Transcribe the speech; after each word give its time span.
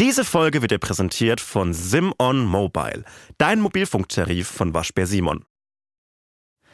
Diese 0.00 0.24
Folge 0.24 0.62
wird 0.62 0.70
dir 0.70 0.78
präsentiert 0.78 1.40
von 1.40 1.74
Simon 1.74 2.44
Mobile, 2.44 3.02
dein 3.36 3.60
Mobilfunktarif 3.60 4.46
von 4.46 4.72
Waschbär 4.72 5.08
Simon. 5.08 5.44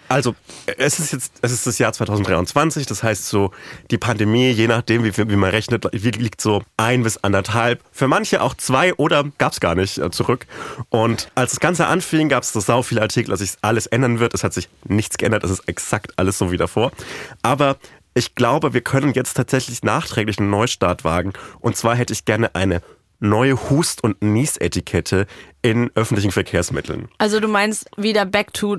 Also, 0.09 0.35
es 0.77 1.01
ist 1.01 1.13
jetzt, 1.15 1.33
es 1.41 1.51
ist 1.51 1.67
das 1.67 1.79
Jahr 1.79 1.95
2023, 1.95 2.85
das 2.85 3.03
heißt 3.03 3.27
so, 3.27 3.51
die 3.91 3.97
Pandemie, 3.97 4.51
je 4.51 4.67
nachdem, 4.67 5.05
wie, 5.05 5.17
wie 5.17 5.37
man 5.37 5.49
rechnet, 5.49 5.89
liegt 5.95 6.43
so 6.43 6.63
ein 6.77 7.03
bis 7.03 7.17
anderthalb, 7.17 7.83
für 7.93 8.09
manche 8.09 8.43
auch 8.43 8.53
zwei 8.53 8.93
oder 8.93 9.25
gab's 9.39 9.59
gar 9.59 9.75
nicht 9.75 9.97
äh, 9.97 10.11
zurück. 10.11 10.47
Und 10.91 11.31
als 11.35 11.53
das 11.53 11.61
Ganze 11.61 11.87
anfing, 11.87 12.29
gab's 12.29 12.53
so 12.53 12.61
sau 12.61 12.83
viele 12.83 13.01
Artikel, 13.01 13.31
dass 13.31 13.41
sich 13.41 13.53
alles 13.63 13.87
ändern 13.87 14.21
wird. 14.21 14.35
Es 14.35 14.45
hat 14.45 14.53
sich 14.53 14.69
nichts 14.87 15.17
geändert, 15.17 15.45
es 15.45 15.51
ist 15.51 15.67
exakt 15.67 16.13
alles 16.17 16.37
so 16.37 16.53
wie 16.53 16.59
davor. 16.59 16.93
Aber 17.41 17.79
ich 18.13 18.35
glaube, 18.35 18.75
wir 18.75 18.83
können 18.83 19.15
jetzt 19.15 19.33
tatsächlich 19.35 19.83
nachträglich 19.83 20.39
einen 20.39 20.51
Neustart 20.51 21.05
wagen. 21.05 21.33
Und 21.61 21.79
zwar 21.79 21.97
hätte 21.97 22.13
ich 22.13 22.27
gerne 22.27 22.55
eine 22.55 22.83
neue 23.25 23.71
Hust- 23.71 24.05
und 24.05 24.23
Niesetikette 24.23 25.27
in 25.63 25.91
öffentlichen 25.95 26.31
Verkehrsmitteln. 26.31 27.09
Also 27.19 27.41
du 27.41 27.49
meinst 27.49 27.91
wieder 27.97 28.27
back 28.27 28.53
to 28.53 28.79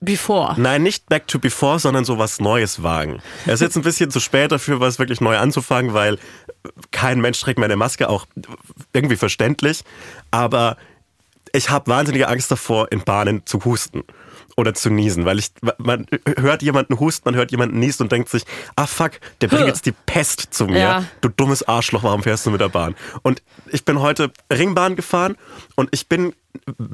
before? 0.00 0.54
Nein, 0.60 0.82
nicht 0.82 1.08
back 1.08 1.28
to 1.28 1.38
before, 1.38 1.78
sondern 1.78 2.04
so 2.04 2.18
was 2.18 2.40
Neues 2.40 2.82
wagen. 2.82 3.22
Es 3.46 3.54
ist 3.54 3.60
jetzt 3.60 3.76
ein 3.76 3.82
bisschen 3.82 4.10
zu 4.10 4.18
spät 4.18 4.50
dafür, 4.50 4.80
was 4.80 4.98
wirklich 4.98 5.20
neu 5.20 5.36
anzufangen, 5.36 5.94
weil 5.94 6.18
kein 6.90 7.20
Mensch 7.20 7.40
trägt 7.40 7.58
mehr 7.58 7.66
eine 7.66 7.76
Maske, 7.76 8.08
auch 8.08 8.26
irgendwie 8.92 9.16
verständlich. 9.16 9.84
Aber 10.30 10.76
ich 11.52 11.70
habe 11.70 11.90
wahnsinnige 11.90 12.28
Angst 12.28 12.50
davor, 12.50 12.90
in 12.90 13.04
Bahnen 13.04 13.44
zu 13.46 13.64
husten 13.64 14.04
oder 14.56 14.74
zu 14.74 14.90
niesen, 14.90 15.24
weil 15.24 15.38
ich, 15.38 15.50
man 15.78 16.06
hört 16.38 16.62
jemanden 16.62 16.98
husten, 16.98 17.22
man 17.26 17.34
hört 17.34 17.50
jemanden 17.50 17.78
niesen 17.78 18.04
und 18.04 18.12
denkt 18.12 18.28
sich, 18.28 18.44
ah 18.76 18.86
fuck, 18.86 19.12
der 19.40 19.48
bringt 19.48 19.66
jetzt 19.66 19.86
die 19.86 19.92
Pest 19.92 20.52
zu 20.54 20.66
mir. 20.66 20.78
Ja. 20.78 21.04
Du 21.20 21.28
dummes 21.28 21.62
Arschloch, 21.62 22.02
warum 22.02 22.22
fährst 22.22 22.46
du 22.46 22.50
mit 22.50 22.60
der 22.60 22.68
Bahn? 22.68 22.94
Und 23.22 23.42
ich 23.70 23.84
bin 23.84 24.00
heute 24.00 24.30
Ringbahn 24.52 24.96
gefahren 24.96 25.36
und 25.76 25.88
ich 25.92 26.08
bin 26.08 26.34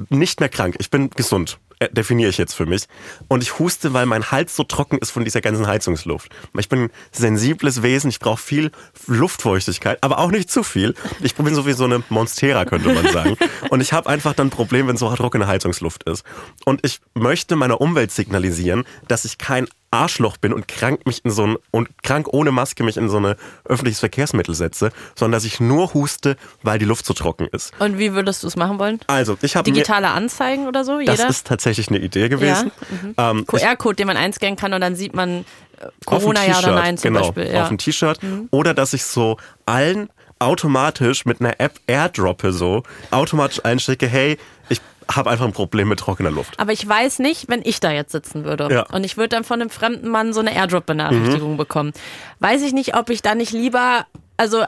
nicht 0.09 0.39
mehr 0.39 0.49
krank, 0.49 0.75
ich 0.79 0.89
bin 0.89 1.09
gesund. 1.09 1.59
Äh, 1.79 1.89
definiere 1.91 2.29
ich 2.29 2.37
jetzt 2.37 2.53
für 2.53 2.65
mich. 2.65 2.87
Und 3.29 3.41
ich 3.41 3.57
huste, 3.57 3.93
weil 3.93 4.05
mein 4.05 4.31
Hals 4.31 4.55
so 4.55 4.63
trocken 4.63 4.97
ist 4.97 5.11
von 5.11 5.23
dieser 5.23 5.39
ganzen 5.39 5.65
Heizungsluft. 5.65 6.29
Ich 6.57 6.67
bin 6.67 6.83
ein 6.83 6.89
sensibles 7.13 7.81
Wesen, 7.81 8.09
ich 8.09 8.19
brauche 8.19 8.41
viel 8.41 8.71
Luftfeuchtigkeit, 9.07 9.97
aber 10.01 10.19
auch 10.19 10.29
nicht 10.29 10.51
zu 10.51 10.63
viel. 10.63 10.93
Ich 11.21 11.35
bin 11.35 11.55
so 11.55 11.65
wie 11.65 11.71
so 11.71 11.85
eine 11.85 12.03
Monstera, 12.09 12.65
könnte 12.65 12.93
man 12.93 13.07
sagen. 13.11 13.37
Und 13.69 13.79
ich 13.79 13.93
habe 13.93 14.09
einfach 14.09 14.33
dann 14.33 14.47
ein 14.47 14.51
Problem, 14.51 14.87
wenn 14.87 14.97
so 14.97 15.09
trockene 15.15 15.47
Heizungsluft 15.47 16.03
ist. 16.03 16.25
Und 16.65 16.85
ich 16.85 16.99
möchte 17.13 17.55
meiner 17.55 17.79
Umwelt 17.79 18.11
signalisieren, 18.11 18.83
dass 19.07 19.23
ich 19.23 19.37
kein 19.37 19.67
Arschloch 19.91 20.37
bin 20.37 20.53
und 20.53 20.67
krank 20.67 21.05
mich 21.05 21.23
in 21.25 21.31
so 21.31 21.45
ein 21.45 21.57
und 21.71 22.03
krank 22.03 22.27
ohne 22.31 22.51
Maske 22.51 22.83
mich 22.83 22.97
in 22.97 23.09
so 23.09 23.17
ein 23.19 23.35
öffentliches 23.65 23.99
Verkehrsmittel 23.99 24.53
setze, 24.53 24.91
sondern 25.15 25.37
dass 25.37 25.45
ich 25.45 25.59
nur 25.59 25.93
huste, 25.93 26.37
weil 26.61 26.79
die 26.79 26.85
Luft 26.85 27.05
so 27.05 27.13
trocken 27.13 27.47
ist. 27.51 27.71
Und 27.79 27.97
wie 27.97 28.13
würdest 28.13 28.43
du 28.43 28.47
es 28.47 28.55
machen 28.55 28.79
wollen? 28.79 28.99
Also, 29.07 29.37
ich 29.41 29.55
habe 29.55 29.69
digitale 29.69 30.09
Anzeigen 30.09 30.67
oder 30.67 30.83
so. 30.83 30.99
Jeder? 30.99 31.15
Das 31.15 31.29
ist 31.29 31.47
tatsächlich 31.47 31.89
eine 31.89 31.99
Idee 31.99 32.29
gewesen. 32.29 32.71
Ja. 33.17 33.29
Mhm. 33.29 33.39
Ähm, 33.39 33.45
QR-Code, 33.47 33.95
den 33.95 34.07
man 34.07 34.17
einscannen 34.17 34.55
kann 34.55 34.73
und 34.73 34.81
dann 34.81 34.95
sieht 34.95 35.15
man 35.15 35.39
äh, 35.79 35.87
Corona 36.05 36.45
ja 36.45 36.59
oder 36.59 36.71
nein 36.73 36.97
zum 36.97 37.13
genau, 37.13 37.31
Beispiel. 37.31 37.51
Ja. 37.53 37.63
Auf 37.63 37.71
ein 37.71 37.77
T-Shirt 37.77 38.21
mhm. 38.21 38.47
oder 38.51 38.73
dass 38.73 38.93
ich 38.93 39.03
so 39.03 39.37
allen 39.65 40.09
automatisch 40.39 41.25
mit 41.25 41.41
einer 41.41 41.59
App 41.59 41.79
airdroppe 41.87 42.53
so 42.53 42.83
automatisch 43.11 43.63
einschicke, 43.63 44.07
hey, 44.07 44.37
habe 45.09 45.29
einfach 45.29 45.45
ein 45.45 45.53
Problem 45.53 45.89
mit 45.89 45.99
trockener 45.99 46.31
Luft. 46.31 46.59
Aber 46.59 46.71
ich 46.71 46.87
weiß 46.87 47.19
nicht, 47.19 47.49
wenn 47.49 47.61
ich 47.63 47.79
da 47.79 47.91
jetzt 47.91 48.11
sitzen 48.11 48.45
würde 48.45 48.67
ja. 48.71 48.85
und 48.91 49.03
ich 49.03 49.17
würde 49.17 49.29
dann 49.29 49.43
von 49.43 49.61
einem 49.61 49.69
fremden 49.69 50.07
Mann 50.09 50.33
so 50.33 50.39
eine 50.39 50.53
Airdrop-Benachrichtigung 50.55 51.53
mhm. 51.53 51.57
bekommen, 51.57 51.93
weiß 52.39 52.61
ich 52.61 52.73
nicht, 52.73 52.95
ob 52.95 53.09
ich 53.09 53.21
da 53.21 53.35
nicht 53.35 53.51
lieber, 53.51 54.05
also 54.37 54.63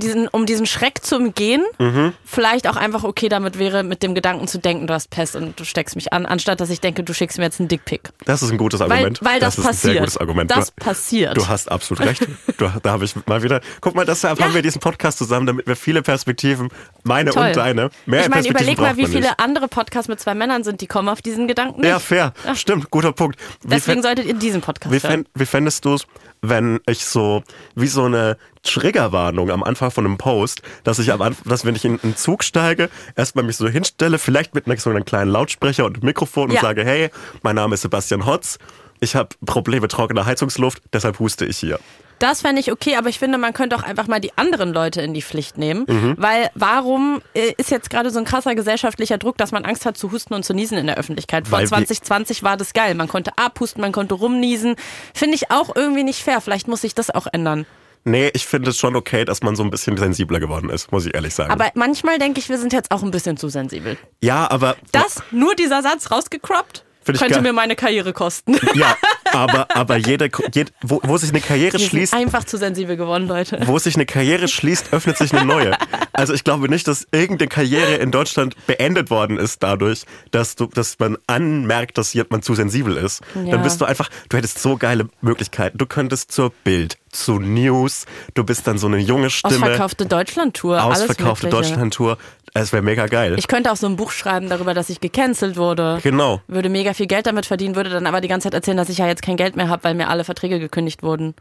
diesen, 0.00 0.28
um 0.28 0.46
diesen 0.46 0.66
Schreck 0.66 1.04
zu 1.04 1.16
umgehen, 1.16 1.62
mhm. 1.78 2.12
vielleicht 2.24 2.68
auch 2.68 2.76
einfach 2.76 3.04
okay 3.04 3.28
damit 3.28 3.58
wäre, 3.58 3.82
mit 3.82 4.02
dem 4.02 4.14
Gedanken 4.14 4.48
zu 4.48 4.58
denken, 4.58 4.86
du 4.86 4.94
hast 4.94 5.10
Pest 5.10 5.36
und 5.36 5.58
du 5.58 5.64
steckst 5.64 5.96
mich 5.96 6.12
an, 6.12 6.26
anstatt 6.26 6.60
dass 6.60 6.70
ich 6.70 6.80
denke, 6.80 7.04
du 7.04 7.14
schickst 7.14 7.38
mir 7.38 7.44
jetzt 7.44 7.60
einen 7.60 7.68
Dickpick. 7.68 8.10
Das 8.24 8.42
ist 8.42 8.50
ein 8.50 8.58
gutes 8.58 8.80
Argument. 8.80 9.22
Weil, 9.22 9.34
weil 9.34 9.40
das, 9.40 9.56
das 9.56 9.64
passiert. 9.64 9.74
ist 9.74 9.84
ein 9.84 9.92
sehr 9.92 10.00
gutes 10.00 10.16
Argument. 10.18 10.50
Das 10.50 10.66
du, 10.66 10.84
passiert. 10.84 11.36
Du 11.36 11.48
hast 11.48 11.70
absolut 11.70 12.04
recht. 12.06 12.26
Du, 12.56 12.70
da 12.82 12.92
habe 12.92 13.04
ich 13.04 13.14
mal 13.26 13.42
wieder. 13.42 13.60
Guck 13.80 13.96
mal, 13.96 14.04
deshalb 14.04 14.38
ja. 14.38 14.44
haben 14.44 14.54
wir 14.54 14.62
diesen 14.62 14.80
Podcast 14.80 15.18
zusammen, 15.18 15.46
damit 15.46 15.66
wir 15.66 15.74
viele 15.74 16.02
Perspektiven, 16.02 16.68
meine 17.02 17.30
Toll. 17.30 17.48
und 17.48 17.56
deine, 17.56 17.90
mehr 18.06 18.22
Ich 18.22 18.28
meine, 18.28 18.46
überleg 18.46 18.78
mal, 18.78 18.96
wie 18.96 19.06
viele 19.06 19.22
nicht. 19.22 19.40
andere 19.40 19.66
Podcasts 19.66 20.08
mit 20.08 20.20
zwei 20.20 20.34
Männern 20.34 20.62
sind, 20.62 20.80
die 20.80 20.86
kommen 20.86 21.08
auf 21.08 21.20
diesen 21.20 21.48
Gedanken 21.48 21.80
nicht. 21.80 21.90
Ja, 21.90 21.98
fair. 21.98 22.32
Ja. 22.44 22.54
Stimmt, 22.54 22.90
guter 22.90 23.12
Punkt. 23.12 23.40
Wie 23.62 23.70
Deswegen 23.70 24.02
solltet 24.02 24.26
ihr 24.26 24.34
diesen 24.34 24.60
Podcast 24.60 24.94
wie 24.94 25.08
hören. 25.08 25.26
Wie 25.34 25.46
fändest 25.46 25.84
du 25.84 25.94
es, 25.94 26.06
wenn 26.48 26.80
ich 26.86 27.04
so 27.04 27.42
wie 27.74 27.86
so 27.86 28.04
eine 28.04 28.36
Triggerwarnung 28.62 29.50
am 29.50 29.62
Anfang 29.62 29.90
von 29.90 30.04
einem 30.04 30.18
Post, 30.18 30.62
dass 30.84 30.98
ich 30.98 31.12
am 31.12 31.22
Anfang, 31.22 31.48
dass 31.48 31.64
wenn 31.64 31.76
ich 31.76 31.84
in 31.84 32.00
einen 32.02 32.16
Zug 32.16 32.44
steige, 32.44 32.88
erstmal 33.16 33.44
mich 33.44 33.56
so 33.56 33.68
hinstelle, 33.68 34.18
vielleicht 34.18 34.54
mit 34.54 34.64
so 34.80 34.90
einem 34.90 35.04
kleinen 35.04 35.30
Lautsprecher 35.30 35.84
und 35.84 36.02
Mikrofon 36.02 36.50
und 36.50 36.56
ja. 36.56 36.60
sage, 36.60 36.84
hey, 36.84 37.10
mein 37.42 37.56
Name 37.56 37.74
ist 37.74 37.82
Sebastian 37.82 38.26
Hotz, 38.26 38.58
ich 39.00 39.14
habe 39.14 39.30
Probleme 39.44 39.88
trockener 39.88 40.26
Heizungsluft, 40.26 40.82
deshalb 40.92 41.18
huste 41.18 41.44
ich 41.44 41.58
hier. 41.58 41.78
Das 42.18 42.40
fände 42.40 42.60
ich 42.60 42.72
okay, 42.72 42.96
aber 42.96 43.08
ich 43.08 43.18
finde, 43.18 43.38
man 43.38 43.52
könnte 43.52 43.76
auch 43.76 43.82
einfach 43.82 44.06
mal 44.06 44.20
die 44.20 44.36
anderen 44.36 44.72
Leute 44.72 45.02
in 45.02 45.14
die 45.14 45.22
Pflicht 45.22 45.58
nehmen. 45.58 45.84
Mhm. 45.88 46.14
Weil 46.18 46.50
warum 46.54 47.22
äh, 47.34 47.52
ist 47.56 47.70
jetzt 47.70 47.90
gerade 47.90 48.10
so 48.10 48.18
ein 48.18 48.24
krasser 48.24 48.54
gesellschaftlicher 48.54 49.18
Druck, 49.18 49.36
dass 49.38 49.52
man 49.52 49.64
Angst 49.64 49.86
hat 49.86 49.96
zu 49.96 50.12
husten 50.12 50.34
und 50.34 50.44
zu 50.44 50.54
niesen 50.54 50.78
in 50.78 50.86
der 50.86 50.96
Öffentlichkeit? 50.96 51.48
Vor 51.48 51.58
weil 51.58 51.66
2020 51.66 52.42
war 52.42 52.56
das 52.56 52.72
geil. 52.72 52.94
Man 52.94 53.08
konnte 53.08 53.32
abhusten, 53.36 53.80
man 53.80 53.92
konnte 53.92 54.14
rumniesen. 54.14 54.76
Finde 55.12 55.34
ich 55.34 55.50
auch 55.50 55.74
irgendwie 55.74 56.04
nicht 56.04 56.22
fair. 56.22 56.40
Vielleicht 56.40 56.68
muss 56.68 56.82
sich 56.82 56.94
das 56.94 57.10
auch 57.10 57.26
ändern. 57.32 57.66
Nee, 58.04 58.30
ich 58.34 58.46
finde 58.46 58.70
es 58.70 58.78
schon 58.78 58.96
okay, 58.96 59.24
dass 59.24 59.42
man 59.42 59.56
so 59.56 59.62
ein 59.62 59.70
bisschen 59.70 59.96
sensibler 59.96 60.38
geworden 60.38 60.68
ist, 60.68 60.92
muss 60.92 61.06
ich 61.06 61.14
ehrlich 61.14 61.34
sagen. 61.34 61.50
Aber 61.50 61.70
manchmal 61.74 62.18
denke 62.18 62.38
ich, 62.38 62.50
wir 62.50 62.58
sind 62.58 62.74
jetzt 62.74 62.90
auch 62.90 63.02
ein 63.02 63.10
bisschen 63.10 63.38
zu 63.38 63.48
sensibel. 63.48 63.96
Ja, 64.20 64.50
aber. 64.50 64.76
Das, 64.92 65.22
nur 65.30 65.54
dieser 65.54 65.82
Satz 65.82 66.10
rausgecroppt? 67.12 67.32
Könnte 67.32 67.42
mir 67.42 67.52
meine 67.52 67.76
Karriere 67.76 68.12
kosten. 68.12 68.58
Ja, 68.74 68.96
aber, 69.32 69.68
aber 69.76 69.96
jede, 69.96 70.28
jede 70.52 70.72
wo, 70.82 71.00
wo 71.04 71.16
sich 71.16 71.30
eine 71.30 71.40
Karriere 71.40 71.78
Wir 71.78 71.86
schließt. 71.86 72.12
Einfach 72.12 72.44
zu 72.44 72.58
sensibel 72.58 72.96
geworden, 72.96 73.28
Leute. 73.28 73.60
Wo 73.66 73.78
sich 73.78 73.94
eine 73.94 74.04
Karriere 74.04 74.48
schließt, 74.48 74.92
öffnet 74.92 75.16
sich 75.18 75.32
eine 75.32 75.44
neue. 75.44 75.76
Also 76.12 76.34
ich 76.34 76.42
glaube 76.42 76.68
nicht, 76.68 76.88
dass 76.88 77.06
irgendeine 77.12 77.48
Karriere 77.48 77.94
in 77.96 78.10
Deutschland 78.10 78.56
beendet 78.66 79.10
worden 79.10 79.38
ist 79.38 79.62
dadurch, 79.62 80.02
dass 80.32 80.56
du, 80.56 80.66
dass 80.66 80.98
man 80.98 81.18
anmerkt, 81.26 81.98
dass 81.98 82.14
jemand 82.14 82.44
zu 82.44 82.54
sensibel 82.54 82.96
ist. 82.96 83.20
Ja. 83.34 83.52
Dann 83.52 83.62
bist 83.62 83.80
du 83.80 83.84
einfach, 83.84 84.08
du 84.28 84.36
hättest 84.36 84.58
so 84.60 84.76
geile 84.76 85.08
Möglichkeiten. 85.20 85.78
Du 85.78 85.86
könntest 85.86 86.32
zur 86.32 86.50
Bild, 86.64 86.98
zu 87.14 87.38
News, 87.38 88.06
du 88.34 88.44
bist 88.44 88.66
dann 88.66 88.78
so 88.78 88.86
eine 88.86 88.98
junge 88.98 89.30
Stimme. 89.30 89.56
Ausverkaufte 89.56 90.06
Deutschlandtour. 90.06 90.82
Ausverkaufte 90.82 91.48
Deutschlandtour. 91.48 92.18
Es 92.52 92.72
wäre 92.72 92.82
mega 92.82 93.06
geil. 93.06 93.34
Ich 93.38 93.48
könnte 93.48 93.72
auch 93.72 93.76
so 93.76 93.86
ein 93.86 93.96
Buch 93.96 94.12
schreiben 94.12 94.48
darüber, 94.48 94.74
dass 94.74 94.90
ich 94.90 95.00
gecancelt 95.00 95.56
wurde. 95.56 95.98
Genau. 96.02 96.40
Würde 96.46 96.68
mega 96.68 96.94
viel 96.94 97.06
Geld 97.06 97.26
damit 97.26 97.46
verdienen, 97.46 97.74
würde 97.74 97.90
dann 97.90 98.06
aber 98.06 98.20
die 98.20 98.28
ganze 98.28 98.46
Zeit 98.46 98.54
erzählen, 98.54 98.76
dass 98.76 98.88
ich 98.88 98.98
ja 98.98 99.06
jetzt 99.06 99.22
kein 99.22 99.36
Geld 99.36 99.56
mehr 99.56 99.68
habe, 99.68 99.84
weil 99.84 99.94
mir 99.94 100.08
alle 100.08 100.24
Verträge 100.24 100.60
gekündigt 100.60 101.02
wurden. 101.02 101.34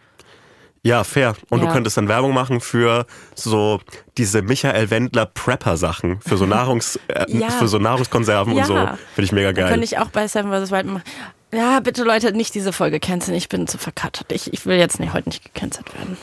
Ja, 0.86 1.06
fair. 1.06 1.36
Und 1.50 1.62
ja. 1.62 1.68
du 1.68 1.72
könntest 1.72 1.96
dann 1.96 2.10
Werbung 2.10 2.34
machen 2.34 2.60
für 2.60 3.06
so 3.36 3.80
diese 4.18 4.42
Michael 4.42 4.90
Wendler 4.90 5.26
Prepper 5.26 5.78
Sachen, 5.78 6.20
für 6.20 6.36
so 6.36 6.46
Nahrungs 6.48 7.00
äh, 7.08 7.26
ja. 7.30 7.50
für 7.50 7.70
so 7.70 7.78
Nahrungskonserven 7.78 8.54
ja. 8.54 8.64
und 8.64 8.68
so. 8.68 8.76
Finde 8.76 8.98
ich 9.24 9.32
mega 9.32 9.54
geil. 9.54 9.70
Könnte 9.70 9.86
ich 9.86 9.98
auch 9.98 10.10
bei 10.10 10.28
Seven 10.28 10.52
vs. 10.52 10.72
Wild 10.72 10.88
machen. 10.88 11.04
Ja, 11.54 11.80
bitte 11.82 12.04
Leute, 12.04 12.34
nicht 12.34 12.56
diese 12.56 12.74
Folge 12.74 13.00
canceln. 13.00 13.38
Ich 13.38 13.48
bin 13.48 13.68
zu 13.68 13.78
verkattert. 13.78 14.32
Ich, 14.32 14.52
ich 14.52 14.66
will 14.66 14.78
jetzt 14.78 15.00
nicht, 15.00 15.14
heute 15.14 15.30
nicht 15.30 15.54
gecancelt 15.54 15.86
werden. 15.94 16.18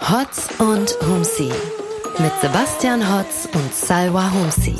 Hotz 0.00 0.48
und 0.58 0.96
Humsi 1.06 1.52
mit 2.18 2.32
Sebastian 2.40 3.14
Hotz 3.14 3.46
und 3.52 3.74
Salwa 3.74 4.32
Humsi. 4.32 4.74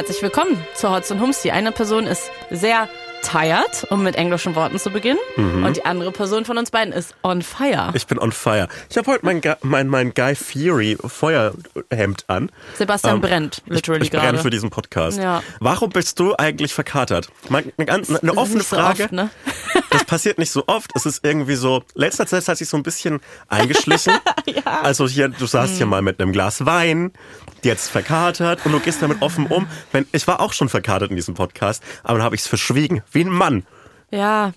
Herzlich 0.00 0.22
willkommen 0.22 0.56
zu 0.72 0.90
Hotz 0.90 1.10
und 1.10 1.20
Humsi. 1.20 1.50
Eine 1.50 1.72
Person 1.72 2.06
ist 2.06 2.30
sehr 2.48 2.88
tired, 3.20 3.86
um 3.90 4.02
mit 4.02 4.16
englischen 4.16 4.54
Worten 4.54 4.78
zu 4.78 4.88
beginnen. 4.88 5.18
Mhm. 5.36 5.62
Und 5.62 5.76
die 5.76 5.84
andere 5.84 6.10
Person 6.10 6.46
von 6.46 6.56
uns 6.56 6.70
beiden 6.70 6.94
ist 6.94 7.14
on 7.22 7.42
fire. 7.42 7.90
Ich 7.92 8.06
bin 8.06 8.18
on 8.18 8.32
fire. 8.32 8.68
Ich 8.88 8.96
habe 8.96 9.10
heute 9.10 9.26
mein, 9.26 9.42
mein, 9.60 9.88
mein 9.88 10.14
Guy 10.14 10.34
Fury 10.34 10.96
Feuerhemd 11.04 12.24
an. 12.28 12.50
Sebastian 12.78 13.16
ähm, 13.16 13.20
brennt, 13.20 13.62
literally 13.66 14.00
Ich, 14.02 14.12
ich 14.12 14.18
brenne 14.18 14.38
für 14.38 14.48
diesen 14.48 14.70
Podcast. 14.70 15.18
Ja. 15.18 15.42
Warum 15.60 15.90
bist 15.90 16.18
du 16.18 16.34
eigentlich 16.34 16.72
verkatert? 16.72 17.28
Eine, 17.50 17.70
eine, 17.76 18.20
eine 18.22 18.36
offene 18.38 18.64
Frage. 18.64 18.96
So 18.96 19.04
oft, 19.04 19.12
ne? 19.12 19.30
das 19.90 20.04
passiert 20.04 20.38
nicht 20.38 20.50
so 20.50 20.64
oft. 20.66 20.90
Es 20.94 21.04
ist 21.04 21.24
irgendwie 21.24 21.56
so, 21.56 21.82
letzter 21.94 22.26
Zeit 22.26 22.48
hat 22.48 22.56
sich 22.56 22.70
so 22.70 22.78
ein 22.78 22.82
bisschen 22.82 23.20
eingeschlichen. 23.48 24.14
ja. 24.46 24.80
Also 24.82 25.06
hier, 25.06 25.28
du 25.28 25.44
saßt 25.44 25.72
hm. 25.72 25.76
hier 25.76 25.86
mal 25.86 26.00
mit 26.00 26.20
einem 26.20 26.32
Glas 26.32 26.64
Wein, 26.64 27.12
jetzt 27.64 27.88
verkatert 27.88 28.64
und 28.64 28.72
du 28.72 28.80
gehst 28.80 29.02
damit 29.02 29.22
offen 29.22 29.46
um. 29.46 29.66
Ich 30.12 30.26
war 30.26 30.40
auch 30.40 30.52
schon 30.52 30.68
verkatert 30.68 31.10
in 31.10 31.16
diesem 31.16 31.34
Podcast, 31.34 31.82
aber 32.02 32.18
dann 32.18 32.24
habe 32.24 32.34
ich 32.34 32.42
es 32.42 32.46
verschwiegen, 32.46 33.02
wie 33.12 33.24
ein 33.24 33.28
Mann. 33.28 33.64
Ja. 34.10 34.52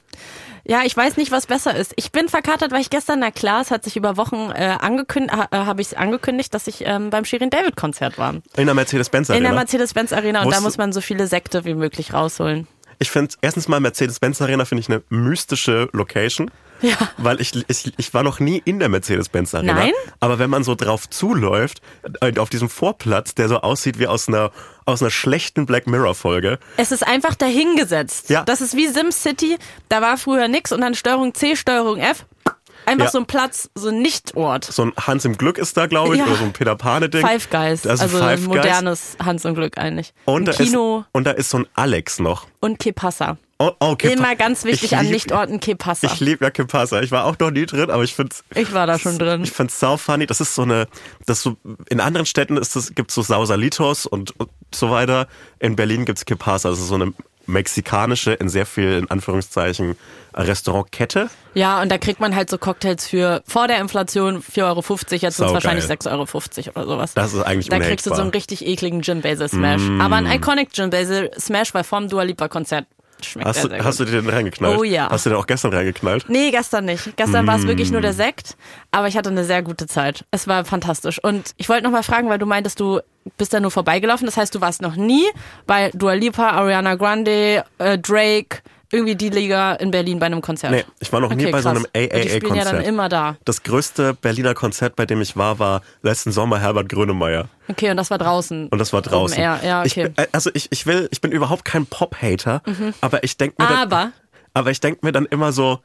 Ja, 0.66 0.84
ich 0.86 0.96
weiß 0.96 1.18
nicht, 1.18 1.32
was 1.32 1.46
besser 1.46 1.76
ist. 1.76 1.92
Ich 1.98 2.14
bin 2.14 2.30
verkatert, 2.30 2.72
weil 2.72 2.80
ich 2.80 2.90
gestern, 2.90 3.20
na 3.20 3.32
klar, 3.32 3.62
es 3.62 3.70
hat 3.70 3.84
sich 3.84 3.98
über 3.98 4.16
Wochen 4.16 4.50
äh, 4.56 4.78
angekündigt, 4.80 5.38
äh, 5.52 5.58
habe 5.58 5.82
ich 5.82 5.98
angekündigt, 5.98 6.54
dass 6.54 6.68
ich 6.68 6.86
ähm, 6.86 7.10
beim 7.10 7.26
Shirin 7.26 7.50
David 7.50 7.76
Konzert 7.76 8.18
war. 8.18 8.36
In 8.56 8.66
der 8.66 8.74
Mercedes-Benz 8.74 9.30
Arena. 9.30 9.38
In 9.38 9.44
der 9.52 9.60
Mercedes-Benz 9.60 10.14
Arena 10.14 10.44
und 10.44 10.54
da 10.54 10.62
muss 10.62 10.78
man 10.78 10.94
so 10.94 11.02
viele 11.02 11.28
Sekte 11.28 11.66
wie 11.66 11.74
möglich 11.74 12.14
rausholen. 12.14 12.68
Ich 13.00 13.12
finde 13.12 13.36
erstens 13.42 13.68
mal 13.68 13.82
Mercedes-Benz 13.82 14.42
Arena 14.42 14.64
finde 14.64 14.80
ich 14.80 14.90
eine 14.90 15.04
mystische 15.10 15.90
Location. 15.92 16.50
Ja. 16.84 16.96
Weil 17.18 17.42
ich, 17.42 17.54
ich, 17.70 17.94
ich 17.98 18.14
war 18.14 18.22
noch 18.24 18.40
nie 18.40 18.62
in 18.66 18.78
der 18.80 18.90
Mercedes-Benz 18.90 19.56
Arena. 19.56 19.74
Nein? 19.74 19.92
Aber 20.20 20.38
wenn 20.38 20.50
man 20.50 20.64
so 20.64 20.76
drauf 20.76 21.10
zuläuft, 21.10 21.82
äh, 22.22 22.38
auf 22.38 22.50
diesem 22.50 22.70
Vorplatz, 22.70 23.34
der 23.36 23.48
so 23.50 23.62
aussieht 23.62 23.98
wie 24.00 24.08
aus 24.08 24.28
einer, 24.28 24.52
aus 24.86 25.02
einer 25.02 25.10
schlechten 25.10 25.66
Black 25.66 25.88
Mirror-Folge. 25.88 26.60
Es 26.78 26.92
ist 26.92 27.08
einfach 27.08 27.36
dahingesetzt. 27.36 28.30
Ja. 28.30 28.44
Das 28.44 28.62
ist 28.62 28.76
wie 28.76 28.88
SimCity. 28.88 29.58
Da 29.90 30.02
war 30.02 30.18
früher 30.18 30.48
nix 30.48 30.72
und 30.72 30.82
dann 30.82 30.94
Steuerung 30.94 31.34
C, 31.34 31.56
Steuerung 31.56 31.98
F. 31.98 32.26
Einfach 32.86 33.06
Ja. 33.06 33.12
so 33.12 33.20
ein 33.20 33.26
Platz, 33.28 33.70
so 33.76 33.88
ein 33.88 34.02
Nichtort. 34.02 34.66
So 34.66 34.84
ein 34.84 34.94
Hans 35.00 35.24
im 35.24 35.38
Glück 35.38 35.58
ist 35.58 35.78
da, 35.78 35.88
glaube 35.88 36.16
ich, 36.16 36.20
Ja. 36.20 36.28
oder 36.28 36.36
so 36.36 36.44
ein 36.44 36.52
Peter 36.52 36.76
Pane-Ding. 36.76 37.26
Five 37.26 37.50
Guys. 37.50 37.86
Ist 37.86 37.88
also 37.88 38.18
Five 38.18 38.22
ein 38.22 38.36
Guys. 38.40 38.46
modernes 38.48 39.18
Hans 39.24 39.46
und 39.46 39.56
Glück 39.56 39.78
eigentlich. 39.78 40.14
Und 40.26 40.42
ein 40.42 40.46
da, 40.48 40.52
Kino 40.52 41.00
ist, 41.00 41.06
und 41.14 41.24
da 41.24 41.32
ist 41.32 41.50
so 41.50 41.60
ein 41.60 41.68
Alex 41.76 42.20
noch. 42.20 42.46
und 42.60 42.80
Kepassa. 42.80 43.38
Oh, 43.64 43.72
oh, 43.80 43.96
Immer 44.02 44.36
ganz 44.36 44.66
wichtig 44.66 44.92
Ich 44.92 44.98
an 44.98 45.06
lieb- 45.06 45.14
Nichtorten 45.14 45.60
Kepassa. 45.60 46.08
Ich 46.08 46.20
liebe 46.20 46.44
ja 46.44 46.52
Kepasa. 46.52 47.02
Ich 47.02 47.12
war 47.12 47.26
auch 47.26 47.38
noch 47.40 47.52
nie 47.52 47.66
drin, 47.66 47.90
aber 47.90 48.04
ich 48.04 48.14
find's. 48.14 48.44
Ich 48.54 48.74
war 48.74 48.88
da 48.88 49.00
schon 49.00 49.18
drin. 49.18 49.44
Ich 49.44 49.52
find's 49.52 49.80
sau 49.80 49.98
funny. 49.98 50.26
Das 50.26 50.42
ist 50.42 50.56
so 50.56 50.64
eine, 50.64 50.88
das 51.26 51.42
so, 51.42 51.56
in 51.90 52.00
anderen 52.00 52.26
Städten 52.26 52.58
ist 52.58 52.76
es, 52.76 52.94
gibt's 52.94 53.16
so 53.16 53.22
Sausalitos 53.22 54.06
und, 54.06 54.38
und 54.40 54.50
so 54.74 54.92
weiter. 54.92 55.28
In 55.60 55.76
Berlin 55.76 56.06
gibt's 56.06 56.26
Kepasa. 56.26 56.70
Das 56.70 56.80
ist 56.80 56.88
so 56.88 56.96
eine 56.96 57.14
mexikanische, 57.46 58.34
in 58.34 58.50
sehr 58.50 58.66
viel, 58.66 58.94
in 58.94 59.10
Anführungszeichen, 59.12 59.96
Restaurantkette. 60.34 61.30
Ja, 61.54 61.82
und 61.82 61.92
da 61.92 61.98
kriegt 61.98 62.20
man 62.20 62.36
halt 62.36 62.50
so 62.50 62.58
Cocktails 62.58 63.08
für 63.08 63.44
vor 63.46 63.68
der 63.68 63.80
Inflation 63.80 64.42
4,50 64.42 64.64
Euro, 64.64 64.82
jetzt 65.12 65.38
sind 65.38 65.46
es 65.48 65.54
wahrscheinlich 65.54 65.86
6,50 65.86 66.08
Euro 66.76 66.80
oder 66.80 66.88
sowas. 66.88 67.14
Das 67.14 67.34
ist 67.34 67.42
eigentlich 67.42 67.70
Da 67.70 67.80
kriegst 67.80 68.06
du 68.06 68.14
so 68.14 68.22
einen 68.22 68.32
richtig 68.32 68.66
ekligen 68.66 69.02
Gin 69.04 69.22
Basil 69.22 69.48
Smash. 69.50 69.82
Aber 70.00 70.16
ein 70.16 70.26
Iconic 70.32 70.72
Gin 70.74 70.90
Basil 70.90 71.32
Smash, 71.40 71.74
weil 71.74 71.84
vom 71.84 72.10
Dua 72.10 72.24
Lipa 72.24 72.48
Konzert 72.48 72.86
schmeckt 73.24 73.48
Hast, 73.48 73.62
sehr 73.62 73.70
du, 73.70 73.84
hast 73.84 74.00
du 74.00 74.06
dir 74.06 74.22
den 74.22 74.30
reingeknallt? 74.30 74.78
Oh 74.78 74.84
ja. 74.84 75.10
Hast 75.10 75.26
du 75.26 75.30
den 75.32 75.38
auch 75.40 75.48
gestern 75.48 75.74
reingeknallt? 75.74 76.26
Nee, 76.30 76.52
gestern 76.52 76.86
nicht. 76.86 77.16
Gestern 77.18 77.46
war 77.48 77.58
es 77.58 77.68
wirklich 77.68 77.92
nur 77.92 78.00
Mm. 78.02 78.04
der 78.04 78.14
Sekt, 78.14 78.56
aber 78.92 79.08
ich 79.08 79.18
hatte 79.18 79.30
eine 79.30 79.44
sehr 79.44 79.62
gute 79.64 79.88
Zeit. 79.88 80.26
Es 80.32 80.48
war 80.48 80.66
fantastisch. 80.66 81.24
Und 81.24 81.52
ich 81.58 81.70
wollte 81.70 81.84
noch 81.84 81.92
mal 81.92 82.04
fragen, 82.04 82.30
weil 82.30 82.40
du 82.40 82.46
meintest, 82.46 82.80
du 82.80 83.00
bist 83.38 83.54
da 83.54 83.60
nur 83.60 83.72
vorbeigelaufen. 83.72 84.26
Das 84.26 84.38
heißt, 84.38 84.54
du 84.54 84.62
warst 84.62 84.82
noch 84.82 84.96
nie 84.96 85.26
bei 85.66 85.92
Dua 85.94 86.14
Lipa, 86.14 86.50
Ariana 86.50 86.96
Grande, 86.96 87.64
äh, 87.78 87.98
Drake, 87.98 88.60
irgendwie 88.94 89.16
die 89.16 89.30
Liga 89.30 89.74
in 89.74 89.92
Berlin 89.92 90.20
bei 90.20 90.28
einem 90.28 90.42
Konzert. 90.42 90.72
Nee, 90.72 90.86
ich 91.00 91.12
war 91.12 91.20
noch 91.20 91.34
nie 91.34 91.44
Okay, 91.44 91.52
bei 91.52 91.62
so 91.62 91.70
krass. 91.70 91.84
einem 91.94 92.12
Und 92.14 92.24
Die 92.24 92.30
spielen 92.30 92.56
ja 92.56 92.64
dann 92.64 92.76
AAA-Konzert. 92.76 92.88
immer 92.88 93.10
da. 93.10 93.36
Das 93.46 93.64
größte 93.64 94.14
Berliner 94.14 94.54
Konzert, 94.54 94.96
bei 94.96 95.06
dem 95.06 95.20
ich 95.22 95.36
war, 95.36 95.60
war 95.60 95.82
letzten 96.02 96.32
Sommer 96.32 96.60
Herbert 96.60 96.88
Grönemeyer. 96.90 97.50
Okay, 97.68 97.92
und 97.92 97.98
das 97.98 98.10
war 98.10 98.18
draußen. 98.18 98.68
Und 98.70 98.78
das 98.80 98.94
war 98.94 99.02
draußen. 99.02 99.34
Open 99.38 99.44
Air. 99.44 99.60
Ja, 99.66 99.84
ich, 99.84 99.94
okay. 99.94 100.10
bin- 100.10 100.26
also 100.32 100.50
ich, 100.54 100.68
ich 100.72 100.86
will, 100.86 101.08
ich 101.12 101.20
bin 101.22 101.32
überhaupt 101.32 101.66
kein 101.66 101.86
Pop-Hater, 101.86 102.62
aber 103.02 103.24
ich 103.24 103.36
denke 103.38 103.56
mir, 103.62 103.68
dann- 103.68 103.78
Aber 103.78 104.12
aber 104.54 104.70
ich 104.72 104.80
denke 104.80 105.00
mir 105.04 105.12
dann 105.12 105.26
immer 105.26 105.52
so, 105.52 105.80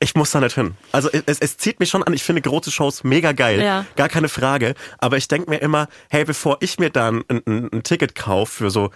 ich 0.00 0.14
muss 0.14 0.30
da 0.30 0.40
nicht 0.40 0.54
hin. 0.54 0.76
Also 0.92 1.10
es, 1.10 1.40
es 1.40 1.56
zieht 1.58 1.80
mich 1.80 1.90
schon 1.90 2.04
an. 2.04 2.12
Ich 2.12 2.22
finde 2.22 2.40
große 2.40 2.70
Shows 2.70 3.02
mega 3.04 3.32
geil, 3.32 3.60
Ja. 3.60 3.84
gar 3.96 4.08
keine 4.08 4.28
Frage. 4.28 4.74
Aber 4.98 5.16
ich 5.16 5.26
denke 5.28 5.50
mir 5.50 5.58
immer, 5.58 5.88
hey, 6.08 6.24
bevor 6.24 6.56
ich 6.60 6.78
mir 6.78 6.88
dann 6.90 7.24
ein, 7.28 7.42
ein, 7.46 7.68
ein 7.72 7.82
Ticket 7.82 8.14
kaufe 8.14 8.52
für 8.52 8.70
so 8.70 8.90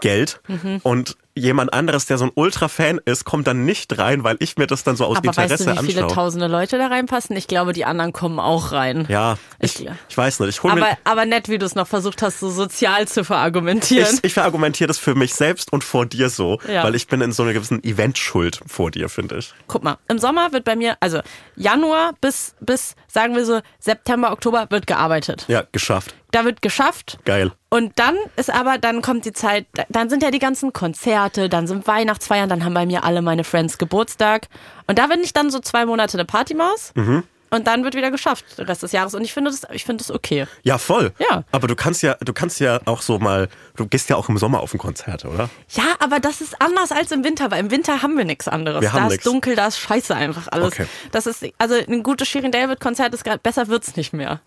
Geld 0.00 0.40
Mhm. 0.48 0.80
und 0.82 1.16
jemand 1.34 1.72
anderes, 1.72 2.04
der 2.04 2.18
so 2.18 2.26
ein 2.26 2.30
Ultra-Fan 2.34 3.00
ist, 3.06 3.24
kommt 3.24 3.46
dann 3.46 3.64
nicht 3.64 3.96
rein, 3.98 4.22
weil 4.22 4.36
ich 4.40 4.58
mir 4.58 4.66
das 4.66 4.84
dann 4.84 4.96
so 4.96 5.06
aus 5.06 5.16
Aber 5.16 5.28
Interesse 5.28 5.52
weißt 5.66 5.78
du, 5.78 5.82
wie 5.82 5.86
viele 5.86 6.02
anschaue. 6.02 6.14
tausende 6.14 6.46
Leute 6.46 6.76
da 6.76 6.88
reinpassen? 6.88 7.34
Ich 7.36 7.46
glaube, 7.48 7.72
die 7.72 7.86
anderen 7.86 8.12
kommen 8.12 8.38
auch 8.38 8.72
rein. 8.72 9.06
Ja, 9.08 9.38
Ich- 9.58 9.80
ich, 9.80 9.90
ich 10.10 10.18
weiß 10.18 10.40
nicht. 10.40 10.50
Ich 10.50 10.62
hole 10.62 10.74
mir 10.74 10.82
Aber, 10.86 10.98
aber 11.04 11.24
nett, 11.24 11.48
wie 11.48 11.56
du 11.56 11.64
es 11.64 11.74
noch 11.74 11.86
versucht 11.86 12.20
hast, 12.20 12.38
so 12.40 12.50
sozial 12.50 13.08
zu 13.08 13.24
verargumentieren. 13.24 14.14
Ich, 14.16 14.24
ich 14.24 14.34
verargumentiere 14.34 14.88
das 14.88 14.98
für 14.98 15.14
mich 15.14 15.32
selbst 15.34 15.72
und 15.72 15.84
vor 15.84 16.04
dir 16.04 16.28
so, 16.28 16.58
Ja. 16.68 16.84
weil 16.84 16.94
ich 16.94 17.06
bin 17.06 17.22
in 17.22 17.32
so 17.32 17.44
einer 17.44 17.54
gewissen 17.54 17.82
Eventschuld 17.82 18.60
vor 18.66 18.90
dir, 18.90 19.08
finde 19.08 19.38
ich. 19.38 19.54
Guck 19.68 19.84
mal, 19.84 19.96
im 20.08 20.18
Sommer 20.18 20.52
wird 20.52 20.64
bei 20.64 20.76
mir, 20.76 20.96
also 21.00 21.20
Januar 21.56 22.12
bis, 22.20 22.54
bis, 22.60 22.94
sagen 23.08 23.34
wir 23.34 23.46
so, 23.46 23.60
September, 23.78 24.32
Oktober 24.32 24.66
wird 24.68 24.86
gearbeitet. 24.86 25.46
Ja, 25.48 25.64
geschafft. 25.72 26.14
Da 26.32 26.44
wird 26.44 26.62
geschafft. 26.62 27.18
Geil. 27.24 27.52
Und 27.68 27.98
dann 27.98 28.16
ist 28.36 28.50
aber, 28.50 28.78
dann 28.78 29.02
kommt 29.02 29.24
die 29.24 29.32
Zeit, 29.32 29.66
dann 29.88 30.10
sind 30.10 30.22
ja 30.22 30.30
die 30.30 30.38
ganzen 30.38 30.72
Konzerte, 30.72 31.48
dann 31.48 31.66
sind 31.66 31.86
Weihnachtsfeiern, 31.86 32.48
dann 32.48 32.64
haben 32.64 32.74
bei 32.74 32.86
mir 32.86 33.04
alle 33.04 33.22
meine 33.22 33.44
Friends 33.44 33.78
Geburtstag. 33.78 34.48
Und 34.86 34.98
da 34.98 35.06
bin 35.06 35.20
ich 35.20 35.32
dann 35.32 35.50
so 35.50 35.60
zwei 35.60 35.86
Monate 35.86 36.16
eine 36.16 36.24
Partymaus. 36.24 36.92
Mhm. 36.94 37.22
Und 37.52 37.66
dann 37.66 37.84
wird 37.84 37.94
wieder 37.94 38.10
geschafft, 38.10 38.46
den 38.56 38.64
Rest 38.64 38.82
des 38.82 38.92
Jahres. 38.92 39.14
Und 39.14 39.24
ich 39.24 39.34
finde 39.34 39.50
das, 39.50 39.66
ich 39.70 39.84
finde 39.84 40.02
das 40.02 40.10
okay. 40.10 40.46
Ja, 40.62 40.78
voll. 40.78 41.12
Ja. 41.18 41.44
Aber 41.52 41.66
du 41.66 41.76
kannst 41.76 42.02
ja, 42.02 42.14
du 42.14 42.32
kannst 42.32 42.60
ja 42.60 42.80
auch 42.86 43.02
so 43.02 43.18
mal, 43.18 43.50
du 43.76 43.86
gehst 43.86 44.08
ja 44.08 44.16
auch 44.16 44.30
im 44.30 44.38
Sommer 44.38 44.60
auf 44.60 44.72
ein 44.72 44.78
Konzert, 44.78 45.26
oder? 45.26 45.50
Ja, 45.68 45.84
aber 45.98 46.18
das 46.18 46.40
ist 46.40 46.62
anders 46.62 46.92
als 46.92 47.12
im 47.12 47.24
Winter, 47.24 47.50
weil 47.50 47.60
im 47.60 47.70
Winter 47.70 48.00
haben 48.00 48.16
wir 48.16 48.24
nichts 48.24 48.48
anderes. 48.48 48.80
Wir 48.80 48.88
da 48.88 48.94
haben 48.94 49.06
ist 49.08 49.12
nix. 49.12 49.24
dunkel, 49.24 49.54
da 49.54 49.66
ist 49.66 49.78
scheiße 49.78 50.14
einfach 50.14 50.48
alles. 50.50 50.68
Okay. 50.68 50.86
Das 51.10 51.26
ist, 51.26 51.44
also 51.58 51.74
ein 51.74 52.02
gutes 52.02 52.26
Shirin 52.26 52.52
David 52.52 52.80
Konzert 52.80 53.12
ist 53.12 53.22
gerade, 53.22 53.38
besser 53.38 53.68
wird's 53.68 53.96
nicht 53.96 54.14
mehr. 54.14 54.40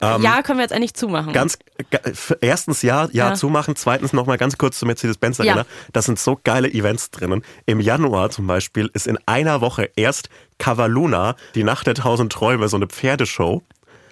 Ja, 0.00 0.42
können 0.42 0.58
wir 0.58 0.62
jetzt 0.64 0.72
endlich 0.72 0.94
zumachen. 0.94 1.28
Ähm, 1.28 1.34
Ganz, 1.34 1.58
erstens 2.40 2.82
ja, 2.82 3.04
ja, 3.12 3.28
Ja. 3.30 3.34
zumachen. 3.34 3.74
Zweitens 3.76 4.12
nochmal 4.12 4.38
ganz 4.38 4.56
kurz 4.58 4.78
zur 4.78 4.86
Mercedes-Benz 4.86 5.40
Arena. 5.40 5.56
Ja. 5.56 5.64
Da 5.92 6.02
sind 6.02 6.18
so 6.18 6.38
geile 6.42 6.68
Events 6.72 7.10
drinnen. 7.10 7.42
Im 7.66 7.80
Januar 7.80 8.30
zum 8.30 8.46
Beispiel 8.46 8.90
ist 8.94 9.06
in 9.06 9.18
einer 9.26 9.60
Woche 9.60 9.90
erst 9.96 10.28
Cavaluna, 10.58 11.36
die 11.54 11.64
Nacht 11.64 11.86
der 11.86 11.94
tausend 11.94 12.32
Träume, 12.32 12.68
so 12.68 12.76
eine 12.76 12.86
Pferdeshow. 12.86 13.62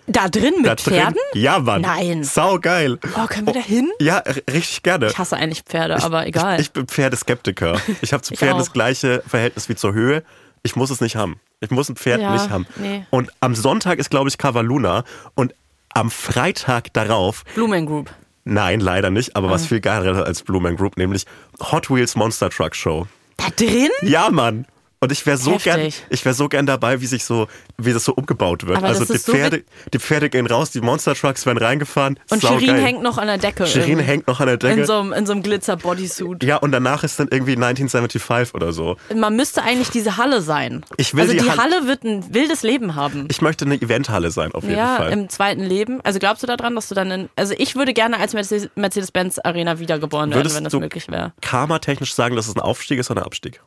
da 0.08 0.28
drin 0.28 0.54
mit 0.58 0.66
Da 0.66 0.74
drin- 0.76 0.94
Pferden? 0.94 1.18
Ja, 1.34 1.58
Mann. 1.58 1.80
Nein. 1.82 2.22
Sau 2.24 2.58
geil. 2.60 2.98
Oh, 3.16 3.26
können 3.26 3.46
wir 3.46 3.54
da 3.54 3.60
hin? 3.60 3.90
Ja, 4.00 4.18
richtig 4.52 4.82
gerne. 4.84 5.06
Ich 5.08 5.18
hasse 5.18 5.36
eigentlich 5.36 5.62
Pferde, 5.62 6.00
aber 6.02 6.26
egal. 6.26 6.60
Ich, 6.60 6.66
ich 6.66 6.72
bin 6.72 6.86
Pferdeskeptiker. 6.86 7.80
Ich 8.02 8.12
habe 8.12 8.22
zu 8.22 8.32
Ich 8.34 8.38
Pferden 8.38 8.58
das 8.58 8.72
gleiche 8.72 9.22
Verhältnis 9.26 9.68
wie 9.68 9.74
zur 9.74 9.92
Höhe. 9.94 10.22
Ich 10.62 10.76
muss 10.76 10.90
es 10.90 11.00
nicht 11.00 11.16
haben. 11.16 11.40
Ich 11.60 11.70
muss 11.70 11.88
ein 11.88 11.96
Pferd 11.96 12.20
Ja, 12.20 12.32
nicht 12.32 12.50
haben. 12.50 12.66
nee. 12.76 13.04
Und 13.10 13.30
am 13.40 13.54
Sonntag 13.56 13.98
ist, 13.98 14.10
glaube 14.10 14.28
ich, 14.28 14.38
Cavaluna. 14.38 15.04
Und 15.34 15.54
am 15.96 16.10
Freitag 16.10 16.93
darauf, 16.93 17.44
Blumen 17.54 17.87
Group. 17.87 18.10
nein, 18.44 18.81
leider 18.81 19.10
nicht, 19.10 19.34
aber 19.34 19.48
Ah. 19.48 19.52
was 19.52 19.66
viel 19.66 19.81
geiler 19.81 20.25
als 20.26 20.43
Blue 20.43 20.60
Man 20.60 20.76
Group, 20.76 20.96
nämlich 20.96 21.25
Hot 21.72 21.90
Wheels 21.90 22.14
Monster 22.16 22.50
Truck 22.50 22.75
Show. 22.76 23.06
Da 23.37 23.46
drin? 23.56 23.90
Ja, 24.02 24.31
Mann. 24.31 24.66
Und 24.98 25.12
ich 25.12 25.26
wäre 25.26 25.37
so 25.37 25.52
Heftig. 25.52 25.64
gern, 25.64 25.93
ich 26.08 26.25
wäre 26.25 26.34
so 26.34 26.48
gern 26.48 26.64
dabei, 26.64 27.02
wie 27.02 27.06
sich 27.06 27.22
so, 27.25 27.48
wie 27.76 27.93
das 27.93 28.04
so 28.04 28.14
umgebaut 28.14 28.66
wird. 28.66 28.78
Aber 28.78 28.87
also 28.88 29.04
die 29.04 29.12
ist 29.12 29.26
so 29.26 29.32
Pferde, 29.32 29.62
die 29.93 29.98
Pferde 29.98 30.31
gehen 30.31 30.46
raus, 30.46 30.70
die 30.70 30.81
Monster 30.81 31.15
Trucks 31.15 31.44
werden 31.44 31.58
reingefahren. 31.58 32.19
Und 32.31 32.41
Shirin 32.41 32.76
hängt 32.76 33.03
noch 33.03 33.19
an 33.19 33.26
der 33.26 33.36
Decke. 33.36 33.67
Shirin 33.67 33.98
hängt 33.98 34.26
noch 34.26 34.41
an 34.41 34.46
der 34.46 34.56
Decke. 34.56 34.81
In 34.81 34.86
so 34.86 34.94
einem, 34.98 35.12
in 35.12 35.26
so 35.26 35.32
einem 35.32 35.43
Glitzer-Bodysuit. 35.43 36.43
ja, 36.44 36.56
und 36.56 36.72
danach 36.72 37.05
ist 37.05 37.20
dann 37.20 37.29
irgendwie 37.31 37.53
1975 37.56 38.55
oder 38.55 38.72
so. 38.72 38.96
Man 39.15 39.36
müsste 39.36 39.62
eigentlich 39.62 39.91
diese 39.91 40.17
Halle 40.17 40.41
sein. 40.41 40.84
Ich 40.96 41.12
will 41.15 41.20
also 41.22 41.32
die 41.34 41.41
die 41.41 41.50
Halle- 41.50 41.60
Halle 41.76 41.86
wird 41.88 42.05
ein 42.05 42.32
wildes 42.34 42.62
Leben 42.62 42.94
haben. 42.94 43.26
Ich 43.31 43.43
möchte 43.43 43.67
eine 43.67 43.74
Eventhalle 43.74 44.31
sein, 44.31 44.53
auf 44.53 44.65
jeden 44.65 44.76
ja, 44.79 44.96
Fall. 44.96 45.12
im 45.12 45.29
zweiten 45.29 45.62
Leben. 45.62 46.00
Also 46.05 46.19
glaubst 46.19 46.43
du 46.43 46.46
daran, 46.46 46.74
dass 46.74 46.88
du 46.88 46.94
dann 46.94 47.10
in. 47.10 47.29
Also 47.36 47.55
ich 47.58 47.76
würde 47.76 47.93
gerne 47.93 48.19
als 48.19 48.32
Mercedes- 48.34 48.70
Mercedes-Benz 48.76 49.38
Arena 49.41 49.79
wiedergeboren 49.79 50.31
werden, 50.31 50.38
Würdest 50.41 50.56
wenn 50.56 50.65
das 50.65 50.72
möglich 50.72 51.08
wäre. 51.08 51.32
karmatechnisch 51.43 52.15
sagen, 52.15 52.34
dass 52.36 52.48
es 52.48 52.56
ein 52.56 52.60
Aufstieg 52.62 52.98
ist 52.98 53.10
oder 53.10 53.22
ein 53.22 53.26
Abstieg? 53.26 53.60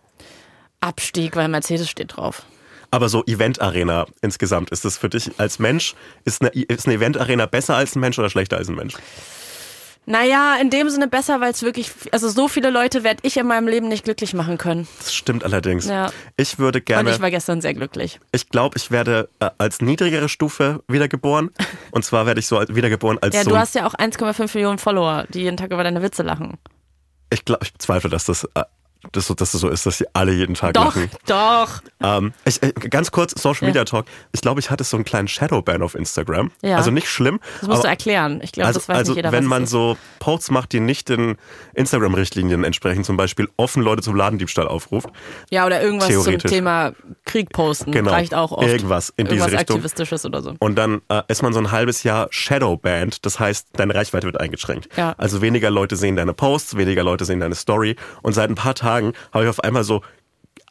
Abstieg, 0.81 1.35
weil 1.35 1.47
Mercedes 1.47 1.89
steht 1.89 2.15
drauf. 2.17 2.43
Aber 2.91 3.07
so 3.09 3.23
Event-Arena 3.25 4.07
insgesamt, 4.21 4.71
ist 4.71 4.83
das 4.85 4.97
für 4.97 5.09
dich 5.09 5.29
als 5.37 5.59
Mensch, 5.59 5.93
ist 6.25 6.41
eine, 6.41 6.49
ist 6.49 6.87
eine 6.87 6.95
Event-Arena 6.95 7.45
besser 7.45 7.75
als 7.75 7.95
ein 7.95 7.99
Mensch 7.99 8.17
oder 8.17 8.29
schlechter 8.31 8.57
als 8.57 8.67
ein 8.67 8.75
Mensch? 8.75 8.95
Naja, 10.05 10.55
in 10.59 10.71
dem 10.71 10.89
Sinne 10.89 11.07
besser, 11.07 11.39
weil 11.39 11.51
es 11.51 11.61
wirklich. 11.61 11.91
Also 12.11 12.29
so 12.29 12.47
viele 12.47 12.71
Leute 12.71 13.03
werde 13.03 13.19
ich 13.21 13.37
in 13.37 13.45
meinem 13.45 13.67
Leben 13.67 13.89
nicht 13.89 14.05
glücklich 14.05 14.33
machen 14.33 14.57
können. 14.57 14.87
Das 14.97 15.13
stimmt 15.13 15.43
allerdings. 15.43 15.85
Ja. 15.85 16.11
Ich 16.35 16.57
würde 16.57 16.79
Und 16.79 16.85
gerne, 16.85 17.11
ich 17.11 17.19
war 17.19 17.29
gestern 17.29 17.61
sehr 17.61 17.75
glücklich. 17.75 18.19
ich 18.31 18.49
glaube, 18.49 18.75
ich 18.77 18.89
werde 18.89 19.29
äh, 19.39 19.51
als 19.59 19.81
niedrigere 19.81 20.27
Stufe 20.27 20.81
wiedergeboren. 20.87 21.51
Und 21.91 22.05
zwar 22.05 22.25
werde 22.25 22.39
ich 22.39 22.47
so 22.47 22.59
wiedergeboren 22.69 23.19
als 23.21 23.35
Ja, 23.35 23.43
so 23.43 23.51
du 23.51 23.57
hast 23.57 23.75
ja 23.75 23.85
auch 23.85 23.93
1,5 23.93 24.55
Millionen 24.55 24.79
Follower, 24.79 25.25
die 25.29 25.41
jeden 25.41 25.57
Tag 25.57 25.71
über 25.71 25.83
deine 25.83 26.01
Witze 26.01 26.23
lachen. 26.23 26.57
ich 27.31 27.45
glaube, 27.45 27.63
ich 27.65 27.73
bezweifle, 27.73 28.09
dass 28.09 28.25
das, 28.25 28.47
dass, 29.13 29.27
so- 29.27 29.33
dass 29.33 29.51
das 29.53 29.61
so 29.61 29.69
ist, 29.69 29.85
dass 29.85 29.97
sie 29.97 30.05
alle 30.13 30.31
jeden 30.33 30.55
Tag 30.55 30.73
Doch, 30.73 30.85
lachen. 30.95 31.09
doch. 31.25 31.81
Ähm, 32.03 32.33
ich, 32.45 32.61
äh, 32.61 32.71
ganz 32.73 33.11
kurz, 33.11 33.31
Social 33.41 33.61
Ja. 33.63 33.67
Media 33.67 33.85
Talk. 33.85 34.05
Ich 34.33 34.41
glaube, 34.41 34.59
ich 34.59 34.69
hatte 34.69 34.83
so 34.83 34.97
einen 34.97 35.05
kleinen 35.05 35.27
Shadowban 35.29 35.81
auf 35.81 35.95
Instagram. 35.95 36.51
Ja. 36.61 36.75
Also 36.77 36.91
nicht 36.91 37.07
schlimm. 37.09 37.39
Das 37.61 37.69
musst 37.69 37.83
du 37.85 37.87
erklären. 37.87 38.41
Ich 38.43 38.51
glaube, 38.51 38.67
also, 38.67 38.79
das 38.79 38.89
weiß 38.89 38.97
also 38.97 39.11
nicht 39.13 39.17
jeder, 39.17 39.31
wenn 39.31 39.45
man 39.45 39.63
es 39.63 39.69
ist. 39.69 39.71
so 39.71 39.97
Posts 40.19 40.51
macht, 40.51 40.73
die 40.73 40.79
nicht 40.81 41.07
den 41.09 41.37
Instagram-Richtlinien 41.75 42.63
entsprechen, 42.63 43.03
zum 43.03 43.15
Beispiel 43.17 43.47
offen 43.57 43.81
Leute 43.83 44.01
zum 44.01 44.15
Ladendiebstahl 44.15 44.67
aufruft, 44.67 45.09
Ja, 45.49 45.65
oder 45.65 45.81
irgendwas 45.81 46.09
zum. 46.23 46.37
Thema 46.39 46.93
Krieg 47.25 47.49
posten. 47.51 47.91
Genau. 47.91 48.11
Reicht 48.11 48.33
auch 48.33 48.51
oft. 48.51 48.67
Irgendwas 48.67 49.13
in 49.15 49.25
diese 49.27 49.37
irgendwas 49.37 49.59
Richtung. 49.59 49.75
Aktivistisches 49.77 50.25
oder 50.25 50.41
so. 50.41 50.55
und 50.59 50.75
dann 50.75 51.01
äh, 51.09 51.21
ist 51.29 51.41
man 51.41 51.53
so 51.53 51.59
ein 51.59 51.71
halbes 51.71 52.03
Jahr 52.03 52.27
Shadowbanned, 52.31 53.25
das 53.25 53.39
heißt, 53.39 53.67
deine 53.73 53.95
Reichweite 53.95 54.25
wird 54.27 54.39
eingeschränkt. 54.39 54.89
Ja. 54.97 55.15
Also 55.17 55.41
weniger 55.41 55.69
Leute 55.69 55.95
sehen 55.95 56.15
deine 56.15 56.33
Posts, 56.33 56.75
weniger 56.77 57.03
Leute 57.03 57.23
sehen 57.25 57.39
deine 57.39 57.55
Story 57.55 57.95
und 58.21 58.33
seit 58.33 58.49
ein 58.49 58.55
paar 58.55 58.75
Tagen 58.75 58.88
habe 58.89 59.43
ich 59.43 59.49
auf 59.49 59.63
einmal 59.63 59.83
so 59.83 60.01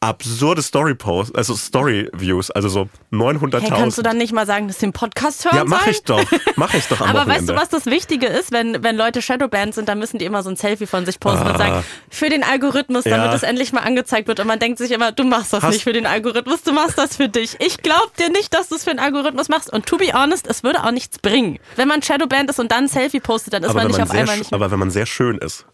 absurde 0.00 0.62
Story-Posts, 0.62 1.34
also 1.34 1.54
Story-Views, 1.56 2.50
also 2.50 2.68
so 2.68 2.88
900.000. 3.12 3.60
Hey, 3.60 3.70
kannst 3.70 3.98
du 3.98 4.02
dann 4.02 4.18
nicht 4.18 4.32
mal 4.32 4.46
sagen, 4.46 4.68
dass 4.68 4.78
sie 4.78 4.86
den 4.86 4.92
Podcast 4.92 5.44
hören 5.44 5.56
Ja, 5.56 5.64
mach 5.64 5.86
ich 5.86 6.02
doch. 6.04 6.22
Mach 6.56 6.72
ich 6.74 6.86
doch 6.86 7.00
am 7.00 7.08
Aber 7.10 7.20
Wochenende. 7.20 7.40
weißt 7.40 7.48
du, 7.48 7.56
was 7.56 7.68
das 7.68 7.86
Wichtige 7.86 8.26
ist, 8.26 8.52
wenn, 8.52 8.82
wenn 8.82 8.96
Leute 8.96 9.22
Shadowband 9.22 9.74
sind, 9.74 9.88
dann 9.88 9.98
müssen 9.98 10.18
die 10.18 10.24
immer 10.24 10.42
so 10.42 10.50
ein 10.50 10.56
Selfie 10.56 10.86
von 10.86 11.04
sich 11.04 11.18
posten 11.18 11.46
ah. 11.46 11.50
und 11.50 11.58
sagen, 11.58 11.84
für 12.10 12.28
den 12.28 12.44
Algorithmus, 12.44 13.04
damit 13.04 13.26
ja. 13.26 13.32
das 13.32 13.42
endlich 13.42 13.72
mal 13.72 13.80
angezeigt 13.80 14.28
wird. 14.28 14.40
Und 14.40 14.46
man 14.46 14.58
denkt 14.58 14.78
sich 14.78 14.92
immer, 14.92 15.12
du 15.12 15.24
machst 15.24 15.52
das 15.52 15.62
Hast 15.62 15.72
nicht 15.72 15.84
für 15.84 15.92
den 15.92 16.06
Algorithmus, 16.06 16.62
du 16.62 16.72
machst 16.72 16.98
das 16.98 17.16
für 17.16 17.28
dich. 17.28 17.56
Ich 17.58 17.78
glaub 17.78 18.16
dir 18.16 18.30
nicht, 18.30 18.54
dass 18.54 18.68
du 18.68 18.76
es 18.76 18.84
für 18.84 18.90
den 18.90 19.00
Algorithmus 19.00 19.48
machst. 19.48 19.72
Und 19.72 19.86
to 19.86 19.96
be 19.96 20.12
honest, 20.12 20.46
es 20.46 20.62
würde 20.62 20.84
auch 20.84 20.92
nichts 20.92 21.18
bringen. 21.18 21.58
Wenn 21.76 21.88
man 21.88 22.02
Shadowband 22.02 22.50
ist 22.50 22.60
und 22.60 22.70
dann 22.70 22.84
ein 22.84 22.88
Selfie 22.88 23.20
postet, 23.20 23.54
dann 23.54 23.64
ist 23.64 23.70
aber 23.70 23.80
man 23.80 23.88
nicht 23.88 23.98
man 23.98 24.08
auf 24.08 24.14
einmal 24.14 24.38
nicht 24.38 24.52
Aber 24.52 24.70
wenn 24.70 24.78
man 24.78 24.90
sehr 24.90 25.06
schön 25.06 25.38
ist, 25.38 25.66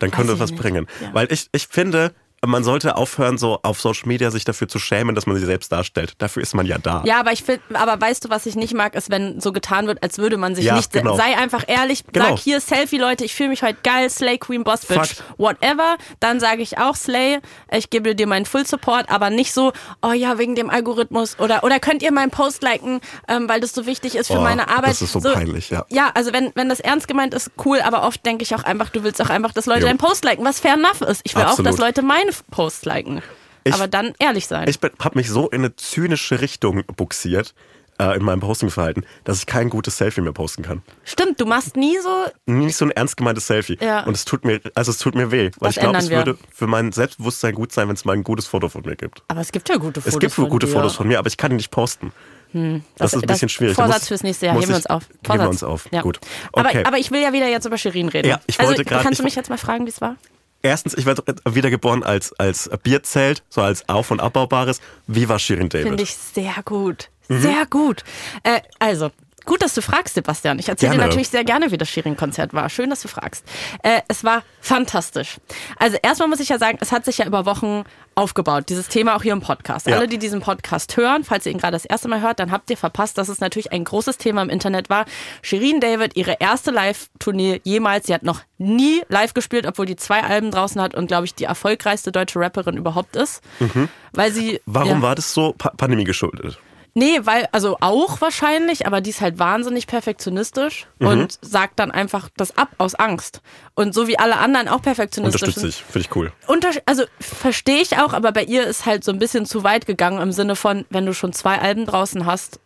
dann 0.00 0.10
könnte 0.10 0.32
das 0.32 0.40
was 0.40 0.50
nicht. 0.50 0.60
bringen. 0.60 0.86
Ja. 1.00 1.14
Weil 1.14 1.32
ich, 1.32 1.48
ich 1.52 1.68
finde, 1.68 2.12
man 2.46 2.64
sollte 2.64 2.96
aufhören, 2.96 3.36
so 3.36 3.60
auf 3.62 3.80
Social 3.80 4.08
Media 4.08 4.30
sich 4.30 4.44
dafür 4.44 4.66
zu 4.66 4.78
schämen, 4.78 5.14
dass 5.14 5.26
man 5.26 5.36
sich 5.36 5.44
selbst 5.44 5.70
darstellt. 5.70 6.14
Dafür 6.18 6.42
ist 6.42 6.54
man 6.54 6.64
ja 6.64 6.78
da. 6.78 7.02
Ja, 7.04 7.20
aber 7.20 7.32
ich 7.32 7.42
finde, 7.42 7.62
aber 7.74 8.00
weißt 8.00 8.24
du, 8.24 8.30
was 8.30 8.46
ich 8.46 8.56
nicht 8.56 8.72
mag, 8.72 8.94
ist, 8.94 9.10
wenn 9.10 9.40
so 9.40 9.52
getan 9.52 9.86
wird, 9.86 10.02
als 10.02 10.16
würde 10.16 10.38
man 10.38 10.54
sich 10.54 10.64
ja, 10.64 10.76
nicht. 10.76 10.90
Genau. 10.90 11.16
Sei 11.16 11.36
einfach 11.36 11.64
ehrlich, 11.66 12.02
genau. 12.10 12.30
sag 12.30 12.38
hier 12.38 12.60
Selfie, 12.60 12.96
Leute, 12.96 13.26
ich 13.26 13.34
fühle 13.34 13.50
mich 13.50 13.62
heute 13.62 13.78
geil, 13.82 14.08
Slay 14.08 14.38
Queen 14.38 14.64
Boss 14.64 14.86
Bitch, 14.86 14.96
Fakt. 14.96 15.24
whatever. 15.36 15.98
Dann 16.20 16.40
sage 16.40 16.62
ich 16.62 16.78
auch 16.78 16.96
Slay, 16.96 17.40
ich 17.70 17.90
gebe 17.90 18.14
dir 18.14 18.26
meinen 18.26 18.46
Full 18.46 18.66
Support, 18.66 19.10
aber 19.10 19.28
nicht 19.28 19.52
so, 19.52 19.72
oh 20.00 20.12
ja, 20.12 20.38
wegen 20.38 20.54
dem 20.54 20.70
Algorithmus 20.70 21.38
oder 21.38 21.62
oder 21.62 21.78
könnt 21.78 22.02
ihr 22.02 22.12
meinen 22.12 22.30
Post 22.30 22.62
liken, 22.62 23.00
ähm, 23.28 23.50
weil 23.50 23.60
das 23.60 23.74
so 23.74 23.84
wichtig 23.84 24.14
ist 24.14 24.28
für 24.28 24.38
oh, 24.38 24.42
meine 24.42 24.68
Arbeit. 24.68 24.92
Das 24.92 25.02
ist 25.02 25.12
so, 25.12 25.20
so, 25.20 25.32
peinlich, 25.34 25.68
ja. 25.68 25.84
Ja, 25.90 26.10
also 26.14 26.32
wenn 26.32 26.52
wenn 26.54 26.70
das 26.70 26.80
ernst 26.80 27.06
gemeint 27.06 27.34
ist, 27.34 27.50
cool, 27.66 27.82
aber 27.82 28.02
oft 28.04 28.24
denke 28.24 28.44
ich 28.44 28.54
auch 28.54 28.62
einfach, 28.62 28.88
du 28.88 29.02
willst 29.02 29.20
auch 29.20 29.28
einfach, 29.28 29.52
dass 29.52 29.66
Leute 29.66 29.80
jo. 29.80 29.86
deinen 29.88 29.98
Post 29.98 30.24
liken, 30.24 30.42
was 30.42 30.58
fair 30.58 30.74
enough 30.74 31.02
ist. 31.02 31.20
Ich 31.24 31.34
will 31.36 31.42
Absolut. 31.42 31.66
auch, 31.66 31.70
dass 31.70 31.78
Leute 31.78 32.00
meine 32.00 32.29
Post 32.50 32.86
liken 32.86 33.10
denken. 33.10 33.28
Ich, 33.64 33.74
aber 33.74 33.88
dann 33.88 34.14
ehrlich 34.18 34.46
sein. 34.46 34.68
Ich 34.68 34.78
habe 34.82 35.18
mich 35.18 35.28
so 35.28 35.48
in 35.50 35.60
eine 35.60 35.76
zynische 35.76 36.40
Richtung 36.40 36.82
buxiert 36.96 37.54
äh, 37.98 38.16
in 38.16 38.24
meinem 38.24 38.40
Postingverhalten, 38.40 39.04
dass 39.24 39.38
ich 39.38 39.46
kein 39.46 39.68
gutes 39.68 39.98
Selfie 39.98 40.22
mehr 40.22 40.32
posten 40.32 40.62
kann. 40.62 40.80
Stimmt, 41.04 41.38
du 41.38 41.44
machst 41.44 41.76
nie 41.76 41.98
so. 41.98 42.24
Nie 42.46 42.70
so 42.70 42.86
ein 42.86 42.90
ernst 42.90 43.18
gemeintes 43.18 43.46
Selfie. 43.46 43.76
Ja. 43.78 44.04
Und 44.04 44.14
es 44.14 44.24
tut 44.24 44.46
mir, 44.46 44.60
also 44.74 44.90
es 44.90 44.96
tut 44.96 45.14
mir 45.14 45.30
weh. 45.30 45.50
Weil 45.58 45.68
Was 45.68 45.76
ich 45.76 45.82
glaube, 45.82 45.98
es 45.98 46.08
wir? 46.08 46.16
würde 46.16 46.38
für 46.50 46.66
mein 46.66 46.92
Selbstbewusstsein 46.92 47.54
gut 47.54 47.72
sein, 47.72 47.88
wenn 47.88 47.96
es 47.96 48.06
mal 48.06 48.14
ein 48.14 48.24
gutes 48.24 48.46
Foto 48.46 48.70
von 48.70 48.80
mir 48.82 48.96
gibt. 48.96 49.22
Aber 49.28 49.42
es 49.42 49.52
gibt 49.52 49.68
ja 49.68 49.76
gute 49.76 50.00
Fotos. 50.00 50.14
Es 50.14 50.18
gibt 50.18 50.50
gute 50.50 50.66
dir. 50.66 50.72
Fotos 50.72 50.96
von 50.96 51.06
mir, 51.06 51.18
aber 51.18 51.28
ich 51.28 51.36
kann 51.36 51.50
die 51.50 51.56
nicht 51.56 51.70
posten. 51.70 52.12
Hm, 52.52 52.82
das, 52.96 53.12
das, 53.12 53.18
ist 53.18 53.24
ein 53.24 53.26
bisschen 53.26 53.48
schwierig. 53.50 53.76
Vorsatz 53.76 54.00
muss, 54.00 54.08
fürs 54.08 54.22
nächste 54.22 54.46
Jahr. 54.46 54.56
Heben 54.56 54.68
wir 54.68 54.76
uns 54.76 54.86
auf. 54.86 55.02
Vorsatz. 55.02 55.34
Heben 55.34 55.42
wir 55.42 55.48
uns 55.50 55.62
auf. 55.62 55.88
Ja. 55.92 56.00
Gut. 56.00 56.18
Okay. 56.52 56.78
Aber, 56.78 56.88
aber 56.88 56.98
ich 56.98 57.10
will 57.10 57.20
ja 57.20 57.34
wieder 57.34 57.46
jetzt 57.46 57.66
über 57.66 57.76
Shirin 57.76 58.08
reden. 58.08 58.28
Ja, 58.28 58.40
ich 58.46 58.58
wollte 58.58 58.82
also, 58.90 59.02
Kannst 59.02 59.20
du 59.20 59.24
mich 59.24 59.36
jetzt 59.36 59.50
mal 59.50 59.58
fragen, 59.58 59.84
wie 59.84 59.90
es 59.90 60.00
war? 60.00 60.16
Erstens, 60.62 60.94
ich 60.94 61.06
werde 61.06 61.22
wiedergeboren 61.44 62.02
als, 62.02 62.32
als 62.38 62.70
Bierzelt, 62.82 63.42
so 63.48 63.62
als 63.62 63.88
auf- 63.88 64.10
und 64.10 64.20
abbaubares. 64.20 64.80
Wie 65.06 65.28
war 65.28 65.38
Shirin 65.38 65.68
David? 65.68 65.86
Finde 65.86 66.02
ich 66.02 66.14
sehr 66.14 66.56
gut. 66.64 67.10
Mhm. 67.28 67.40
Sehr 67.40 67.66
gut. 67.66 68.04
Äh, 68.42 68.60
also, 68.78 69.10
Gut, 69.50 69.62
dass 69.62 69.74
du 69.74 69.82
fragst, 69.82 70.14
Sebastian. 70.14 70.60
Ich 70.60 70.68
erzähle 70.68 70.92
dir 70.92 70.98
natürlich 70.98 71.28
sehr 71.28 71.42
gerne, 71.42 71.72
wie 71.72 71.76
das 71.76 71.88
Shirin-Konzert 71.88 72.54
war. 72.54 72.70
Schön, 72.70 72.88
dass 72.88 73.02
du 73.02 73.08
fragst. 73.08 73.44
Äh, 73.82 74.00
es 74.06 74.22
war 74.22 74.44
fantastisch. 74.60 75.38
Also 75.76 75.96
erstmal 76.00 76.28
muss 76.28 76.38
ich 76.38 76.50
ja 76.50 76.58
sagen, 76.58 76.78
es 76.80 76.92
hat 76.92 77.04
sich 77.04 77.18
ja 77.18 77.26
über 77.26 77.46
Wochen 77.46 77.82
aufgebaut, 78.14 78.68
dieses 78.68 78.86
Thema 78.86 79.16
auch 79.16 79.24
hier 79.24 79.32
im 79.32 79.40
Podcast. 79.40 79.88
Ja. 79.88 79.96
Alle, 79.96 80.06
die 80.06 80.18
diesen 80.18 80.40
Podcast 80.40 80.96
hören, 80.96 81.24
falls 81.24 81.46
ihr 81.46 81.52
ihn 81.52 81.58
gerade 81.58 81.72
das 81.72 81.84
erste 81.84 82.06
Mal 82.06 82.20
hört, 82.20 82.38
dann 82.38 82.52
habt 82.52 82.70
ihr 82.70 82.76
verpasst, 82.76 83.18
dass 83.18 83.28
es 83.28 83.40
natürlich 83.40 83.72
ein 83.72 83.82
großes 83.82 84.18
Thema 84.18 84.40
im 84.42 84.50
Internet 84.50 84.88
war. 84.88 85.04
Shirin 85.42 85.80
David, 85.80 86.16
ihre 86.16 86.36
erste 86.38 86.70
Live-Tournee 86.70 87.60
jemals. 87.64 88.06
Sie 88.06 88.14
hat 88.14 88.22
noch 88.22 88.42
nie 88.56 89.02
live 89.08 89.34
gespielt, 89.34 89.66
obwohl 89.66 89.86
die 89.86 89.96
zwei 89.96 90.22
Alben 90.22 90.52
draußen 90.52 90.80
hat 90.80 90.94
und, 90.94 91.08
glaube 91.08 91.24
ich, 91.24 91.34
die 91.34 91.44
erfolgreichste 91.44 92.12
deutsche 92.12 92.38
Rapperin 92.38 92.76
überhaupt 92.76 93.16
ist. 93.16 93.42
Mhm. 93.58 93.88
Weil 94.12 94.30
sie. 94.30 94.60
Warum 94.66 94.98
ja, 94.98 95.02
war 95.02 95.16
das 95.16 95.34
so 95.34 95.54
pa 95.58 95.70
Pandemie 95.70 96.04
geschuldet? 96.04 96.60
Nee, 96.94 97.20
weil, 97.22 97.48
also 97.52 97.76
auch 97.80 98.20
wahrscheinlich, 98.20 98.86
aber 98.86 99.00
die 99.00 99.10
ist 99.10 99.20
halt 99.20 99.38
wahnsinnig 99.38 99.86
perfektionistisch 99.86 100.86
mhm. 100.98 101.06
und 101.06 101.38
sagt 101.40 101.78
dann 101.78 101.90
einfach 101.90 102.28
das 102.36 102.56
ab 102.56 102.70
aus 102.78 102.94
Angst. 102.94 103.42
Und 103.74 103.94
so 103.94 104.08
wie 104.08 104.18
alle 104.18 104.38
anderen 104.38 104.68
auch 104.68 104.82
perfektionistisch 104.82 105.42
Unterstütze 105.42 105.68
ich, 105.68 105.84
finde 105.84 106.08
ich 106.08 106.16
cool. 106.16 106.32
Unter 106.46 106.70
also 106.86 107.04
verstehe 107.20 107.80
ich 107.80 107.98
auch, 107.98 108.12
aber 108.12 108.32
bei 108.32 108.44
ihr 108.44 108.66
ist 108.66 108.86
halt 108.86 109.04
so 109.04 109.12
ein 109.12 109.18
bisschen 109.18 109.46
zu 109.46 109.62
weit 109.62 109.86
gegangen 109.86 110.20
im 110.20 110.32
Sinne 110.32 110.56
von, 110.56 110.84
wenn 110.90 111.06
du 111.06 111.14
schon 111.14 111.32
zwei 111.32 111.58
Alben 111.60 111.86
draußen 111.86 112.26
hast, 112.26 112.60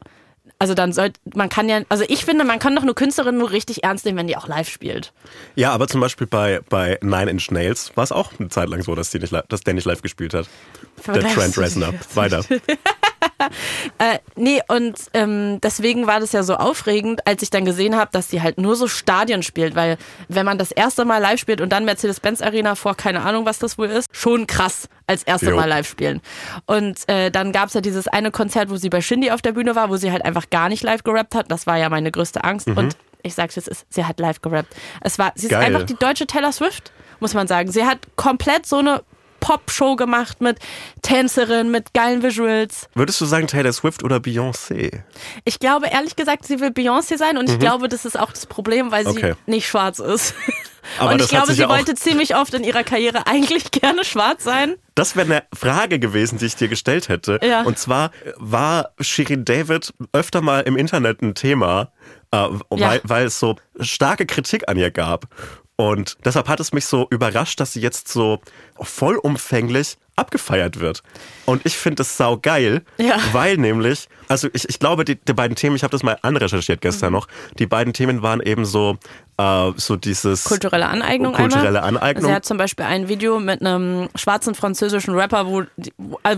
also 0.59 0.75
dann 0.75 0.93
sollte 0.93 1.21
man 1.35 1.49
kann 1.49 1.69
ja, 1.69 1.83
also 1.88 2.04
ich 2.09 2.25
finde, 2.25 2.45
man 2.45 2.59
kann 2.59 2.75
doch 2.75 2.83
eine 2.83 2.95
Künstlerin 2.95 3.37
nur 3.37 3.50
richtig 3.50 3.85
ernst 3.85 4.04
nehmen, 4.04 4.19
wenn 4.19 4.26
die 4.26 4.37
auch 4.37 4.47
live 4.47 4.69
spielt. 4.69 5.12
Ja, 5.57 5.73
aber 5.73 5.88
zum 5.88 6.00
Beispiel 6.00 6.26
bei, 6.26 6.61
bei 6.69 6.99
Nine 7.02 7.31
Inch 7.31 7.50
Nails 7.50 7.93
war 7.97 8.04
es 8.04 8.12
auch 8.12 8.33
eine 8.38 8.49
Zeit 8.49 8.69
lang 8.69 8.83
so, 8.83 8.95
dass, 8.95 9.11
die 9.11 9.19
nicht, 9.19 9.35
dass 9.49 9.61
der 9.62 9.75
nicht 9.75 9.85
live 9.85 10.02
gespielt 10.02 10.33
hat. 10.33 10.49
Der 11.07 11.23
Trent 11.23 11.59
Reznor. 11.59 11.93
Weiter. 12.14 12.45
äh, 13.99 14.19
nee, 14.37 14.61
und 14.69 14.99
ähm, 15.12 15.61
deswegen 15.62 16.07
war 16.07 16.21
das 16.21 16.33
ja 16.33 16.43
so 16.43 16.57
aufregend, 16.57 17.26
als 17.26 17.43
ich 17.43 17.50
dann 17.50 17.64
gesehen 17.64 17.97
habe, 17.97 18.11
dass 18.12 18.31
sie 18.31 18.43
halt 18.43 18.59
nur 18.59 18.76
so 18.76 18.87
Stadien 18.88 19.43
spielt, 19.43 19.75
weil 19.75 19.97
wenn 20.28 20.47
man 20.47 20.59
das 20.59 20.71
erste 20.71 21.04
Mal 21.04 21.19
live 21.19 21.40
spielt 21.40 21.61
und 21.61 21.71
dann 21.71 21.85
Mercedes-Benz 21.85 22.43
Arena 22.43 22.75
vor, 22.75 22.95
keine 22.97 23.23
Ahnung, 23.23 23.47
was 23.47 23.59
das 23.59 23.78
wohl 23.78 23.88
ist, 23.88 24.09
schon 24.12 24.47
krass 24.47 24.88
als 25.07 25.23
erste 25.23 25.50
jo. 25.50 25.57
Mal 25.57 25.69
live 25.69 25.88
spielen. 25.88 26.21
Und 26.66 27.09
äh, 27.09 27.31
dann 27.31 27.52
gab 27.52 27.69
es 27.69 27.75
ja 27.75 27.81
dieses 27.81 28.09
eine 28.09 28.31
Konzert, 28.31 28.71
wo 28.71 28.76
sie 28.76 28.88
bei 28.88 29.00
Shindy 29.00 29.31
auf 29.31 29.43
der 29.43 29.52
Bühne 29.52 29.76
war, 29.76 29.90
wo 29.90 29.97
sie 29.97 30.11
halt 30.11 30.25
einfach 30.25 30.50
gar 30.50 30.69
nicht 30.69 30.83
live 30.83 31.04
gerappt 31.04 31.35
hat. 31.35 31.50
Das 31.50 31.66
war 31.66 31.76
ja 31.76 31.88
meine 31.88 32.11
größte 32.11 32.45
Angst. 32.45 32.69
Mhm. 32.69 32.78
Und 32.78 32.97
ich 33.23 33.35
sag's 33.35 33.57
jetzt, 33.57 33.69
ist, 33.69 33.87
sie 33.88 34.04
hat 34.04 34.21
live 34.21 34.40
gerappt. 34.40 34.75
Es 35.00 35.19
war, 35.19 35.33
sie 35.35 35.47
ist 35.47 35.50
Geil. 35.50 35.64
einfach 35.64 35.85
die 35.85 35.95
deutsche 35.95 36.26
Taylor 36.26 36.52
Swift, 36.52 36.93
muss 37.21 37.35
man 37.35 37.47
sagen. 37.47 37.71
Sie 37.71 37.85
hat 37.85 37.99
komplett 38.16 38.66
so 38.66 38.78
eine 38.78 39.02
Pop-Show 39.44 39.96
gemacht 39.96 40.40
mit 40.40 40.58
Tänzerin, 41.02 41.70
mit 41.70 41.92
geilen 41.92 42.22
Visuals. 42.22 42.88
Würdest 42.94 43.20
du 43.20 43.26
sagen 43.26 43.46
Taylor 43.46 43.74
Swift 43.74 44.02
oder 44.02 44.16
Beyoncé? 44.16 45.02
Ich 45.44 45.58
glaube 45.58 45.88
ehrlich 45.88 46.16
gesagt, 46.16 46.46
sie 46.46 46.60
will 46.60 46.70
Beyoncé 46.70 47.18
sein 47.18 47.36
und 47.36 47.48
mhm. 47.48 47.52
ich 47.52 47.58
glaube, 47.58 47.88
das 47.88 48.06
ist 48.06 48.18
auch 48.18 48.32
das 48.32 48.46
Problem, 48.46 48.90
weil 48.90 49.06
okay. 49.06 49.34
sie 49.44 49.50
nicht 49.50 49.68
schwarz 49.68 49.98
ist. 49.98 50.34
Aber 50.98 51.12
und 51.12 51.20
ich 51.20 51.28
glaube, 51.28 51.52
sie 51.52 51.60
ja 51.60 51.68
wollte 51.68 51.94
ziemlich 51.94 52.36
oft 52.36 52.54
in 52.54 52.64
ihrer 52.64 52.84
Karriere 52.84 53.26
eigentlich 53.26 53.70
gerne 53.70 54.04
schwarz 54.04 54.44
sein. 54.44 54.76
Das 54.94 55.14
wäre 55.14 55.26
eine 55.26 55.42
Frage 55.54 55.98
gewesen, 55.98 56.38
die 56.38 56.46
ich 56.46 56.56
dir 56.56 56.68
gestellt 56.68 57.10
hätte. 57.10 57.38
Ja. 57.42 57.62
Und 57.62 57.78
zwar 57.78 58.12
war 58.36 58.92
Shirin 59.00 59.44
David 59.44 59.92
öfter 60.14 60.40
mal 60.40 60.60
im 60.60 60.76
Internet 60.78 61.20
ein 61.20 61.34
Thema, 61.34 61.92
äh, 62.30 62.36
ja. 62.36 62.50
weil, 62.70 63.00
weil 63.04 63.26
es 63.26 63.38
so 63.38 63.56
starke 63.78 64.24
Kritik 64.24 64.68
an 64.70 64.78
ihr 64.78 64.90
gab. 64.90 65.26
Und 65.76 66.16
deshalb 66.25 66.49
hat 66.49 66.61
es 66.61 66.73
mich 66.73 66.87
so 66.87 67.07
überrascht, 67.11 67.59
dass 67.59 67.73
sie 67.73 67.81
jetzt 67.81 68.09
so 68.09 68.40
vollumfänglich 68.81 69.97
abgefeiert 70.16 70.78
wird. 70.78 71.02
Und 71.46 71.64
ich 71.64 71.76
finde 71.76 71.96
das 71.96 72.16
sau 72.16 72.38
geil, 72.38 72.82
ja. 72.98 73.16
weil 73.32 73.56
nämlich, 73.56 74.08
also 74.28 74.48
ich, 74.52 74.68
ich 74.68 74.78
glaube, 74.78 75.04
die, 75.04 75.16
die 75.16 75.32
beiden 75.32 75.56
Themen, 75.56 75.76
ich 75.76 75.82
habe 75.82 75.92
das 75.92 76.02
mal 76.02 76.18
anrecherchiert 76.22 76.80
gestern 76.80 77.10
mhm. 77.10 77.18
noch, 77.18 77.28
die 77.58 77.66
beiden 77.66 77.92
Themen 77.92 78.22
waren 78.22 78.40
eben 78.40 78.64
so, 78.64 78.96
äh, 79.36 79.72
so 79.76 79.96
dieses... 79.96 80.44
Kulturelle 80.44 80.86
Aneignung 80.86 81.34
Kulturelle 81.34 81.82
einmal. 81.82 82.02
Aneignung. 82.02 82.30
Sie 82.30 82.34
hat 82.34 82.44
zum 82.44 82.56
Beispiel 82.56 82.86
ein 82.86 83.08
Video 83.08 83.40
mit 83.40 83.60
einem 83.60 84.08
schwarzen 84.14 84.54
französischen 84.54 85.14
Rapper, 85.14 85.46
wo, 85.46 85.62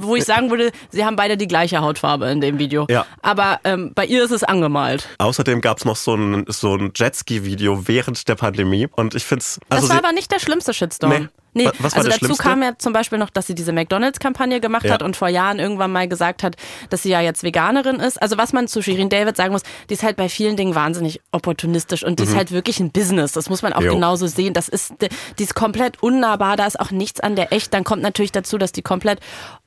wo 0.00 0.16
ich 0.16 0.25
sagen 0.25 0.50
würde, 0.50 0.72
sie 0.90 1.04
haben 1.04 1.16
beide 1.16 1.36
die 1.36 1.48
gleiche 1.48 1.80
Hautfarbe 1.80 2.26
in 2.26 2.40
dem 2.40 2.58
Video. 2.58 2.86
Ja. 2.90 3.06
Aber 3.22 3.60
ähm, 3.64 3.92
bei 3.94 4.06
ihr 4.06 4.25
ist 4.25 4.32
es 4.32 4.42
angemalt. 4.42 5.08
Außerdem 5.18 5.60
gab 5.60 5.78
es 5.78 5.84
noch 5.84 5.96
so 5.96 6.14
ein, 6.14 6.44
so 6.48 6.75
ein 6.75 6.92
Jetski-Video 6.94 7.86
während 7.86 8.28
der 8.28 8.34
Pandemie 8.34 8.88
und 8.90 9.14
ich 9.14 9.25
finde 9.25 9.42
es... 9.42 9.60
Also 9.68 9.86
das 9.86 9.96
war 9.96 10.04
aber 10.04 10.12
nicht 10.12 10.32
der 10.32 10.40
schlimmste 10.40 10.75
Shitstorm. 10.75 11.10
Nee. 11.10 11.28
Nee, 11.56 11.70
Was 11.78 11.94
also 11.94 12.10
dazu 12.10 12.34
kam 12.34 12.62
ja 12.62 12.76
zum 12.76 12.92
Beispiel 12.92 13.18
noch, 13.18 13.30
dass 13.30 13.46
sie 13.46 13.54
diese 13.54 13.72
McDonalds-Kampagne 13.72 14.60
gemacht 14.60 14.84
ja. 14.84 14.95
Hat 14.96 15.02
und 15.02 15.16
vor 15.16 15.28
Jahren 15.28 15.58
irgendwann 15.58 15.92
mal 15.92 16.08
gesagt 16.08 16.42
hat, 16.42 16.56
dass 16.90 17.02
sie 17.02 17.10
ja 17.10 17.20
jetzt 17.20 17.42
Veganerin 17.42 17.96
ist. 17.96 18.20
Also 18.20 18.38
was 18.38 18.52
man 18.52 18.68
zu 18.68 18.82
Shirin 18.82 19.08
David 19.08 19.36
sagen 19.36 19.52
muss, 19.52 19.62
die 19.88 19.94
ist 19.94 20.02
halt 20.02 20.16
bei 20.16 20.28
vielen 20.28 20.56
Dingen 20.56 20.74
wahnsinnig 20.74 21.20
opportunistisch 21.32 22.04
und 22.04 22.18
die 22.18 22.24
mhm. 22.24 22.30
ist 22.30 22.36
halt 22.36 22.52
wirklich 22.52 22.80
ein 22.80 22.90
Business. 22.90 23.32
Das 23.32 23.50
muss 23.50 23.62
man 23.62 23.72
auch 23.72 23.82
jo. 23.82 23.94
genauso 23.94 24.26
sehen. 24.26 24.54
Das 24.54 24.68
ist, 24.68 24.94
die 25.38 25.42
ist 25.42 25.54
komplett 25.54 26.02
unnahbar, 26.02 26.56
da 26.56 26.66
ist 26.66 26.80
auch 26.80 26.90
nichts 26.90 27.20
an 27.20 27.36
der 27.36 27.52
echt. 27.52 27.74
Dann 27.74 27.84
kommt 27.84 28.02
natürlich 28.02 28.32
dazu, 28.32 28.58
dass 28.58 28.72
die 28.72 28.82
komplett 28.82 29.20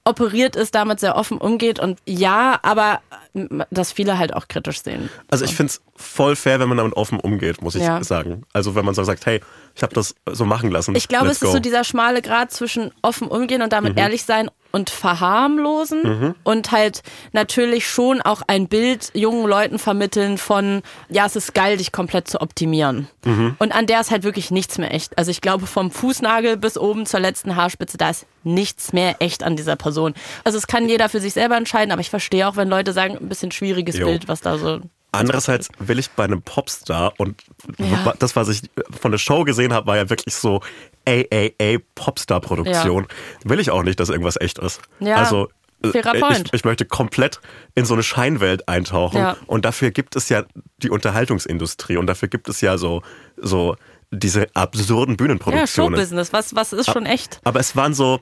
operiert 0.06 0.56
ist, 0.56 0.76
damit 0.76 1.00
sehr 1.00 1.16
offen 1.16 1.38
umgeht 1.38 1.80
und 1.80 2.00
ja, 2.06 2.60
aber 2.64 3.02
dass 3.70 3.92
viele 3.92 4.18
halt 4.18 4.34
auch 4.34 4.48
kritisch 4.48 4.82
sehen. 4.82 5.10
Also 5.30 5.46
ich 5.46 5.56
finde 5.56 5.72
es 5.72 5.82
voll 5.96 6.36
fair, 6.36 6.60
wenn 6.60 6.68
man 6.68 6.78
damit 6.78 6.96
offen 6.96 7.20
umgeht, 7.20 7.62
muss 7.62 7.76
ich 7.76 7.84
ja. 7.84 8.04
sagen. 8.04 8.44
Also 8.54 8.74
wenn 8.76 8.86
man 8.86 8.96
so 8.96 9.04
sagt, 9.04 9.26
hey, 9.26 9.42
ich 9.76 9.84
habe 9.84 9.94
das 9.94 10.16
so 10.26 10.46
machen 10.46 10.72
lassen. 10.72 10.96
Ich 10.96 11.08
glaube, 11.08 11.28
es 11.28 11.40
go. 11.40 11.48
ist 11.48 11.54
so 11.54 11.60
dieser 11.60 11.84
schmale 11.84 12.22
Grad 12.22 12.52
zwischen 12.52 12.92
offen 13.02 13.28
umgehen 13.28 13.62
und 13.62 13.72
damit 13.72 13.94
mhm. 13.94 14.00
ehrlich 14.00 14.24
sein 14.24 14.50
und 14.72 14.90
verharmlosen 14.90 16.04
mhm. 16.04 16.36
und 16.44 16.72
halt 16.72 17.02
natürlich 17.32 17.88
schon 17.88 18.22
auch 18.22 18.42
ein 18.48 18.68
Bild 18.68 19.12
jungen 19.14 19.48
Leuten 19.48 19.80
vermitteln 19.80 20.38
von, 20.38 20.82
ja, 21.10 21.26
es 21.26 21.36
ist 21.36 21.54
geil, 21.54 21.78
dich 21.78 21.92
komplett 21.92 22.28
zu 22.28 22.42
optimieren. 22.42 23.08
Mhm. 23.26 23.56
Und 23.60 23.72
an 23.74 23.86
der 23.86 24.02
ist 24.02 24.12
halt 24.12 24.24
wirklich 24.24 24.52
nichts 24.52 24.78
mehr 24.78 24.94
echt. 24.94 25.18
Also 25.18 25.32
ich 25.32 25.42
glaube, 25.42 25.68
vom 25.68 25.92
Fußnagel 25.92 26.58
bis 26.58 26.78
oben 26.78 27.06
zur 27.06 27.20
letzten 27.20 27.56
Haarspitze, 27.56 27.98
da 27.98 28.10
ist 28.12 28.26
nichts 28.44 28.94
mehr 28.94 29.16
echt 29.20 29.44
an 29.44 29.56
dieser 29.56 29.76
Person. 29.76 30.14
Also 30.44 30.58
es 30.58 30.68
kann 30.68 30.88
jeder 30.88 31.10
für 31.10 31.20
sich 31.20 31.34
selber 31.34 31.58
entscheiden, 31.58 31.92
aber 31.92 32.02
ich 32.02 32.10
verstehe 32.10 32.48
auch, 32.48 32.56
wenn 32.56 32.70
Leute 32.70 32.94
sagen, 32.94 33.18
ein 33.18 33.30
bisschen 33.30 33.52
schwieriges 33.52 33.98
jo. 33.98 34.08
Bild, 34.08 34.28
was 34.28 34.42
da 34.42 34.58
so 34.58 34.82
Andererseits 35.12 35.70
will 35.80 35.98
ich 35.98 36.12
bei 36.12 36.24
einem 36.24 36.44
Popstar 36.44 37.14
und 37.18 37.44
ja. 37.80 38.14
das, 38.20 38.36
was 38.36 38.48
ich 38.48 38.62
von 38.92 39.12
der 39.12 39.18
Show 39.18 39.44
gesehen 39.44 39.74
habe, 39.74 39.88
war 39.88 39.98
ja 39.98 40.08
wirklich 40.08 40.36
so 40.36 40.62
AAA 41.08 41.78
Popstar-Produktion. 41.96 43.08
Ja. 43.10 43.50
Will 43.50 43.60
ich 43.60 43.72
auch 43.72 43.84
nicht, 43.84 44.00
dass 44.00 44.10
irgendwas 44.10 44.40
echt 44.40 44.60
ist. 44.60 44.82
Ja. 45.00 45.16
Also 45.16 45.50
äh. 45.84 45.90
Ich, 45.90 46.54
ich, 46.54 46.66
möchte 46.66 46.86
komplett 46.86 47.40
in 47.76 47.86
so 47.86 47.94
eine 47.94 48.04
Scheinwelt 48.04 48.68
eintauchen. 48.68 49.18
Ja. 49.18 49.38
Und 49.48 49.66
dafür 49.66 49.92
gibt 49.92 50.16
es 50.16 50.30
ja 50.30 50.44
die 50.78 50.90
Unterhaltungsindustrie 50.90 51.98
und 51.98 52.08
dafür 52.08 52.28
gibt 52.28 52.50
es 52.50 52.62
ja 52.62 52.78
so, 52.78 53.02
so 53.38 53.76
diese 54.12 54.48
absurden 54.56 55.18
Bühnenproduktionen. 55.18 55.94
Ja, 55.94 55.98
Showbusiness, 56.00 56.34
was, 56.34 56.56
was 56.56 56.74
ist 56.74 56.92
schon 56.92 57.06
echt? 57.06 57.40
Aber 57.44 57.60
es 57.60 57.76
waren 57.76 57.94
so, 57.94 58.20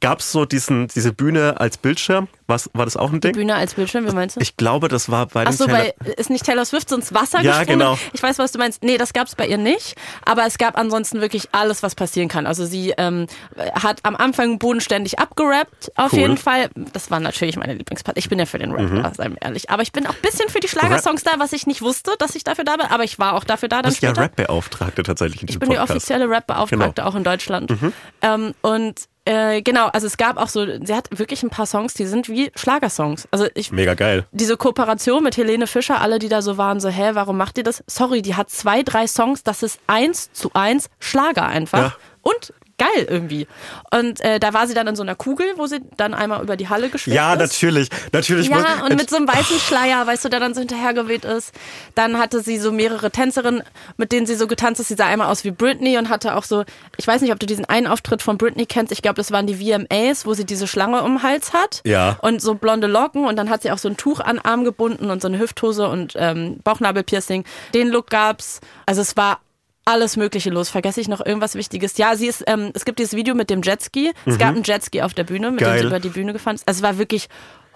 gab 0.00 0.20
es 0.20 0.32
so 0.32 0.44
diesen, 0.44 0.88
diese 0.88 1.12
Bühne 1.12 1.60
als 1.60 1.78
Bildschirm? 1.78 2.28
Was, 2.46 2.68
war 2.74 2.84
das 2.84 2.96
auch 2.96 3.10
ein 3.12 3.20
Ding? 3.20 3.32
Die 3.32 3.38
Bühne 3.38 3.54
als 3.54 3.74
Bildschirm, 3.74 4.06
wie 4.06 4.12
meinst 4.12 4.36
du? 4.36 4.40
Ich 4.40 4.56
glaube, 4.56 4.88
das 4.88 5.10
war 5.10 5.26
bei 5.26 5.46
Achso, 5.46 5.66
bei 5.66 5.94
ist 6.16 6.28
nicht 6.28 6.44
Taylor 6.44 6.64
Swift 6.66 6.90
so 6.90 6.96
ins 6.96 7.14
Wasser 7.14 7.40
ja, 7.40 7.58
gesprungen? 7.58 7.78
genau. 7.78 7.98
Ich 8.12 8.22
weiß, 8.22 8.38
was 8.38 8.52
du 8.52 8.58
meinst. 8.58 8.82
Nee, 8.82 8.98
das 8.98 9.12
gab 9.14 9.28
es 9.28 9.34
bei 9.34 9.46
ihr 9.46 9.56
nicht. 9.56 9.96
Aber 10.24 10.44
es 10.44 10.58
gab 10.58 10.76
ansonsten 10.76 11.20
wirklich 11.20 11.48
alles, 11.52 11.82
was 11.82 11.94
passieren 11.94 12.28
kann. 12.28 12.46
Also 12.46 12.66
sie 12.66 12.92
ähm, 12.98 13.26
hat 13.72 14.00
am 14.02 14.14
Anfang 14.14 14.58
bodenständig 14.58 15.18
abgerappt, 15.18 15.92
auf 15.96 16.12
cool. 16.12 16.18
jeden 16.18 16.36
Fall. 16.36 16.68
Das 16.92 17.10
war 17.10 17.20
natürlich 17.20 17.56
meine 17.56 17.74
Lieblingspart. 17.74 18.18
Ich 18.18 18.28
bin 18.28 18.38
ja 18.38 18.46
für 18.46 18.58
den 18.58 18.72
Rap 18.72 18.90
mhm. 18.90 19.02
da, 19.02 19.14
seien 19.14 19.32
wir 19.32 19.42
ehrlich. 19.42 19.70
Aber 19.70 19.82
ich 19.82 19.92
bin 19.92 20.06
auch 20.06 20.14
ein 20.14 20.22
bisschen 20.22 20.48
für 20.50 20.60
die 20.60 20.68
Schlagersongs 20.68 21.22
da, 21.22 21.32
was 21.38 21.52
ich 21.52 21.66
nicht 21.66 21.80
wusste, 21.80 22.12
dass 22.18 22.34
ich 22.34 22.44
dafür 22.44 22.64
da 22.64 22.76
bin. 22.76 22.86
Aber 22.86 23.04
ich 23.04 23.18
war 23.18 23.34
auch 23.34 23.44
dafür 23.44 23.70
da 23.70 23.76
dann 23.76 23.84
Du 23.84 24.00
bist 24.00 24.02
ja 24.02 24.10
Rap-Beauftragte 24.10 25.02
tatsächlich 25.02 25.40
in 25.40 25.46
diesem 25.46 25.62
Ich 25.62 25.68
bin 25.68 25.76
Podcast. 25.76 25.90
die 25.90 25.96
offizielle 25.96 26.28
Rap-Beauftragte 26.28 27.00
genau. 27.00 27.08
auch 27.08 27.14
in 27.14 27.24
Deutschland. 27.24 27.70
Mhm. 27.70 27.92
Ähm, 28.22 28.54
und 28.60 29.08
äh, 29.26 29.62
genau, 29.62 29.86
also 29.88 30.06
es 30.06 30.16
gab 30.16 30.36
auch 30.36 30.48
so, 30.48 30.66
sie 30.84 30.94
hat 30.94 31.08
wirklich 31.18 31.42
ein 31.42 31.50
paar 31.50 31.66
Songs, 31.66 31.94
die 31.94 32.06
sind 32.06 32.28
wie 32.28 32.50
Schlagersongs. 32.54 33.26
Also 33.30 33.46
ich, 33.54 33.72
Mega 33.72 33.94
geil. 33.94 34.26
Diese 34.32 34.56
Kooperation 34.56 35.22
mit 35.22 35.36
Helene 35.36 35.66
Fischer, 35.66 36.00
alle, 36.00 36.18
die 36.18 36.28
da 36.28 36.42
so 36.42 36.58
waren, 36.58 36.78
so, 36.78 36.88
hä, 36.90 37.10
warum 37.14 37.38
macht 37.38 37.56
ihr 37.56 37.64
das? 37.64 37.82
Sorry, 37.86 38.20
die 38.20 38.34
hat 38.34 38.50
zwei, 38.50 38.82
drei 38.82 39.06
Songs, 39.06 39.42
das 39.42 39.62
ist 39.62 39.80
eins 39.86 40.30
zu 40.32 40.50
eins 40.52 40.90
Schlager 40.98 41.46
einfach. 41.46 41.78
Ja. 41.78 41.96
Und 42.20 42.52
geil 42.78 43.06
irgendwie. 43.08 43.46
Und 43.92 44.20
äh, 44.20 44.40
da 44.40 44.52
war 44.52 44.66
sie 44.66 44.74
dann 44.74 44.86
in 44.86 44.96
so 44.96 45.02
einer 45.02 45.14
Kugel, 45.14 45.46
wo 45.56 45.66
sie 45.66 45.80
dann 45.96 46.14
einmal 46.14 46.42
über 46.42 46.56
die 46.56 46.68
Halle 46.68 46.88
geschwebt 46.88 47.14
ja, 47.14 47.34
ist. 47.34 47.38
Ja, 47.38 47.46
natürlich. 47.46 47.88
natürlich. 48.12 48.48
Ja, 48.48 48.84
und 48.84 48.96
mit 48.96 49.10
so 49.10 49.16
einem 49.16 49.28
weißen 49.28 49.58
Schleier, 49.58 50.06
weißt 50.06 50.24
du, 50.24 50.28
der 50.28 50.40
dann 50.40 50.54
so 50.54 50.60
hinterhergeweht 50.60 51.24
ist. 51.24 51.52
Dann 51.94 52.18
hatte 52.18 52.40
sie 52.40 52.58
so 52.58 52.72
mehrere 52.72 53.10
Tänzerinnen, 53.10 53.62
mit 53.96 54.12
denen 54.12 54.26
sie 54.26 54.34
so 54.34 54.46
getanzt 54.46 54.80
ist. 54.80 54.88
Sie 54.88 54.94
sah 54.94 55.06
einmal 55.06 55.28
aus 55.28 55.44
wie 55.44 55.50
Britney 55.50 55.98
und 55.98 56.08
hatte 56.08 56.34
auch 56.36 56.44
so, 56.44 56.64
ich 56.96 57.06
weiß 57.06 57.22
nicht, 57.22 57.32
ob 57.32 57.38
du 57.38 57.46
diesen 57.46 57.64
einen 57.64 57.86
Auftritt 57.86 58.22
von 58.22 58.38
Britney 58.38 58.66
kennst. 58.66 58.92
Ich 58.92 59.02
glaube, 59.02 59.16
das 59.16 59.30
waren 59.30 59.46
die 59.46 59.56
VMAs, 59.56 60.26
wo 60.26 60.34
sie 60.34 60.44
diese 60.44 60.66
Schlange 60.66 61.02
um 61.02 61.16
den 61.16 61.22
Hals 61.22 61.52
hat. 61.52 61.80
Ja. 61.84 62.18
Und 62.22 62.40
so 62.42 62.54
blonde 62.54 62.86
Locken 62.86 63.24
und 63.24 63.36
dann 63.36 63.50
hat 63.50 63.62
sie 63.62 63.70
auch 63.70 63.78
so 63.78 63.88
ein 63.88 63.96
Tuch 63.96 64.20
an 64.20 64.36
den 64.36 64.44
Arm 64.44 64.64
gebunden 64.64 65.10
und 65.10 65.22
so 65.22 65.28
eine 65.28 65.38
Hüfthose 65.38 65.88
und 65.88 66.14
ähm, 66.16 66.58
Bauchnabelpiercing. 66.64 67.44
Den 67.72 67.88
Look 67.88 68.10
gab's. 68.10 68.60
Also 68.86 69.00
es 69.00 69.16
war 69.16 69.40
alles 69.84 70.16
Mögliche 70.16 70.50
los. 70.50 70.70
Vergesse 70.70 71.00
ich 71.00 71.08
noch 71.08 71.24
irgendwas 71.24 71.54
Wichtiges? 71.54 71.96
Ja, 71.98 72.16
sie 72.16 72.26
ist, 72.26 72.44
ähm, 72.46 72.70
es 72.74 72.84
gibt 72.84 72.98
dieses 72.98 73.14
Video 73.14 73.34
mit 73.34 73.50
dem 73.50 73.62
Jetski. 73.62 74.12
Es 74.24 74.34
mhm. 74.34 74.38
gab 74.38 74.48
einen 74.54 74.64
Jetski 74.64 75.02
auf 75.02 75.14
der 75.14 75.24
Bühne, 75.24 75.50
mit 75.50 75.60
Geil. 75.60 75.74
dem 75.74 75.80
sie 75.80 75.86
über 75.86 76.00
die 76.00 76.08
Bühne 76.08 76.32
gefahren 76.32 76.56
ist. 76.56 76.66
Also 76.66 76.78
es 76.78 76.82
war 76.82 76.98
wirklich 76.98 77.28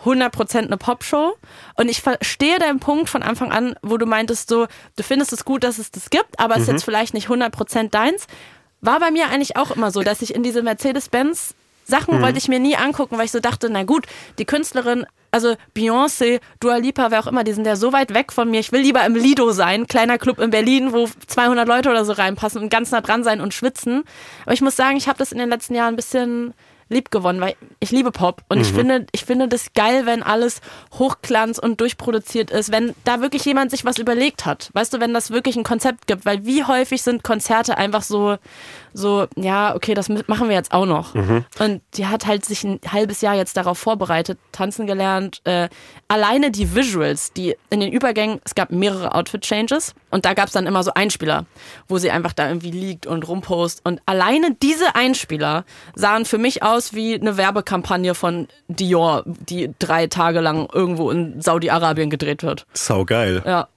100% 0.04 0.58
eine 0.58 0.76
Popshow. 0.76 1.36
Und 1.74 1.88
ich 1.88 2.00
verstehe 2.00 2.58
deinen 2.58 2.80
Punkt 2.80 3.08
von 3.08 3.22
Anfang 3.22 3.52
an, 3.52 3.74
wo 3.82 3.96
du 3.96 4.06
meintest 4.06 4.48
so, 4.48 4.66
du 4.96 5.02
findest 5.02 5.32
es 5.32 5.44
gut, 5.44 5.64
dass 5.64 5.78
es 5.78 5.90
das 5.90 6.10
gibt, 6.10 6.38
aber 6.38 6.54
es 6.54 6.60
mhm. 6.60 6.62
ist 6.62 6.68
jetzt 6.68 6.84
vielleicht 6.84 7.14
nicht 7.14 7.28
100% 7.28 7.90
deins. 7.90 8.26
War 8.80 9.00
bei 9.00 9.10
mir 9.10 9.28
eigentlich 9.28 9.56
auch 9.56 9.72
immer 9.72 9.90
so, 9.90 10.02
dass 10.02 10.22
ich 10.22 10.34
in 10.34 10.42
diese 10.42 10.62
Mercedes-Benz 10.62 11.54
Sachen 11.88 12.18
mhm. 12.18 12.22
wollte 12.22 12.38
ich 12.38 12.48
mir 12.48 12.60
nie 12.60 12.76
angucken, 12.76 13.18
weil 13.18 13.24
ich 13.24 13.32
so 13.32 13.40
dachte, 13.40 13.70
na 13.70 13.82
gut, 13.82 14.06
die 14.38 14.44
Künstlerin, 14.44 15.06
also 15.30 15.56
Beyoncé, 15.74 16.40
Dua 16.60 16.76
Lipa, 16.76 17.10
wer 17.10 17.20
auch 17.20 17.26
immer, 17.26 17.44
die 17.44 17.52
sind 17.52 17.66
ja 17.66 17.76
so 17.76 17.92
weit 17.92 18.14
weg 18.14 18.32
von 18.32 18.50
mir. 18.50 18.60
Ich 18.60 18.72
will 18.72 18.82
lieber 18.82 19.04
im 19.04 19.14
Lido 19.14 19.50
sein, 19.52 19.86
kleiner 19.86 20.18
Club 20.18 20.38
in 20.38 20.50
Berlin, 20.50 20.92
wo 20.92 21.08
200 21.26 21.66
Leute 21.66 21.90
oder 21.90 22.04
so 22.04 22.12
reinpassen 22.12 22.62
und 22.62 22.68
ganz 22.68 22.90
nah 22.90 23.00
dran 23.00 23.24
sein 23.24 23.40
und 23.40 23.54
schwitzen. 23.54 24.04
Aber 24.44 24.52
ich 24.52 24.60
muss 24.60 24.76
sagen, 24.76 24.96
ich 24.96 25.08
habe 25.08 25.18
das 25.18 25.32
in 25.32 25.38
den 25.38 25.48
letzten 25.48 25.74
Jahren 25.74 25.94
ein 25.94 25.96
bisschen 25.96 26.54
lieb 26.90 27.10
gewonnen, 27.10 27.40
weil 27.40 27.54
ich 27.80 27.90
liebe 27.90 28.10
Pop 28.10 28.42
und 28.48 28.58
mhm. 28.58 28.64
ich 28.64 28.72
finde, 28.72 29.06
ich 29.12 29.24
finde 29.24 29.48
das 29.48 29.72
geil, 29.74 30.06
wenn 30.06 30.22
alles 30.22 30.60
hochglanz 30.98 31.58
und 31.58 31.80
durchproduziert 31.80 32.50
ist, 32.50 32.72
wenn 32.72 32.94
da 33.04 33.20
wirklich 33.20 33.44
jemand 33.44 33.70
sich 33.70 33.84
was 33.84 33.98
überlegt 33.98 34.46
hat. 34.46 34.70
Weißt 34.72 34.94
du, 34.94 35.00
wenn 35.00 35.12
das 35.12 35.30
wirklich 35.30 35.56
ein 35.56 35.64
Konzept 35.64 36.06
gibt, 36.06 36.24
weil 36.24 36.46
wie 36.46 36.64
häufig 36.64 37.02
sind 37.02 37.22
Konzerte 37.22 37.76
einfach 37.76 38.02
so 38.02 38.38
so, 38.92 39.26
ja, 39.36 39.74
okay, 39.74 39.94
das 39.94 40.08
machen 40.08 40.48
wir 40.48 40.56
jetzt 40.56 40.72
auch 40.72 40.86
noch. 40.86 41.14
Mhm. 41.14 41.44
Und 41.58 41.82
die 41.94 42.06
hat 42.06 42.26
halt 42.26 42.44
sich 42.44 42.64
ein 42.64 42.80
halbes 42.90 43.20
Jahr 43.20 43.34
jetzt 43.34 43.56
darauf 43.56 43.78
vorbereitet, 43.78 44.38
tanzen 44.52 44.86
gelernt. 44.86 45.40
Äh, 45.44 45.68
alleine 46.08 46.50
die 46.50 46.74
Visuals, 46.74 47.32
die 47.32 47.56
in 47.70 47.80
den 47.80 47.92
Übergängen, 47.92 48.40
es 48.44 48.54
gab 48.54 48.70
mehrere 48.70 49.14
Outfit-Changes 49.14 49.94
und 50.10 50.24
da 50.24 50.34
gab 50.34 50.46
es 50.46 50.52
dann 50.52 50.66
immer 50.66 50.82
so 50.82 50.92
Einspieler, 50.94 51.46
wo 51.88 51.98
sie 51.98 52.10
einfach 52.10 52.32
da 52.32 52.48
irgendwie 52.48 52.70
liegt 52.70 53.06
und 53.06 53.26
rumpost. 53.26 53.80
Und 53.84 54.00
alleine 54.06 54.56
diese 54.62 54.94
Einspieler 54.94 55.64
sahen 55.94 56.24
für 56.24 56.38
mich 56.38 56.62
aus 56.62 56.92
wie 56.94 57.14
eine 57.14 57.36
Werbekampagne 57.36 58.14
von 58.14 58.48
Dior, 58.68 59.24
die 59.26 59.72
drei 59.78 60.06
Tage 60.06 60.40
lang 60.40 60.68
irgendwo 60.72 61.10
in 61.10 61.40
Saudi-Arabien 61.40 62.10
gedreht 62.10 62.42
wird. 62.42 62.66
Sau 62.72 63.04
geil. 63.04 63.42
Ja. 63.46 63.68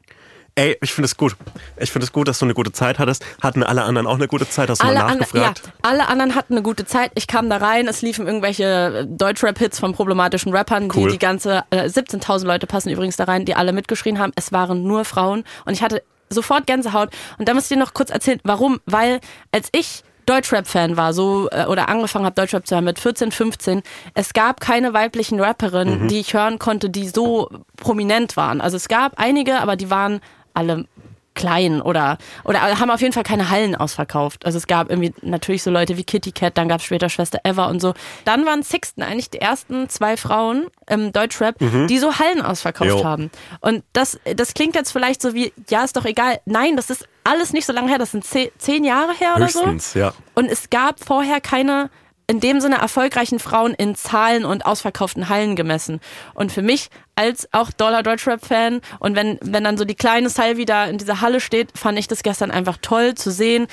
Ey, 0.62 0.78
ich 0.80 0.94
finde 0.94 1.08
es 1.08 1.18
gut. 1.18 1.36
Ich 1.78 1.92
finde 1.92 2.06
es 2.06 2.14
gut, 2.14 2.28
dass 2.28 2.38
du 2.38 2.46
eine 2.46 2.54
gute 2.54 2.72
Zeit 2.72 3.00
hattest. 3.00 3.26
Hatten 3.42 3.64
alle 3.64 3.82
anderen 3.82 4.06
auch 4.06 4.16
eine 4.16 4.28
gute 4.28 4.48
Zeit? 4.48 4.70
Hast 4.70 4.84
du 4.84 4.86
alle 4.86 5.00
mal 5.00 5.16
nachgefragt? 5.16 5.64
An, 5.66 5.72
ja, 5.72 5.90
alle 5.90 6.08
anderen 6.08 6.36
hatten 6.36 6.54
eine 6.54 6.62
gute 6.62 6.86
Zeit. 6.86 7.12
Ich 7.16 7.26
kam 7.26 7.50
da 7.50 7.58
rein, 7.58 7.88
es 7.88 8.04
liefen 8.04 8.28
irgendwelche 8.28 9.08
Deutschrap-Hits 9.10 9.80
von 9.80 9.94
problematischen 9.94 10.56
Rappern, 10.56 10.90
cool. 10.96 11.08
die 11.08 11.14
die 11.14 11.20
ganze, 11.20 11.64
äh, 11.72 11.86
17.000 11.86 12.46
Leute 12.46 12.68
passen 12.68 12.90
übrigens 12.90 13.18
da 13.18 13.24
rein, 13.24 13.46
die 13.46 13.56
alle 13.56 13.74
mitgeschrien 13.74 14.20
haben. 14.20 14.34
Es 14.36 14.52
waren 14.52 14.84
nur 14.84 15.04
Frauen 15.04 15.44
und 15.66 15.74
ich 15.74 15.82
hatte 15.82 16.04
sofort 16.30 16.68
Gänsehaut. 16.68 17.10
Und 17.40 17.50
da 17.50 17.56
muss 17.56 17.64
ich 17.64 17.70
dir 17.70 17.78
noch 17.78 17.96
kurz 17.96 18.12
erzählen, 18.12 18.40
warum. 18.44 18.80
Weil 18.86 19.20
als 19.52 19.70
ich 19.72 20.04
Deutschrap-Fan 20.26 20.98
war, 20.98 21.14
so 21.14 21.50
äh, 21.52 21.66
oder 21.66 21.90
angefangen 21.90 22.26
habe, 22.26 22.36
Deutschrap 22.36 22.68
zu 22.68 22.76
hören 22.76 22.86
mit 22.86 23.00
14, 23.00 23.32
15, 23.32 23.82
es 24.14 24.34
gab 24.34 24.62
keine 24.62 24.94
weiblichen 24.94 25.40
Rapperinnen, 25.40 26.04
mhm. 26.04 26.08
die 26.08 26.20
ich 26.20 26.34
hören 26.34 26.60
konnte, 26.60 26.90
die 26.90 27.08
so 27.08 27.50
prominent 27.78 28.38
waren. 28.38 28.62
Also 28.62 28.78
es 28.78 28.88
gab 28.88 29.20
einige, 29.20 29.60
aber 29.60 29.76
die 29.76 29.90
waren 29.90 30.22
alle 30.54 30.86
klein 31.34 31.82
oder 31.82 32.18
oder 32.44 32.62
haben 32.62 32.92
auf 32.92 33.02
jeden 33.02 33.14
Fall 33.14 33.24
keine 33.24 33.50
Hallen 33.50 33.76
ausverkauft. 33.76 34.46
Also 34.46 34.58
es 34.58 34.68
gab 34.68 34.90
irgendwie 34.90 35.14
natürlich 35.22 35.64
so 35.64 35.72
Leute 35.72 35.98
wie 35.98 36.04
Kitty 36.04 36.32
Cat, 36.32 36.58
dann 36.58 36.68
gab 36.68 36.80
es 36.80 36.86
später 36.86 37.10
Schwester 37.10 37.40
Eva 37.44 37.66
und 37.66 37.80
so. 37.80 37.94
Dann 38.26 38.46
waren 38.46 38.64
Sixten 38.64 39.02
eigentlich 39.02 39.30
die 39.30 39.40
ersten 39.40 39.88
zwei 39.90 40.18
Frauen 40.18 40.68
im 40.88 41.14
Deutschrap, 41.14 41.60
mhm. 41.62 41.88
die 41.88 42.00
so 42.00 42.20
Hallen 42.20 42.42
ausverkauft 42.42 42.90
jo. 42.90 43.04
haben. 43.04 43.32
Und 43.62 43.84
das 43.94 44.20
das 44.36 44.54
klingt 44.54 44.76
jetzt 44.76 44.92
vielleicht 44.92 45.22
so 45.22 45.34
wie 45.34 45.54
ja 45.70 45.84
ist 45.84 45.96
doch 45.96 46.06
egal. 46.06 46.40
Nein, 46.46 46.76
das 46.76 46.90
ist 46.90 47.08
alles 47.24 47.54
nicht 47.54 47.66
so 47.66 47.74
lange 47.74 47.90
her. 47.90 47.98
Das 47.98 48.12
sind 48.12 48.26
zehn, 48.26 48.50
zehn 48.58 48.84
Jahre 48.84 49.14
her 49.14 49.36
Höchstens, 49.38 49.64
oder 49.64 49.80
so. 49.80 50.00
Ja. 50.00 50.14
Und 50.36 50.50
es 50.50 50.70
gab 50.70 51.04
vorher 51.04 51.40
keine 51.40 51.90
in 52.32 52.40
dem 52.40 52.62
Sinne 52.62 52.78
erfolgreichen 52.78 53.40
Frauen 53.40 53.74
in 53.74 53.94
Zahlen 53.94 54.46
und 54.46 54.66
ausverkauften 54.66 55.28
Hallen 55.28 55.58
gemessen. 55.58 56.00
Und 56.34 56.54
für 56.54 56.62
mich 56.62 56.88
als 57.16 57.50
auch 57.52 57.72
Dollar 57.72 58.04
Deutschrap-Fan 58.04 58.80
und 59.00 59.18
wenn, 59.18 59.38
wenn 59.42 59.66
dann 59.66 59.78
so 59.78 59.84
die 59.84 59.96
kleine 59.96 60.30
Salvi 60.30 60.64
da 60.64 60.86
in 60.86 60.98
dieser 60.98 61.20
Halle 61.20 61.42
steht, 61.42 61.78
fand 61.78 62.00
ich 62.00 62.08
das 62.08 62.24
gestern 62.24 62.50
einfach 62.50 62.78
toll 62.82 63.16
zu 63.16 63.32
sehen. 63.32 63.68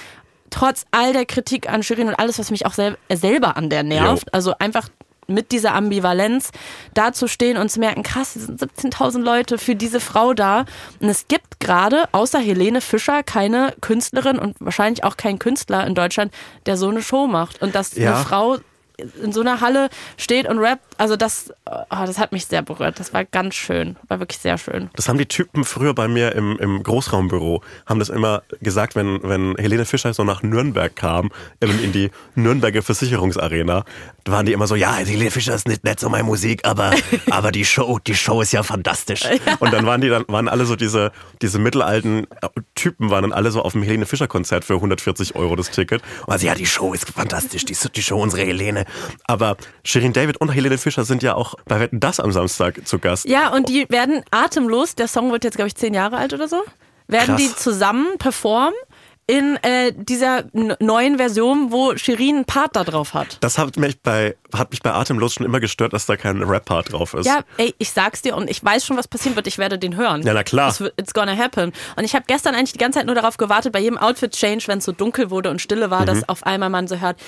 Trotz 0.50 0.86
all 0.90 1.12
der 1.12 1.24
Kritik 1.24 1.70
an 1.70 1.84
Shirin 1.84 2.08
und 2.08 2.14
alles, 2.16 2.40
was 2.40 2.50
mich 2.50 2.66
auch 2.66 2.74
sel 2.74 2.98
selber 3.08 3.56
an 3.56 3.70
der 3.70 3.84
nervt. 3.84 4.24
Jo. 4.24 4.30
Also 4.32 4.54
einfach 4.58 4.88
mit 5.28 5.52
dieser 5.52 5.74
Ambivalenz 5.74 6.50
dazustehen 6.94 7.58
und 7.58 7.70
zu 7.70 7.80
merken, 7.80 8.02
krass, 8.02 8.34
es 8.34 8.46
sind 8.46 8.60
17.000 8.60 9.20
Leute 9.20 9.58
für 9.58 9.76
diese 9.76 10.00
Frau 10.00 10.32
da. 10.32 10.64
Und 11.00 11.08
es 11.08 11.28
gibt 11.28 11.60
gerade, 11.60 12.08
außer 12.12 12.38
Helene 12.38 12.80
Fischer, 12.80 13.22
keine 13.22 13.74
Künstlerin 13.80 14.38
und 14.38 14.56
wahrscheinlich 14.58 15.04
auch 15.04 15.16
kein 15.16 15.38
Künstler 15.38 15.86
in 15.86 15.94
Deutschland, 15.94 16.32
der 16.66 16.76
so 16.76 16.88
eine 16.88 17.02
Show 17.02 17.26
macht. 17.26 17.60
Und 17.60 17.74
dass 17.74 17.94
ja. 17.94 18.14
eine 18.14 18.24
Frau 18.24 18.58
in 19.22 19.32
so 19.32 19.40
einer 19.40 19.60
Halle 19.60 19.88
steht 20.16 20.48
und 20.48 20.58
rappt, 20.58 20.82
also 20.98 21.16
das, 21.16 21.52
oh, 21.66 21.84
das 21.90 22.18
hat 22.18 22.32
mich 22.32 22.46
sehr 22.46 22.62
berührt. 22.62 22.98
Das 22.98 23.12
war 23.12 23.24
ganz 23.24 23.54
schön, 23.54 23.96
war 24.08 24.18
wirklich 24.18 24.38
sehr 24.38 24.58
schön. 24.58 24.90
Das 24.94 25.08
haben 25.08 25.18
die 25.18 25.26
Typen 25.26 25.64
früher 25.64 25.94
bei 25.94 26.08
mir 26.08 26.34
im, 26.34 26.58
im 26.58 26.82
Großraumbüro, 26.82 27.62
haben 27.86 28.00
das 28.00 28.08
immer 28.08 28.42
gesagt, 28.60 28.96
wenn, 28.96 29.22
wenn 29.22 29.54
Helene 29.56 29.84
Fischer 29.84 30.12
so 30.12 30.24
nach 30.24 30.42
Nürnberg 30.42 30.94
kam, 30.94 31.30
in 31.60 31.92
die 31.92 32.10
Nürnberger 32.34 32.82
Versicherungsarena, 32.82 33.84
waren 34.26 34.46
die 34.46 34.52
immer 34.52 34.66
so, 34.66 34.74
ja, 34.74 34.94
Helene 34.94 35.30
Fischer 35.30 35.54
ist 35.54 35.68
nicht, 35.68 35.84
nicht 35.84 36.00
so 36.00 36.08
meine 36.08 36.24
Musik, 36.24 36.66
aber, 36.66 36.92
aber 37.30 37.52
die 37.52 37.64
Show, 37.64 37.98
die 38.04 38.14
Show 38.14 38.40
ist 38.40 38.52
ja 38.52 38.62
fantastisch. 38.62 39.22
Ja. 39.22 39.56
Und 39.60 39.72
dann 39.72 39.86
waren 39.86 40.00
die 40.00 40.08
dann, 40.08 40.24
waren 40.28 40.48
alle 40.48 40.66
so 40.66 40.76
diese, 40.76 41.12
diese 41.40 41.58
mittelalten 41.58 42.26
Typen, 42.74 43.10
waren 43.10 43.22
dann 43.22 43.32
alle 43.32 43.50
so 43.50 43.62
auf 43.62 43.72
dem 43.72 43.82
Helene 43.82 44.06
Fischer 44.06 44.26
Konzert 44.26 44.64
für 44.64 44.74
140 44.74 45.36
Euro 45.36 45.56
das 45.56 45.70
Ticket. 45.70 46.02
Und 46.26 46.32
also, 46.32 46.46
ja, 46.46 46.54
die 46.54 46.66
Show 46.66 46.92
ist 46.92 47.08
fantastisch, 47.08 47.64
die, 47.64 47.76
die 47.94 48.02
Show, 48.02 48.20
unsere 48.20 48.42
Helene. 48.42 48.84
Aber 49.24 49.56
Shirin 49.84 50.12
David 50.12 50.38
und 50.38 50.50
Helene 50.50 50.78
Fischer 50.78 51.04
sind 51.04 51.22
ja 51.22 51.34
auch 51.34 51.54
bei 51.66 51.80
Wetten 51.80 52.00
das 52.00 52.20
am 52.20 52.32
Samstag 52.32 52.86
zu 52.86 52.98
Gast. 52.98 53.28
Ja, 53.28 53.52
und 53.54 53.68
die 53.68 53.86
werden 53.88 54.22
atemlos, 54.30 54.94
der 54.94 55.08
Song 55.08 55.32
wird 55.32 55.44
jetzt, 55.44 55.56
glaube 55.56 55.68
ich, 55.68 55.76
zehn 55.76 55.94
Jahre 55.94 56.16
alt 56.16 56.32
oder 56.34 56.48
so, 56.48 56.62
werden 57.06 57.36
Krass. 57.36 57.42
die 57.42 57.56
zusammen 57.56 58.18
performen 58.18 58.74
in 59.28 59.56
äh, 59.56 59.92
dieser 59.94 60.44
neuen 60.54 61.18
Version, 61.18 61.70
wo 61.70 61.94
Shirin 61.96 62.36
einen 62.36 62.44
Part 62.46 62.74
da 62.76 62.82
drauf 62.82 63.12
hat. 63.12 63.36
Das 63.40 63.58
hat 63.58 63.76
mich 63.76 64.00
bei 64.00 64.34
hat 64.54 64.70
mich 64.70 64.80
bei 64.80 64.90
Atemlos 64.90 65.34
schon 65.34 65.44
immer 65.44 65.60
gestört, 65.60 65.92
dass 65.92 66.06
da 66.06 66.16
kein 66.16 66.42
Rap-Part 66.42 66.94
drauf 66.94 67.12
ist. 67.12 67.26
Ja, 67.26 67.40
ey, 67.58 67.74
ich 67.76 67.90
sag's 67.90 68.22
dir 68.22 68.34
und 68.34 68.48
ich 68.48 68.64
weiß 68.64 68.86
schon, 68.86 68.96
was 68.96 69.06
passieren 69.06 69.36
wird. 69.36 69.46
Ich 69.46 69.58
werde 69.58 69.78
den 69.78 69.96
hören. 69.96 70.22
Ja, 70.22 70.32
na 70.32 70.42
klar. 70.42 70.74
It's 70.96 71.12
gonna 71.12 71.36
happen. 71.36 71.74
Und 71.96 72.04
ich 72.04 72.14
habe 72.14 72.24
gestern 72.26 72.54
eigentlich 72.54 72.72
die 72.72 72.78
ganze 72.78 73.00
Zeit 73.00 73.06
nur 73.06 73.14
darauf 73.14 73.36
gewartet, 73.36 73.72
bei 73.72 73.80
jedem 73.80 73.98
Outfit-Change, 73.98 74.64
wenn 74.66 74.78
es 74.78 74.86
so 74.86 74.92
dunkel 74.92 75.30
wurde 75.30 75.50
und 75.50 75.60
stille 75.60 75.90
war, 75.90 76.02
mhm. 76.02 76.06
dass 76.06 76.28
auf 76.30 76.46
einmal 76.46 76.70
man 76.70 76.88
so 76.88 76.98
hört, 76.98 77.20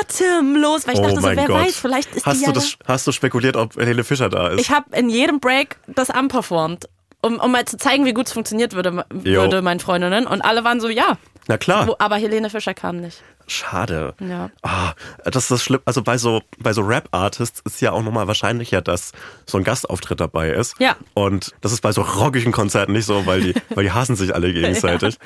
atemlos, 0.00 0.86
weil 0.86 0.94
ich 0.94 1.00
oh 1.00 1.02
dachte 1.02 1.20
so, 1.20 1.26
wer 1.26 1.46
Gott. 1.46 1.50
weiß, 1.50 1.76
vielleicht 1.76 2.14
ist 2.14 2.24
hast 2.24 2.40
die 2.40 2.44
du 2.44 2.46
ja 2.46 2.52
das, 2.52 2.78
Hast 2.86 3.06
du 3.06 3.12
spekuliert, 3.12 3.56
ob 3.56 3.76
Helene 3.76 4.04
Fischer 4.04 4.30
da 4.30 4.48
ist? 4.48 4.60
Ich 4.60 4.70
habe 4.70 4.96
in 4.96 5.10
jedem 5.10 5.40
Break 5.40 5.76
das 5.86 6.08
anperformt 6.08 6.88
um, 7.22 7.40
um 7.40 7.52
mal 7.52 7.64
zu 7.64 7.76
zeigen, 7.76 8.04
wie 8.04 8.12
gut 8.12 8.26
es 8.26 8.32
funktioniert 8.32 8.74
würde, 8.74 9.04
würde 9.10 9.62
meinen 9.62 9.80
Freundinnen. 9.80 10.26
Und 10.26 10.42
alle 10.42 10.64
waren 10.64 10.80
so, 10.80 10.88
ja. 10.88 11.18
Na 11.48 11.58
klar. 11.58 11.86
Wo, 11.86 11.96
aber 11.98 12.16
Helene 12.16 12.50
Fischer 12.50 12.74
kam 12.74 12.96
nicht. 12.96 13.22
Schade. 13.46 14.14
Ja. 14.20 14.50
Oh, 14.62 14.90
das 15.24 15.44
ist 15.44 15.50
das 15.50 15.62
schlimm. 15.62 15.80
Also 15.84 16.02
bei 16.02 16.18
so, 16.18 16.42
bei 16.58 16.72
so 16.72 16.82
Rap-Artists 16.82 17.60
ist 17.64 17.80
ja 17.80 17.92
auch 17.92 18.02
nochmal 18.02 18.26
wahrscheinlicher, 18.26 18.82
dass 18.82 19.12
so 19.46 19.58
ein 19.58 19.64
Gastauftritt 19.64 20.20
dabei 20.20 20.50
ist. 20.50 20.74
Ja. 20.80 20.96
Und 21.14 21.54
das 21.60 21.72
ist 21.72 21.80
bei 21.80 21.92
so 21.92 22.02
rockigen 22.02 22.52
Konzerten 22.52 22.92
nicht 22.92 23.06
so, 23.06 23.26
weil 23.26 23.40
die, 23.40 23.54
weil 23.74 23.84
die 23.84 23.92
hassen 23.92 24.16
sich 24.16 24.34
alle 24.34 24.52
gegenseitig. 24.52 25.18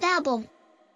Werbung. 0.00 0.48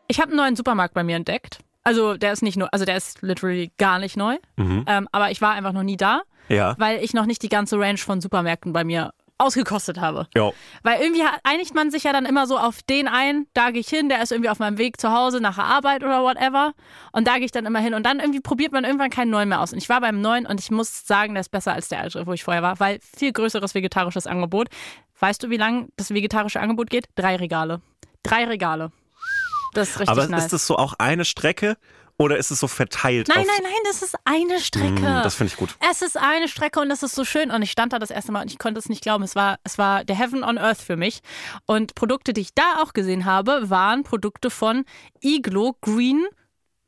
Ich 0.07 0.21
habe 0.21 0.29
einen 0.29 0.37
neuen 0.37 0.57
Supermarkt 0.57 0.95
bei 0.95 1.03
mir 1.03 1.17
entdeckt. 1.17 1.59
Also 1.83 2.17
der 2.17 2.33
ist 2.33 2.43
nicht 2.43 2.57
nur, 2.57 2.73
also 2.73 2.85
der 2.85 2.97
ist 2.97 3.21
literally 3.21 3.73
gar 3.77 3.99
nicht 3.99 4.17
neu. 4.17 4.37
Mhm. 4.57 4.85
Ähm, 4.87 5.09
aber 5.13 5.31
ich 5.31 5.41
war 5.43 5.53
einfach 5.53 5.73
noch 5.73 5.83
nie 5.83 5.97
da 5.97 6.23
ja. 6.55 6.75
weil 6.79 7.03
ich 7.03 7.15
noch 7.15 7.27
nicht 7.27 7.43
die 7.43 7.49
ganze 7.49 7.79
Range 7.79 7.99
von 7.99 8.21
Supermärkten 8.21 8.73
bei 8.73 8.85
mir 8.85 9.13
ausgekostet 9.39 10.01
habe. 10.01 10.27
Ja. 10.35 10.53
Weil 10.83 11.01
irgendwie 11.01 11.23
einigt 11.43 11.75
man 11.75 11.91
sich 11.91 12.05
ja 12.05 12.13
dann 12.13 12.25
immer 12.25 12.47
so 12.47 12.57
auf 12.59 12.83
den 12.83 13.09
ein, 13.09 13.47
da 13.53 13.71
gehe 13.71 13.81
ich 13.81 13.89
hin, 13.89 14.09
der 14.09 14.23
ist 14.23 14.33
irgendwie 14.33 14.49
auf 14.49 14.59
meinem 14.59 14.79
Weg 14.79 15.01
zu 15.01 15.13
Hause 15.13 15.41
nach 15.41 15.57
der 15.57 15.65
Arbeit 15.65 16.05
oder 16.05 16.23
whatever. 16.23 16.73
Und 17.13 17.27
da 17.27 17.37
gehe 17.37 17.45
ich 17.45 17.51
dann 17.51 17.67
immer 17.67 17.81
hin. 17.81 17.95
Und 17.95 18.07
dann 18.07 18.21
irgendwie 18.21 18.41
probiert 18.41 18.73
man 18.73 18.85
irgendwann 18.85 19.11
keinen 19.11 19.31
neuen 19.31 19.49
mehr 19.49 19.61
aus. 19.61 19.73
Und 19.73 19.79
ich 19.79 19.89
war 19.89 20.01
beim 20.01 20.21
neuen 20.21 20.47
und 20.47 20.61
ich 20.61 20.71
muss 20.71 21.07
sagen, 21.07 21.35
der 21.35 21.41
ist 21.41 21.51
besser 21.51 21.73
als 21.73 21.89
der 21.89 22.01
alte, 22.01 22.27
wo 22.27 22.33
ich 22.33 22.45
vorher 22.45 22.63
war, 22.63 22.79
weil 22.81 23.01
viel 23.01 23.33
größeres 23.33 23.75
vegetarisches 23.75 24.27
Angebot. 24.27 24.69
Weißt 25.19 25.43
du, 25.43 25.51
wie 25.51 25.57
lang 25.57 25.89
das 25.97 26.11
vegetarische 26.11 26.61
Angebot 26.61 26.91
geht? 26.91 27.07
Drei 27.17 27.37
Regale. 27.37 27.81
Drei 28.23 28.45
Regale. 28.45 28.93
Das 29.75 29.91
ist 29.91 30.01
richtig 30.01 30.11
Aber 30.11 30.29
nice. 30.29 30.45
ist 30.45 30.53
das 30.53 30.67
so 30.67 30.77
auch 30.77 30.95
eine 30.99 31.25
Strecke? 31.25 31.77
Oder 32.17 32.37
ist 32.37 32.51
es 32.51 32.61
so 32.61 32.69
verteilt? 32.69 33.29
Nein, 33.29 33.45
nein, 33.45 33.63
nein, 33.63 33.73
das 33.85 34.03
ist 34.03 34.15
eine 34.25 34.61
Strecke. 34.61 35.03
Mm, 35.03 35.23
das 35.23 35.35
finde 35.35 35.53
ich 35.53 35.59
gut. 35.59 35.75
Es 35.91 36.01
ist 36.01 36.17
eine 36.17 36.47
Strecke 36.47 36.81
und 36.81 36.89
das 36.89 37.03
ist 37.03 37.15
so 37.15 37.25
schön. 37.25 37.51
Und 37.51 37.63
ich 37.63 37.73
stand 37.73 37.93
da 37.93 37.99
das 37.99 38.11
erste 38.11 38.31
Mal 38.31 38.43
und 38.43 38.53
ich 38.53 38.59
konnte 38.59 38.79
es 38.79 38.89
nicht 38.89 39.03
glauben. 39.03 39.25
Es 39.25 39.35
war, 39.35 39.59
es 39.65 39.79
war 39.79 40.05
der 40.05 40.17
Heaven 40.17 40.45
on 40.45 40.57
Earth 40.57 40.81
für 40.81 40.97
mich. 40.97 41.21
Und 41.67 41.97
Produkte, 41.97 42.33
die 42.33 42.43
ich 42.43 42.55
da 42.55 42.83
auch 42.83 42.93
gesehen 42.93 43.25
habe, 43.25 43.69
waren 43.69 44.05
Produkte 44.05 44.51
von 44.51 44.85
Iglo 45.23 45.77
Green. 45.81 46.25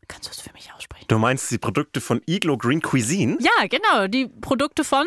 Kannst 0.06 0.28
du 0.28 0.30
es 0.30 0.40
für 0.40 0.52
mich 0.52 0.72
aussprechen? 0.72 1.06
Du 1.08 1.18
meinst 1.18 1.50
die 1.50 1.58
Produkte 1.58 2.00
von 2.00 2.22
Iglo 2.26 2.56
Green 2.56 2.80
Cuisine? 2.80 3.36
Ja, 3.40 3.66
genau. 3.66 4.06
Die 4.06 4.28
Produkte 4.28 4.84
von 4.84 5.06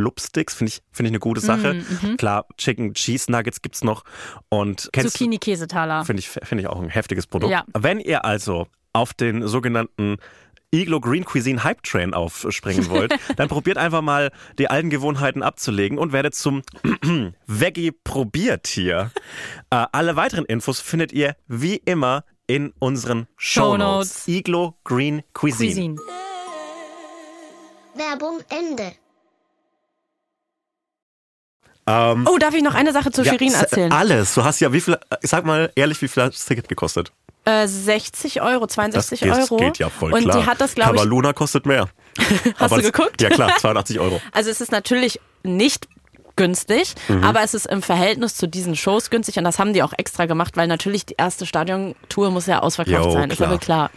Blubsticks, 0.01 0.55
finde 0.55 0.69
ich, 0.69 0.81
find 0.91 1.07
ich 1.07 1.11
eine 1.11 1.19
gute 1.19 1.41
Sache. 1.41 1.75
Mm, 1.75 2.07
mhm. 2.07 2.17
Klar, 2.17 2.47
Chicken 2.57 2.95
Cheese 2.95 3.31
Nuggets 3.31 3.61
gibt 3.61 3.75
es 3.75 3.83
noch. 3.83 4.03
Und 4.49 4.89
Zucchini 4.95 5.37
Käsetaler. 5.37 6.05
Finde 6.05 6.21
ich, 6.21 6.29
find 6.29 6.59
ich 6.59 6.67
auch 6.67 6.81
ein 6.81 6.89
heftiges 6.89 7.27
Produkt. 7.27 7.51
Ja. 7.51 7.65
Wenn 7.77 7.99
ihr 7.99 8.25
also 8.25 8.67
auf 8.93 9.13
den 9.13 9.47
sogenannten 9.47 10.17
Iglo 10.73 10.99
Green 10.99 11.23
Cuisine 11.23 11.63
Hype 11.63 11.83
Train 11.83 12.15
aufspringen 12.15 12.89
wollt, 12.89 13.13
dann 13.35 13.47
probiert 13.47 13.77
einfach 13.77 14.01
mal 14.01 14.31
die 14.57 14.69
alten 14.69 14.89
Gewohnheiten 14.89 15.43
abzulegen 15.43 15.99
und 15.99 16.13
werdet 16.13 16.33
zum 16.33 16.63
Veggie-Probiertier. 17.47 19.11
Äh, 19.73 19.85
alle 19.93 20.17
weiteren 20.17 20.43
Infos 20.43 20.81
findet 20.81 21.13
ihr 21.13 21.37
wie 21.47 21.77
immer 21.77 22.25
in 22.45 22.73
unseren 22.79 23.27
Shownotes. 23.37 24.25
Show 24.25 24.31
Iglo 24.31 24.75
Green 24.83 25.23
Cuisine. 25.33 25.95
Cuisine. 25.95 25.95
Werbung 27.95 28.41
Ende. 28.49 28.91
Ähm, 31.87 32.27
oh, 32.31 32.37
darf 32.37 32.53
ich 32.53 32.63
noch 32.63 32.75
eine 32.75 32.93
Sache 32.93 33.11
zu 33.11 33.23
ja, 33.23 33.31
Shirin 33.31 33.53
erzählen? 33.53 33.91
Alles. 33.91 34.35
Du 34.35 34.43
hast 34.43 34.59
ja, 34.59 34.71
wie 34.71 34.81
viel, 34.81 34.97
sag 35.21 35.45
mal 35.45 35.71
ehrlich, 35.75 36.01
wie 36.01 36.07
viel 36.07 36.23
hat 36.23 36.33
das 36.33 36.45
Ticket 36.45 36.67
gekostet? 36.67 37.11
Äh, 37.43 37.67
60 37.67 38.41
Euro, 38.41 38.67
62 38.67 39.21
das 39.21 39.29
Euro. 39.29 39.57
Das 39.57 39.67
geht 39.67 39.77
ja 39.79 39.89
voll 39.89 40.13
Und 40.13 40.21
klar. 40.21 40.37
die 40.37 40.45
hat 40.45 40.61
das, 40.61 40.75
glaube 40.75 40.95
ich. 40.95 41.01
Aber 41.01 41.09
Luna 41.09 41.33
kostet 41.33 41.65
mehr. 41.65 41.89
hast 42.57 42.61
aber 42.61 42.77
du 42.77 42.91
geguckt? 42.91 43.21
Ja 43.21 43.29
klar, 43.29 43.55
82 43.57 43.99
Euro. 43.99 44.21
Also 44.31 44.49
es 44.49 44.61
ist 44.61 44.71
natürlich 44.71 45.19
nicht 45.43 45.87
günstig, 46.35 46.95
mhm. 47.07 47.23
aber 47.23 47.41
es 47.43 47.53
ist 47.53 47.65
im 47.65 47.81
Verhältnis 47.81 48.35
zu 48.35 48.47
diesen 48.47 48.75
Shows 48.75 49.09
günstig 49.09 49.37
und 49.37 49.43
das 49.43 49.59
haben 49.59 49.73
die 49.73 49.83
auch 49.83 49.93
extra 49.97 50.25
gemacht, 50.25 50.55
weil 50.55 50.67
natürlich 50.67 51.05
die 51.05 51.15
erste 51.17 51.45
Stadiontour 51.45 52.31
muss 52.31 52.45
ja 52.45 52.59
ausverkauft 52.59 53.05
jo, 53.05 53.11
sein, 53.11 53.29
klar. 53.29 53.31
ist 53.31 53.41
aber 53.41 53.57
klar. 53.59 53.91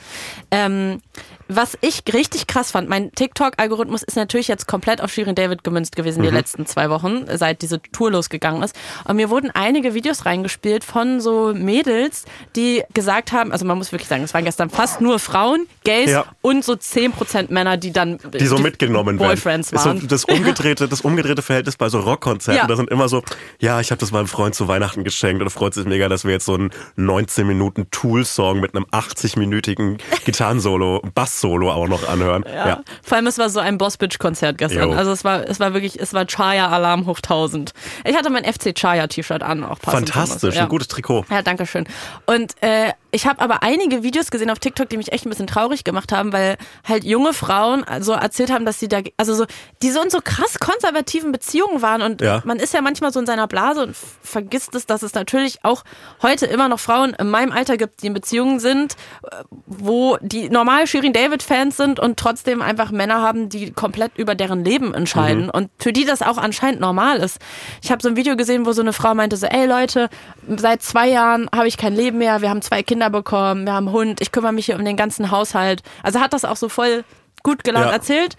Ähm, 0.51 1.01
was 1.49 1.77
ich 1.81 2.03
richtig 2.13 2.47
krass 2.47 2.71
fand, 2.71 2.89
mein 2.89 3.13
TikTok-Algorithmus 3.13 4.03
ist 4.03 4.17
natürlich 4.17 4.49
jetzt 4.49 4.67
komplett 4.67 5.03
auf 5.03 5.13
Shirin 5.13 5.35
David 5.35 5.65
gemünzt 5.65 5.97
gewesen 5.97 6.21
mhm. 6.21 6.27
die 6.27 6.31
letzten 6.31 6.67
zwei 6.67 6.91
Wochen, 6.91 7.25
seit 7.35 7.63
diese 7.63 7.81
Tour 7.83 8.11
losgegangen 8.13 8.63
ist. 8.63 8.75
Und 9.05 9.17
mir 9.17 9.31
wurden 9.31 9.51
einige 9.53 9.95
Videos 9.95 10.27
reingespielt 10.27 10.85
von 10.85 11.21
so 11.21 11.53
Mädels, 11.55 12.25
die 12.57 12.83
gesagt 12.95 13.33
haben, 13.33 13.53
also 13.53 13.65
man 13.65 13.79
muss 13.79 13.93
wirklich 13.93 14.09
sagen, 14.09 14.25
es 14.25 14.35
waren 14.35 14.45
gestern 14.45 14.71
fast 14.71 15.01
nur 15.01 15.19
Frauen, 15.19 15.67
Gays 15.85 16.11
ja. 16.11 16.25
und 16.41 16.65
so 16.65 16.73
10% 16.73 17.53
Männer, 17.53 17.77
die 17.77 17.93
dann 17.93 18.19
die 18.33 18.47
so 18.47 18.57
die 18.57 18.63
mitgenommen 18.63 19.19
Boyfriends 19.19 19.73
werden. 19.73 19.85
waren. 19.85 20.09
Das 20.09 20.25
umgedrehte, 20.27 20.89
das 20.89 21.03
umgedrehte 21.03 21.43
Verhältnis 21.43 21.77
bei 21.77 21.89
so 21.89 22.01
Rockkonzerten, 22.01 22.63
Ja. 22.63 22.67
da 22.67 22.77
sind 22.77 22.91
immer 22.91 23.09
so, 23.09 23.23
ja, 23.59 23.81
ich 23.81 23.91
habe 23.91 23.99
das 23.99 24.13
meinem 24.13 24.27
Freund 24.29 24.55
zu 24.55 24.69
Weihnachten 24.69 25.05
geschenkt 25.05 25.43
und 25.43 25.49
er 25.49 25.51
freut 25.51 25.75
sich 25.75 25.85
mega, 25.85 26.09
dass 26.09 26.25
wir 26.25 26.33
jetzt 26.33 26.47
so 26.47 26.55
einen 26.55 26.71
19 26.97 27.47
Minuten 27.47 27.91
Tool-Song 27.91 28.61
mit 28.61 28.75
einem 28.75 28.87
80-minütigen 28.87 29.99
Gitarrensolo, 30.25 31.03
Bass-Solo 31.35 31.71
auch 31.71 31.89
noch 31.89 32.09
anhören. 32.09 32.45
Ja. 32.47 32.69
Ja. 32.69 32.81
Vor 33.03 33.17
allem, 33.17 33.27
es 33.27 33.39
war 33.39 33.51
so 33.51 33.61
ein 33.61 33.79
Boss-Bitch-Konzert 33.79 34.59
gestern. 34.59 34.91
Jo. 34.91 34.97
Also 34.97 35.13
es 35.13 35.25
war, 35.25 35.49
es 35.49 35.61
war 35.61 35.75
wirklich, 35.75 36.01
es 36.01 36.15
war 36.15 36.27
Chaya-Alarm 36.27 37.07
hoch 37.07 37.19
1000. 37.19 37.73
Ich 38.05 38.17
hatte 38.17 38.31
mein 38.31 38.45
FC 38.45 38.75
Chaya-T-Shirt 38.75 39.43
an, 39.43 39.65
auch 39.65 39.81
passend. 39.81 40.11
Fantastisch, 40.11 40.55
ja. 40.57 40.63
ein 40.63 40.69
gutes 40.69 40.89
Trikot. 40.89 41.25
Ja, 41.31 41.43
danke 41.43 41.67
schön. 41.67 41.87
Und 42.27 42.55
äh, 42.63 42.93
ich 43.11 43.27
habe 43.27 43.41
aber 43.41 43.63
einige 43.63 44.03
Videos 44.03 44.31
gesehen 44.31 44.51
auf 44.51 44.59
TikTok, 44.59 44.89
die 44.89 44.97
mich 44.97 45.13
echt 45.13 45.27
ein 45.27 45.31
bisschen 45.31 45.47
traurig 45.47 45.85
gemacht 45.85 46.13
haben, 46.13 46.33
weil 46.33 46.57
halt 46.87 47.05
junge 47.05 47.33
Frauen 47.33 47.85
so 48.01 48.13
erzählt 48.13 48.51
haben, 48.53 48.65
dass 48.65 48.81
sie 48.81 48.89
da, 48.89 49.01
also 49.17 49.35
so, 49.35 49.45
die 49.83 49.91
so 49.91 50.03
in 50.03 50.11
so 50.11 50.19
krass 50.23 50.59
konservativen 50.59 51.33
Beziehungen 51.33 51.83
waren. 51.83 52.03
Und 52.03 52.21
Ja. 52.21 52.43
man 52.45 52.59
ist 52.59 52.75
ja 52.75 52.81
manchmal 52.81 53.13
so 53.13 53.21
in 53.21 53.27
seiner 53.27 53.47
Blase 53.47 53.83
und 53.83 53.97
vergisst 54.23 54.75
es, 54.75 54.87
dass 54.87 55.03
es 55.03 55.15
natürlich 55.15 55.65
auch 55.65 55.85
heute 56.23 56.47
immer 56.47 56.69
noch 56.69 56.81
Frauen 56.81 57.15
in 57.15 57.31
meinem 57.31 57.53
Alter 57.53 57.77
gibt, 57.77 58.03
die 58.03 58.09
in 58.09 58.15
Beziehungen 58.15 58.61
sind, 58.61 58.95
äh, 59.25 59.37
wo 59.67 60.17
die 60.21 60.49
normal 60.49 60.87
Shirin 60.87 61.13
David-Fans 61.25 61.77
sind 61.77 61.99
und 61.99 62.19
trotzdem 62.19 62.61
einfach 62.61 62.91
Männer 62.91 63.23
haben, 63.23 63.49
die 63.49 63.73
komplett 63.73 64.13
über 64.17 64.35
deren 64.35 64.65
Leben 64.65 64.93
entscheiden. 64.93 65.49
Und 65.49 65.71
für 65.79 65.93
die 65.93 66.05
das 66.05 66.23
auch 66.23 66.37
anscheinend 66.37 66.81
normal 66.81 67.19
ist. 67.19 67.39
Ich 67.83 67.91
habe 67.91 68.03
so 68.03 68.09
ein 68.09 68.17
Video 68.17 68.37
gesehen, 68.37 68.67
wo 68.67 68.73
so 68.73 68.83
eine 68.83 68.93
Frau 68.93 69.15
meinte 69.15 69.37
so, 69.37 69.47
ey 69.47 69.67
Leute, 69.67 70.11
seit 70.57 70.83
zwei 70.83 71.09
Jahren 71.09 71.49
habe 71.55 71.67
ich 71.67 71.77
kein 71.77 71.95
Leben 71.95 72.19
mehr, 72.19 72.43
wir 72.43 72.51
haben 72.51 72.63
zwei 72.63 72.83
Kinder 72.83 73.11
bekommen, 73.11 73.65
wir 73.65 73.73
haben 73.73 73.89
einen 73.89 73.97
Hund, 73.97 74.21
ich 74.21 74.33
kümmere 74.33 74.53
mich 74.53 74.67
hier 74.67 74.77
um 74.77 74.85
den 74.85 74.97
ganzen 74.97 75.31
Haushalt. 75.31 75.83
Also 76.03 76.21
hat 76.21 76.33
das 76.33 76.45
auch 76.45 76.57
so 76.57 76.69
voll 76.69 77.05
gut 77.45 77.63
gelaunt 77.63 77.87
ja. 77.87 77.93
erzählt. 77.93 78.37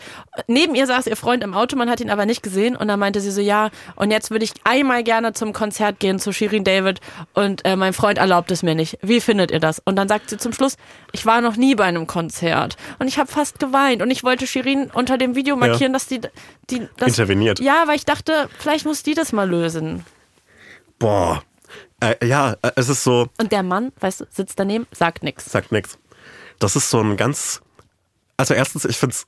Neben 0.48 0.76
ihr 0.76 0.88
saß 0.88 1.08
ihr 1.08 1.16
Freund 1.16 1.44
im 1.44 1.54
Auto, 1.54 1.78
man 1.78 1.90
hat 1.90 2.02
ihn 2.02 2.10
aber 2.10 2.26
nicht 2.26 2.44
gesehen. 2.44 2.76
Und 2.76 2.90
dann 2.90 3.00
meinte 3.00 3.22
sie 3.22 3.32
so, 3.32 3.40
ja, 3.40 3.70
und 3.96 4.12
jetzt 4.12 4.32
würde 4.32 4.44
ich 4.44 4.52
einmal 4.66 5.04
gerne 5.04 5.32
zum 5.32 5.54
Konzert 5.54 6.00
gehen 6.00 6.20
zu 6.20 6.34
Shirin 6.34 6.66
David 6.66 7.00
und 7.34 7.64
äh, 7.64 7.78
mein 7.78 7.94
Freund 7.94 8.18
erlaubt 8.18 8.52
es 8.52 8.64
mir 8.64 8.76
nicht. 8.76 8.98
Wie 9.02 9.22
findet 9.22 9.52
ihr 9.52 9.60
das? 9.60 9.82
Und 9.86 9.96
dann 9.96 10.10
sagt 10.10 10.30
sie 10.30 10.38
zum 10.38 10.52
Schluss, 10.52 10.76
ich 11.14 11.26
war 11.26 11.40
noch 11.40 11.56
nie 11.56 11.76
bei 11.76 11.86
einem 11.86 12.08
Konzert 12.08 12.76
und 13.00 13.08
ich 13.08 13.18
habe 13.18 13.32
fast 13.32 13.60
geweint 13.60 14.02
und 14.02 14.12
ich 14.12 14.24
wollte 14.24 14.48
Shirin 14.48 14.90
unter 14.92 15.18
dem 15.18 15.36
Video 15.36 15.56
markieren, 15.56 15.94
ja. 15.94 15.94
dass 15.94 16.08
die, 16.08 16.20
die 16.70 16.88
das, 16.98 17.10
interveniert. 17.10 17.60
Ja, 17.60 17.84
weil 17.86 17.96
ich 17.96 18.06
dachte, 18.06 18.50
vielleicht 18.60 18.86
muss 18.86 19.04
die 19.04 19.14
das 19.14 19.32
mal 19.32 19.50
lösen. 19.50 20.04
Boah. 21.00 21.44
Äh, 22.00 22.26
ja, 22.26 22.56
äh, 22.62 22.72
es 22.76 22.90
ist 22.90 23.04
so. 23.04 23.28
Und 23.38 23.52
der 23.52 23.64
Mann, 23.64 23.92
weißt 24.00 24.22
du, 24.22 24.26
sitzt 24.30 24.60
daneben, 24.60 24.88
sagt 24.92 25.24
nichts. 25.24 25.46
Sagt 25.46 25.72
nichts. 25.72 25.98
Das 26.60 26.76
ist 26.76 26.90
so 26.90 27.00
ein 27.02 27.18
ganz. 27.18 27.62
Also 28.38 28.54
erstens, 28.54 28.86
ich 28.86 28.98
finde 28.98 29.16
es 29.16 29.26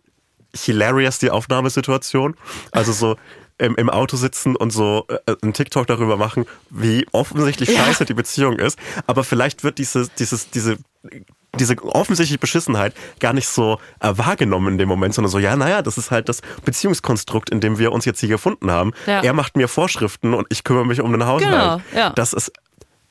hilarious, 0.66 1.20
die 1.20 1.32
Aufnahmesituation. 1.32 2.36
Also 2.72 2.92
so 2.92 3.16
im, 3.58 3.76
im 3.76 3.90
Auto 3.90 4.18
sitzen 4.18 4.56
und 4.56 4.72
so 4.72 5.06
äh, 5.08 5.36
einen 5.42 5.54
TikTok 5.54 5.88
darüber 5.88 6.18
machen, 6.18 6.46
wie 6.70 7.06
offensichtlich 7.12 7.70
ja. 7.70 7.86
scheiße 7.86 8.06
die 8.06 8.14
Beziehung 8.14 8.60
ist. 8.60 8.78
Aber 9.08 9.24
vielleicht 9.24 9.64
wird 9.64 9.78
diese, 9.78 10.08
dieses, 10.18 10.50
diese 10.50 10.78
diese 11.58 11.76
offensichtliche 11.84 12.38
Beschissenheit 12.38 12.94
gar 13.20 13.34
nicht 13.34 13.48
so 13.48 13.80
äh, 14.00 14.12
wahrgenommen 14.16 14.74
in 14.74 14.78
dem 14.78 14.88
Moment, 14.88 15.16
sondern 15.16 15.32
so, 15.32 15.40
ja, 15.40 15.56
naja, 15.56 15.82
das 15.82 15.98
ist 15.98 16.12
halt 16.12 16.30
das 16.30 16.42
Beziehungskonstrukt, 16.66 17.50
in 17.50 17.62
dem 17.62 17.80
wir 17.80 17.92
uns 17.94 18.06
jetzt 18.06 18.20
hier 18.20 18.30
gefunden 18.30 18.70
haben. 18.70 18.94
Ja. 19.08 19.22
Er 19.22 19.34
macht 19.34 19.56
mir 19.58 19.68
Vorschriften 19.68 20.36
und 20.36 20.46
ich 20.50 20.64
kümmere 20.64 20.86
mich 20.86 21.02
um 21.02 21.12
den 21.12 21.26
Haushalt. 21.26 21.82
Genau, 21.92 22.00
ja. 22.00 22.12
Das 22.12 22.34
ist 22.34 22.52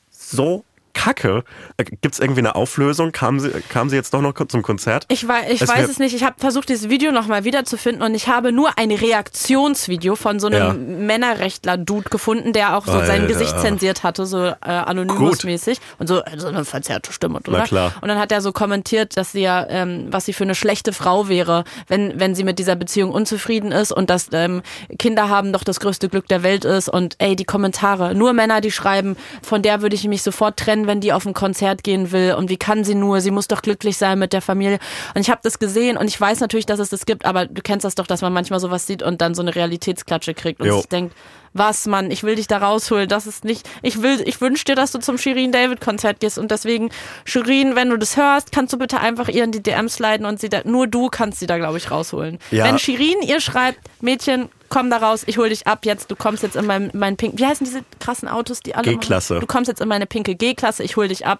so 0.09 0.63
Kacke. 0.97 1.43
Äh, 1.77 1.83
Gibt 1.83 2.13
es 2.13 2.19
irgendwie 2.19 2.39
eine 2.39 2.55
Auflösung? 2.55 3.11
Kamen 3.11 3.39
sie, 3.39 3.51
kam 3.69 3.89
sie 3.89 3.95
jetzt 3.95 4.13
doch 4.13 4.21
noch 4.21 4.33
zum 4.47 4.63
Konzert? 4.63 5.05
Ich, 5.09 5.27
weiß, 5.27 5.45
ich 5.51 5.61
es 5.61 5.69
weiß 5.69 5.87
es 5.87 5.99
nicht. 5.99 6.15
Ich 6.15 6.23
habe 6.23 6.35
versucht, 6.39 6.69
dieses 6.69 6.89
Video 6.89 7.11
nochmal 7.11 7.43
wiederzufinden 7.43 8.01
und 8.01 8.15
ich 8.15 8.27
habe 8.27 8.51
nur 8.51 8.77
ein 8.77 8.91
Reaktionsvideo 8.91 10.15
von 10.15 10.39
so 10.39 10.47
einem 10.47 10.57
ja. 10.57 10.73
Männerrechtler-Dude 10.73 12.09
gefunden, 12.09 12.51
der 12.51 12.75
auch 12.75 12.87
so 12.87 12.93
Alter. 12.93 13.05
sein 13.05 13.27
Gesicht 13.27 13.59
zensiert 13.59 14.01
hatte, 14.03 14.25
so 14.25 14.43
äh, 14.45 14.55
anonymous-mäßig. 14.61 15.77
Und 15.99 16.07
so, 16.07 16.23
so 16.35 16.47
eine 16.47 16.65
verzerrte 16.65 17.13
Stimme, 17.13 17.39
oder? 17.47 17.59
Na 17.59 17.63
klar. 17.65 17.93
Und 18.01 18.07
dann 18.07 18.17
hat 18.17 18.31
er 18.31 18.41
so 18.41 18.51
kommentiert, 18.51 19.17
dass 19.17 19.33
sie 19.33 19.41
ja, 19.41 19.67
ähm, 19.69 20.07
was 20.09 20.25
sie 20.25 20.33
für 20.33 20.45
eine 20.45 20.55
schlechte 20.55 20.93
Frau 20.93 21.29
wäre, 21.29 21.63
wenn, 21.87 22.19
wenn 22.19 22.33
sie 22.33 22.43
mit 22.43 22.57
dieser 22.57 22.75
Beziehung 22.75 23.11
unzufrieden 23.11 23.71
ist 23.71 23.91
und 23.91 24.09
dass 24.09 24.29
ähm, 24.31 24.63
Kinder 24.97 25.29
haben 25.29 25.53
doch 25.53 25.63
das 25.63 25.79
größte 25.79 26.09
Glück 26.09 26.27
der 26.27 26.41
Welt 26.41 26.65
ist. 26.65 26.89
Und 26.89 27.15
ey, 27.19 27.35
die 27.35 27.45
Kommentare, 27.45 28.15
nur 28.15 28.33
Männer, 28.33 28.61
die 28.61 28.71
schreiben, 28.71 29.15
von 29.43 29.61
der 29.61 29.83
würde 29.83 29.95
ich 29.95 30.07
mich 30.07 30.23
sofort 30.23 30.57
trennen, 30.57 30.86
wenn 30.87 31.01
die 31.01 31.13
auf 31.13 31.25
ein 31.25 31.33
Konzert 31.33 31.83
gehen 31.83 32.11
will 32.11 32.33
und 32.37 32.49
wie 32.49 32.57
kann 32.57 32.83
sie 32.83 32.95
nur, 32.95 33.21
sie 33.21 33.31
muss 33.31 33.47
doch 33.47 33.61
glücklich 33.61 33.97
sein 33.97 34.19
mit 34.19 34.33
der 34.33 34.41
Familie. 34.41 34.79
Und 35.13 35.21
ich 35.21 35.29
habe 35.29 35.41
das 35.43 35.59
gesehen 35.59 35.97
und 35.97 36.07
ich 36.07 36.19
weiß 36.19 36.39
natürlich, 36.39 36.65
dass 36.65 36.79
es 36.79 36.89
das 36.89 37.05
gibt, 37.05 37.25
aber 37.25 37.45
du 37.45 37.61
kennst 37.61 37.85
das 37.85 37.95
doch, 37.95 38.07
dass 38.07 38.21
man 38.21 38.33
manchmal 38.33 38.59
sowas 38.59 38.87
sieht 38.87 39.03
und 39.03 39.21
dann 39.21 39.35
so 39.35 39.41
eine 39.41 39.55
Realitätsklatsche 39.55 40.33
kriegt 40.33 40.61
und 40.61 40.67
jo. 40.67 40.77
sich 40.77 40.87
denkt, 40.87 41.15
was, 41.53 41.87
Mann, 41.87 42.11
ich 42.11 42.23
will 42.23 42.35
dich 42.35 42.47
da 42.47 42.57
rausholen, 42.57 43.07
das 43.09 43.27
ist 43.27 43.43
nicht, 43.43 43.67
ich 43.81 44.01
will, 44.01 44.21
ich 44.25 44.41
wünsche 44.41 44.65
dir, 44.65 44.75
dass 44.75 44.91
du 44.91 44.99
zum 44.99 45.17
Shirin 45.17 45.51
David 45.51 45.81
Konzert 45.81 46.19
gehst 46.19 46.37
und 46.37 46.51
deswegen, 46.51 46.89
Shirin, 47.25 47.75
wenn 47.75 47.89
du 47.89 47.97
das 47.97 48.17
hörst, 48.17 48.51
kannst 48.51 48.73
du 48.73 48.77
bitte 48.77 48.99
einfach 48.99 49.27
ihr 49.27 49.43
in 49.43 49.51
die 49.51 49.63
DMs 49.63 49.99
leiten 49.99 50.25
und 50.25 50.39
sie 50.39 50.49
da, 50.49 50.61
nur 50.65 50.87
du 50.87 51.09
kannst 51.09 51.39
sie 51.39 51.47
da, 51.47 51.57
glaube 51.57 51.77
ich, 51.77 51.89
rausholen. 51.91 52.39
Ja. 52.51 52.65
Wenn 52.65 52.79
Shirin 52.79 53.21
ihr 53.23 53.41
schreibt, 53.41 53.79
Mädchen, 54.01 54.49
komm 54.69 54.89
da 54.89 54.97
raus, 54.97 55.23
ich 55.25 55.37
hol 55.37 55.49
dich 55.49 55.67
ab 55.67 55.85
jetzt, 55.85 56.11
du 56.11 56.15
kommst 56.15 56.43
jetzt 56.43 56.55
in 56.55 56.65
meinen 56.65 56.91
mein 56.93 57.17
pink, 57.17 57.37
wie 57.37 57.45
heißen 57.45 57.65
diese 57.65 57.81
krassen 57.99 58.27
Autos, 58.27 58.61
die 58.61 58.75
alle 58.75 58.91
G-Klasse. 58.91 59.39
Du 59.39 59.47
kommst 59.47 59.67
jetzt 59.67 59.81
in 59.81 59.87
meine 59.87 60.05
pinke 60.05 60.35
G-Klasse, 60.35 60.83
ich 60.83 60.95
hol 60.95 61.07
dich 61.07 61.25
ab. 61.25 61.39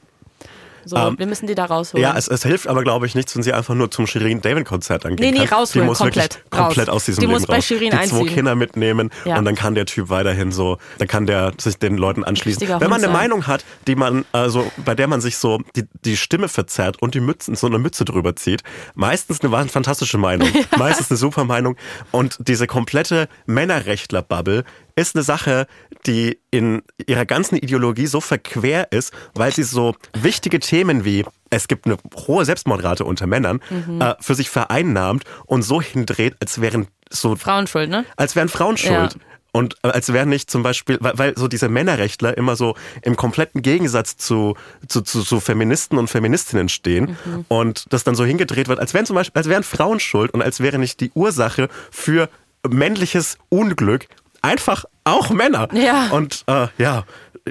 So, 0.87 0.95
ähm, 0.95 1.19
wir 1.19 1.27
müssen 1.27 1.47
die 1.47 1.55
da 1.55 1.65
rausholen. 1.65 2.01
Ja, 2.01 2.15
es, 2.17 2.27
es 2.27 2.43
hilft 2.43 2.67
aber, 2.67 2.83
glaube 2.83 3.05
ich, 3.05 3.15
nichts, 3.15 3.35
wenn 3.35 3.43
sie 3.43 3.53
einfach 3.53 3.75
nur 3.75 3.91
zum 3.91 4.07
Shirin 4.07 4.41
David 4.41 4.65
Konzert 4.65 5.05
angehen 5.05 5.33
Nee, 5.33 5.39
nee, 5.39 5.45
rausholen, 5.45 5.85
die 5.85 5.89
muss 5.89 5.97
komplett. 5.99 6.39
Komplett 6.49 6.89
aus 6.89 7.05
diesem 7.05 7.21
die 7.21 7.25
Leben 7.27 7.39
muss 7.39 7.47
bei 7.47 7.61
Shirin 7.61 7.91
die 7.91 7.97
einziehen. 7.97 8.27
zwei 8.27 8.33
Kinder 8.33 8.55
mitnehmen 8.55 9.09
ja. 9.25 9.37
und 9.37 9.45
dann 9.45 9.55
kann 9.55 9.75
der 9.75 9.85
Typ 9.85 10.09
weiterhin 10.09 10.51
so, 10.51 10.77
dann 10.97 11.07
kann 11.07 11.25
der 11.25 11.53
sich 11.57 11.77
den 11.77 11.97
Leuten 11.97 12.23
anschließen. 12.23 12.61
Richtiger 12.61 12.81
wenn 12.81 12.89
man 12.89 13.03
eine 13.03 13.11
Meinung 13.11 13.47
hat, 13.47 13.65
die 13.87 13.95
man, 13.95 14.25
also 14.31 14.69
bei 14.85 14.95
der 14.95 15.07
man 15.07 15.21
sich 15.21 15.37
so 15.37 15.59
die, 15.75 15.83
die 16.05 16.17
Stimme 16.17 16.47
verzerrt 16.47 17.01
und 17.01 17.15
die 17.15 17.19
Mützen, 17.19 17.55
so 17.55 17.67
eine 17.67 17.79
Mütze 17.79 18.05
drüber 18.05 18.35
zieht, 18.35 18.63
meistens 18.95 19.41
eine 19.41 19.69
fantastische 19.69 20.17
Meinung, 20.17 20.49
meistens 20.77 21.11
eine 21.11 21.17
super 21.17 21.43
Meinung 21.43 21.75
und 22.11 22.37
diese 22.39 22.67
komplette 22.67 23.27
Männerrechtler-Bubble 23.45 24.63
ist 24.97 25.15
eine 25.15 25.23
Sache, 25.23 25.67
die 26.05 26.39
in 26.51 26.81
ihrer 27.05 27.25
ganzen 27.25 27.55
Ideologie 27.55 28.07
so 28.07 28.19
verquer 28.19 28.91
ist, 28.91 29.13
weil 29.33 29.53
sie 29.53 29.63
so 29.63 29.95
wichtige 30.13 30.59
Themen 30.59 31.05
wie 31.05 31.23
es 31.49 31.67
gibt 31.67 31.85
eine 31.85 31.97
hohe 32.27 32.43
Selbstmordrate 32.43 33.05
unter 33.05 33.27
Männern, 33.27 33.61
mhm. 33.69 34.01
äh, 34.01 34.15
für 34.19 34.35
sich 34.35 34.49
vereinnahmt 34.49 35.23
und 35.45 35.61
so 35.61 35.81
hindreht, 35.81 36.35
als 36.41 36.59
wären 36.59 36.87
so 37.09 37.35
Frauenschuld, 37.35 37.89
ne? 37.89 38.05
Als 38.17 38.35
wären 38.35 38.49
Frauenschuld. 38.49 39.13
Ja. 39.13 39.19
Und 39.53 39.75
äh, 39.83 39.87
als 39.89 40.11
wären 40.11 40.29
nicht 40.29 40.51
zum 40.51 40.61
Beispiel, 40.61 40.97
weil, 40.99 41.17
weil 41.17 41.37
so 41.37 41.47
diese 41.47 41.69
Männerrechtler 41.69 42.37
immer 42.37 42.55
so 42.55 42.75
im 43.01 43.15
kompletten 43.15 43.61
Gegensatz 43.61 44.17
zu, 44.17 44.55
zu, 44.87 45.01
zu, 45.01 45.23
zu 45.23 45.39
Feministen 45.39 45.97
und 45.97 46.09
Feministinnen 46.09 46.69
stehen 46.69 47.17
mhm. 47.25 47.45
und 47.47 47.85
das 47.91 48.03
dann 48.03 48.15
so 48.15 48.25
hingedreht 48.25 48.67
wird, 48.67 48.79
als 48.79 48.93
wären 48.93 49.05
zum 49.05 49.15
Beispiel, 49.15 49.39
als 49.39 49.47
wären 49.47 49.63
Frauen 49.63 49.99
schuld 49.99 50.33
und 50.33 50.41
als 50.41 50.59
wäre 50.59 50.77
nicht 50.77 50.99
die 50.99 51.11
Ursache 51.15 51.69
für 51.91 52.29
männliches 52.67 53.37
Unglück 53.49 54.07
einfach 54.47 54.85
auch 55.03 55.29
Männer. 55.29 55.67
Ja. 55.73 56.07
Und 56.11 56.43
äh, 56.47 56.67
ja, 56.77 57.03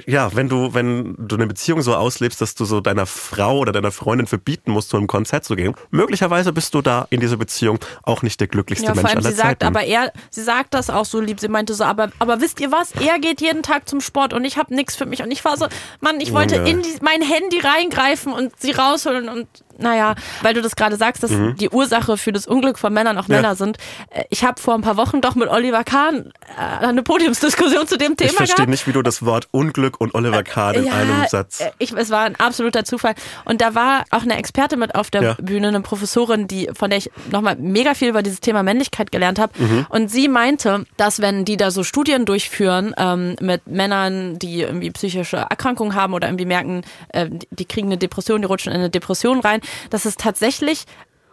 ja, 0.05 0.35
wenn 0.35 0.49
du, 0.49 0.73
wenn 0.73 1.15
du 1.17 1.35
eine 1.35 1.47
Beziehung 1.47 1.81
so 1.81 1.95
auslebst, 1.95 2.39
dass 2.41 2.55
du 2.55 2.65
so 2.65 2.81
deiner 2.81 3.05
Frau 3.05 3.59
oder 3.59 3.71
deiner 3.71 3.91
Freundin 3.91 4.27
verbieten 4.27 4.71
musst, 4.71 4.89
zu 4.89 4.97
einem 4.97 5.07
Konzert 5.07 5.43
zu 5.43 5.55
gehen, 5.55 5.75
möglicherweise 5.89 6.53
bist 6.53 6.73
du 6.73 6.81
da 6.81 7.07
in 7.09 7.19
dieser 7.19 7.37
Beziehung 7.37 7.79
auch 8.03 8.21
nicht 8.21 8.39
der 8.39 8.47
glücklichste 8.47 8.87
ja, 8.87 8.93
Mensch 8.93 9.01
vor 9.01 9.09
allem 9.09 9.19
aller 9.19 9.29
sie 9.29 9.35
sagt, 9.35 9.61
Zeiten. 9.61 9.65
Aber 9.65 9.85
er, 9.85 10.11
sie 10.29 10.43
sagt 10.43 10.73
das 10.73 10.89
auch 10.89 11.05
so 11.05 11.19
lieb. 11.19 11.39
Sie 11.39 11.47
meinte 11.47 11.73
so, 11.73 11.83
aber, 11.83 12.09
aber 12.19 12.41
wisst 12.41 12.59
ihr 12.59 12.71
was? 12.71 12.91
Er 12.91 13.19
geht 13.19 13.41
jeden 13.41 13.63
Tag 13.63 13.87
zum 13.89 14.01
Sport 14.01 14.33
und 14.33 14.45
ich 14.45 14.57
habe 14.57 14.73
nichts 14.75 14.95
für 14.95 15.05
mich. 15.05 15.23
Und 15.23 15.31
ich 15.31 15.43
war 15.45 15.57
so, 15.57 15.67
Mann, 15.99 16.19
ich 16.19 16.33
wollte 16.33 16.57
ja. 16.57 16.63
in 16.65 16.81
die, 16.81 16.95
mein 17.01 17.21
Handy 17.21 17.59
reingreifen 17.59 18.33
und 18.33 18.59
sie 18.59 18.71
rausholen 18.71 19.29
und 19.29 19.47
naja, 19.77 20.15
weil 20.41 20.53
du 20.53 20.61
das 20.61 20.75
gerade 20.75 20.95
sagst, 20.95 21.23
dass 21.23 21.31
mhm. 21.31 21.55
die 21.55 21.69
Ursache 21.69 22.17
für 22.17 22.31
das 22.31 22.47
Unglück 22.47 22.77
von 22.79 22.93
Männern 22.93 23.17
auch 23.17 23.27
ja. 23.27 23.35
Männer 23.35 23.55
sind. 23.55 23.77
Äh, 24.09 24.23
ich 24.29 24.43
habe 24.43 24.59
vor 24.59 24.73
ein 24.73 24.81
paar 24.81 24.97
Wochen 24.97 25.21
doch 25.21 25.35
mit 25.35 25.49
Oliver 25.49 25.83
Kahn 25.83 26.31
äh, 26.57 26.85
eine 26.85 27.03
Podiumsdiskussion 27.03 27.87
zu 27.87 27.97
dem 27.97 28.17
Thema 28.17 28.31
Ich 28.31 28.35
verstehe 28.35 28.67
nicht, 28.67 28.87
wie 28.87 28.93
du 28.93 29.01
das 29.01 29.25
Wort 29.25 29.47
Unglück 29.51 29.99
und 29.99 30.15
Oliver 30.15 30.43
Kahn 30.43 30.75
in 30.75 30.85
ja, 30.85 30.93
einem 30.93 31.25
Satz. 31.27 31.61
Äh, 31.61 31.71
ich, 31.77 31.91
es 31.93 32.09
war 32.09 32.23
ein 32.23 32.35
absoluter 32.35 32.85
Zufall. 32.85 33.15
Und 33.45 33.61
da 33.61 33.75
war 33.75 34.05
auch 34.11 34.23
eine 34.23 34.37
Experte 34.37 34.77
mit 34.77 34.95
auf 34.95 35.09
der 35.09 35.21
ja. 35.21 35.35
Bühne, 35.39 35.69
eine 35.69 35.81
Professorin, 35.81 36.47
die, 36.47 36.69
von 36.73 36.89
der 36.89 36.99
ich 36.99 37.11
nochmal 37.31 37.55
mega 37.57 37.93
viel 37.93 38.09
über 38.09 38.23
dieses 38.23 38.39
Thema 38.39 38.63
Männlichkeit 38.63 39.11
gelernt 39.11 39.39
habe. 39.39 39.53
Mhm. 39.57 39.85
Und 39.89 40.09
sie 40.09 40.27
meinte, 40.27 40.85
dass 40.97 41.21
wenn 41.21 41.45
die 41.45 41.57
da 41.57 41.71
so 41.71 41.83
Studien 41.83 42.25
durchführen 42.25 42.93
ähm, 42.97 43.35
mit 43.41 43.67
Männern, 43.67 44.39
die 44.39 44.61
irgendwie 44.61 44.91
psychische 44.91 45.37
Erkrankungen 45.37 45.95
haben 45.95 46.13
oder 46.13 46.27
irgendwie 46.27 46.45
merken, 46.45 46.81
äh, 47.09 47.29
die 47.49 47.65
kriegen 47.65 47.87
eine 47.87 47.97
Depression, 47.97 48.41
die 48.41 48.47
rutschen 48.47 48.71
in 48.71 48.79
eine 48.79 48.89
Depression 48.89 49.39
rein, 49.39 49.61
dass 49.89 50.05
es 50.05 50.15
tatsächlich, 50.15 50.85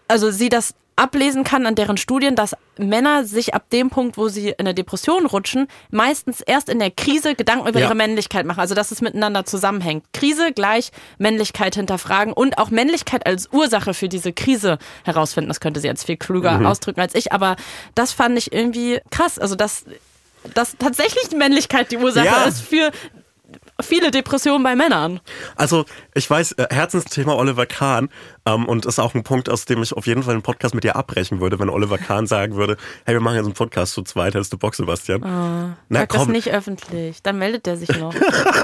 also 0.09 0.31
sie 0.31 0.49
das 0.49 0.75
ablesen 0.97 1.45
kann 1.45 1.67
an 1.67 1.75
deren 1.75 1.97
Studien, 1.97 2.37
dass 2.37 2.55
Männer 2.79 3.25
sich 3.25 3.55
ab 3.55 3.69
dem 3.71 3.91
Punkt, 3.91 4.17
wo 4.17 4.29
sie 4.29 4.51
in 4.51 4.61
eine 4.61 4.75
Depression 4.75 5.27
rutschen, 5.27 5.67
meistens 5.91 6.41
erst 6.41 6.69
in 6.69 6.79
der 6.79 6.91
Krise 6.91 7.35
Gedanken 7.35 7.69
über 7.69 7.81
ja. 7.81 7.87
ihre 7.87 7.95
Männlichkeit 7.95 8.47
machen. 8.47 8.61
Also 8.61 8.75
dass 8.75 8.91
es 8.91 9.01
miteinander 9.01 9.45
zusammenhängt. 9.45 10.05
Krise 10.13 10.53
gleich 10.53 10.91
Männlichkeit 11.19 11.75
hinterfragen 11.75 12.33
und 12.33 12.59
auch 12.59 12.71
Männlichkeit 12.71 13.27
als 13.27 13.49
Ursache 13.53 13.95
für 13.95 14.09
diese 14.09 14.33
Krise 14.33 14.79
herausfinden. 15.05 15.49
Das 15.49 15.61
könnte 15.61 15.81
sie 15.81 15.89
jetzt 15.89 16.05
viel 16.05 16.17
klüger 16.17 16.59
mhm. 16.59 16.67
ausdrücken 16.67 17.01
als 17.01 17.15
ich, 17.15 17.33
aber 17.33 17.57
das 17.95 18.13
fand 18.13 18.39
ich 18.39 18.53
irgendwie 18.53 19.01
krass. 19.11 19.39
Also 19.39 19.57
dass, 19.57 19.85
dass 20.55 20.77
tatsächlich 20.79 21.33
Männlichkeit 21.33 21.91
die 21.91 21.99
Ursache 21.99 22.27
ja. 22.27 22.45
ist 22.45 22.61
für 22.61 22.93
viele 23.81 24.11
Depressionen 24.11 24.63
bei 24.63 24.77
Männern. 24.77 25.21
Also 25.57 25.85
ich 26.15 26.29
weiß, 26.29 26.53
äh, 26.53 26.67
Herzensthema 26.71 27.35
Oliver 27.35 27.67
Kahn 27.67 28.09
ähm, 28.47 28.67
und 28.67 28.87
ist 28.87 28.99
auch 28.99 29.15
ein 29.15 29.25
Punkt, 29.25 29.49
aus 29.49 29.65
dem 29.65 29.83
ich 29.83 29.93
auf 29.93 30.07
jeden 30.07 30.23
Fall 30.23 30.35
einen 30.35 30.43
Podcast 30.43 30.75
mit 30.75 30.85
dir 30.85 30.97
abbrechen 30.97 31.41
würde, 31.41 31.59
wenn 31.59 31.69
Oliver 31.69 31.99
Kahn 31.99 32.27
sagen 32.27 32.55
würde, 32.57 32.77
hey, 33.05 33.15
wir 33.15 33.21
machen 33.21 33.37
jetzt 33.37 33.47
einen 33.47 33.55
Podcast 33.55 33.95
zu 33.95 34.03
zweit, 34.03 34.35
hättest 34.35 34.53
du 34.53 34.59
Bock, 34.59 34.75
Sebastian? 34.75 35.23
Oh, 35.23 35.75
Na, 35.89 36.01
sag 36.01 36.09
komm. 36.11 36.21
das 36.21 36.29
nicht 36.29 36.51
öffentlich, 36.53 37.23
dann 37.23 37.39
meldet 37.39 37.67
der 37.67 37.77
sich 37.77 37.89
noch. 37.99 38.15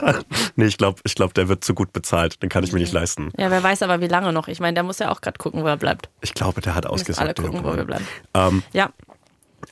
nee, 0.57 0.67
ich 0.67 0.79
glaube, 0.79 1.01
ich 1.05 1.15
glaub, 1.15 1.35
der 1.35 1.49
wird 1.49 1.65
zu 1.65 1.75
gut 1.75 1.93
bezahlt, 1.93 2.43
den 2.43 2.49
kann 2.49 2.65
ich 2.65 2.73
mir 2.73 2.81
nicht 2.81 2.93
leisten. 2.93 3.33
Ja, 3.37 3.51
wer 3.51 3.63
weiß 3.63 3.83
aber, 3.83 4.01
wie 4.01 4.09
lange 4.09 4.33
noch. 4.33 4.49
Ich 4.49 4.61
meine, 4.61 4.75
der 4.75 4.83
muss 4.83 4.99
ja 4.99 5.11
auch 5.11 5.21
gerade 5.21 5.39
gucken, 5.39 5.63
wo 5.63 5.67
er 5.67 5.77
bleibt. 5.77 6.09
Ich 6.21 6.35
glaube, 6.35 6.61
der 6.61 6.75
hat 6.75 6.87
ausgesagt. 6.87 7.39
Alle 7.39 7.49
gucken, 7.49 7.65
wo 7.65 7.77
wir 7.77 7.85
bleiben. 7.85 8.07
Ähm, 8.35 8.63
ja. 8.73 8.91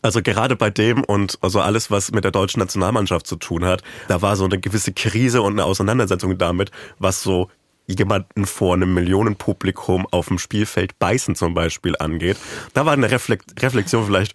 Also 0.03 0.22
gerade 0.22 0.57
bei 0.57 0.70
dem 0.70 1.03
und 1.05 1.38
also 1.40 1.61
alles, 1.61 1.90
was 1.90 2.12
mit 2.12 2.24
der 2.24 2.31
deutschen 2.31 2.61
Nationalmannschaft 2.61 3.27
zu 3.27 3.37
tun 3.37 3.64
hat, 3.64 3.83
da 4.07 4.22
war 4.22 4.37
so 4.37 4.44
eine 4.44 4.59
gewisse 4.59 4.92
Krise 4.92 5.42
und 5.42 5.55
eine 5.55 5.64
Auseinandersetzung 5.64 6.38
damit, 6.38 6.70
was 6.98 7.22
so 7.22 7.51
jemanden 7.88 8.46
vor 8.46 8.74
einem 8.74 8.94
Millionenpublikum 8.94 10.07
auf 10.11 10.29
dem 10.29 10.38
Spielfeld 10.38 10.98
beißen 10.98 11.35
zum 11.35 11.55
Beispiel 11.55 11.96
angeht. 11.98 12.37
Da 12.74 12.87
war 12.87 12.92
eine 12.92 13.11
Reflekt 13.11 13.62
Reflexion 13.62 14.05
vielleicht 14.05 14.35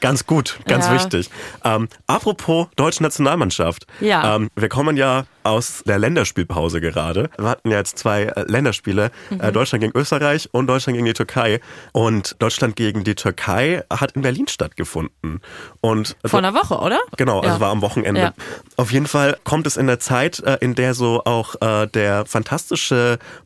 ganz 0.00 0.26
gut, 0.26 0.58
ganz 0.66 0.86
ja. 0.86 0.94
wichtig. 0.94 1.30
Ähm, 1.64 1.88
apropos 2.06 2.68
deutsche 2.76 3.02
Nationalmannschaft. 3.02 3.86
Ja. 4.00 4.36
Ähm, 4.36 4.50
wir 4.54 4.68
kommen 4.68 4.96
ja 4.96 5.24
aus 5.42 5.82
der 5.86 5.98
Länderspielpause 5.98 6.82
gerade. 6.82 7.30
Wir 7.38 7.48
hatten 7.48 7.70
ja 7.70 7.78
jetzt 7.78 7.98
zwei 7.98 8.24
äh, 8.24 8.44
Länderspiele, 8.46 9.10
äh, 9.30 9.34
mhm. 9.34 9.52
Deutschland 9.52 9.82
gegen 9.82 9.98
Österreich 9.98 10.50
und 10.52 10.66
Deutschland 10.66 10.96
gegen 10.96 11.06
die 11.06 11.14
Türkei. 11.14 11.60
Und 11.92 12.36
Deutschland 12.40 12.76
gegen 12.76 13.04
die 13.04 13.14
Türkei 13.14 13.82
hat 13.90 14.12
in 14.12 14.22
Berlin 14.22 14.48
stattgefunden. 14.48 15.40
Und 15.80 16.16
Vor 16.26 16.38
einer 16.38 16.54
Woche, 16.54 16.78
oder? 16.78 17.00
Genau, 17.16 17.40
also 17.40 17.60
war 17.60 17.70
am 17.70 17.80
Wochenende. 17.80 18.20
Ja. 18.20 18.32
Auf 18.76 18.92
jeden 18.92 19.06
Fall 19.06 19.38
kommt 19.44 19.66
es 19.66 19.78
in 19.78 19.86
der 19.86 19.98
Zeit, 19.98 20.40
äh, 20.40 20.58
in 20.60 20.74
der 20.74 20.94
so 20.94 21.24
auch 21.24 21.54
der 21.94 22.26
fantastische 22.26 22.89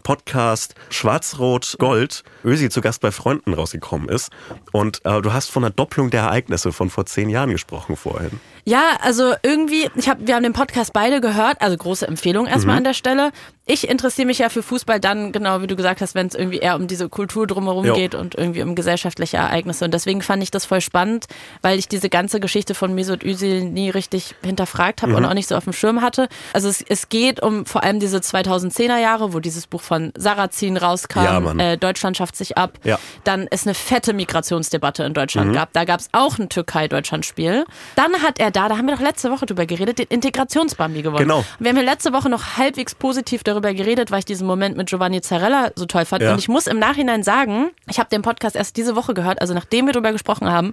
Podcast 0.02 0.74
Schwarz-Rot-Gold 0.90 2.24
Ösi 2.44 2.68
zu 2.70 2.80
Gast 2.80 3.00
bei 3.00 3.10
Freunden 3.10 3.54
rausgekommen 3.54 4.08
ist. 4.08 4.30
Und 4.72 5.02
du 5.04 5.32
hast 5.32 5.50
von 5.50 5.64
einer 5.64 5.72
Doppelung 5.72 6.10
der 6.10 6.22
Ereignisse 6.22 6.72
von 6.72 6.90
vor 6.90 7.06
zehn 7.06 7.28
Jahren 7.28 7.50
gesprochen 7.50 7.96
vorhin. 7.96 8.40
Ja, 8.64 8.96
also 9.00 9.34
irgendwie, 9.42 9.90
ich 9.94 10.08
hab, 10.08 10.26
wir 10.26 10.34
haben 10.34 10.42
den 10.42 10.54
Podcast 10.54 10.92
beide 10.92 11.20
gehört, 11.20 11.60
also 11.60 11.76
große 11.76 12.08
Empfehlung 12.08 12.46
erstmal 12.46 12.76
mhm. 12.76 12.78
an 12.78 12.84
der 12.84 12.94
Stelle. 12.94 13.30
Ich 13.66 13.88
interessiere 13.88 14.26
mich 14.26 14.38
ja 14.38 14.50
für 14.50 14.62
Fußball 14.62 15.00
dann, 15.00 15.32
genau 15.32 15.62
wie 15.62 15.66
du 15.66 15.74
gesagt 15.74 16.02
hast, 16.02 16.14
wenn 16.14 16.26
es 16.26 16.34
irgendwie 16.34 16.58
eher 16.58 16.76
um 16.76 16.86
diese 16.86 17.08
Kultur 17.08 17.46
drumherum 17.46 17.86
jo. 17.86 17.94
geht 17.94 18.14
und 18.14 18.34
irgendwie 18.34 18.62
um 18.62 18.74
gesellschaftliche 18.74 19.38
Ereignisse. 19.38 19.86
Und 19.86 19.94
deswegen 19.94 20.20
fand 20.20 20.42
ich 20.42 20.50
das 20.50 20.66
voll 20.66 20.82
spannend, 20.82 21.26
weil 21.62 21.78
ich 21.78 21.88
diese 21.88 22.10
ganze 22.10 22.40
Geschichte 22.40 22.74
von 22.74 22.94
Mesut 22.94 23.24
Özil 23.24 23.64
nie 23.64 23.88
richtig 23.88 24.34
hinterfragt 24.44 25.00
habe 25.00 25.12
mhm. 25.12 25.18
und 25.18 25.24
auch 25.24 25.34
nicht 25.34 25.48
so 25.48 25.56
auf 25.56 25.64
dem 25.64 25.72
Schirm 25.72 26.02
hatte. 26.02 26.28
Also 26.52 26.68
es, 26.68 26.82
es 26.86 27.08
geht 27.08 27.42
um 27.42 27.64
vor 27.64 27.82
allem 27.82 28.00
diese 28.00 28.18
2010er 28.18 28.98
Jahre, 28.98 29.32
wo 29.32 29.40
dieses 29.40 29.66
Buch 29.66 29.80
von 29.80 30.12
Sarrazin 30.14 30.76
rauskam, 30.76 31.24
ja, 31.24 31.52
äh, 31.72 31.78
Deutschland 31.78 32.18
schafft 32.18 32.36
sich 32.36 32.58
ab. 32.58 32.78
Ja. 32.84 32.98
Dann 33.24 33.46
es 33.50 33.66
eine 33.66 33.74
fette 33.74 34.12
Migrationsdebatte 34.12 35.04
in 35.04 35.14
Deutschland 35.14 35.50
mhm. 35.50 35.54
gab. 35.54 35.72
Da 35.72 35.84
gab 35.84 36.00
es 36.00 36.10
auch 36.12 36.38
ein 36.38 36.50
Türkei-Deutschland-Spiel. 36.50 37.64
Dann 37.96 38.12
hat 38.22 38.38
er 38.38 38.50
da, 38.54 38.68
da 38.68 38.76
haben 38.76 38.86
wir 38.86 38.94
doch 38.94 39.02
letzte 39.02 39.30
Woche 39.30 39.46
drüber 39.46 39.66
geredet, 39.66 39.98
den 39.98 40.06
Integrationsbambi 40.08 41.02
gewonnen. 41.02 41.24
Genau. 41.24 41.44
Wir 41.58 41.70
haben 41.70 41.76
ja 41.76 41.82
letzte 41.82 42.12
Woche 42.12 42.28
noch 42.28 42.56
halbwegs 42.56 42.94
positiv 42.94 43.42
darüber 43.42 43.74
geredet, 43.74 44.10
weil 44.10 44.20
ich 44.20 44.24
diesen 44.24 44.46
Moment 44.46 44.76
mit 44.76 44.88
Giovanni 44.88 45.20
Zarella 45.20 45.72
so 45.74 45.86
toll 45.86 46.04
fand. 46.04 46.22
Ja. 46.22 46.32
Und 46.32 46.38
ich 46.38 46.48
muss 46.48 46.66
im 46.66 46.78
Nachhinein 46.78 47.22
sagen, 47.22 47.70
ich 47.88 47.98
habe 47.98 48.08
den 48.10 48.22
Podcast 48.22 48.56
erst 48.56 48.76
diese 48.76 48.94
Woche 48.96 49.12
gehört, 49.12 49.40
also 49.40 49.54
nachdem 49.54 49.86
wir 49.86 49.92
darüber 49.92 50.12
gesprochen 50.12 50.50
haben, 50.50 50.72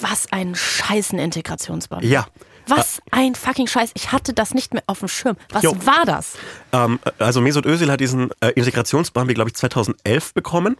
was 0.00 0.26
ein 0.32 0.54
scheißen 0.54 1.18
Integrationsbambi. 1.18 2.08
Ja. 2.08 2.26
Was 2.68 3.00
ein 3.12 3.36
fucking 3.36 3.68
Scheiß. 3.68 3.92
Ich 3.94 4.10
hatte 4.10 4.32
das 4.32 4.52
nicht 4.52 4.74
mehr 4.74 4.82
auf 4.88 4.98
dem 4.98 5.08
Schirm. 5.08 5.36
Was 5.50 5.62
jo. 5.62 5.76
war 5.84 6.04
das? 6.04 6.34
Ähm, 6.72 6.98
also 7.20 7.40
Mesut 7.40 7.64
Özil 7.64 7.92
hat 7.92 8.00
diesen 8.00 8.30
äh, 8.40 8.48
Integrationsbambi, 8.56 9.34
glaube 9.34 9.50
ich, 9.50 9.54
2011 9.54 10.34
bekommen. 10.34 10.76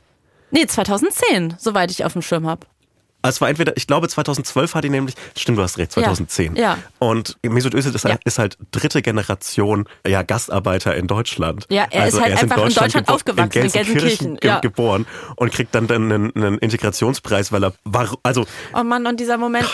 Nee, 0.51 0.67
2010, 0.67 1.55
soweit 1.59 1.93
ich 1.93 2.05
auf 2.05 2.13
dem 2.13 2.23
Schirm 2.23 2.47
habe. 2.47 2.67
Also 3.27 3.37
es 3.37 3.41
war 3.41 3.49
entweder, 3.49 3.77
ich 3.77 3.87
glaube 3.87 4.09
2012 4.09 4.75
hat 4.75 4.85
die 4.85 4.91
nämlich, 4.91 5.15
stimmt, 5.37 5.59
du 5.59 5.63
hast 5.63 5.79
recht, 5.79 5.93
2010. 5.93 6.57
Ja. 6.57 6.79
Und 6.99 7.37
Mesut 7.43 7.75
Özil 7.75 7.95
ist, 7.95 8.05
ja. 8.05 8.17
ist, 8.25 8.39
halt 8.39 8.57
dritte 8.71 9.03
Generation 9.03 9.89
ja, 10.07 10.23
Gastarbeiter 10.23 10.95
in 10.95 11.07
Deutschland. 11.07 11.67
Ja, 11.69 11.87
er 11.91 12.05
also 12.05 12.19
ist 12.19 12.23
halt 12.23 12.33
er 12.33 12.37
ist 12.37 12.43
einfach 12.45 12.57
in 12.57 12.63
Deutschland, 12.63 12.95
in 12.95 13.01
Deutschland 13.01 13.09
aufgewachsen, 13.09 13.63
in 13.63 13.73
Gelsenkirchen, 13.73 14.37
in 14.37 14.49
ja. 14.49 14.61
geboren 14.61 15.07
und 15.37 15.53
kriegt 15.53 15.75
dann, 15.75 15.87
dann 15.87 16.13
einen, 16.13 16.37
einen, 16.37 16.59
Integrationspreis, 16.59 17.53
weil 17.53 17.65
er 17.65 17.73
war, 17.85 18.17
also... 18.23 18.47
Oh 18.73 18.83
Mann, 18.83 19.07
und 19.07 19.21
dieser 19.21 19.39
Moment, 19.39 19.67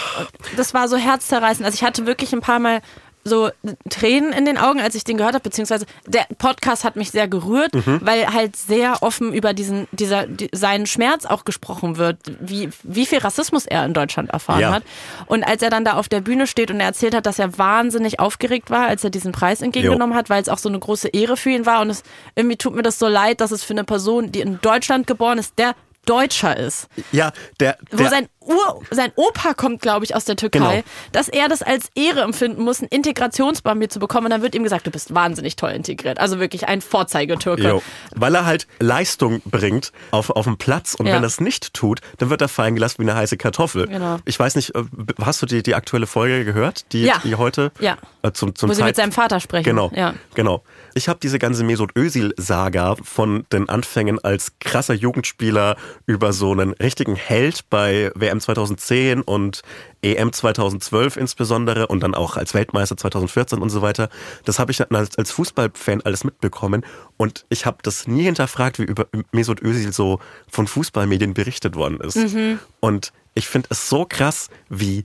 das 0.57 0.75
war 0.75 0.89
so 0.89 0.97
herzzerreißend. 0.97 1.65
Also 1.65 1.77
ich 1.77 1.85
hatte 1.85 2.07
wirklich 2.07 2.33
ein 2.33 2.41
paar 2.41 2.59
Mal 2.59 2.81
so 3.25 3.51
Tränen 3.89 4.33
in 4.33 4.45
den 4.45 4.59
Augen, 4.59 4.81
als 4.81 4.95
ich 4.95 5.05
den 5.05 5.17
gehört 5.17 5.35
habe, 5.35 5.43
beziehungsweise 5.43 5.87
der 6.07 6.27
Podcast 6.39 6.85
hat 6.85 6.97
mich 6.97 7.11
sehr 7.11 7.29
gerührt, 7.29 7.75
mhm. 7.75 8.01
weil 8.03 8.33
halt 8.33 8.57
sehr 8.57 9.03
offen 9.03 9.33
über 9.33 9.55
diesen, 9.55 9.87
dieser, 9.93 10.27
die, 10.27 10.49
seinen 10.53 10.87
Schmerz 10.87 11.25
auch 11.25 11.45
gesprochen 11.45 11.97
wird, 11.97 12.19
wie, 12.41 12.71
wie 12.83 13.07
viel 13.07 13.19
Rassismus 13.19 13.67
er 13.67 13.85
in 13.85 13.95
Deutschland 13.95 14.31
erfahren 14.31 14.61
ja. 14.61 14.73
hat. 14.73 14.83
Und 15.27 15.45
als 15.45 15.63
er 15.63 15.71
dann 15.71 15.85
da 15.85 15.95
auf 15.95 16.09
der 16.09 16.21
Bühne 16.21 16.47
steht 16.47 16.71
und 16.71 16.81
er 16.81 16.87
erzählt 16.87 17.15
hat, 17.15 17.27
dass 17.27 17.39
er 17.39 17.59
wahnsinnig 17.59 18.19
aufgeregt 18.19 18.71
war, 18.71 18.87
als 18.87 19.05
er 19.05 19.11
diesen 19.11 19.33
Preis 19.33 19.63
entgegengenommen 19.63 20.15
jo. 20.15 20.19
hat, 20.19 20.31
weil 20.31 20.43
es 20.43 20.49
auch 20.49 20.59
so 20.59 20.69
eine 20.69 20.79
große 20.79 21.09
Ehre 21.09 21.37
für 21.37 21.51
ihn 21.51 21.67
war. 21.67 21.81
Und 21.81 21.91
es 21.91 22.03
irgendwie 22.35 22.57
tut 22.57 22.75
mir 22.75 22.83
das 22.83 22.99
so 22.99 23.09
leid, 23.09 23.41
dass 23.41 23.53
es 23.53 23.63
für 23.63 23.75
eine 23.75 23.85
Person, 23.85 24.33
die 24.33 24.41
in 24.41 24.61
Deutschland 24.61 25.07
geboren 25.07 25.39
ist, 25.39 25.59
der 25.59 25.75
Deutscher 26.05 26.57
ist. 26.57 26.89
Ja, 27.13 27.33
der. 27.61 27.79
der 27.93 27.99
Wo 27.99 28.09
sein, 28.09 28.29
Ur, 28.47 28.83
sein 28.91 29.13
Opa 29.17 29.55
kommt, 29.55 29.83
glaube 29.83 30.05
ich, 30.05 30.15
aus 30.15 30.25
der 30.25 30.37
Türkei, 30.37 30.59
genau. 30.59 30.83
dass 31.13 31.29
er 31.29 31.49
das 31.49 31.63
als 31.63 31.91
Ehre 31.95 32.23
empfinden 32.23 32.63
muss, 32.63 32.81
ein 32.81 32.89
Integrationsbambi 32.89 33.89
zu 33.89 33.99
bekommen. 33.99 34.27
Und 34.27 34.31
dann 34.31 34.43
wird 34.43 34.55
ihm 34.55 34.63
gesagt, 34.63 34.87
du 34.87 34.91
bist 34.91 35.15
wahnsinnig 35.15 35.57
toll 35.57 35.71
integriert. 35.71 36.19
Also 36.19 36.41
wirklich 36.41 36.69
ein 36.69 36.81
Vorzeigetürke. 36.81 37.63
Jo. 37.69 37.83
Weil 38.15 38.35
er 38.35 38.47
halt 38.47 38.67
Leistung 38.79 39.43
bringt 39.45 39.93
auf, 40.11 40.31
auf 40.31 40.45
dem 40.45 40.57
Platz. 40.57 40.95
Und 40.95 41.07
ja. 41.07 41.15
wenn 41.15 41.23
er 41.23 41.27
es 41.27 41.41
nicht 41.41 41.75
tut, 41.75 42.01
dann 42.19 42.31
wird 42.31 42.41
er 42.43 42.49
fallen 42.49 42.75
gelassen 42.75 42.97
wie 42.99 43.09
eine 43.09 43.15
heiße 43.15 43.37
Kartoffel. 43.37 43.87
Genau. 43.87 44.19
Ich 44.25 44.39
weiß 44.39 44.57
nicht, 44.57 44.75
äh, 44.75 44.83
hast 45.23 45.43
du 45.43 45.47
die, 45.47 45.63
die 45.63 45.75
aktuelle 45.75 46.07
Folge 46.07 46.45
gehört, 46.45 46.93
die, 46.93 47.03
ja. 47.03 47.21
die 47.25 47.37
heute 47.37 47.73
ja. 47.81 47.97
Äh, 48.23 48.33
zum, 48.33 48.55
zum 48.55 48.71
Wo 48.71 48.75
sie 48.75 48.83
mit 48.83 48.97
seinem 48.97 49.13
Vater 49.13 49.41
sprechen. 49.41 49.65
Genau, 49.65 49.91
ja. 49.95 50.15
genau. 50.35 50.63
Ich 50.95 51.09
habe 51.09 51.19
diese 51.23 51.39
ganze 51.39 51.65
Mesut 51.65 51.97
Özil-Saga 51.97 52.97
von 53.03 53.47
den 53.53 53.69
Anfängen 53.69 54.19
als 54.23 54.53
krasser 54.61 54.95
Jugendspieler 54.95 55.77
über 56.07 56.33
so 56.33 56.53
einen 56.53 56.73
richtigen 56.73 57.17
Held 57.17 57.69
bei 57.71 58.11
WM 58.33 58.41
2010 58.41 59.21
und 59.23 59.63
EM 60.03 60.33
2012 60.33 61.17
insbesondere 61.17 61.87
und 61.87 62.03
dann 62.03 62.15
auch 62.15 62.37
als 62.37 62.55
Weltmeister 62.55 62.97
2014 62.97 63.61
und 63.61 63.71
so 63.71 63.83
weiter. 63.83 64.09
Das 64.45 64.59
habe 64.59 64.73
ich 64.73 64.81
als, 64.91 65.19
als 65.19 65.31
Fußballfan 65.31 66.01
alles 66.03 66.25
mitbekommen 66.25 66.85
und 67.17 67.45
ich 67.51 67.67
habe 67.67 67.79
das 67.83 68.07
nie 68.07 68.23
hinterfragt, 68.23 68.79
wie 68.79 68.85
über 68.85 69.07
Mesut 69.33 69.63
Özil 69.63 69.93
so 69.93 70.19
von 70.49 70.67
Fußballmedien 70.67 71.35
berichtet 71.35 71.77
worden 71.77 72.01
ist. 72.01 72.17
Mhm. 72.17 72.59
Und 72.81 73.13
ich 73.35 73.49
finde 73.49 73.69
es 73.71 73.89
so 73.89 74.07
krass, 74.09 74.49
wie 74.69 75.05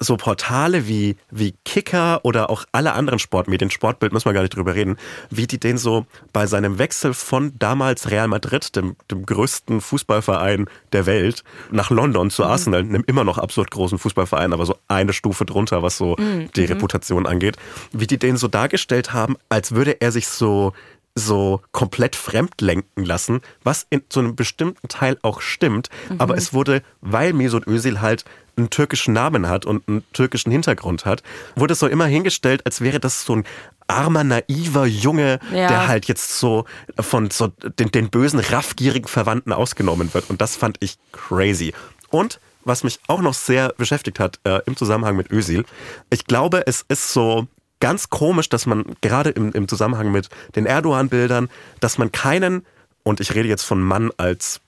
so 0.00 0.16
Portale 0.16 0.88
wie, 0.88 1.16
wie 1.30 1.54
Kicker 1.64 2.20
oder 2.24 2.50
auch 2.50 2.64
alle 2.72 2.92
anderen 2.92 3.18
Sportmedien, 3.18 3.70
Sportbild 3.70 4.12
müssen 4.12 4.26
wir 4.26 4.32
gar 4.32 4.42
nicht 4.42 4.56
drüber 4.56 4.74
reden, 4.74 4.96
wie 5.30 5.46
die 5.46 5.58
den 5.58 5.78
so 5.78 6.06
bei 6.32 6.46
seinem 6.46 6.78
Wechsel 6.78 7.14
von 7.14 7.52
damals 7.58 8.10
Real 8.10 8.28
Madrid, 8.28 8.76
dem, 8.76 8.96
dem 9.10 9.26
größten 9.26 9.80
Fußballverein 9.80 10.66
der 10.92 11.06
Welt, 11.06 11.44
nach 11.70 11.90
London 11.90 12.30
zu 12.30 12.42
mhm. 12.42 12.48
Arsenal, 12.48 12.80
einem 12.80 13.04
immer 13.06 13.24
noch 13.24 13.38
absurd 13.38 13.70
großen 13.70 13.98
Fußballverein, 13.98 14.52
aber 14.52 14.66
so 14.66 14.76
eine 14.88 15.12
Stufe 15.12 15.44
drunter, 15.44 15.82
was 15.82 15.96
so 15.96 16.16
mhm. 16.18 16.50
die 16.52 16.62
mhm. 16.62 16.68
Reputation 16.68 17.26
angeht, 17.26 17.56
wie 17.92 18.06
die 18.06 18.18
den 18.18 18.36
so 18.36 18.48
dargestellt 18.48 19.12
haben, 19.12 19.36
als 19.48 19.72
würde 19.72 20.00
er 20.00 20.12
sich 20.12 20.28
so 20.28 20.72
so 21.18 21.60
komplett 21.72 22.16
fremd 22.16 22.60
lenken 22.60 23.04
lassen, 23.04 23.40
was 23.62 23.86
in, 23.90 24.02
zu 24.08 24.20
einem 24.20 24.36
bestimmten 24.36 24.88
Teil 24.88 25.18
auch 25.22 25.40
stimmt. 25.40 25.88
Mhm. 26.08 26.20
Aber 26.20 26.36
es 26.36 26.52
wurde, 26.52 26.82
weil 27.00 27.32
Mesut 27.32 27.66
Özil 27.66 28.00
halt 28.00 28.24
einen 28.56 28.70
türkischen 28.70 29.14
Namen 29.14 29.48
hat 29.48 29.64
und 29.64 29.88
einen 29.88 30.04
türkischen 30.12 30.50
Hintergrund 30.50 31.04
hat, 31.04 31.22
wurde 31.54 31.72
es 31.72 31.78
so 31.78 31.86
immer 31.86 32.06
hingestellt, 32.06 32.66
als 32.66 32.80
wäre 32.80 33.00
das 33.00 33.24
so 33.24 33.36
ein 33.36 33.44
armer, 33.86 34.24
naiver 34.24 34.86
Junge, 34.86 35.38
ja. 35.50 35.68
der 35.68 35.88
halt 35.88 36.06
jetzt 36.06 36.38
so 36.38 36.64
von 36.98 37.30
so 37.30 37.48
den, 37.78 37.90
den 37.90 38.10
bösen, 38.10 38.40
raffgierigen 38.40 39.08
Verwandten 39.08 39.52
ausgenommen 39.52 40.12
wird. 40.12 40.28
Und 40.28 40.40
das 40.40 40.56
fand 40.56 40.76
ich 40.80 40.98
crazy. 41.12 41.72
Und 42.10 42.40
was 42.64 42.84
mich 42.84 43.00
auch 43.06 43.22
noch 43.22 43.34
sehr 43.34 43.72
beschäftigt 43.78 44.20
hat 44.20 44.40
äh, 44.44 44.60
im 44.66 44.76
Zusammenhang 44.76 45.16
mit 45.16 45.30
Özil, 45.32 45.64
ich 46.10 46.26
glaube, 46.26 46.66
es 46.66 46.84
ist 46.88 47.12
so 47.12 47.46
ganz 47.80 48.10
komisch, 48.10 48.48
dass 48.48 48.66
man 48.66 48.84
gerade 49.00 49.30
im, 49.30 49.52
im 49.52 49.68
Zusammenhang 49.68 50.10
mit 50.10 50.28
den 50.56 50.66
Erdogan-Bildern, 50.66 51.48
dass 51.80 51.98
man 51.98 52.12
keinen, 52.12 52.64
und 53.02 53.20
ich 53.20 53.34
rede 53.34 53.48
jetzt 53.48 53.64
von 53.64 53.80
Mann 53.80 54.10
als 54.16 54.60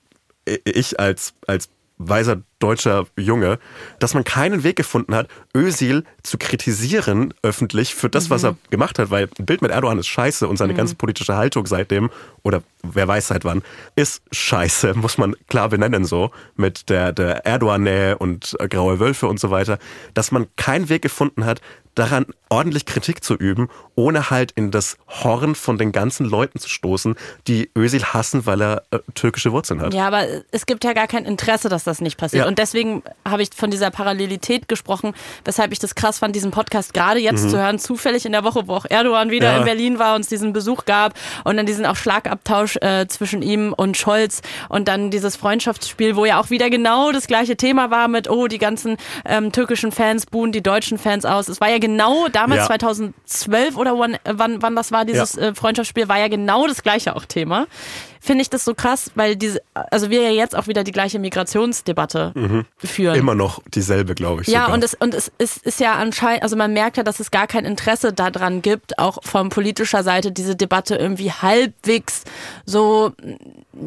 ich 0.64 0.98
als, 0.98 1.34
als 1.46 1.68
weiser 2.00 2.40
deutscher 2.60 3.06
Junge, 3.16 3.58
dass 3.98 4.14
man 4.14 4.24
keinen 4.24 4.64
Weg 4.64 4.76
gefunden 4.76 5.14
hat, 5.14 5.28
Özil 5.54 6.04
zu 6.22 6.38
kritisieren 6.38 7.34
öffentlich 7.42 7.94
für 7.94 8.08
das, 8.08 8.24
mhm. 8.24 8.30
was 8.30 8.44
er 8.44 8.56
gemacht 8.70 8.98
hat, 8.98 9.10
weil 9.10 9.28
ein 9.38 9.44
Bild 9.44 9.60
mit 9.60 9.70
Erdogan 9.70 9.98
ist 9.98 10.06
scheiße 10.06 10.48
und 10.48 10.56
seine 10.56 10.72
mhm. 10.72 10.78
ganze 10.78 10.94
politische 10.94 11.36
Haltung 11.36 11.66
seitdem, 11.66 12.10
oder 12.42 12.62
wer 12.82 13.06
weiß 13.06 13.28
seit 13.28 13.44
wann, 13.44 13.62
ist 13.96 14.22
scheiße, 14.32 14.94
muss 14.96 15.18
man 15.18 15.36
klar 15.48 15.68
benennen 15.68 16.06
so, 16.06 16.30
mit 16.56 16.88
der, 16.88 17.12
der 17.12 17.44
Erdogan-Nähe 17.44 18.16
und 18.16 18.56
äh, 18.58 18.68
graue 18.68 18.98
Wölfe 18.98 19.26
und 19.26 19.38
so 19.38 19.50
weiter, 19.50 19.78
dass 20.14 20.32
man 20.32 20.46
keinen 20.56 20.88
Weg 20.88 21.02
gefunden 21.02 21.44
hat, 21.44 21.60
daran 22.00 22.26
ordentlich 22.48 22.86
Kritik 22.86 23.22
zu 23.22 23.34
üben, 23.34 23.68
ohne 23.94 24.30
halt 24.30 24.52
in 24.52 24.70
das 24.70 24.96
Horn 25.08 25.54
von 25.54 25.78
den 25.78 25.92
ganzen 25.92 26.26
Leuten 26.26 26.58
zu 26.58 26.68
stoßen, 26.68 27.14
die 27.46 27.70
Özil 27.76 28.02
hassen, 28.02 28.46
weil 28.46 28.62
er 28.62 28.82
äh, 28.90 28.98
türkische 29.14 29.52
Wurzeln 29.52 29.80
hat. 29.80 29.94
Ja, 29.94 30.06
aber 30.06 30.24
es 30.50 30.66
gibt 30.66 30.82
ja 30.82 30.94
gar 30.94 31.06
kein 31.06 31.26
Interesse, 31.26 31.68
dass 31.68 31.84
das 31.84 32.00
nicht 32.00 32.16
passiert. 32.16 32.44
Ja. 32.44 32.48
Und 32.48 32.58
deswegen 32.58 33.02
habe 33.28 33.42
ich 33.42 33.50
von 33.54 33.70
dieser 33.70 33.90
Parallelität 33.90 34.66
gesprochen, 34.68 35.12
weshalb 35.44 35.72
ich 35.72 35.78
das 35.78 35.94
krass 35.94 36.18
fand, 36.18 36.34
diesen 36.34 36.50
Podcast 36.50 36.94
gerade 36.94 37.20
jetzt 37.20 37.44
mhm. 37.44 37.50
zu 37.50 37.58
hören, 37.58 37.78
zufällig 37.78 38.24
in 38.24 38.32
der 38.32 38.42
Woche, 38.42 38.66
wo 38.66 38.74
auch 38.74 38.86
Erdogan 38.88 39.30
wieder 39.30 39.52
ja. 39.52 39.58
in 39.58 39.64
Berlin 39.64 39.98
war, 39.98 40.14
und 40.14 40.22
es 40.22 40.28
diesen 40.28 40.52
Besuch 40.52 40.86
gab 40.86 41.14
und 41.44 41.56
dann 41.56 41.66
diesen 41.66 41.84
auch 41.84 41.96
Schlagabtausch 41.96 42.76
äh, 42.80 43.06
zwischen 43.06 43.42
ihm 43.42 43.74
und 43.74 43.96
Scholz 43.96 44.40
und 44.70 44.88
dann 44.88 45.10
dieses 45.10 45.36
Freundschaftsspiel, 45.36 46.16
wo 46.16 46.24
ja 46.24 46.40
auch 46.40 46.50
wieder 46.50 46.70
genau 46.70 47.12
das 47.12 47.26
gleiche 47.26 47.56
Thema 47.56 47.90
war 47.90 48.08
mit, 48.08 48.28
oh, 48.30 48.48
die 48.48 48.58
ganzen 48.58 48.96
ähm, 49.24 49.52
türkischen 49.52 49.92
Fans 49.92 50.26
buhen 50.26 50.50
die 50.50 50.62
deutschen 50.62 50.96
Fans 50.96 51.24
aus. 51.24 51.48
Es 51.48 51.60
war 51.60 51.68
ja 51.68 51.78
genau 51.78 51.89
damals 52.29 52.61
ja. 52.61 52.66
2012 52.66 53.76
oder 53.76 53.98
wann, 53.98 54.16
wann, 54.24 54.62
wann 54.62 54.76
das 54.76 54.93
war, 54.93 55.05
dieses 55.05 55.34
ja. 55.34 55.49
äh, 55.49 55.55
Freundschaftsspiel, 55.55 56.09
war 56.09 56.18
ja 56.18 56.28
genau 56.28 56.66
das 56.66 56.82
gleiche 56.82 57.16
auch 57.16 57.24
Thema. 57.24 57.66
finde 58.20 58.43
ich 58.43 58.51
das 58.51 58.64
so 58.64 58.74
krass, 58.74 59.11
weil 59.14 59.34
diese, 59.36 59.62
also 59.74 60.11
wir 60.11 60.22
ja 60.22 60.30
jetzt 60.30 60.55
auch 60.55 60.66
wieder 60.66 60.84
die 60.84 60.93
gleiche 60.93 61.18
Migrationsdebatte 61.18 62.32
mhm. 62.34 62.66
führen. 62.78 63.14
Immer 63.14 63.34
noch 63.34 63.62
dieselbe, 63.74 64.14
glaube 64.14 64.43
ich. 64.43 64.49
Ja, 64.49 64.62
sogar. 64.62 64.74
und 64.74 64.84
es, 64.84 64.95
und 64.95 65.14
es, 65.14 65.32
es 65.38 65.57
ist 65.57 65.80
ja 65.80 65.95
anscheinend, 65.95 66.43
also 66.43 66.57
man 66.57 66.72
merkt 66.72 66.99
ja, 66.99 67.03
dass 67.03 67.18
es 67.18 67.30
gar 67.30 67.47
kein 67.47 67.64
Interesse 67.64 68.12
daran 68.12 68.62
gibt, 68.62 68.99
auch 68.99 69.18
von 69.22 69.49
politischer 69.49 70.03
Seite 70.03 70.32
diese 70.32 70.55
Debatte 70.55 70.97
irgendwie 70.97 71.32
halbwegs 71.32 72.24
so, 72.66 73.12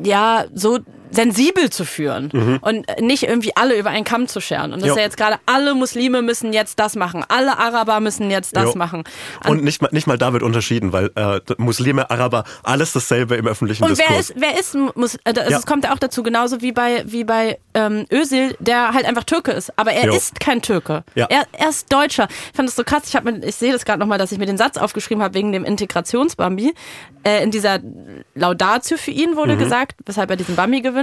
ja, 0.03 0.45
so 0.53 0.79
sensibel 1.13 1.69
zu 1.69 1.85
führen 1.85 2.29
mhm. 2.33 2.59
und 2.61 2.85
nicht 2.99 3.23
irgendwie 3.23 3.55
alle 3.55 3.77
über 3.77 3.89
einen 3.89 4.03
Kamm 4.03 4.27
zu 4.27 4.41
scheren. 4.41 4.73
Und 4.73 4.81
das 4.81 4.87
jo. 4.87 4.93
ist 4.93 4.97
ja 4.97 5.03
jetzt 5.03 5.17
gerade, 5.17 5.37
alle 5.45 5.75
Muslime 5.75 6.21
müssen 6.21 6.53
jetzt 6.53 6.79
das 6.79 6.95
machen, 6.95 7.23
alle 7.27 7.57
Araber 7.57 7.99
müssen 7.99 8.31
jetzt 8.31 8.55
das 8.55 8.73
jo. 8.73 8.75
machen. 8.75 9.03
An 9.41 9.51
und 9.51 9.63
nicht 9.63 9.81
mal, 9.81 9.89
nicht 9.91 10.07
mal 10.07 10.17
da 10.17 10.33
wird 10.33 10.43
unterschieden, 10.43 10.91
weil 10.91 11.11
äh, 11.15 11.39
Muslime, 11.57 12.09
Araber, 12.09 12.43
alles 12.63 12.93
dasselbe 12.93 13.35
im 13.35 13.47
öffentlichen 13.47 13.83
und 13.83 13.91
Diskurs. 13.91 14.09
wer 14.09 14.19
ist, 14.19 14.33
wer 14.37 14.59
ist 14.59 14.75
Mus 14.95 15.17
also 15.23 15.41
ja. 15.41 15.57
es 15.57 15.65
kommt 15.65 15.83
ja 15.85 15.93
auch 15.93 15.99
dazu, 15.99 16.23
genauso 16.23 16.61
wie 16.61 16.71
bei, 16.71 17.03
wie 17.05 17.23
bei 17.23 17.59
ähm, 17.73 18.05
Özil, 18.11 18.55
der 18.59 18.93
halt 18.93 19.05
einfach 19.05 19.23
Türke 19.23 19.51
ist. 19.51 19.77
Aber 19.77 19.91
er 19.91 20.07
jo. 20.07 20.15
ist 20.15 20.39
kein 20.39 20.61
Türke. 20.61 21.03
Ja. 21.15 21.27
Er, 21.29 21.45
er 21.51 21.69
ist 21.69 21.91
Deutscher. 21.91 22.27
Ich 22.29 22.55
fand 22.55 22.67
das 22.67 22.75
so 22.75 22.83
krass. 22.83 23.03
Ich, 23.05 23.15
ich 23.43 23.55
sehe 23.55 23.71
das 23.71 23.85
gerade 23.85 23.99
nochmal, 23.99 24.17
dass 24.17 24.31
ich 24.31 24.37
mir 24.37 24.45
den 24.45 24.57
Satz 24.57 24.77
aufgeschrieben 24.77 25.23
habe 25.23 25.33
wegen 25.33 25.51
dem 25.51 25.63
Integrationsbambi. 25.63 26.73
Äh, 27.25 27.43
in 27.43 27.51
dieser 27.51 27.79
Laudatio 28.35 28.97
für 28.97 29.11
ihn 29.11 29.35
wurde 29.35 29.55
mhm. 29.55 29.59
gesagt, 29.59 29.95
weshalb 30.05 30.29
er 30.29 30.35
diesen 30.35 30.55
Bambi 30.55 30.81
gewinnt. 30.81 31.02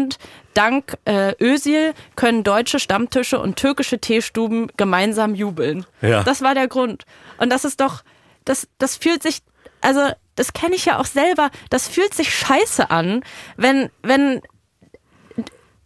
Dank 0.55 0.99
äh, 1.05 1.35
Özil 1.41 1.95
können 2.17 2.43
deutsche 2.43 2.79
Stammtische 2.79 3.39
und 3.39 3.57
türkische 3.57 3.99
Teestuben 3.99 4.69
gemeinsam 4.77 5.35
jubeln. 5.35 5.87
Ja. 6.03 6.23
Das 6.23 6.43
war 6.43 6.55
der 6.55 6.69
Grund. 6.69 7.05
Und 7.39 7.51
das 7.51 7.65
ist 7.65 7.81
doch, 7.81 8.03
das, 8.45 8.69
das 8.79 8.97
fühlt 8.97 9.23
sich, 9.23 9.43
also 9.81 10.11
das 10.37 10.53
kenne 10.53 10.75
ich 10.75 10.87
ja 10.87 10.99
auch 10.99 11.07
selber, 11.07 11.51
das 11.69 11.89
fühlt 11.89 12.15
sich 12.15 12.35
scheiße 12.35 12.91
an, 12.91 13.23
wenn, 13.57 13.91
wenn 14.03 14.43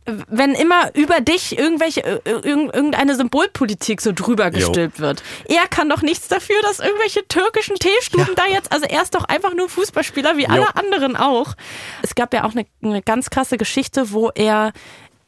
wenn 0.07 0.55
immer 0.55 0.95
über 0.95 1.21
dich 1.21 1.59
irgendwelche 1.59 2.03
äh, 2.03 2.19
irgendeine 2.25 3.17
Symbolpolitik 3.17 4.01
so 4.01 4.13
drüber 4.13 4.51
gestülpt 4.51 5.01
wird. 5.01 5.23
Er 5.47 5.67
kann 5.69 5.89
doch 5.89 6.03
nichts 6.03 6.29
dafür, 6.29 6.61
dass 6.63 6.81
irgendwelche 6.81 7.27
türkischen 7.27 7.77
Teestuben 7.77 8.35
ja. 8.37 8.45
da 8.45 8.47
jetzt, 8.47 8.73
also 8.73 8.87
er 8.87 9.03
ist 9.03 9.15
doch 9.15 9.25
einfach 9.25 9.55
nur 9.55 9.69
Fußballspieler 9.69 10.37
wie 10.37 10.43
jo. 10.43 10.49
alle 10.49 10.77
anderen 10.77 11.17
auch. 11.17 11.55
Es 12.03 12.15
gab 12.15 12.35
ja 12.35 12.45
auch 12.45 12.53
eine, 12.53 12.67
eine 12.83 13.03
ganz 13.03 13.31
krasse 13.31 13.57
Geschichte, 13.57 14.13
wo 14.13 14.31
er 14.35 14.73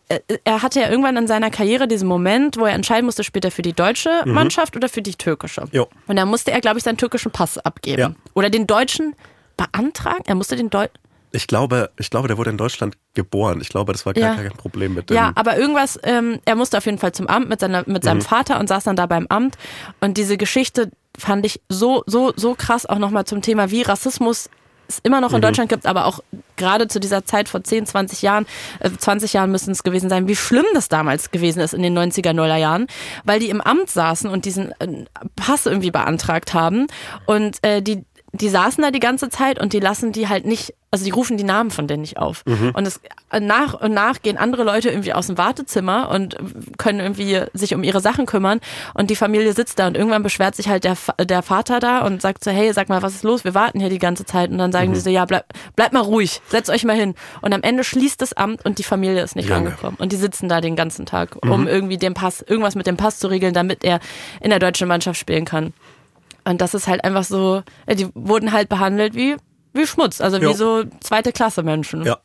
äh, 0.08 0.20
er 0.44 0.62
hatte 0.62 0.80
ja 0.80 0.90
irgendwann 0.90 1.16
in 1.16 1.26
seiner 1.26 1.50
Karriere 1.50 1.88
diesen 1.88 2.08
Moment, 2.08 2.58
wo 2.58 2.66
er 2.66 2.74
entscheiden 2.74 3.06
musste, 3.06 3.24
spielt 3.24 3.44
er 3.44 3.50
für 3.50 3.62
die 3.62 3.72
deutsche 3.72 4.22
mhm. 4.24 4.32
Mannschaft 4.32 4.76
oder 4.76 4.88
für 4.88 5.02
die 5.02 5.14
türkische. 5.14 5.64
Jo. 5.72 5.88
Und 6.06 6.16
da 6.16 6.26
musste 6.26 6.52
er, 6.52 6.60
glaube 6.60 6.78
ich, 6.78 6.84
seinen 6.84 6.98
türkischen 6.98 7.32
Pass 7.32 7.58
abgeben. 7.58 8.00
Ja. 8.00 8.10
Oder 8.34 8.50
den 8.50 8.66
deutschen 8.66 9.14
beantragen. 9.56 10.24
Er 10.26 10.34
musste 10.34 10.54
den 10.56 10.70
deutschen 10.70 10.98
ich 11.36 11.46
glaube, 11.46 11.90
ich 11.98 12.08
glaube, 12.10 12.28
der 12.28 12.38
wurde 12.38 12.50
in 12.50 12.56
Deutschland 12.56 12.96
geboren. 13.14 13.60
Ich 13.60 13.68
glaube, 13.68 13.92
das 13.92 14.06
war 14.06 14.14
gar 14.14 14.34
ja. 14.36 14.42
kein 14.42 14.56
Problem 14.56 14.94
mit 14.94 15.10
dem. 15.10 15.16
Ja, 15.16 15.32
aber 15.34 15.58
irgendwas, 15.58 16.00
ähm, 16.02 16.40
er 16.46 16.56
musste 16.56 16.78
auf 16.78 16.86
jeden 16.86 16.98
Fall 16.98 17.12
zum 17.12 17.26
Amt 17.26 17.48
mit, 17.48 17.60
seiner, 17.60 17.84
mit 17.86 18.04
seinem 18.04 18.18
mhm. 18.18 18.22
Vater 18.22 18.58
und 18.58 18.68
saß 18.68 18.84
dann 18.84 18.96
da 18.96 19.06
beim 19.06 19.26
Amt. 19.28 19.56
Und 20.00 20.16
diese 20.16 20.38
Geschichte 20.38 20.90
fand 21.16 21.44
ich 21.44 21.60
so, 21.68 22.02
so, 22.06 22.32
so 22.36 22.54
krass 22.54 22.86
auch 22.86 22.98
nochmal 22.98 23.26
zum 23.26 23.42
Thema, 23.42 23.70
wie 23.70 23.82
Rassismus 23.82 24.48
es 24.88 25.00
immer 25.02 25.20
noch 25.20 25.32
in 25.32 25.38
mhm. 25.38 25.42
Deutschland 25.42 25.68
gibt, 25.68 25.84
aber 25.84 26.06
auch 26.06 26.20
gerade 26.56 26.88
zu 26.88 27.00
dieser 27.00 27.24
Zeit 27.24 27.48
vor 27.48 27.62
10, 27.62 27.86
20 27.86 28.22
Jahren, 28.22 28.46
äh, 28.80 28.90
20 28.90 29.32
Jahren 29.32 29.50
müssen 29.50 29.72
es 29.72 29.82
gewesen 29.82 30.08
sein, 30.08 30.28
wie 30.28 30.36
schlimm 30.36 30.64
das 30.74 30.88
damals 30.88 31.32
gewesen 31.32 31.60
ist 31.60 31.74
in 31.74 31.82
den 31.82 31.98
90er, 31.98 32.32
Nuller 32.32 32.56
Jahren, 32.56 32.86
weil 33.24 33.40
die 33.40 33.50
im 33.50 33.60
Amt 33.60 33.90
saßen 33.90 34.30
und 34.30 34.44
diesen 34.44 34.72
äh, 34.80 35.04
Pass 35.34 35.66
irgendwie 35.66 35.90
beantragt 35.90 36.54
haben 36.54 36.86
und 37.26 37.58
äh, 37.62 37.82
die 37.82 38.04
die 38.40 38.48
saßen 38.48 38.82
da 38.82 38.90
die 38.90 39.00
ganze 39.00 39.28
Zeit 39.28 39.60
und 39.60 39.72
die 39.72 39.80
lassen 39.80 40.12
die 40.12 40.28
halt 40.28 40.46
nicht, 40.46 40.74
also 40.90 41.04
die 41.04 41.10
rufen 41.10 41.36
die 41.36 41.44
Namen 41.44 41.70
von 41.70 41.86
denen 41.86 42.02
nicht 42.02 42.18
auf. 42.18 42.44
Mhm. 42.46 42.72
Und 42.74 42.86
es, 42.86 43.00
nach 43.38 43.74
und 43.74 43.92
nach 43.92 44.22
gehen 44.22 44.36
andere 44.36 44.64
Leute 44.64 44.88
irgendwie 44.88 45.12
aus 45.12 45.26
dem 45.26 45.38
Wartezimmer 45.38 46.10
und 46.10 46.36
können 46.78 47.00
irgendwie 47.00 47.42
sich 47.52 47.74
um 47.74 47.82
ihre 47.82 48.00
Sachen 48.00 48.26
kümmern 48.26 48.60
und 48.94 49.10
die 49.10 49.16
Familie 49.16 49.52
sitzt 49.52 49.78
da 49.78 49.86
und 49.86 49.96
irgendwann 49.96 50.22
beschwert 50.22 50.54
sich 50.54 50.68
halt 50.68 50.84
der, 50.84 50.96
der 51.20 51.42
Vater 51.42 51.80
da 51.80 52.00
und 52.00 52.22
sagt 52.22 52.44
so, 52.44 52.50
hey, 52.50 52.72
sag 52.72 52.88
mal, 52.88 53.02
was 53.02 53.14
ist 53.14 53.24
los? 53.24 53.44
Wir 53.44 53.54
warten 53.54 53.80
hier 53.80 53.90
die 53.90 53.98
ganze 53.98 54.24
Zeit 54.24 54.50
und 54.50 54.58
dann 54.58 54.72
sagen 54.72 54.90
mhm. 54.90 54.94
die 54.94 55.00
so, 55.00 55.10
ja, 55.10 55.24
bleib, 55.24 55.46
bleib 55.74 55.92
mal 55.92 56.00
ruhig, 56.02 56.40
setzt 56.48 56.70
euch 56.70 56.84
mal 56.84 56.96
hin. 56.96 57.14
Und 57.42 57.52
am 57.52 57.62
Ende 57.62 57.84
schließt 57.84 58.20
das 58.22 58.32
Amt 58.32 58.64
und 58.64 58.78
die 58.78 58.84
Familie 58.84 59.22
ist 59.22 59.36
nicht 59.36 59.48
Lange. 59.48 59.70
angekommen 59.70 59.96
und 59.98 60.12
die 60.12 60.16
sitzen 60.16 60.48
da 60.48 60.60
den 60.60 60.76
ganzen 60.76 61.06
Tag, 61.06 61.36
um 61.42 61.62
mhm. 61.62 61.68
irgendwie 61.68 61.98
den 61.98 62.14
Pass, 62.14 62.42
irgendwas 62.42 62.74
mit 62.74 62.86
dem 62.86 62.96
Pass 62.96 63.18
zu 63.18 63.28
regeln, 63.28 63.54
damit 63.54 63.84
er 63.84 64.00
in 64.40 64.50
der 64.50 64.58
deutschen 64.58 64.88
Mannschaft 64.88 65.18
spielen 65.18 65.44
kann. 65.44 65.74
Und 66.46 66.60
das 66.60 66.74
ist 66.74 66.86
halt 66.86 67.02
einfach 67.04 67.24
so, 67.24 67.62
die 67.88 68.08
wurden 68.14 68.52
halt 68.52 68.68
behandelt 68.68 69.14
wie, 69.14 69.36
wie 69.72 69.86
Schmutz, 69.86 70.20
also 70.20 70.36
jo. 70.36 70.50
wie 70.50 70.54
so 70.54 70.84
zweite 71.00 71.32
Klasse 71.32 71.64
Menschen. 71.64 72.04
Ja. 72.04 72.18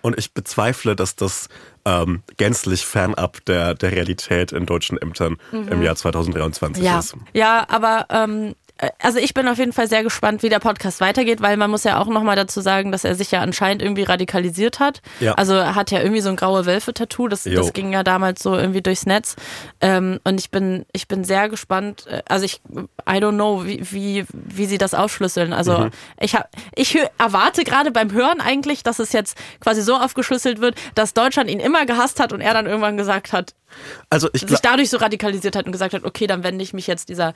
Und 0.00 0.18
ich 0.18 0.32
bezweifle, 0.32 0.96
dass 0.96 1.16
das 1.16 1.48
ähm, 1.84 2.22
gänzlich 2.38 2.86
fernab 2.86 3.44
der, 3.44 3.74
der 3.74 3.92
Realität 3.92 4.52
in 4.52 4.64
deutschen 4.64 4.96
Ämtern 4.96 5.36
mhm. 5.52 5.68
im 5.68 5.82
Jahr 5.82 5.96
2023 5.96 6.82
ja. 6.82 6.98
ist. 6.98 7.14
Ja, 7.34 7.66
aber 7.68 8.06
ähm, 8.10 8.54
äh, 8.65 8.65
also 8.98 9.18
ich 9.18 9.32
bin 9.32 9.48
auf 9.48 9.58
jeden 9.58 9.72
Fall 9.72 9.88
sehr 9.88 10.02
gespannt, 10.02 10.42
wie 10.42 10.50
der 10.50 10.58
Podcast 10.58 11.00
weitergeht, 11.00 11.40
weil 11.40 11.56
man 11.56 11.70
muss 11.70 11.84
ja 11.84 11.98
auch 11.98 12.08
nochmal 12.08 12.36
dazu 12.36 12.60
sagen, 12.60 12.92
dass 12.92 13.04
er 13.04 13.14
sich 13.14 13.30
ja 13.30 13.40
anscheinend 13.40 13.82
irgendwie 13.82 14.02
radikalisiert 14.02 14.80
hat. 14.80 15.00
Ja. 15.20 15.32
Also 15.34 15.54
er 15.54 15.74
hat 15.74 15.90
ja 15.90 16.00
irgendwie 16.00 16.20
so 16.20 16.28
ein 16.28 16.36
graue 16.36 16.66
Wölfe-Tattoo, 16.66 17.28
das, 17.28 17.44
das 17.44 17.72
ging 17.72 17.92
ja 17.92 18.02
damals 18.02 18.42
so 18.42 18.54
irgendwie 18.54 18.82
durchs 18.82 19.06
Netz. 19.06 19.36
Ähm, 19.80 20.20
und 20.24 20.38
ich 20.38 20.50
bin, 20.50 20.84
ich 20.92 21.08
bin 21.08 21.24
sehr 21.24 21.48
gespannt, 21.48 22.06
äh, 22.06 22.22
also 22.28 22.44
ich, 22.44 22.60
I 23.08 23.14
don't 23.14 23.34
know, 23.34 23.64
wie, 23.64 23.80
wie, 23.90 24.24
wie 24.32 24.66
sie 24.66 24.78
das 24.78 24.92
aufschlüsseln. 24.92 25.54
Also 25.54 25.78
mhm. 25.78 25.90
ich, 26.20 26.34
hab, 26.34 26.50
ich 26.74 26.98
erwarte 27.18 27.64
gerade 27.64 27.90
beim 27.90 28.12
Hören 28.12 28.42
eigentlich, 28.42 28.82
dass 28.82 28.98
es 28.98 29.12
jetzt 29.12 29.38
quasi 29.60 29.80
so 29.80 29.94
aufgeschlüsselt 29.96 30.60
wird, 30.60 30.76
dass 30.94 31.14
Deutschland 31.14 31.50
ihn 31.50 31.60
immer 31.60 31.86
gehasst 31.86 32.20
hat 32.20 32.32
und 32.34 32.42
er 32.42 32.52
dann 32.52 32.66
irgendwann 32.66 32.98
gesagt 32.98 33.32
hat, 33.32 33.54
also 34.10 34.28
ich 34.32 34.42
sich 34.42 34.60
dadurch 34.60 34.90
so 34.90 34.98
radikalisiert 34.98 35.56
hat 35.56 35.66
und 35.66 35.72
gesagt 35.72 35.94
hat, 35.94 36.04
okay, 36.04 36.26
dann 36.26 36.42
wende 36.44 36.62
ich 36.62 36.72
mich 36.72 36.86
jetzt 36.86 37.08
dieser 37.08 37.34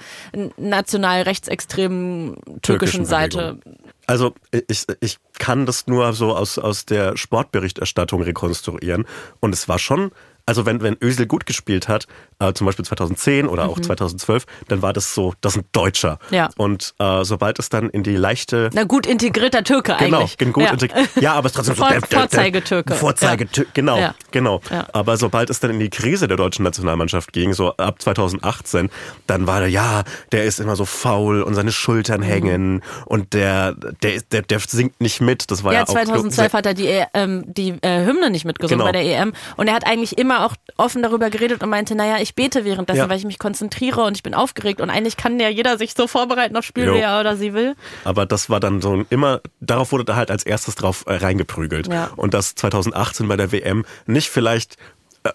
national 0.56 1.22
rechtsextremen 1.22 2.34
türkischen, 2.34 2.60
türkischen 2.62 3.04
Seite. 3.04 3.58
Also 4.06 4.34
ich, 4.68 4.86
ich 5.00 5.18
kann 5.38 5.66
das 5.66 5.86
nur 5.86 6.12
so 6.12 6.34
aus, 6.34 6.58
aus 6.58 6.84
der 6.84 7.16
Sportberichterstattung 7.16 8.22
rekonstruieren. 8.22 9.06
Und 9.40 9.54
es 9.54 9.68
war 9.68 9.78
schon 9.78 10.10
also 10.50 10.66
wenn, 10.66 10.82
wenn 10.82 10.96
Özil 11.00 11.26
gut 11.26 11.46
gespielt 11.46 11.86
hat, 11.86 12.08
äh, 12.40 12.52
zum 12.52 12.66
Beispiel 12.66 12.84
2010 12.84 13.46
oder 13.46 13.64
mhm. 13.64 13.70
auch 13.70 13.80
2012, 13.80 14.46
dann 14.68 14.82
war 14.82 14.92
das 14.92 15.14
so, 15.14 15.34
das 15.40 15.54
ist 15.54 15.62
ein 15.62 15.68
Deutscher. 15.72 16.18
Ja. 16.30 16.48
Und 16.56 16.94
äh, 16.98 17.24
sobald 17.24 17.58
es 17.58 17.68
dann 17.68 17.90
in 17.90 18.02
die 18.02 18.16
leichte... 18.16 18.70
Na 18.72 18.84
gut 18.84 19.06
integrierter 19.06 19.62
Türke 19.62 19.96
genau, 19.98 20.18
eigentlich. 20.18 20.38
Genau, 20.38 20.52
gut 20.52 20.64
ja. 20.64 20.72
integriert. 20.72 21.08
Ja, 21.20 21.34
aber 21.34 21.46
es 21.46 21.52
ist 21.52 21.56
trotzdem 21.56 21.74
so... 21.76 21.88
Der, 21.88 22.00
der, 22.00 22.18
Vorzeigetürke. 22.18 22.94
Vorzeigetürke, 22.94 23.70
genau, 23.74 23.98
ja. 23.98 24.14
genau. 24.30 24.60
Ja. 24.70 24.86
Aber 24.92 25.16
sobald 25.16 25.50
es 25.50 25.60
dann 25.60 25.70
in 25.70 25.80
die 25.80 25.90
Krise 25.90 26.28
der 26.28 26.36
deutschen 26.36 26.64
Nationalmannschaft 26.64 27.32
ging, 27.32 27.52
so 27.52 27.76
ab 27.76 28.00
2018, 28.00 28.90
dann 29.26 29.46
war 29.46 29.60
der, 29.60 29.68
ja, 29.68 30.02
der 30.32 30.44
ist 30.44 30.60
immer 30.60 30.76
so 30.76 30.84
faul 30.84 31.42
und 31.42 31.54
seine 31.54 31.72
Schultern 31.72 32.20
mhm. 32.20 32.24
hängen 32.24 32.82
und 33.06 33.34
der, 33.34 33.74
der, 34.02 34.20
der, 34.32 34.42
der 34.42 34.60
singt 34.60 35.00
nicht 35.00 35.20
mit. 35.20 35.50
Das 35.50 35.64
war 35.64 35.72
ja, 35.72 35.80
ja 35.80 35.86
2012 35.86 36.52
hat 36.52 36.66
er 36.66 36.74
die, 36.74 36.86
e, 36.86 37.06
ähm, 37.14 37.44
die 37.46 37.70
äh, 37.82 38.04
Hymne 38.04 38.30
nicht 38.30 38.44
mitgesungen 38.44 38.80
genau. 38.80 38.92
bei 38.92 38.92
der 38.92 39.02
EM 39.02 39.32
und 39.56 39.68
er 39.68 39.74
hat 39.74 39.86
eigentlich 39.86 40.18
immer 40.18 40.46
auch 40.46 40.54
offen 40.76 41.02
darüber 41.02 41.30
geredet 41.30 41.62
und 41.62 41.70
meinte, 41.70 41.94
naja, 41.94 42.16
ich 42.20 42.29
bete 42.34 42.64
währenddessen, 42.64 42.98
ja. 42.98 43.08
weil 43.08 43.18
ich 43.18 43.24
mich 43.24 43.38
konzentriere 43.38 44.02
und 44.02 44.16
ich 44.16 44.22
bin 44.22 44.34
aufgeregt 44.34 44.80
und 44.80 44.90
eigentlich 44.90 45.16
kann 45.16 45.38
ja 45.40 45.48
jeder 45.48 45.78
sich 45.78 45.94
so 45.94 46.06
vorbereiten 46.06 46.56
auf 46.56 46.64
Spiel, 46.64 46.86
jo. 46.86 46.94
wie 46.94 46.98
er 46.98 47.20
oder 47.20 47.36
sie 47.36 47.54
will. 47.54 47.74
Aber 48.04 48.26
das 48.26 48.50
war 48.50 48.60
dann 48.60 48.80
so 48.80 49.04
immer, 49.10 49.40
darauf 49.60 49.92
wurde 49.92 50.04
da 50.04 50.16
halt 50.16 50.30
als 50.30 50.44
erstes 50.44 50.74
drauf 50.74 51.04
äh, 51.06 51.14
reingeprügelt. 51.14 51.92
Ja. 51.92 52.10
Und 52.16 52.34
das 52.34 52.54
2018 52.54 53.28
bei 53.28 53.36
der 53.36 53.52
WM 53.52 53.84
nicht 54.06 54.28
vielleicht 54.28 54.76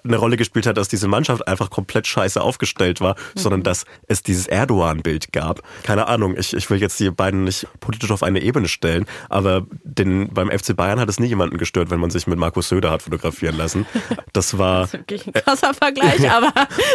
eine 0.03 0.17
Rolle 0.17 0.35
gespielt 0.35 0.65
hat, 0.65 0.77
dass 0.77 0.87
diese 0.87 1.07
Mannschaft 1.07 1.47
einfach 1.47 1.69
komplett 1.69 2.07
scheiße 2.07 2.41
aufgestellt 2.41 3.01
war, 3.01 3.13
mhm. 3.13 3.39
sondern 3.39 3.63
dass 3.63 3.85
es 4.07 4.23
dieses 4.23 4.47
Erdogan-Bild 4.47 5.31
gab. 5.31 5.61
Keine 5.83 6.07
Ahnung, 6.07 6.35
ich, 6.37 6.53
ich 6.53 6.69
will 6.69 6.81
jetzt 6.81 6.99
die 6.99 7.11
beiden 7.11 7.43
nicht 7.43 7.67
politisch 7.79 8.09
auf 8.11 8.23
eine 8.23 8.41
Ebene 8.41 8.67
stellen, 8.67 9.05
aber 9.29 9.65
den, 9.83 10.33
beim 10.33 10.49
FC 10.49 10.75
Bayern 10.75 10.99
hat 10.99 11.09
es 11.09 11.19
nie 11.19 11.27
jemanden 11.27 11.57
gestört, 11.57 11.91
wenn 11.91 11.99
man 11.99 12.09
sich 12.09 12.25
mit 12.25 12.39
Markus 12.39 12.69
Söder 12.69 12.89
hat 12.89 13.03
fotografieren 13.03 13.57
lassen. 13.57 13.85
Das 14.33 14.57
war... 14.57 14.81
Das 14.81 14.87
ist 14.87 14.99
wirklich 14.99 15.27
ein 15.27 15.33
krasser 15.33 15.73
Vergleich, 15.73 16.29
aber... 16.31 16.51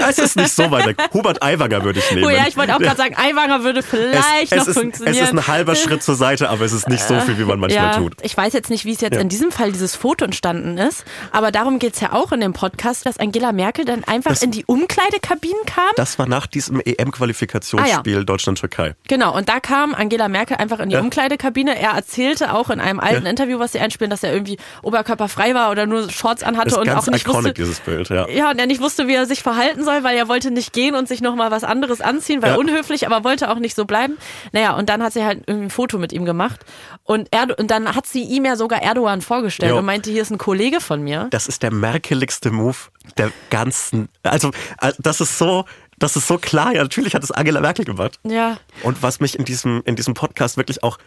es 0.09 0.19
ist 0.19 0.37
nicht 0.37 0.53
so 0.53 0.71
weit 0.71 0.87
weg. 0.87 0.97
Hubert 1.13 1.43
Aiwanger 1.43 1.85
würde 1.85 2.01
ich 2.01 2.11
nehmen. 2.11 2.27
Oh 2.27 2.31
ja, 2.31 2.47
ich 2.49 2.57
wollte 2.57 2.75
auch 2.75 2.81
gerade 2.81 2.97
sagen, 2.97 3.15
Aiwanger 3.17 3.63
würde 3.63 3.83
vielleicht 3.83 4.53
es, 4.53 4.59
noch 4.59 4.67
ist, 4.67 4.79
funktionieren. 4.79 5.17
Es 5.17 5.23
ist 5.23 5.33
ein 5.33 5.47
halber 5.47 5.77
Schritt 5.77 6.03
zur 6.03 6.17
Seite, 6.17 6.51
aber 6.51 6.65
es 6.65 6.73
ist 6.73 6.89
nicht 6.89 7.03
so 7.03 7.19
viel, 7.21 7.39
wie 7.39 7.45
man 7.45 7.61
manchmal 7.61 7.93
ja, 7.93 7.97
tut. 7.97 8.17
Ich 8.23 8.37
weiß 8.37 8.53
jetzt 8.53 8.69
nicht, 8.69 8.85
wie 8.85 8.93
es 8.93 9.01
jetzt 9.01 9.15
ja. 9.15 9.21
in 9.21 9.29
diesem 9.29 9.53
Fall 9.53 9.71
dieses 9.71 9.95
Foto 9.95 10.25
entstanden 10.25 10.77
ist, 10.77 11.05
aber 11.31 11.53
darum 11.53 11.79
geht 11.79 11.95
es 11.95 12.01
ja 12.01 12.13
auch 12.13 12.33
in 12.33 12.41
dem 12.41 12.53
Podcast 12.53 12.80
Podcast, 12.81 13.05
dass 13.05 13.19
Angela 13.19 13.53
Merkel 13.53 13.85
dann 13.85 14.05
einfach 14.05 14.31
das, 14.31 14.43
in 14.43 14.53
die 14.53 14.65
Umkleidekabinen 14.65 15.67
kam? 15.67 15.91
Das 15.97 16.19
war 16.19 16.27
nach 16.27 16.47
diesem 16.47 16.81
EM-Qualifikationsspiel 16.81 18.15
ah, 18.15 18.19
ja. 18.19 18.25
Deutschland-Türkei. 18.25 18.95
Genau, 19.07 19.37
und 19.37 19.51
da 19.51 19.61
kam 19.61 19.95
Angela 19.95 20.29
Merkel 20.29 20.57
einfach 20.57 20.79
in 20.81 20.89
die 20.89 20.95
ja. 20.95 21.03
Umkleidekabine. 21.03 21.79
Er 21.79 21.91
erzählte 21.91 22.55
auch 22.55 22.71
in 22.71 22.81
einem 22.81 22.99
alten 22.99 23.25
ja. 23.25 23.31
Interview, 23.31 23.59
was 23.59 23.73
sie 23.73 23.81
einspielen, 23.81 24.11
dass 24.11 24.23
er 24.23 24.33
irgendwie 24.33 24.57
oberkörperfrei 24.83 25.55
war 25.55 25.71
oder 25.71 25.85
nur 25.85 26.11
Shorts 26.11 26.43
anhatte 26.43 26.81
und 26.81 26.89
auch 26.89 27.07
nicht 27.09 27.29
wusste, 27.29 27.53
dieses 27.53 27.81
Bild, 27.81 28.09
ja. 28.09 28.27
ja, 28.29 28.51
und 28.51 28.59
er 28.59 28.67
nicht 28.67 28.81
wusste, 28.81 29.09
wie 29.09 29.15
er 29.15 29.27
sich 29.27 29.43
verhalten 29.43 29.85
soll, 29.85 30.03
weil 30.03 30.17
er 30.17 30.29
wollte 30.29 30.51
nicht 30.51 30.73
gehen 30.73 30.95
und 30.95 31.07
sich 31.07 31.21
nochmal 31.21 31.51
was 31.51 31.65
anderes 31.65 32.01
anziehen, 32.01 32.41
weil 32.41 32.57
unhöflich, 32.57 33.07
aber 33.07 33.25
wollte 33.25 33.51
auch 33.51 33.59
nicht 33.59 33.75
so 33.75 33.85
bleiben. 33.85 34.17
Naja, 34.53 34.75
und 34.75 34.89
dann 34.89 35.03
hat 35.03 35.13
sie 35.13 35.25
halt 35.25 35.43
irgendwie 35.47 35.67
ein 35.67 35.71
Foto 35.71 35.99
mit 35.99 36.15
ihm 36.15 36.25
gemacht 36.25 36.61
und, 37.05 37.29
Erdo 37.31 37.55
und 37.59 37.71
dann 37.71 37.95
hat 37.95 38.07
sie 38.07 38.23
ihm 38.23 38.47
ja 38.47 38.57
sogar 38.57 38.83
Erdogan 38.83 39.21
vorgestellt 39.21 39.73
jo. 39.73 39.79
und 39.79 39.85
meinte, 39.85 40.11
hier 40.11 40.23
ist 40.23 40.31
ein 40.31 40.39
Kollege 40.39 40.81
von 40.81 41.03
mir. 41.03 41.29
Das 41.31 41.47
ist 41.47 41.63
der 41.63 41.73
merkeligste 41.73 42.51
Move 42.51 42.70
der 43.17 43.33
ganzen, 43.51 44.09
also 44.23 44.51
äh, 44.81 44.93
das 44.99 45.21
ist 45.21 45.39
so, 45.39 45.65
das 45.99 46.17
ist 46.17 46.27
so 46.27 46.39
klar. 46.39 46.75
Ja, 46.75 46.83
natürlich 46.83 47.15
hat 47.15 47.23
es 47.23 47.31
Angela 47.31 47.61
Merkel 47.61 47.85
gemacht. 47.85 48.19
Ja. 48.25 48.59
Und 48.83 49.03
was 49.03 49.21
mich 49.21 49.39
in 49.39 49.45
diesem, 49.45 49.83
in 49.85 49.97
diesem 49.97 50.15
Podcast 50.15 50.57
wirklich 50.57 50.83
auch 50.83 50.99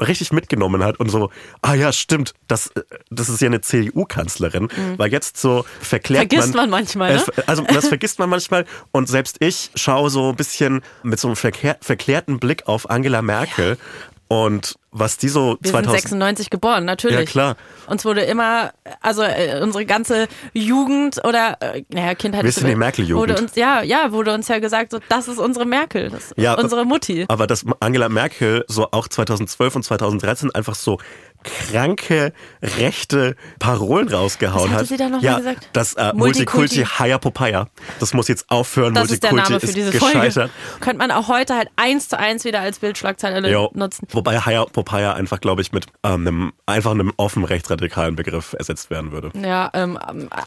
richtig 0.00 0.32
mitgenommen 0.32 0.82
hat 0.82 0.98
und 1.00 1.10
so, 1.10 1.30
ah 1.60 1.74
ja, 1.74 1.92
stimmt, 1.92 2.34
das, 2.48 2.72
das 3.10 3.28
ist 3.28 3.40
ja 3.40 3.46
eine 3.46 3.60
CDU-Kanzlerin, 3.60 4.64
mhm. 4.64 4.98
weil 4.98 5.12
jetzt 5.12 5.36
so 5.36 5.64
verklärt 5.80 6.30
vergisst 6.30 6.54
man, 6.54 6.70
man 6.70 6.80
manchmal. 6.80 7.16
Ne? 7.16 7.24
also 7.46 7.62
das 7.64 7.88
vergisst 7.88 8.18
man 8.18 8.30
manchmal 8.30 8.64
und 8.90 9.08
selbst 9.08 9.36
ich 9.40 9.70
schaue 9.74 10.10
so 10.10 10.30
ein 10.30 10.36
bisschen 10.36 10.82
mit 11.02 11.20
so 11.20 11.28
einem 11.28 11.36
verklärten 11.36 12.38
Blick 12.38 12.68
auf 12.68 12.88
Angela 12.88 13.22
Merkel 13.22 13.76
ja. 13.78 14.11
Und 14.32 14.76
was 14.92 15.18
die 15.18 15.28
so 15.28 15.58
Wir 15.60 15.72
2000 15.72 15.92
sind 15.92 16.10
96 16.10 16.50
geboren, 16.50 16.86
natürlich. 16.86 17.18
Ja, 17.18 17.24
klar. 17.24 17.56
Uns 17.86 18.02
wurde 18.06 18.22
immer, 18.22 18.72
also 19.02 19.22
äh, 19.22 19.60
unsere 19.62 19.84
ganze 19.84 20.26
Jugend 20.54 21.22
oder, 21.22 21.58
äh, 21.60 21.82
naja, 21.90 22.14
Kindheit. 22.14 22.42
Wir 22.44 22.52
sind 22.52 22.66
die 22.66 22.74
Merkel-Jugend. 22.74 23.30
Wurde 23.30 23.42
uns, 23.42 23.54
ja, 23.56 23.82
ja, 23.82 24.10
wurde 24.12 24.32
uns 24.32 24.48
ja 24.48 24.58
gesagt, 24.58 24.92
so, 24.92 25.00
das 25.10 25.28
ist 25.28 25.38
unsere 25.38 25.66
Merkel, 25.66 26.08
das 26.08 26.30
ist 26.30 26.38
ja, 26.38 26.54
unsere 26.54 26.86
Mutti. 26.86 27.26
Aber 27.28 27.46
dass 27.46 27.66
Angela 27.80 28.08
Merkel 28.08 28.64
so 28.68 28.88
auch 28.90 29.06
2012 29.06 29.76
und 29.76 29.82
2013 29.82 30.54
einfach 30.54 30.76
so 30.76 30.98
kranke 31.42 32.32
rechte 32.62 33.36
Parolen 33.58 34.08
rausgehauen 34.08 34.72
Was 34.72 34.80
hat. 34.80 34.86
Sie 34.86 34.96
da 34.96 35.08
noch 35.08 35.22
ja, 35.22 35.38
gesagt? 35.38 35.68
Das 35.72 35.94
äh, 35.94 36.12
Multikulti, 36.14 36.78
Multikulti 36.78 36.84
Haya 36.84 37.18
Popaya. 37.18 37.68
Das 38.00 38.14
muss 38.14 38.28
jetzt 38.28 38.50
aufhören. 38.50 38.94
Das 38.94 39.08
Multikulti 39.08 39.14
ist 39.14 39.50
der 39.50 39.56
Name 39.56 39.60
für 39.60 39.72
diese 39.72 39.90
gescheitert. 39.90 40.32
Folge. 40.32 40.50
Könnte 40.80 40.98
man 40.98 41.10
auch 41.10 41.28
heute 41.28 41.56
halt 41.56 41.68
eins 41.76 42.08
zu 42.08 42.18
eins 42.18 42.44
wieder 42.44 42.60
als 42.60 42.78
Bildschlagzeile 42.78 43.50
jo. 43.50 43.70
nutzen. 43.74 44.06
Wobei 44.10 44.38
Haya 44.38 44.64
Popeye 44.64 45.14
einfach, 45.14 45.40
glaube 45.40 45.62
ich, 45.62 45.72
mit 45.72 45.86
ähm, 46.02 46.26
einem 46.26 46.52
einfach 46.66 46.92
einem 46.92 47.12
offen 47.16 47.44
rechtsradikalen 47.44 48.16
Begriff 48.16 48.54
ersetzt 48.58 48.90
werden 48.90 49.12
würde. 49.12 49.30
Ja, 49.40 49.70
ähm, 49.74 49.98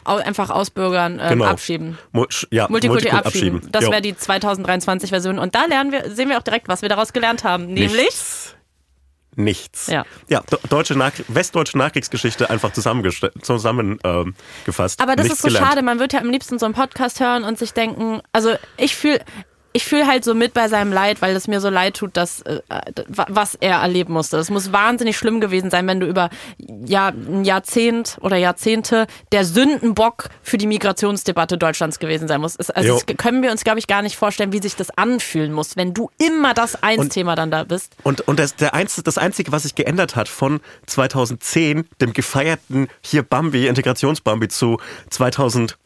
einfach 0.04 0.50
Ausbürgern 0.50 1.20
ähm, 1.20 1.28
genau. 1.30 1.44
abschieben. 1.44 1.98
Mu 2.12 2.26
ja, 2.50 2.66
Multikulti, 2.68 3.10
abschieben. 3.10 3.56
abschieben. 3.56 3.72
Das 3.72 3.84
wäre 3.90 4.02
die 4.02 4.14
2023-Version. 4.14 5.38
Und 5.38 5.54
da 5.54 5.66
lernen 5.66 5.92
wir, 5.92 6.10
sehen 6.10 6.28
wir 6.28 6.38
auch 6.38 6.42
direkt, 6.42 6.68
was 6.68 6.82
wir 6.82 6.88
daraus 6.88 7.12
gelernt 7.12 7.44
haben. 7.44 7.66
Nämlich. 7.66 7.96
Nichts 7.96 8.55
nichts. 9.36 9.86
Ja, 9.86 10.04
ja 10.28 10.42
deutsche 10.68 10.94
Nach 10.94 11.12
westdeutsche 11.28 11.78
Nachkriegsgeschichte 11.78 12.50
einfach 12.50 12.72
zusammengefasst. 12.72 13.32
Zusammen, 13.42 13.98
ähm, 14.04 14.34
Aber 14.98 15.16
das 15.16 15.24
nichts 15.24 15.38
ist 15.38 15.42
so 15.42 15.48
gelernt. 15.48 15.66
schade. 15.66 15.82
Man 15.82 15.98
wird 15.98 16.12
ja 16.12 16.20
am 16.20 16.30
liebsten 16.30 16.58
so 16.58 16.66
einen 16.66 16.74
Podcast 16.74 17.20
hören 17.20 17.44
und 17.44 17.58
sich 17.58 17.72
denken, 17.72 18.20
also 18.32 18.54
ich 18.76 18.96
fühle 18.96 19.20
ich 19.76 19.84
fühle 19.84 20.06
halt 20.06 20.24
so 20.24 20.34
mit 20.34 20.54
bei 20.54 20.68
seinem 20.68 20.90
Leid, 20.90 21.20
weil 21.20 21.36
es 21.36 21.48
mir 21.48 21.60
so 21.60 21.68
leid 21.68 21.98
tut, 21.98 22.16
dass 22.16 22.40
äh, 22.42 22.60
was 23.08 23.56
er 23.56 23.80
erleben 23.80 24.14
musste. 24.14 24.38
Es 24.38 24.48
muss 24.48 24.72
wahnsinnig 24.72 25.18
schlimm 25.18 25.38
gewesen 25.38 25.68
sein, 25.68 25.86
wenn 25.86 26.00
du 26.00 26.06
über 26.06 26.30
ja, 26.56 27.08
ein 27.08 27.44
Jahrzehnt 27.44 28.16
oder 28.22 28.38
Jahrzehnte 28.38 29.06
der 29.32 29.44
Sündenbock 29.44 30.30
für 30.42 30.56
die 30.56 30.66
Migrationsdebatte 30.66 31.58
Deutschlands 31.58 31.98
gewesen 31.98 32.26
sein 32.26 32.40
musst. 32.40 32.74
Also 32.74 32.94
das 32.94 33.18
können 33.18 33.42
wir 33.42 33.50
uns, 33.50 33.64
glaube 33.64 33.78
ich, 33.78 33.86
gar 33.86 34.00
nicht 34.00 34.16
vorstellen, 34.16 34.50
wie 34.52 34.62
sich 34.62 34.76
das 34.76 34.88
anfühlen 34.96 35.52
muss, 35.52 35.76
wenn 35.76 35.92
du 35.92 36.10
immer 36.16 36.54
das 36.54 36.82
Eins-Thema 36.82 37.34
dann 37.34 37.50
da 37.50 37.64
bist. 37.64 37.94
Und, 38.02 38.22
und 38.22 38.38
das, 38.38 38.56
der 38.56 38.72
Einz, 38.72 38.96
das 39.04 39.18
Einzige, 39.18 39.52
was 39.52 39.64
sich 39.64 39.74
geändert 39.74 40.16
hat 40.16 40.28
von 40.28 40.60
2010, 40.86 41.86
dem 42.00 42.14
gefeierten 42.14 42.88
hier 43.02 43.22
Bambi, 43.22 43.66
Integrationsbambi, 43.66 44.48
zu 44.48 44.78
2000 45.10 45.76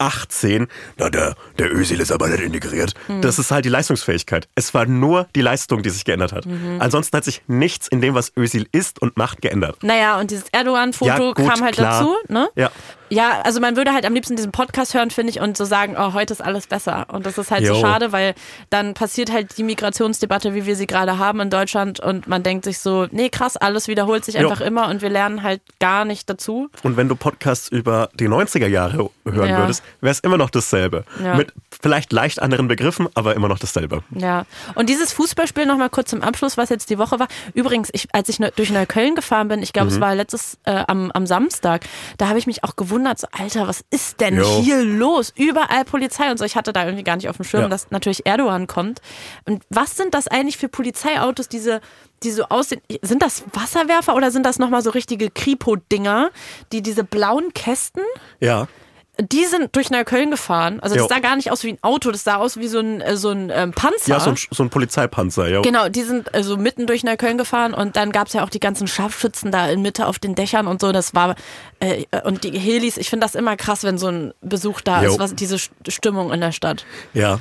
18, 0.00 0.66
na 0.96 1.10
der, 1.10 1.34
der 1.58 1.72
Ösil 1.72 2.00
ist 2.00 2.10
aber 2.10 2.28
nicht 2.28 2.42
integriert. 2.42 2.94
Mhm. 3.08 3.22
Das 3.22 3.38
ist 3.38 3.50
halt 3.50 3.64
die 3.64 3.68
Leistungsfähigkeit. 3.68 4.48
Es 4.54 4.74
war 4.74 4.86
nur 4.86 5.28
die 5.34 5.42
Leistung, 5.42 5.82
die 5.82 5.90
sich 5.90 6.04
geändert 6.04 6.32
hat. 6.32 6.46
Mhm. 6.46 6.76
Ansonsten 6.80 7.16
hat 7.16 7.24
sich 7.24 7.42
nichts 7.46 7.88
in 7.88 8.00
dem, 8.00 8.14
was 8.14 8.32
Ösil 8.36 8.66
ist 8.72 9.00
und 9.02 9.16
macht, 9.16 9.42
geändert. 9.42 9.82
Naja, 9.82 10.18
und 10.18 10.30
dieses 10.30 10.48
Erdogan-Foto 10.50 11.08
ja, 11.10 11.34
kam 11.34 11.62
halt 11.62 11.74
klar. 11.74 12.00
dazu. 12.00 12.16
Ne? 12.28 12.48
Ja. 12.56 12.70
Ja, 13.10 13.40
also 13.42 13.60
man 13.60 13.76
würde 13.76 13.92
halt 13.92 14.06
am 14.06 14.14
liebsten 14.14 14.36
diesen 14.36 14.52
Podcast 14.52 14.94
hören, 14.94 15.10
finde 15.10 15.30
ich, 15.30 15.40
und 15.40 15.56
so 15.56 15.64
sagen, 15.64 15.96
oh, 15.98 16.12
heute 16.12 16.32
ist 16.32 16.40
alles 16.40 16.66
besser. 16.66 17.06
Und 17.12 17.26
das 17.26 17.38
ist 17.38 17.50
halt 17.50 17.64
jo. 17.64 17.74
so 17.74 17.80
schade, 17.80 18.12
weil 18.12 18.34
dann 18.70 18.94
passiert 18.94 19.32
halt 19.32 19.58
die 19.58 19.64
Migrationsdebatte, 19.64 20.54
wie 20.54 20.64
wir 20.64 20.76
sie 20.76 20.86
gerade 20.86 21.18
haben 21.18 21.40
in 21.40 21.50
Deutschland, 21.50 22.00
und 22.00 22.28
man 22.28 22.42
denkt 22.42 22.64
sich 22.64 22.78
so, 22.78 23.06
nee, 23.10 23.28
krass, 23.28 23.56
alles 23.56 23.88
wiederholt 23.88 24.24
sich 24.24 24.38
einfach 24.38 24.60
jo. 24.60 24.66
immer 24.66 24.88
und 24.88 25.02
wir 25.02 25.10
lernen 25.10 25.42
halt 25.42 25.60
gar 25.80 26.04
nicht 26.04 26.30
dazu. 26.30 26.70
Und 26.82 26.96
wenn 26.96 27.08
du 27.08 27.16
Podcasts 27.16 27.68
über 27.68 28.10
die 28.14 28.28
90er 28.28 28.66
Jahre 28.66 29.10
hören 29.24 29.50
ja. 29.50 29.58
würdest, 29.58 29.82
wäre 30.00 30.12
es 30.12 30.20
immer 30.20 30.38
noch 30.38 30.50
dasselbe. 30.50 31.04
Ja. 31.22 31.34
Mit 31.34 31.52
vielleicht 31.82 32.12
leicht 32.12 32.40
anderen 32.40 32.68
Begriffen, 32.68 33.08
aber 33.14 33.34
immer 33.34 33.48
noch 33.48 33.58
dasselbe. 33.58 34.02
Ja. 34.14 34.46
Und 34.74 34.88
dieses 34.88 35.12
Fußballspiel 35.12 35.66
nochmal 35.66 35.90
kurz 35.90 36.10
zum 36.10 36.22
Abschluss, 36.22 36.56
was 36.56 36.68
jetzt 36.68 36.90
die 36.90 36.98
Woche 36.98 37.18
war. 37.18 37.28
Übrigens, 37.54 37.88
ich, 37.92 38.08
als 38.12 38.28
ich 38.28 38.38
durch 38.56 38.70
Neukölln 38.70 39.14
gefahren 39.14 39.48
bin, 39.48 39.62
ich 39.62 39.72
glaube, 39.72 39.90
mhm. 39.90 39.96
es 39.96 40.00
war 40.00 40.14
letztes 40.14 40.58
äh, 40.64 40.84
am, 40.86 41.10
am 41.10 41.26
Samstag, 41.26 41.84
da 42.18 42.28
habe 42.28 42.38
ich 42.38 42.46
mich 42.46 42.64
auch 42.64 42.76
gewundert, 42.76 42.99
gewundert, 43.00 43.18
so, 43.18 43.26
Alter, 43.32 43.66
was 43.66 43.84
ist 43.90 44.20
denn 44.20 44.36
jo. 44.36 44.60
hier 44.62 44.82
los? 44.82 45.32
Überall 45.36 45.84
Polizei 45.84 46.30
und 46.30 46.38
so. 46.38 46.44
Ich 46.44 46.56
hatte 46.56 46.72
da 46.72 46.84
irgendwie 46.84 47.04
gar 47.04 47.16
nicht 47.16 47.28
auf 47.28 47.36
dem 47.36 47.44
Schirm, 47.44 47.62
ja. 47.62 47.68
dass 47.68 47.90
natürlich 47.90 48.26
Erdogan 48.26 48.66
kommt. 48.66 49.00
Und 49.46 49.62
was 49.70 49.96
sind 49.96 50.14
das 50.14 50.28
eigentlich 50.28 50.58
für 50.58 50.68
Polizeiautos, 50.68 51.48
diese 51.48 51.80
die 52.22 52.32
so 52.32 52.44
aussehen. 52.44 52.82
Sind 53.00 53.22
das 53.22 53.44
Wasserwerfer 53.54 54.14
oder 54.14 54.30
sind 54.30 54.44
das 54.44 54.58
nochmal 54.58 54.82
so 54.82 54.90
richtige 54.90 55.30
Kripo-Dinger, 55.30 56.30
die 56.70 56.82
diese 56.82 57.02
blauen 57.02 57.54
Kästen? 57.54 58.02
Ja 58.40 58.68
die 59.22 59.44
sind 59.44 59.74
durch 59.76 59.90
Neukölln 59.90 60.30
gefahren. 60.30 60.80
Also 60.80 60.94
das 60.94 61.04
jo. 61.04 61.08
sah 61.08 61.20
gar 61.20 61.36
nicht 61.36 61.50
aus 61.50 61.64
wie 61.64 61.70
ein 61.70 61.78
Auto, 61.82 62.10
das 62.10 62.24
sah 62.24 62.36
aus 62.36 62.56
wie 62.56 62.68
so 62.68 62.78
ein, 62.80 63.00
äh, 63.00 63.16
so 63.16 63.30
ein 63.30 63.50
ähm, 63.54 63.72
Panzer. 63.72 64.08
Ja, 64.08 64.20
so 64.20 64.30
ein, 64.30 64.36
so 64.50 64.62
ein 64.62 64.70
Polizeipanzer, 64.70 65.48
ja. 65.48 65.60
Genau, 65.62 65.88
die 65.88 66.02
sind 66.02 66.34
also 66.34 66.56
mitten 66.56 66.86
durch 66.86 67.04
Neukölln 67.04 67.38
gefahren 67.38 67.74
und 67.74 67.96
dann 67.96 68.12
gab 68.12 68.28
es 68.28 68.32
ja 68.32 68.44
auch 68.44 68.50
die 68.50 68.60
ganzen 68.60 68.86
Scharfschützen 68.86 69.50
da 69.50 69.68
in 69.68 69.82
Mitte 69.82 70.06
auf 70.06 70.18
den 70.18 70.34
Dächern 70.34 70.66
und 70.66 70.80
so. 70.80 70.92
Das 70.92 71.14
war 71.14 71.34
äh, 71.80 72.04
und 72.24 72.44
die 72.44 72.58
Helis, 72.58 72.96
ich 72.96 73.10
finde 73.10 73.24
das 73.24 73.34
immer 73.34 73.56
krass, 73.56 73.84
wenn 73.84 73.98
so 73.98 74.08
ein 74.08 74.34
Besuch 74.40 74.80
da 74.80 75.02
jo. 75.02 75.10
ist, 75.10 75.18
was 75.18 75.34
diese 75.34 75.58
Stimmung 75.58 76.32
in 76.32 76.40
der 76.40 76.52
Stadt. 76.52 76.84
Ja. 77.14 77.40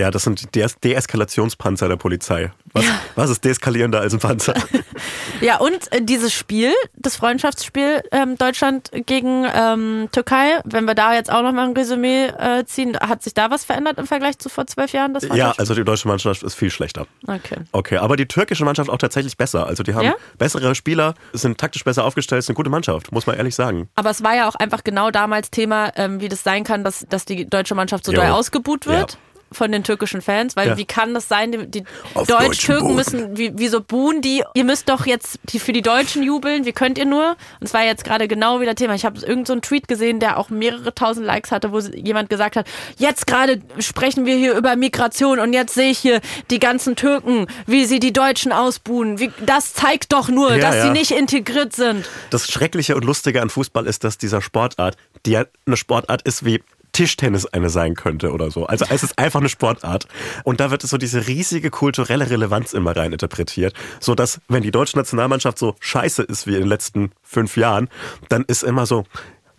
Ja, 0.00 0.10
das 0.10 0.22
sind 0.22 0.54
die 0.54 0.66
Deeskalationspanzer 0.82 1.86
der 1.86 1.96
Polizei. 1.96 2.50
Was, 2.72 2.86
ja. 2.86 2.98
was 3.16 3.28
ist 3.28 3.44
deeskalierender 3.44 4.00
als 4.00 4.14
ein 4.14 4.18
Panzer? 4.18 4.54
ja, 5.42 5.58
und 5.58 5.92
äh, 5.92 6.00
dieses 6.00 6.32
Spiel, 6.32 6.72
das 6.96 7.16
Freundschaftsspiel 7.16 8.02
ähm, 8.10 8.38
Deutschland 8.38 8.90
gegen 9.04 9.44
ähm, 9.54 10.08
Türkei, 10.10 10.60
wenn 10.64 10.86
wir 10.86 10.94
da 10.94 11.12
jetzt 11.12 11.30
auch 11.30 11.42
nochmal 11.42 11.68
ein 11.68 11.76
Resümee 11.76 12.28
äh, 12.28 12.64
ziehen, 12.64 12.96
hat 12.98 13.22
sich 13.22 13.34
da 13.34 13.50
was 13.50 13.66
verändert 13.66 13.98
im 13.98 14.06
Vergleich 14.06 14.38
zu 14.38 14.48
vor 14.48 14.66
zwölf 14.66 14.92
Jahren? 14.92 15.18
ja, 15.34 15.52
also 15.58 15.74
die 15.74 15.84
deutsche 15.84 16.08
Mannschaft 16.08 16.44
ist 16.44 16.54
viel 16.54 16.70
schlechter. 16.70 17.06
Okay. 17.26 17.58
Okay, 17.72 17.98
aber 17.98 18.16
die 18.16 18.26
türkische 18.26 18.64
Mannschaft 18.64 18.88
auch 18.88 18.96
tatsächlich 18.96 19.36
besser. 19.36 19.66
Also 19.66 19.82
die 19.82 19.92
haben 19.92 20.06
ja? 20.06 20.14
bessere 20.38 20.74
Spieler, 20.74 21.12
sind 21.34 21.58
taktisch 21.58 21.84
besser 21.84 22.06
aufgestellt, 22.06 22.38
ist 22.38 22.48
eine 22.48 22.56
gute 22.56 22.70
Mannschaft, 22.70 23.12
muss 23.12 23.26
man 23.26 23.36
ehrlich 23.36 23.54
sagen. 23.54 23.90
Aber 23.96 24.08
es 24.08 24.22
war 24.22 24.34
ja 24.34 24.48
auch 24.48 24.54
einfach 24.54 24.82
genau 24.82 25.10
damals 25.10 25.50
Thema, 25.50 25.92
ähm, 25.96 26.22
wie 26.22 26.30
das 26.30 26.42
sein 26.42 26.64
kann, 26.64 26.84
dass, 26.84 27.04
dass 27.10 27.26
die 27.26 27.44
deutsche 27.44 27.74
Mannschaft 27.74 28.06
so 28.06 28.12
doll 28.12 28.28
ausgebuht 28.28 28.86
wird. 28.86 29.12
Ja 29.12 29.18
von 29.52 29.72
den 29.72 29.82
türkischen 29.82 30.22
Fans, 30.22 30.56
weil 30.56 30.68
ja. 30.68 30.76
wie 30.76 30.84
kann 30.84 31.14
das 31.14 31.28
sein, 31.28 31.52
die, 31.52 31.66
die 31.66 31.84
Deutsch-Türken 32.26 32.94
müssen, 32.94 33.36
wie, 33.36 33.52
wieso 33.56 33.80
buhen 33.80 34.20
die? 34.22 34.44
Ihr 34.54 34.64
müsst 34.64 34.88
doch 34.88 35.06
jetzt 35.06 35.40
die, 35.48 35.58
für 35.58 35.72
die 35.72 35.82
Deutschen 35.82 36.22
jubeln, 36.22 36.64
wie 36.64 36.72
könnt 36.72 36.98
ihr 36.98 37.06
nur? 37.06 37.30
Und 37.58 37.66
es 37.66 37.74
war 37.74 37.84
jetzt 37.84 38.04
gerade 38.04 38.28
genau 38.28 38.60
wieder 38.60 38.74
Thema. 38.74 38.94
Ich 38.94 39.04
habe 39.04 39.18
irgendeinen 39.18 39.44
so 39.44 39.60
Tweet 39.60 39.88
gesehen, 39.88 40.20
der 40.20 40.38
auch 40.38 40.50
mehrere 40.50 40.94
tausend 40.94 41.26
Likes 41.26 41.50
hatte, 41.50 41.72
wo 41.72 41.78
jemand 41.78 42.30
gesagt 42.30 42.56
hat, 42.56 42.66
jetzt 42.98 43.26
gerade 43.26 43.60
sprechen 43.78 44.24
wir 44.26 44.36
hier 44.36 44.54
über 44.54 44.76
Migration 44.76 45.40
und 45.40 45.52
jetzt 45.52 45.74
sehe 45.74 45.90
ich 45.90 45.98
hier 45.98 46.20
die 46.50 46.58
ganzen 46.58 46.94
Türken, 46.94 47.46
wie 47.66 47.84
sie 47.86 47.98
die 47.98 48.12
Deutschen 48.12 48.52
ausbuhen. 48.52 49.18
Wie, 49.18 49.32
das 49.44 49.74
zeigt 49.74 50.12
doch 50.12 50.28
nur, 50.28 50.52
ja, 50.54 50.58
dass 50.58 50.76
ja. 50.76 50.82
sie 50.84 50.90
nicht 50.90 51.10
integriert 51.10 51.74
sind. 51.74 52.08
Das 52.30 52.50
Schreckliche 52.50 52.94
und 52.94 53.04
Lustige 53.04 53.42
an 53.42 53.50
Fußball 53.50 53.86
ist, 53.86 54.04
dass 54.04 54.18
dieser 54.18 54.40
Sportart, 54.40 54.96
die 55.26 55.32
ja 55.32 55.44
eine 55.66 55.76
Sportart 55.76 56.22
ist 56.22 56.44
wie 56.44 56.62
Tischtennis 56.92 57.46
eine 57.46 57.70
sein 57.70 57.94
könnte 57.94 58.32
oder 58.32 58.50
so. 58.50 58.66
Also 58.66 58.84
es 58.90 59.02
ist 59.02 59.18
einfach 59.18 59.40
eine 59.40 59.48
Sportart. 59.48 60.06
Und 60.44 60.60
da 60.60 60.70
wird 60.70 60.82
so 60.82 60.98
diese 60.98 61.26
riesige 61.26 61.70
kulturelle 61.70 62.28
Relevanz 62.30 62.72
immer 62.72 62.96
rein 62.96 63.12
interpretiert, 63.12 63.74
so 64.00 64.14
dass 64.14 64.40
wenn 64.48 64.62
die 64.62 64.70
deutsche 64.70 64.96
Nationalmannschaft 64.96 65.58
so 65.58 65.76
scheiße 65.80 66.22
ist 66.22 66.46
wie 66.46 66.54
in 66.54 66.60
den 66.60 66.68
letzten 66.68 67.12
fünf 67.22 67.56
Jahren, 67.56 67.88
dann 68.28 68.44
ist 68.46 68.62
immer 68.62 68.86
so, 68.86 69.04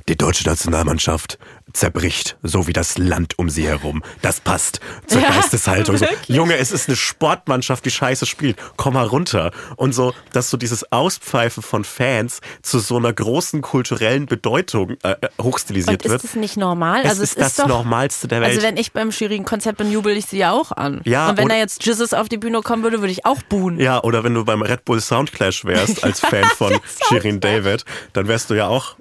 Die 0.10 0.18
deutsche 0.18 0.48
Nationalmannschaft 0.50 1.38
zerbricht, 1.74 2.38
so 2.44 2.68
wie 2.68 2.74
das 2.74 2.98
Land 2.98 3.38
um 3.40 3.50
sie 3.50 3.68
herum. 3.68 4.04
Das 4.22 4.40
passt 4.40 4.80
zur 5.08 5.22
Ja, 5.22 5.30
Geisteshaltung. 5.30 5.98
So. 5.98 6.06
Junge, 6.28 6.58
es 6.58 6.72
ist 6.72 6.88
eine 6.88 6.96
Sportmannschaft, 6.96 7.86
die 7.86 7.92
scheiße 7.92 8.26
spielt. 8.26 8.58
Komm 8.78 8.94
mal 8.96 9.06
runter. 9.06 9.52
Und 9.76 9.94
so, 9.94 10.14
dass 10.34 10.50
so 10.50 10.58
dieses 10.58 10.92
Auspfeifen 10.92 11.64
von 11.64 11.84
Fans 11.84 12.42
zu 12.62 12.80
so 12.80 12.98
einer 12.98 13.14
großen 13.14 13.62
kulturellen 13.62 14.26
Bedeutung 14.26 14.98
äh, 15.04 15.12
äh, 15.12 15.28
hochstilisiert 15.42 16.02
Und 16.02 16.06
ist 16.06 16.12
wird. 16.12 16.24
das 16.24 16.36
nicht 16.36 16.58
normal? 16.58 17.02
Es 17.04 17.10
also 17.12 17.24
ist 17.24 17.32
es 17.32 17.36
das 17.36 17.48
ist 17.50 17.60
doch, 17.60 17.68
Normalste 17.68 18.28
der 18.28 18.42
Welt. 18.42 18.52
Also 18.52 18.62
wenn 18.62 18.78
ich 18.78 18.92
beim 18.92 19.12
schwierigen 19.12 19.46
Konzert 19.46 19.78
bin, 19.78 19.92
jubel 19.92 20.16
ich 20.16 20.26
sie 20.26 20.38
ja 20.38 20.52
auch 20.52 20.72
an. 20.72 21.02
Ja, 21.06 21.30
und 21.30 21.38
wenn 21.38 21.48
da 21.48 21.56
jetzt 21.56 21.86
Jesus 21.86 22.14
auf 22.14 22.30
die 22.30 22.38
Bühne 22.38 22.62
kommen 22.62 22.84
würde, 22.84 23.00
würde 23.00 23.12
ich 23.12 23.26
auch 23.26 23.42
buhen. 23.44 23.80
Ja, 23.80 24.04
oder 24.04 24.24
wenn 24.24 24.34
du 24.34 24.46
beim 24.46 24.62
Red 24.62 24.86
Bull 24.86 25.02
Soundclash 25.02 25.66
wärst 25.66 26.04
als 26.04 26.20
Fan 26.22 26.46
von 26.58 26.80
Shirin 27.08 27.40
David, 27.40 27.86
dann 28.14 28.28
wärst 28.28 28.50
du 28.50 28.54
ja 28.54 28.68
auch 28.68 28.96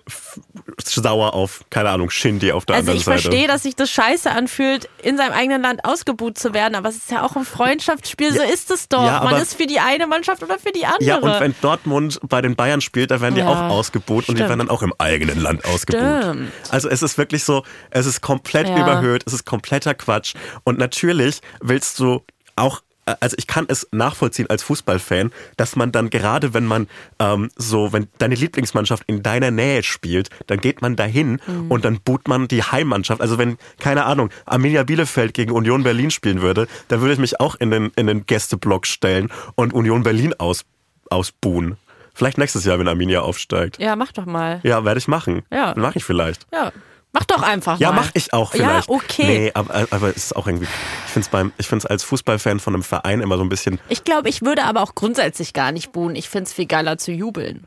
sauer 0.85 1.35
auf, 1.35 1.65
keine 1.71 1.91
Ahnung, 1.91 2.11
Shindy 2.11 2.53
auf 2.53 2.60
der 2.65 2.77
Also 2.77 2.91
anderen 2.93 2.99
ich 2.99 3.05
Seite. 3.05 3.21
verstehe, 3.23 3.47
dass 3.49 3.63
sich 3.65 3.77
das 3.77 3.91
scheiße 3.91 4.31
anfühlt, 4.31 4.89
in 5.03 5.17
seinem 5.17 5.33
eigenen 5.33 5.63
Land 5.63 5.85
ausgebuht 5.85 6.39
zu 6.39 6.55
werden, 6.55 6.75
aber 6.75 6.89
es 6.89 6.97
ist 6.97 7.11
ja 7.11 7.23
auch 7.25 7.37
ein 7.37 7.45
Freundschaftsspiel, 7.45 8.33
so 8.35 8.43
ist 8.43 8.71
es 8.71 8.89
doch. 8.89 9.05
Ja, 9.05 9.23
Man 9.25 9.41
ist 9.41 9.55
für 9.55 9.67
die 9.67 9.81
eine 9.81 10.07
Mannschaft 10.07 10.43
oder 10.43 10.59
für 10.59 10.73
die 10.73 10.85
andere. 10.87 11.05
Ja, 11.05 11.19
und 11.19 11.41
wenn 11.41 11.55
Dortmund 11.61 12.19
bei 12.23 12.41
den 12.43 12.57
Bayern 12.57 12.81
spielt, 12.81 13.11
dann 13.11 13.21
werden 13.21 13.35
die 13.35 13.41
Ja, 13.41 13.49
auch 13.49 13.71
ausgebuht 13.71 14.29
und 14.29 14.35
die 14.37 14.43
stimmt. 14.43 14.49
werden 14.51 14.59
dann 14.61 14.71
auch 14.71 14.83
im 14.83 14.93
eigenen 14.99 15.41
Land 15.41 15.65
ausgebuht. 15.65 16.23
Stimmt. 16.23 16.53
Also 16.71 16.89
es 16.89 17.03
ist 17.03 17.19
wirklich 17.19 17.45
so, 17.45 17.65
es 17.91 18.07
ist 18.07 18.21
komplett 18.21 18.69
Ja. 18.69 18.81
überhöht, 18.81 19.23
es 19.27 19.33
ist 19.33 19.45
kompletter 19.45 19.95
Quatsch. 19.95 20.35
Und 20.65 20.79
natürlich 20.79 21.41
willst 21.61 21.99
du 21.99 22.23
auch, 22.57 22.81
also 23.21 23.37
ich 23.39 23.47
kann 23.47 23.67
es 23.69 23.89
nachvollziehen 23.93 24.49
als 24.49 24.63
Fußballfan, 24.63 25.33
dass 25.57 25.77
man 25.77 25.93
dann 25.93 26.11
gerade, 26.11 26.55
wenn 26.55 26.67
man 26.67 26.89
ähm, 27.19 27.51
so, 27.57 27.93
wenn 27.93 28.09
deine 28.19 28.35
Lieblingsmannschaft 28.35 29.03
in 29.07 29.23
deiner 29.23 29.51
Nähe 29.51 29.83
spielt, 29.83 30.29
dann 30.47 30.61
geht 30.61 30.83
man 30.83 30.97
dahin 30.97 31.41
Mhm. 31.47 31.71
und 31.71 31.85
dann 31.85 32.01
boot 32.01 32.29
man 32.29 32.49
die 32.49 32.63
Heimmannschaft. 32.63 33.21
Also 33.21 33.39
wenn, 33.39 33.57
keine 33.79 34.05
Ahnung, 34.05 34.31
Arminia 34.47 34.83
Bielefeld 34.83 35.35
gegen 35.35 35.53
Union 35.53 35.83
Berlin 35.83 36.11
spielen 36.11 36.43
würde, 36.43 36.67
dann 36.89 37.01
würde 37.01 37.15
ich 37.15 37.19
mich 37.19 37.41
auch 37.41 37.55
in 37.57 37.71
den, 37.71 37.91
in 37.97 38.07
den 38.07 38.27
Gästeblock 38.27 38.87
stellen 38.87 39.31
und 39.55 39.73
Union 39.73 40.03
Berlin 40.03 40.35
aus, 40.39 40.65
ausbuhen. 41.09 41.77
Vielleicht 42.15 42.39
nächstes 42.39 42.65
Jahr, 42.65 42.79
wenn 42.79 42.89
Arminia 42.89 43.21
aufsteigt. 43.21 43.79
ja, 43.79 43.97
mach 43.97 44.13
doch 44.13 44.27
mal. 44.27 44.61
Ja, 44.65 44.85
werde 44.85 44.99
ich 44.99 45.09
machen. 45.09 45.43
Ja. 45.51 45.75
Mache 45.77 45.99
ich 45.99 46.05
vielleicht. 46.05 46.47
Ja, 46.53 46.73
mach 47.13 47.25
doch 47.25 47.43
einfach 47.43 47.79
Ja, 47.81 47.91
mal. 47.93 48.03
mache 48.03 48.11
ich 48.15 48.33
auch 48.33 48.53
vielleicht. 48.53 48.89
Ja, 48.89 48.95
okay. 48.95 49.27
Nee, 49.27 49.51
aber, 49.55 49.87
aber 49.91 50.09
es 50.11 50.17
ist 50.17 50.37
auch 50.37 50.47
irgendwie. 50.47 50.67
Ich 51.07 51.13
finde 51.13 51.25
es 51.27 51.29
beim, 51.31 51.53
ich 51.59 51.91
als 51.91 52.03
Fußballfan 52.05 52.61
von 52.61 52.75
einem 52.75 52.83
Verein 52.83 53.21
immer 53.21 53.37
so 53.37 53.43
ein 53.43 53.49
bisschen. 53.49 53.79
Ich 53.89 54.05
glaube, 54.05 54.29
ich 54.29 54.43
würde 54.43 54.65
aber 54.65 54.83
auch 54.83 54.95
grundsätzlich 54.95 55.53
gar 55.53 55.73
nicht 55.73 55.93
buhen. 55.93 56.15
Ich 56.17 56.29
finde 56.29 56.45
es 56.45 56.53
viel 56.53 56.67
geiler 56.67 56.99
zu 56.99 57.13
jubeln. 57.13 57.67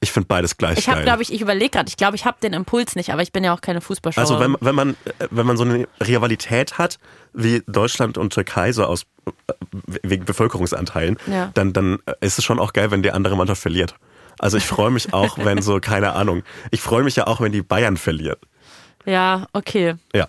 Ich 0.00 0.12
finde 0.12 0.26
beides 0.26 0.58
gleich 0.58 0.78
Ich 0.78 0.88
habe, 0.88 0.98
geil. 0.98 1.04
glaube 1.06 1.22
ich, 1.22 1.32
ich 1.32 1.40
überlege 1.40 1.70
gerade, 1.70 1.88
ich 1.88 1.96
glaube, 1.96 2.16
ich 2.16 2.26
habe 2.26 2.36
den 2.42 2.52
Impuls 2.52 2.96
nicht, 2.96 3.12
aber 3.14 3.22
ich 3.22 3.32
bin 3.32 3.42
ja 3.44 3.54
auch 3.54 3.62
keine 3.62 3.80
Fußballschauerin. 3.80 4.30
also 4.34 4.44
wenn, 4.44 4.56
wenn 4.60 4.74
man 4.74 4.96
wenn 5.30 5.46
man 5.46 5.56
so 5.56 5.64
eine 5.64 5.88
Rivalität 6.06 6.76
hat 6.76 6.98
wie 7.32 7.62
Deutschland 7.66 8.18
und 8.18 8.32
Türkei 8.34 8.72
so 8.72 8.84
aus 8.84 9.04
äh, 9.48 9.52
wegen 10.02 10.26
Bevölkerungsanteilen, 10.26 11.16
Ja. 11.26 11.50
dann 11.54 11.72
dann 11.72 11.98
ist 12.20 12.38
es 12.38 12.44
schon 12.44 12.60
auch 12.60 12.74
geil, 12.74 12.90
wenn 12.90 13.02
die 13.02 13.10
andere 13.10 13.36
Mannschaft 13.36 13.62
verliert. 13.62 13.94
Also 14.38 14.56
ich 14.56 14.66
freue 14.66 14.90
mich 14.90 15.12
auch, 15.14 15.38
wenn 15.38 15.62
so 15.62 15.80
keine 15.80 16.12
Ahnung. 16.12 16.42
Ich 16.70 16.80
freue 16.80 17.02
mich 17.04 17.16
ja 17.16 17.26
auch, 17.26 17.40
wenn 17.40 17.52
die 17.52 17.62
Bayern 17.62 17.96
verliert. 17.96 18.40
Ja, 19.04 19.46
okay. 19.52 19.94
Ja. 20.14 20.26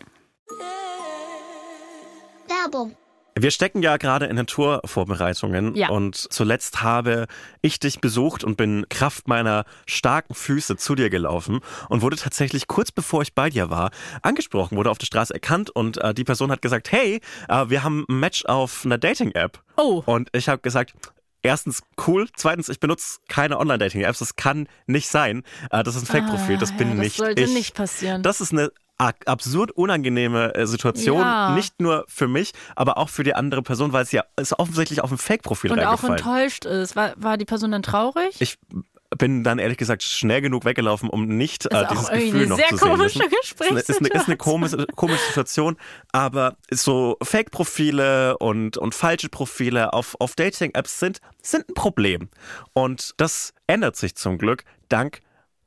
Werbung. 2.47 2.95
Wir 3.39 3.51
stecken 3.51 3.83
ja 3.83 3.97
gerade 3.97 4.25
in 4.25 4.35
den 4.35 4.47
Tourvorbereitungen 4.47 5.75
Ja. 5.75 5.89
und 5.89 6.15
zuletzt 6.15 6.81
habe 6.81 7.27
ich 7.61 7.79
dich 7.79 8.01
besucht 8.01 8.43
und 8.43 8.57
bin 8.57 8.87
Kraft 8.89 9.27
meiner 9.27 9.65
starken 9.85 10.33
Füße 10.33 10.75
zu 10.77 10.95
dir 10.95 11.11
gelaufen 11.11 11.59
und 11.89 12.01
wurde 12.01 12.15
tatsächlich 12.15 12.65
kurz 12.67 12.91
bevor 12.91 13.21
ich 13.21 13.35
bei 13.35 13.51
dir 13.51 13.69
war 13.69 13.91
angesprochen, 14.23 14.75
wurde 14.75 14.89
auf 14.89 14.97
der 14.97 15.05
Straße 15.05 15.35
erkannt 15.35 15.69
und 15.69 15.97
äh, 15.99 16.15
die 16.15 16.23
Person 16.23 16.49
hat 16.51 16.63
gesagt, 16.63 16.91
hey, 16.91 17.21
äh, 17.47 17.65
wir 17.69 17.83
haben 17.83 18.05
ein 18.09 18.19
Match 18.19 18.43
auf 18.45 18.81
einer 18.85 18.97
Dating-App. 18.97 19.61
Oh. 19.75 20.01
Und 20.07 20.29
ich 20.33 20.49
habe 20.49 20.61
gesagt, 20.63 20.95
Erstens 21.41 21.81
cool, 22.07 22.27
zweitens 22.35 22.67
ich 22.69 22.79
benutze 22.79 23.19
keine 23.29 23.57
Online-Dating-Apps, 23.59 24.19
das 24.19 24.35
kann 24.35 24.67
nicht 24.85 25.07
sein. 25.07 25.43
Äh, 25.71 25.83
Das 25.83 25.95
ist 25.95 26.03
ein 26.03 26.05
Fake-Profil, 26.07 26.57
das 26.57 26.71
Ah, 26.71 26.75
bin 26.77 26.89
ja, 26.89 26.95
das 26.95 27.03
nicht 27.03 27.17
sollte 27.17 27.41
ich. 27.43 27.53
nicht 27.53 27.75
passieren. 27.75 28.23
Das 28.23 28.41
ist 28.41 28.51
eine 28.53 28.71
absurd 28.97 29.71
unangenehme 29.71 30.55
äh, 30.55 30.65
Situation, 30.65 31.21
Ja. 31.21 31.51
nicht 31.53 31.79
nur 31.79 32.03
für 32.07 32.27
mich, 32.27 32.53
aber 32.75 32.97
auch 32.97 33.09
für 33.09 33.23
die 33.23 33.35
andere 33.35 33.61
Person, 33.61 33.93
weil 33.93 34.01
es 34.03 34.11
ja 34.11 34.23
es 34.35 34.57
offensichtlich 34.57 35.01
auf 35.01 35.11
ein 35.11 35.19
Fake-Profil 35.19 35.71
Und 35.71 35.79
auch 35.83 36.03
enttäuscht 36.03 36.65
ist. 36.65 36.95
War, 36.95 37.13
war 37.15 37.37
die 37.37 37.45
Person 37.45 37.71
dann 37.71 37.83
traurig? 37.83 38.35
Ich 38.39 38.57
bin 39.17 39.43
dann 39.43 39.59
ehrlich 39.59 39.77
gesagt 39.77 40.03
schnell 40.03 40.41
genug 40.41 40.65
weggelaufen, 40.65 41.09
um 41.09 41.27
nicht 41.27 41.71
Das 41.71 41.83
äh, 41.83 41.87
dieses 41.91 42.09
Gefühl 42.09 42.35
eine 42.41 42.47
noch 42.47 42.57
sehr 42.57 42.67
zu 42.69 42.77
sehen. 42.77 42.87
komische 42.89 43.19
müssen. 43.19 43.31
Ist 43.41 43.61
eine, 43.61 43.79
ist 43.79 43.89
eine, 43.89 44.09
ist 44.09 44.27
eine 44.27 44.37
Gesprächssituation. 44.37 44.37
komische, 44.37 44.87
komische 44.95 45.25
Situation, 45.27 45.77
aber 46.11 46.57
so 46.71 47.17
Fake-Profile 47.21 48.37
und, 48.37 48.77
und 48.77 48.93
falsche 48.93 49.29
Profile 49.29 49.93
auf, 49.93 50.15
auf 50.19 50.35
Dating-Apps 50.35 50.99
sind, 50.99 51.19
sind 51.41 51.69
ein 51.69 51.73
Problem. 51.73 52.29
Und 52.73 53.13
das 53.17 53.53
ändert 53.67 53.95
sich 53.95 54.15
zum 54.15 54.37
Glück 54.37 54.63
dank 54.89 55.21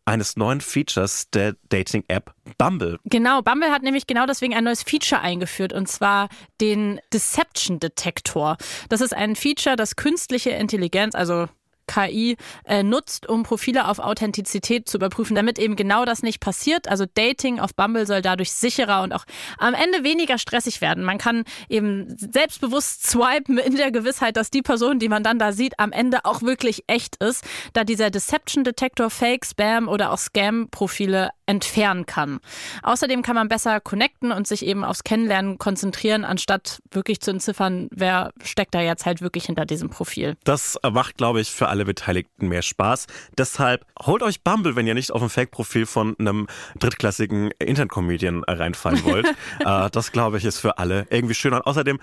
eines 0.05 0.37
neuen 0.37 0.61
Features 0.61 1.31
der 1.31 1.55
Dating-App 1.69 2.35
Bumble. 2.59 2.99
Genau, 3.05 3.43
Bumble 3.43 3.71
hat 3.71 3.83
nämlich 3.83 4.07
genau 4.07 4.27
deswegen 4.27 4.55
ein 4.55 4.65
neues 4.65 4.83
Feature 4.83 5.21
eingeführt 5.21 5.73
und 5.73 5.89
zwar 5.89 6.29
den 6.61 7.01
Deception 7.13 7.79
Detector. 7.79 8.57
Das 8.89 9.01
ist 9.01 9.15
ein 9.15 9.37
Feature, 9.37 9.77
das 9.77 9.97
künstliche 9.97 10.51
Intelligenz, 10.51 11.15
also 11.15 11.47
KI 11.91 12.37
äh, 12.65 12.83
nutzt, 12.85 13.29
um 13.29 13.43
Profile 13.43 13.89
auf 13.89 13.99
Authentizität 13.99 14.89
zu 14.89 14.97
überprüfen, 14.97 15.35
damit 15.35 15.59
eben 15.59 15.75
genau 15.75 16.05
das 16.05 16.23
nicht 16.23 16.41
passiert. 16.41 16.89
Also 16.89 17.05
Dating 17.13 17.59
auf 17.59 17.75
Bumble 17.75 18.07
soll 18.07 18.23
dadurch 18.23 18.53
sicherer 18.53 19.03
und 19.03 19.13
auch 19.13 19.25
am 19.59 19.75
Ende 19.75 20.05
weniger 20.05 20.39
stressig 20.39 20.81
werden. 20.81 21.03
Man 21.03 21.19
kann 21.19 21.45
eben 21.69 22.07
selbstbewusst 22.17 23.09
swipen 23.11 23.59
in 23.59 23.77
der 23.77 23.91
Gewissheit, 23.91 24.37
dass 24.37 24.51
die 24.51 24.63
Person, 24.63 25.01
die 25.01 25.09
man 25.09 25.25
dann 25.25 25.39
da 25.39 25.53
sieht, 25.53 25.79
am 25.81 25.91
Ende 25.91 26.25
auch 26.25 26.43
wirklich 26.43 26.85
echt 26.87 27.17
ist, 27.17 27.45
da 27.73 27.83
dieser 27.83 28.11
Deception 28.11 28.63
Detector 28.63 29.11
Fake, 29.11 29.45
Spam 29.45 29.89
oder 29.89 30.13
auch 30.13 30.19
Scam-Profile 30.19 31.31
entfernen 31.51 32.07
kann. 32.07 32.39
Außerdem 32.85 33.23
kann 33.23 33.35
man 33.35 33.49
besser 33.49 33.81
connecten 33.81 34.31
und 34.31 34.47
sich 34.47 34.65
eben 34.65 34.85
aufs 34.85 35.03
Kennenlernen 35.03 35.59
konzentrieren, 35.59 36.25
anstatt 36.25 36.79
wirklich 36.93 37.21
zu 37.21 37.33
entziffern, 37.33 37.89
wer 37.91 38.33
steckt 38.43 38.73
da 38.75 38.81
jetzt 38.81 39.05
halt 39.05 39.21
wirklich 39.21 39.47
hinter 39.47 39.67
diesem 39.67 39.91
Profil. 39.91 40.37
Das 40.45 40.79
macht, 40.93 41.17
glaube 41.17 41.41
ich, 41.41 41.51
für 41.51 41.69
alle 41.69 41.85
Beteiligten 41.85 42.49
mehr 42.49 42.63
Spaß. 42.63 43.09
Deshalb 43.37 43.85
holt 44.01 44.23
euch 44.23 44.43
Bumble, 44.43 44.77
wenn 44.77 44.87
ihr 44.87 44.95
nicht 44.95 45.11
auf 45.11 45.23
ein 45.23 45.29
Fake-Profil 45.29 45.87
von 45.87 46.15
einem 46.21 46.47
drittklassigen 46.79 47.51
Internet-Comedian 47.59 48.45
reinfallen 48.45 49.05
wollt. 49.05 49.27
äh, 49.59 49.91
das, 49.91 50.13
glaube 50.13 50.39
ich, 50.39 50.45
ist 50.45 50.61
für 50.61 50.79
alle 50.79 51.09
irgendwie 51.11 51.35
schön 51.35 51.53
und 51.53 51.63
außerdem 51.63 51.99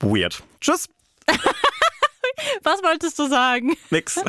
weird. 0.00 0.42
Tschüss, 0.60 0.88
Was 2.62 2.82
wolltest 2.82 3.18
du 3.18 3.26
sagen? 3.28 3.76
nix. 3.90 4.20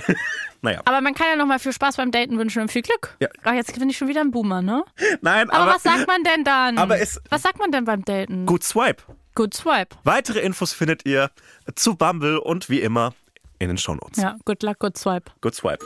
naja, 0.62 0.80
Aber 0.84 1.00
man 1.00 1.14
kann 1.14 1.26
ja 1.28 1.36
nochmal 1.36 1.58
viel 1.58 1.72
Spaß 1.72 1.96
beim 1.96 2.10
Daten 2.10 2.38
wünschen 2.38 2.62
und 2.62 2.70
viel 2.72 2.82
Glück. 2.82 3.16
Ja. 3.20 3.28
Ach, 3.44 3.54
jetzt 3.54 3.78
bin 3.78 3.88
ich 3.90 3.96
schon 3.98 4.08
wieder 4.08 4.20
ein 4.20 4.30
Boomer, 4.30 4.62
ne? 4.62 4.84
nein, 5.20 5.50
Aber, 5.50 5.62
aber, 5.64 5.74
was 5.74 5.82
sagt 5.82 6.06
man 6.06 6.22
denn 6.24 6.44
dann? 6.44 6.78
aber 6.78 6.98
es- 7.00 7.20
was 7.30 7.42
sagt 7.42 7.58
man 7.58 7.70
denn 7.72 7.84
beim 7.84 8.04
Daten? 8.04 8.46
gut 8.46 8.64
Swipe. 8.64 9.02
Good 9.34 9.54
Swipe. 9.54 9.96
Weitere 10.04 10.40
Infos 10.40 10.72
findet 10.74 11.06
ihr 11.06 11.30
zu 11.74 11.94
Bumble 11.96 12.38
und 12.38 12.68
wie 12.68 12.80
immer 12.80 13.14
in 13.58 13.68
den 13.68 13.78
Shownotes. 13.78 14.22
Ja, 14.22 14.36
good 14.44 14.62
luck, 14.62 14.78
good 14.80 14.98
swipe. 14.98 15.30
Good 15.40 15.54
Swipe. 15.54 15.84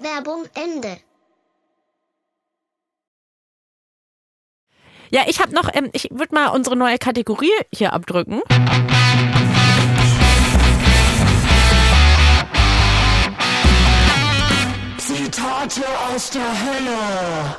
Werbung 0.00 0.44
Ende. 0.54 0.98
Ja, 5.10 5.22
ich 5.28 5.40
habe 5.40 5.54
noch, 5.54 5.68
ähm, 5.74 5.90
ich 5.92 6.08
würde 6.10 6.34
mal 6.34 6.48
unsere 6.48 6.74
neue 6.76 6.98
Kategorie 6.98 7.52
hier 7.72 7.92
abdrücken. 7.92 8.40
Zitate 15.68 15.86
aus 16.12 16.30
der 16.30 16.42
Hölle. 16.42 17.56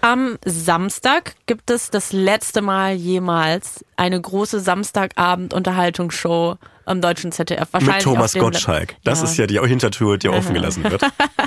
Am 0.00 0.38
Samstag 0.44 1.34
gibt 1.46 1.70
es 1.70 1.88
das 1.90 2.12
letzte 2.12 2.62
Mal 2.62 2.94
jemals 2.94 3.84
eine 3.96 4.20
große 4.20 4.58
Samstagabend-Unterhaltungsshow 4.60 6.56
am 6.84 7.00
deutschen 7.00 7.30
ZDF. 7.30 7.68
Wahrscheinlich 7.70 8.04
Mit 8.06 8.14
Thomas 8.14 8.34
Gottschalk. 8.34 8.96
Das 9.04 9.22
ist 9.22 9.36
ja 9.36 9.46
die 9.46 9.60
Hintertür, 9.60 10.18
die 10.18 10.28
offen 10.28 10.52
gelassen 10.52 10.82
wird. 10.84 11.02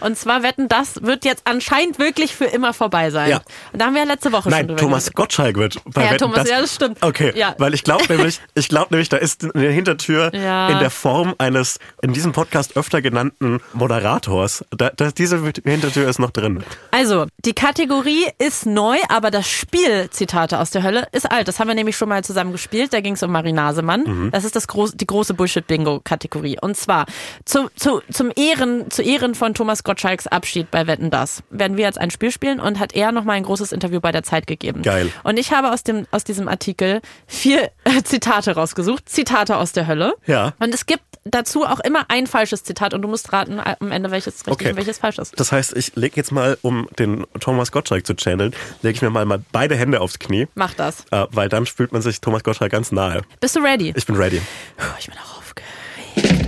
Und 0.00 0.16
zwar 0.18 0.42
wetten, 0.42 0.68
das 0.68 1.02
wird 1.02 1.24
jetzt 1.24 1.42
anscheinend 1.44 1.98
wirklich 1.98 2.34
für 2.34 2.44
immer 2.46 2.72
vorbei 2.72 3.10
sein. 3.10 3.30
Ja. 3.30 3.40
Und 3.72 3.80
da 3.80 3.86
haben 3.86 3.94
wir 3.94 4.02
ja 4.02 4.08
letzte 4.08 4.32
Woche 4.32 4.42
schon 4.44 4.52
Nein, 4.52 4.68
drüber 4.68 4.80
Thomas. 4.80 5.12
Gottschalk 5.12 5.56
wird 5.56 5.80
bei 5.86 6.04
Ja, 6.04 6.10
Wetten, 6.12 6.18
Thomas, 6.18 6.48
ja, 6.48 6.60
das 6.60 6.74
stimmt. 6.74 6.98
Okay, 7.02 7.32
Ja. 7.36 7.54
weil 7.58 7.74
ich 7.74 7.84
glaube 7.84 8.04
nämlich, 8.08 8.40
ich 8.54 8.68
glaube 8.68 8.88
nämlich, 8.90 9.08
da 9.08 9.16
ist 9.16 9.44
eine 9.54 9.68
Hintertür 9.68 10.32
Ja. 10.34 10.68
in 10.70 10.78
der 10.78 10.90
Form 10.90 11.34
eines 11.38 11.78
in 12.02 12.12
diesem 12.12 12.32
Podcast 12.32 12.76
öfter 12.76 13.02
genannten 13.02 13.60
Moderators. 13.72 14.64
Da, 14.70 14.90
da, 14.94 15.10
diese 15.10 15.42
Hintertür 15.64 16.08
ist 16.08 16.18
noch 16.18 16.30
drin. 16.30 16.62
Also, 16.90 17.26
die 17.44 17.52
Kategorie 17.54 18.26
ist 18.38 18.66
neu, 18.66 18.96
aber 19.08 19.30
das 19.30 19.48
Spiel, 19.48 20.08
Zitate 20.10 20.58
aus 20.58 20.70
der 20.70 20.82
Hölle, 20.82 21.06
ist 21.12 21.30
alt. 21.30 21.48
Das 21.48 21.58
haben 21.60 21.68
wir 21.68 21.74
nämlich 21.74 21.96
schon 21.96 22.08
mal 22.08 22.22
zusammen 22.24 22.52
gespielt. 22.52 22.92
Da 22.92 23.00
ging 23.00 23.14
es 23.14 23.22
um 23.22 23.30
Marie 23.32 23.52
Nasemann. 23.52 24.02
Mhm. 24.04 24.30
Das 24.30 24.44
ist 24.44 24.56
das 24.56 24.68
groß, 24.68 24.92
die 24.94 25.06
große 25.06 25.34
Bullshit-Bingo-Kategorie. 25.34 26.58
Und 26.60 26.76
zwar 26.76 27.06
zu, 27.44 27.68
zu, 27.76 28.02
zum 28.10 28.30
Ehren, 28.36 28.90
zu 28.90 29.02
Ehren 29.02 29.34
von 29.34 29.54
Thomas 29.54 29.82
Gottschalks 29.88 30.26
Abschied 30.26 30.70
bei 30.70 30.86
Wetten 30.86 31.08
Das 31.10 31.42
werden 31.48 31.78
wir 31.78 31.84
jetzt 31.86 31.98
ein 31.98 32.10
Spiel 32.10 32.30
spielen 32.30 32.60
und 32.60 32.78
hat 32.78 32.94
er 32.94 33.10
nochmal 33.10 33.36
ein 33.36 33.42
großes 33.42 33.72
Interview 33.72 34.00
bei 34.00 34.12
der 34.12 34.22
Zeit 34.22 34.46
gegeben. 34.46 34.82
Geil. 34.82 35.10
Und 35.24 35.38
ich 35.38 35.50
habe 35.50 35.72
aus, 35.72 35.82
dem, 35.82 36.06
aus 36.10 36.24
diesem 36.24 36.46
Artikel 36.46 37.00
vier 37.26 37.70
äh, 37.84 38.02
Zitate 38.04 38.54
rausgesucht. 38.54 39.08
Zitate 39.08 39.56
aus 39.56 39.72
der 39.72 39.86
Hölle. 39.86 40.14
Ja. 40.26 40.52
Und 40.58 40.74
es 40.74 40.84
gibt 40.84 41.02
dazu 41.24 41.64
auch 41.64 41.80
immer 41.80 42.04
ein 42.08 42.26
falsches 42.26 42.64
Zitat 42.64 42.92
und 42.92 43.00
du 43.00 43.08
musst 43.08 43.32
raten 43.32 43.58
äh, 43.58 43.76
am 43.80 43.90
Ende, 43.90 44.10
welches 44.10 44.34
richtig 44.46 44.52
Okay. 44.52 44.70
und 44.70 44.76
welches 44.76 44.98
falsch 44.98 45.18
ist. 45.18 45.40
Das 45.40 45.52
heißt, 45.52 45.74
ich 45.74 45.96
lege 45.96 46.16
jetzt 46.16 46.32
mal, 46.32 46.58
um 46.60 46.86
den 46.98 47.26
Thomas 47.40 47.72
Gottschalk 47.72 48.06
zu 48.06 48.14
channeln, 48.14 48.54
lege 48.82 48.94
ich 48.96 49.00
mir 49.02 49.08
mal, 49.10 49.24
mal 49.24 49.42
beide 49.52 49.74
Hände 49.74 50.02
aufs 50.02 50.18
Knie, 50.18 50.48
Mach 50.54 50.74
das. 50.74 51.04
äh, 51.10 51.24
weil 51.30 51.48
dann 51.48 51.64
fühlt 51.64 51.92
man 51.92 52.02
sich 52.02 52.20
Thomas 52.20 52.44
Gottschalk 52.44 52.72
ganz 52.72 52.92
nahe. 52.92 53.22
Bist 53.40 53.56
du 53.56 53.60
ready? 53.60 53.94
Ich 53.96 54.04
bin 54.06 54.16
ready. 54.16 54.42
Puh, 54.76 54.84
ich 54.98 55.06
bin 55.06 55.16
auch 55.16 55.38
aufgeregt. 55.38 56.47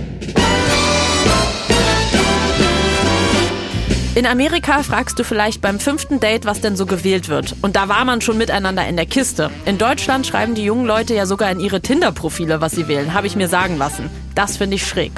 In 4.13 4.25
Amerika 4.25 4.83
fragst 4.83 5.17
du 5.19 5.23
vielleicht 5.23 5.61
beim 5.61 5.79
fünften 5.79 6.19
Date, 6.19 6.45
was 6.45 6.59
denn 6.59 6.75
so 6.75 6.85
gewählt 6.85 7.29
wird. 7.29 7.55
Und 7.61 7.77
da 7.77 7.87
war 7.87 8.03
man 8.03 8.19
schon 8.19 8.37
miteinander 8.37 8.85
in 8.85 8.97
der 8.97 9.05
Kiste. 9.05 9.49
In 9.65 9.77
Deutschland 9.77 10.27
schreiben 10.27 10.53
die 10.53 10.65
jungen 10.65 10.85
Leute 10.85 11.13
ja 11.15 11.25
sogar 11.25 11.49
in 11.49 11.61
ihre 11.61 11.79
Tinder-Profile, 11.79 12.59
was 12.59 12.73
sie 12.73 12.89
wählen. 12.89 13.13
Habe 13.13 13.27
ich 13.27 13.37
mir 13.37 13.47
sagen 13.47 13.77
lassen. 13.77 14.09
Das 14.35 14.57
finde 14.57 14.75
ich 14.75 14.85
schräg. 14.85 15.13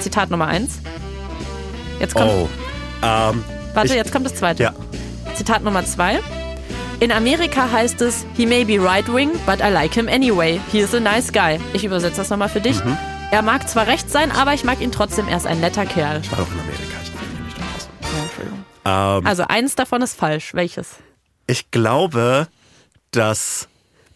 Zitat 0.00 0.30
Nummer 0.30 0.46
eins. 0.46 0.78
Jetzt 1.98 2.14
kommt, 2.14 2.30
Oh. 2.30 2.48
Ähm, 3.02 3.42
warte, 3.74 3.88
ich- 3.88 3.94
jetzt 3.94 4.12
kommt 4.12 4.24
das 4.26 4.36
zweite. 4.36 4.62
ja. 4.62 4.72
Zitat 5.34 5.64
Nummer 5.64 5.84
zwei. 5.84 6.20
In 7.00 7.10
Amerika 7.10 7.70
heißt 7.72 8.00
es, 8.02 8.24
he 8.36 8.46
may 8.46 8.64
be 8.64 8.78
right-wing, 8.80 9.30
but 9.46 9.58
I 9.60 9.70
like 9.72 9.94
him 9.94 10.08
anyway. 10.08 10.60
He 10.70 10.78
is 10.78 10.94
a 10.94 11.00
nice 11.00 11.32
guy. 11.32 11.58
Ich 11.72 11.84
übersetze 11.84 12.18
das 12.18 12.30
nochmal 12.30 12.48
für 12.48 12.60
dich. 12.60 12.84
Mhm. 12.84 12.96
Er 13.32 13.42
mag 13.42 13.68
zwar 13.68 13.88
recht 13.88 14.10
sein, 14.10 14.30
aber 14.30 14.54
ich 14.54 14.62
mag 14.64 14.80
ihn 14.80 14.92
trotzdem. 14.92 15.26
Er 15.28 15.36
ist 15.38 15.46
ein 15.46 15.58
netter 15.60 15.86
Kerl. 15.86 16.20
Ich 16.22 16.30
war 16.30 16.38
doch 16.38 16.46
in 16.52 16.60
Amerika. 16.60 16.77
Ähm, 18.84 19.26
Also 19.26 19.44
eins 19.48 19.74
davon 19.74 20.02
ist 20.02 20.14
falsch. 20.18 20.54
Welches? 20.54 20.96
ich 21.46 21.70
glaube, 21.70 22.46
dass 23.10 23.68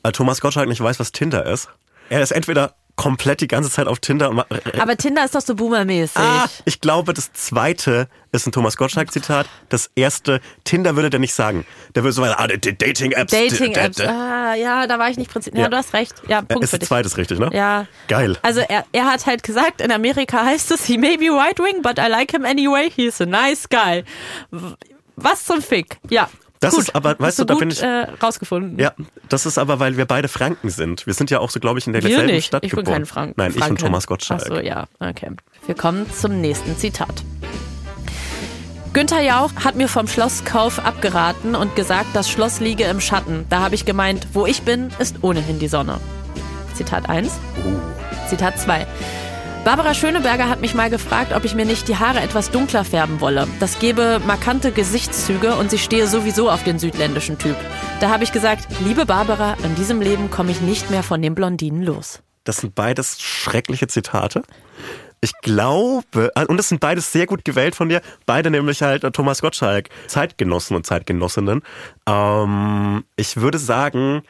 äh, 0.03 0.13
Thomas 0.13 0.41
Gottschalk 0.41 0.69
nicht 0.69 0.83
weiß, 0.83 1.01
was 1.01 1.13
Tinder 1.13 1.47
ist. 1.47 1.69
Er 2.11 2.21
ist 2.23 2.31
entweder 2.33 2.75
komplett 2.97 3.41
die 3.41 3.49
ganze 3.49 3.71
Zeit 3.71 3.87
auf 3.87 3.99
Tinder 4.01 4.47
äh, 4.51 4.79
Aber 4.79 4.97
Tinder 4.97 5.25
ist 5.25 5.35
doch 5.35 5.41
so 5.41 5.55
boomermäßig. 5.55 6.17
Ah, 6.17 6.47
ich 6.65 6.81
glaube, 6.81 7.15
das 7.15 7.33
zweite 7.33 8.07
ist 8.33 8.47
ein 8.47 8.53
Thomas 8.53 8.77
Gottschalk-Zitat. 8.77 9.47
Das 9.71 9.91
erste, 9.95 10.41
Tinder 10.65 10.95
würde 10.95 11.11
der 11.11 11.19
nicht 11.21 11.35
sagen. 11.35 11.65
Der 11.95 12.03
würde 12.05 12.13
so 12.13 12.23
weiter, 12.23 12.39
ah, 12.39 12.47
Dating-Apps. 12.47 13.33
Dating-Apps. 13.33 14.01
Ah, 14.01 14.55
ja, 14.55 14.87
da 14.87 14.99
war 14.99 15.09
ich 15.11 15.17
nicht 15.17 15.31
präzise. 15.33 15.57
Ja, 15.57 15.63
Ja. 15.65 15.69
du 15.71 15.77
hast 15.79 15.93
recht. 15.95 16.15
Ja, 16.29 16.43
Punkt 16.43 16.65
Ist 16.65 16.71
für 16.71 16.77
das 16.77 16.81
dich. 16.81 16.89
zweites 16.89 17.17
richtig, 17.17 17.39
ne? 17.39 17.51
Ja. 17.53 17.87
Geil. 18.09 18.37
Also 18.43 18.61
er, 18.61 18.85
er 18.93 19.07
hat 19.07 19.27
halt 19.27 19.43
gesagt, 19.43 19.81
in 19.81 19.91
Amerika 19.91 20.45
heißt 20.45 20.71
es, 20.71 20.85
he 20.85 20.99
may 20.99 21.17
be 21.17 21.27
right-wing, 21.31 21.83
but 21.83 21.99
I 21.99 22.09
like 22.09 22.31
him 22.33 22.45
anyway. 22.45 22.91
He's 22.95 23.21
a 23.21 23.27
nice 23.27 23.69
guy. 23.69 24.05
Was 25.17 25.45
zum 25.47 25.61
Fick? 25.63 25.99
Ja. 26.11 26.29
Das 26.63 26.75
gut. 26.75 26.85
ist 26.85 26.95
aber, 26.97 27.19
weißt 27.19 27.39
du, 27.41 27.45
da 27.45 27.55
bin 27.57 27.71
ich- 27.71 27.83
Äh, 27.83 28.07
rausgefunden. 28.23 28.79
Ja, 28.79 28.93
das 29.29 29.45
ist 29.47 29.59
aber, 29.59 29.79
weil 29.81 29.97
wir 29.97 30.07
beide 30.07 30.29
Franken 30.29 30.71
sind. 30.71 31.07
Wir 31.07 31.13
sind 31.15 31.31
ja 31.31 31.41
auch 31.41 31.51
so, 31.51 31.61
glaube 31.61 31.79
ich, 31.79 31.87
in 31.87 31.93
der 31.93 32.03
Wir 32.03 32.17
selben 32.17 32.33
nicht. 32.33 32.47
Stadt 32.47 32.65
ich 32.65 32.71
bin 32.71 32.79
geboren. 32.85 32.95
kein 32.99 33.07
Frank 33.07 33.37
Nein, 33.37 33.49
ich 33.49 33.55
bin 33.55 33.63
Franken. 33.65 33.77
Thomas 33.85 34.07
Gottschalk. 34.07 34.43
Ach 34.45 34.47
so, 34.47 34.61
ja, 34.61 34.87
okay. 35.01 35.31
Wir 35.67 35.75
kommen 35.75 36.07
zum 36.13 36.41
nächsten 36.41 36.77
Zitat. 36.79 37.23
Günther 38.93 39.23
Jauch 39.23 39.51
hat 39.65 39.75
mir 39.75 39.89
vom 39.89 40.07
Schlosskauf 40.07 40.79
abgeraten 40.85 41.55
und 41.55 41.75
gesagt, 41.77 42.09
das 42.15 42.29
Schloss 42.31 42.61
liege 42.61 42.85
im 42.85 43.01
Schatten. 43.01 43.47
Da 43.49 43.61
habe 43.61 43.75
ich 43.75 43.85
gemeint, 43.87 44.27
wo 44.35 44.47
ich 44.47 44.63
bin, 44.63 44.91
ist 44.99 45.17
ohnehin 45.23 45.59
die 45.59 45.69
Sonne. 45.69 45.99
Zitat 46.75 47.09
1. 47.09 47.33
Zitat 48.29 48.59
2. 48.59 48.87
Barbara 49.65 49.95
Schöneberger 49.95 50.49
hat 50.49 50.61
mich 50.61 50.75
mal 50.75 50.91
gefragt, 50.91 51.33
ob 51.33 51.45
ich 51.45 51.55
mir 51.55 51.65
nicht 51.65 51.87
die 51.87 51.97
Haare 51.97 52.19
etwas 52.19 52.51
dunkler 52.51 52.85
färben 52.85 53.21
wolle. 53.21 53.47
Das 53.61 53.79
gebe 53.79 54.21
markante 54.27 54.73
Gesichtszüge 54.73 55.55
und 55.55 55.71
sie 55.71 55.79
stehe 55.79 56.09
sowieso 56.09 56.51
auf 56.51 56.65
den 56.65 56.81
südländischen 56.81 57.39
Typ. 57.39 57.55
Da 58.01 58.11
habe 58.11 58.25
ich 58.25 58.33
gesagt, 58.33 58.67
liebe 58.81 59.07
Barbara, 59.07 59.57
in 59.63 59.77
diesem 59.77 60.01
Leben 60.01 60.31
komme 60.31 60.51
ich 60.51 60.61
nicht 60.61 60.91
mehr 60.91 61.05
von 61.05 61.23
den 61.23 61.37
Blondinen 61.37 61.85
los. 61.85 62.25
Das 62.43 62.57
sind 62.57 62.75
beides 62.75 63.21
schreckliche 63.21 63.87
Zitate. 63.87 64.43
Ich 65.21 65.33
glaube, 65.43 66.33
äh, 66.35 66.45
und 66.47 66.57
das 66.57 66.69
sind 66.69 66.81
beides 66.81 67.13
sehr 67.13 67.27
gut 67.27 67.45
gewählt 67.45 67.77
von 67.77 67.89
dir, 67.89 68.03
beide 68.27 68.51
nämlich 68.51 68.83
halt 68.83 69.05
äh, 69.05 69.13
Thomas 69.13 69.43
Gottschalk, 69.43 69.91
Zeitgenossen 70.09 70.75
und 70.75 70.87
Zeitgenossinnen. 70.87 71.63
Ähm, 72.09 73.05
ich 73.15 73.37
würde 73.37 73.59
sagen, 73.59 74.25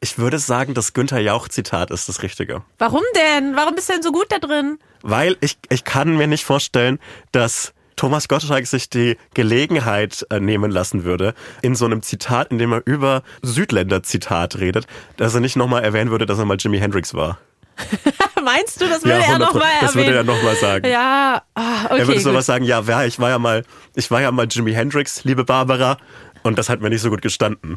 ich 0.00 0.18
würde 0.18 0.38
sagen, 0.38 0.74
das 0.74 0.92
Günther 0.94 1.20
Jauch-Zitat 1.20 1.90
ist 1.90 2.08
das 2.08 2.22
Richtige. 2.22 2.62
Warum 2.78 3.02
denn? 3.14 3.54
Warum 3.54 3.74
bist 3.74 3.88
du 3.88 3.94
denn 3.94 4.02
so 4.02 4.12
gut 4.12 4.26
da 4.30 4.38
drin? 4.38 4.78
Weil 5.02 5.36
ich, 5.40 5.58
ich 5.68 5.84
kann 5.84 6.16
mir 6.16 6.26
nicht 6.26 6.44
vorstellen, 6.44 6.98
dass 7.32 7.74
Thomas 7.96 8.28
Gottschalk 8.28 8.66
sich 8.66 8.88
die 8.88 9.18
Gelegenheit 9.34 10.26
äh, 10.30 10.40
nehmen 10.40 10.70
lassen 10.70 11.04
würde, 11.04 11.34
in 11.60 11.74
so 11.74 11.84
einem 11.84 12.00
Zitat, 12.02 12.50
in 12.50 12.56
dem 12.56 12.72
er 12.72 12.82
über 12.86 13.22
Südländer-Zitat 13.42 14.58
redet, 14.58 14.86
dass 15.18 15.34
er 15.34 15.40
nicht 15.40 15.56
nochmal 15.56 15.84
erwähnen 15.84 16.10
würde, 16.10 16.24
dass 16.24 16.38
er 16.38 16.46
mal 16.46 16.56
Jimi 16.58 16.78
Hendrix 16.78 17.12
war. 17.12 17.38
Meinst 18.42 18.80
du, 18.80 18.88
das 18.88 19.04
würde 19.04 19.18
er 19.18 19.34
100 19.34 19.40
nochmal 19.40 19.62
erwähnen? 19.68 19.80
Das 19.82 19.94
würde 19.94 20.14
er 20.14 20.24
nochmal 20.24 20.56
sagen. 20.56 20.88
Ja, 20.88 21.42
ah, 21.54 21.84
okay. 21.84 21.98
er 21.98 22.06
würde 22.06 22.20
sowas 22.20 22.36
gut. 22.36 22.44
sagen, 22.46 22.64
ja, 22.64 22.86
wer, 22.86 23.06
ich 23.06 23.18
war 23.18 23.28
ja 23.28 23.38
mal, 23.38 23.64
ich 23.94 24.10
war 24.10 24.22
ja 24.22 24.32
mal 24.32 24.46
Jimi 24.50 24.72
Hendrix, 24.72 25.24
liebe 25.24 25.44
Barbara, 25.44 25.98
und 26.42 26.58
das 26.58 26.68
hat 26.68 26.80
mir 26.80 26.88
nicht 26.88 27.02
so 27.02 27.10
gut 27.10 27.22
gestanden. 27.22 27.76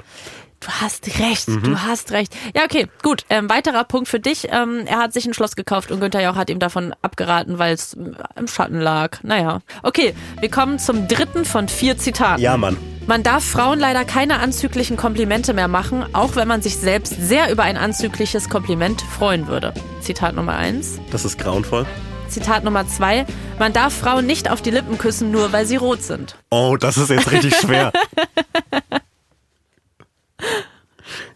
Du 0.66 0.70
hast 0.82 1.20
recht, 1.20 1.47
Mhm. 1.49 1.64
du 1.64 1.82
hast 1.82 2.11
recht. 2.11 2.34
Ja, 2.55 2.64
okay, 2.64 2.88
gut. 3.01 3.26
Ähm, 3.30 3.49
weiterer 3.49 3.84
Punkt 3.84 4.07
für 4.07 4.20
dich. 4.20 4.47
Ähm, 4.49 4.84
er 4.86 4.99
hat 4.99 5.11
sich 5.14 5.26
ein 5.26 5.34
Schloss 5.34 5.55
gekauft 5.55 5.91
und 5.91 5.99
Günther 5.99 6.22
Jauch 6.22 6.36
hat 6.36 6.49
ihm 6.49 6.59
davon 6.59 6.93
abgeraten, 7.01 7.59
weil 7.59 7.74
es 7.74 7.93
im 8.36 8.47
Schatten 8.47 8.80
lag. 8.80 9.18
Naja. 9.24 9.59
Okay, 9.84 10.14
wir 10.39 10.49
kommen 10.49 10.80
zum 10.80 11.07
dritten 11.07 11.43
von 11.45 11.68
vier 11.68 11.97
Zitaten. 11.97 12.41
Ja, 12.41 12.55
Mann. 12.57 12.78
Man 13.07 13.24
darf 13.24 13.43
Frauen 13.43 13.80
leider 13.80 14.05
keine 14.05 14.39
anzüglichen 14.39 14.95
Komplimente 14.95 15.53
mehr 15.53 15.68
machen, 15.68 16.05
auch 16.14 16.38
wenn 16.38 16.47
man 16.47 16.61
sich 16.61 16.78
selbst 16.78 17.14
sehr 17.20 17.51
über 17.51 17.64
ein 17.64 17.76
anzügliches 17.76 18.47
Kompliment 18.49 19.01
freuen 19.01 19.47
würde. 19.47 19.74
Zitat 19.99 20.36
Nummer 20.36 20.53
eins. 20.55 20.99
Das 21.11 21.26
ist 21.26 21.38
grauenvoll. 21.38 21.86
Zitat 22.30 22.64
Nummer 22.64 22.88
zwei. 22.88 23.26
Man 23.59 23.74
darf 23.74 23.93
Frauen 23.93 24.26
nicht 24.26 24.49
auf 24.49 24.61
die 24.61 24.72
Lippen 24.72 24.97
küssen, 24.97 25.32
nur 25.32 25.51
weil 25.51 25.66
sie 25.66 25.76
rot 25.76 26.01
sind. 26.01 26.38
Oh, 26.49 26.78
das 26.80 26.97
ist 26.97 27.09
jetzt 27.09 27.30
richtig 27.32 27.55
schwer. 27.57 27.91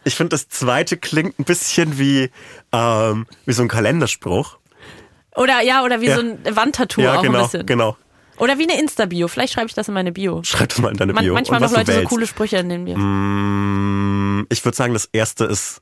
Ich 0.04 0.16
finde, 0.16 0.30
das 0.30 0.48
zweite 0.50 0.98
klingt 0.98 1.40
ein 1.40 1.44
bisschen 1.44 1.98
wie, 2.00 2.30
ähm, 2.72 3.26
wie 3.46 3.54
so 3.54 3.62
ein 3.62 3.68
Kalenderspruch. 3.68 4.58
Oder 5.36 5.62
ja, 5.62 5.84
oder 5.84 6.02
wie 6.02 6.08
Ja. 6.08 6.16
so 6.16 6.22
ein 6.22 6.40
Wandtattoo 6.56 7.02
ja, 7.02 7.16
auch 7.18 7.22
genau, 7.22 7.40
ein 7.40 7.44
bisschen. 7.46 7.66
genau. 7.66 7.98
Oder 8.38 8.58
wie 8.60 8.70
eine 8.70 8.80
Insta-Bio. 8.80 9.28
Vielleicht 9.28 9.54
schreibe 9.54 9.68
ich 9.68 9.74
das 9.74 9.88
in 9.88 9.94
meine 9.96 10.12
Bio. 10.12 10.42
Schreib 10.44 10.70
das 10.70 10.78
mal 10.80 10.92
in 10.92 10.98
deine 10.98 11.14
Man, 11.14 11.24
Bio. 11.24 11.34
manchmal 11.34 11.62
und 11.62 11.72
noch 11.72 11.78
Leute 11.78 11.94
so 11.94 12.04
coole 12.04 12.28
Sprüche 12.28 12.58
in 12.58 12.70
den 12.70 12.86
Bios. 12.86 12.98
Mm, 13.00 14.46
Ich 14.50 14.64
würde 14.64 14.76
sagen, 14.78 14.94
das 14.94 15.10
erste 15.12 15.46
ist. 15.46 15.82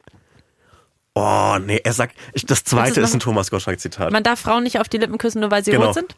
Oh, 1.13 1.57
nee, 1.65 1.79
er 1.83 1.93
sagt. 1.93 2.15
Ich, 2.33 2.45
das 2.45 2.63
zweite 2.65 2.99
ist 3.01 3.13
ein 3.13 3.19
Thomas 3.21 3.49
Gottschalk-Zitat. 3.49 4.11
Man 4.11 4.23
darf 4.23 4.39
Frauen 4.41 4.63
nicht 4.63 4.79
auf 4.79 4.89
die 4.89 4.97
Lippen 4.97 5.17
küssen, 5.17 5.39
nur 5.41 5.51
weil 5.51 5.63
sie 5.63 5.71
Genau. 5.71 5.85
rot 5.87 5.93
sind? 5.95 6.15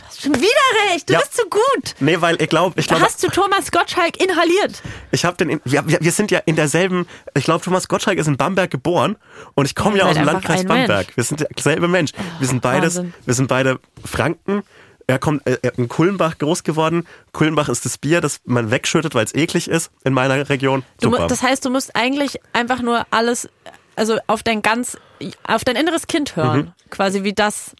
Du 0.00 0.06
hast 0.06 0.22
schon 0.22 0.34
wieder 0.34 0.92
recht. 0.92 1.08
Du 1.08 1.12
Ja. 1.14 1.20
bist 1.20 1.36
zu 1.36 1.42
gut. 1.48 1.94
Nee, 2.00 2.20
weil 2.20 2.40
ich 2.42 2.48
glaube, 2.48 2.78
ich 2.80 2.86
glaube, 2.88 3.02
hast 3.04 3.22
du 3.22 3.28
Thomas 3.28 3.70
Gottschalk 3.70 4.20
inhaliert. 4.22 4.82
ich 5.10 5.24
habe 5.24 5.36
den. 5.36 5.50
In, 5.50 5.60
wir, 5.64 5.84
wir 5.86 6.12
sind 6.12 6.30
ja 6.30 6.40
in 6.46 6.56
derselben. 6.56 7.06
Ich 7.34 7.44
glaube, 7.44 7.64
Thomas 7.64 7.88
Gottschalk 7.88 8.18
ist 8.18 8.26
in 8.26 8.36
Bamberg 8.36 8.70
geboren 8.70 9.16
und 9.54 9.66
ich 9.66 9.74
komme 9.74 9.98
ja 9.98 10.06
aus 10.06 10.14
dem 10.14 10.24
Landkreis 10.24 10.64
Bamberg. 10.64 11.06
Mensch. 11.08 11.16
Wir 11.16 11.24
sind 11.24 11.46
derselbe 11.56 11.88
Mensch. 11.88 12.12
Wir 12.38 12.48
sind 12.48 12.60
beides. 12.62 12.96
Wahnsinn. 12.96 13.14
Wir 13.24 13.34
sind 13.34 13.46
beide 13.48 13.78
Franken. 14.04 14.62
Er 15.06 15.18
kommt 15.18 15.44
äh, 15.46 15.58
in 15.76 15.88
Kulmbach 15.88 16.38
groß 16.38 16.62
geworden. 16.62 17.06
Kulmbach 17.32 17.68
ist 17.68 17.84
das 17.84 17.98
Bier, 17.98 18.20
das 18.20 18.40
man 18.44 18.70
wegschüttet, 18.70 19.14
weil 19.16 19.24
es 19.24 19.34
eklig 19.34 19.68
ist 19.68 19.90
in 20.04 20.12
meiner 20.12 20.48
Region. 20.48 20.84
Du, 21.00 21.10
Super. 21.10 21.26
das 21.26 21.42
heißt, 21.42 21.64
du 21.64 21.70
musst 21.70 21.96
eigentlich 21.96 22.38
einfach 22.52 22.80
nur 22.80 23.04
alles, 23.10 23.48
also 23.96 24.18
auf 24.28 24.44
dein 24.44 24.62
ganz, 24.62 24.96
auf 25.42 25.64
dein 25.64 25.74
inneres 25.74 26.06
Kind 26.06 26.36
hören. 26.36 26.58
Mhm. 26.58 26.90
Quasi 26.90 27.24
wie 27.24 27.32
das. 27.32 27.72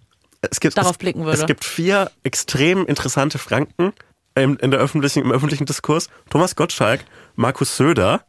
Es 0.49 0.61
gibt, 0.61 0.76
darauf 0.78 0.99
blicken 0.99 1.24
würde. 1.24 1.38
Es 1.38 1.47
gibt 1.47 1.64
vier 1.64 2.11
extrem 2.22 2.86
interessante 2.86 3.38
Franken 3.38 3.93
im, 4.34 4.57
in 4.59 4.70
der 4.70 4.80
öffentlichen, 4.80 5.22
im 5.22 5.32
öffentlichen 5.32 5.66
Diskurs. 5.66 6.09
Thomas 6.30 6.57
Gottschalk, 6.57 7.05
Markus 7.36 7.76
Söder, 7.76 8.22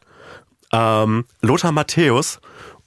ähm, 0.72 1.24
Lothar 1.40 1.72
Matthäus 1.72 2.40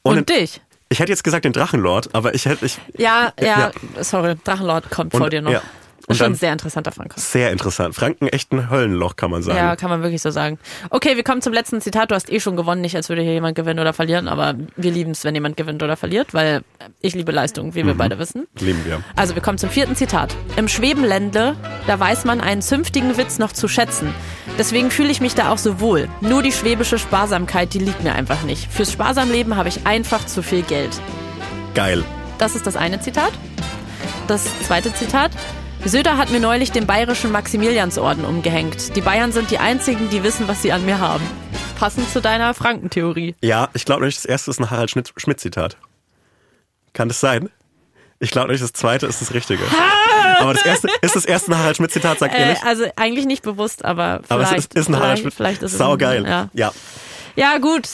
und, 0.03 0.17
Und 0.19 0.29
dich. 0.29 0.61
ich 0.89 0.99
hätte 0.99 1.11
jetzt 1.11 1.23
gesagt 1.23 1.45
den 1.45 1.53
Drachenlord, 1.53 2.13
aber 2.13 2.35
ich 2.35 2.45
hätte 2.45 2.65
ich 2.65 2.77
Ja, 2.97 3.33
ja, 3.39 3.71
Ja. 3.95 4.03
sorry, 4.03 4.35
Drachenlord 4.43 4.89
kommt 4.91 5.13
Und- 5.13 5.19
vor 5.19 5.29
dir 5.29 5.41
noch. 5.41 5.51
ja. 5.51 5.61
Und 6.07 6.15
Schon 6.17 6.33
ein 6.33 6.35
sehr 6.35 6.51
interessanter 6.53 6.91
Frank. 6.91 7.13
sehr 7.17 7.51
interessant. 7.51 7.95
Franken 7.95 8.27
echt 8.27 8.51
ein 8.51 8.69
Höllenloch, 8.69 9.15
kann 9.15 9.31
man 9.31 9.41
sagen. 9.41 9.57
Ja, 9.57 9.75
kann 9.75 9.89
man 9.89 10.03
wirklich 10.03 10.21
so 10.21 10.29
sagen. 10.29 10.59
Okay, 10.91 11.15
wir 11.15 11.23
kommen 11.23 11.41
zum 11.41 11.51
letzten 11.51 11.81
Zitat. 11.81 12.11
Du 12.11 12.15
hast 12.15 12.31
eh 12.31 12.39
schon 12.39 12.55
gewonnen, 12.55 12.81
nicht 12.81 12.95
als 12.95 13.09
würde 13.09 13.23
hier 13.23 13.33
jemand 13.33 13.55
gewinnen 13.55 13.79
oder 13.79 13.91
verlieren, 13.91 14.27
aber 14.27 14.53
wir 14.75 14.91
lieben 14.91 15.11
es, 15.11 15.23
wenn 15.23 15.33
jemand 15.33 15.57
gewinnt 15.57 15.81
oder 15.81 15.97
verliert, 15.97 16.33
weil 16.35 16.61
ich 17.01 17.15
liebe 17.15 17.31
Leistung, 17.31 17.73
wie 17.73 17.85
wir 17.85 17.93
Mhm. 17.95 17.97
beide 17.97 18.19
wissen. 18.19 18.45
Lieben 18.59 18.85
wir. 18.85 19.01
Also 19.15 19.33
wir 19.33 19.41
kommen 19.41 19.57
zum 19.57 19.71
vierten 19.71 19.95
Zitat. 19.95 20.35
Im 20.57 20.67
Schwebenländle, 20.67 21.55
da 21.87 21.99
weiß 21.99 22.25
man 22.25 22.39
einen 22.39 22.61
zünftigen 22.61 23.17
Witz 23.17 23.39
noch 23.39 23.51
zu 23.51 23.67
schätzen. 23.67 24.13
Deswegen 24.59 24.91
fühle 24.91 25.09
ich 25.09 25.21
mich 25.21 25.33
da 25.33 25.49
auch 25.51 25.57
so 25.57 25.79
wohl. 25.79 26.07
Nur 26.21 26.43
die 26.43 26.51
schwäbische 26.51 26.99
Sparsamkeit, 26.99 27.73
die 27.73 27.79
liegt 27.79 28.03
mir 28.03 28.13
einfach 28.13 28.43
nicht. 28.43 28.71
Fürs 28.71 28.91
Sparsamleben 28.91 29.55
habe 29.57 29.69
ich 29.69 29.87
einfach 29.87 30.25
zu 30.27 30.43
viel 30.43 30.61
Geld. 30.61 30.91
Geil. 31.73 32.03
Das 32.37 32.55
ist 32.55 32.67
das 32.67 32.75
eine 32.75 32.99
Zitat. 33.01 33.31
Das 34.27 34.45
zweite 34.67 34.93
Zitat. 34.93 35.31
Söder 35.85 36.17
hat 36.17 36.31
mir 36.31 36.39
neulich 36.39 36.71
den 36.71 36.87
bayerischen 36.87 37.31
Maximiliansorden 37.31 38.25
umgehängt. 38.25 38.95
Die 38.95 39.01
Bayern 39.01 39.31
sind 39.31 39.51
die 39.51 39.59
einzigen, 39.59 40.09
die 40.09 40.23
wissen, 40.23 40.47
was 40.47 40.61
sie 40.61 40.71
an 40.71 40.83
mir 40.85 40.99
haben. 40.99 41.23
Passend 41.77 42.09
zu 42.09 42.21
deiner 42.21 42.53
Frankentheorie. 42.53 43.35
Ja, 43.41 43.69
ich 43.73 43.85
glaube 43.85 44.05
nicht, 44.05 44.17
das 44.17 44.25
erste 44.25 44.49
ist 44.51 44.59
ein 44.59 44.71
Harald 44.71 44.89
Schmidt-Zitat. 44.89 45.77
Kann 46.93 47.07
das 47.07 47.19
sein? 47.19 47.49
Ich 48.19 48.31
glaube 48.31 48.51
nicht, 48.51 48.63
das 48.63 48.73
zweite 48.73 49.05
ist 49.05 49.21
das 49.21 49.33
Richtige. 49.33 49.61
aber 50.39 50.53
das 50.53 50.65
erste 50.65 50.87
ist 51.01 51.15
das 51.15 51.25
erste 51.25 51.51
ein 51.51 51.57
Harald 51.59 51.77
Schmidt-Zitat, 51.77 52.17
sagt 52.17 52.33
ihr 52.33 52.39
Äh, 52.45 52.49
nicht? 52.51 52.63
also 52.65 52.85
eigentlich 52.95 53.25
nicht 53.25 53.43
bewusst, 53.43 53.85
aber 53.85 54.21
vielleicht. 54.23 54.31
Aber 54.31 54.43
es 54.43 54.51
ist, 54.65 54.73
ist 54.73 54.89
ein 54.89 54.97
Harald 54.97 55.19
Schmidt. 55.19 55.33
Vielleicht 55.35 55.61
ist 55.61 55.73
es 55.73 55.77
Sau 55.77 55.91
ein- 55.93 55.97
geil. 55.99 56.25
Ja. 56.27 56.49
ja. 56.53 56.71
Ja, 57.35 57.57
gut. 57.57 57.87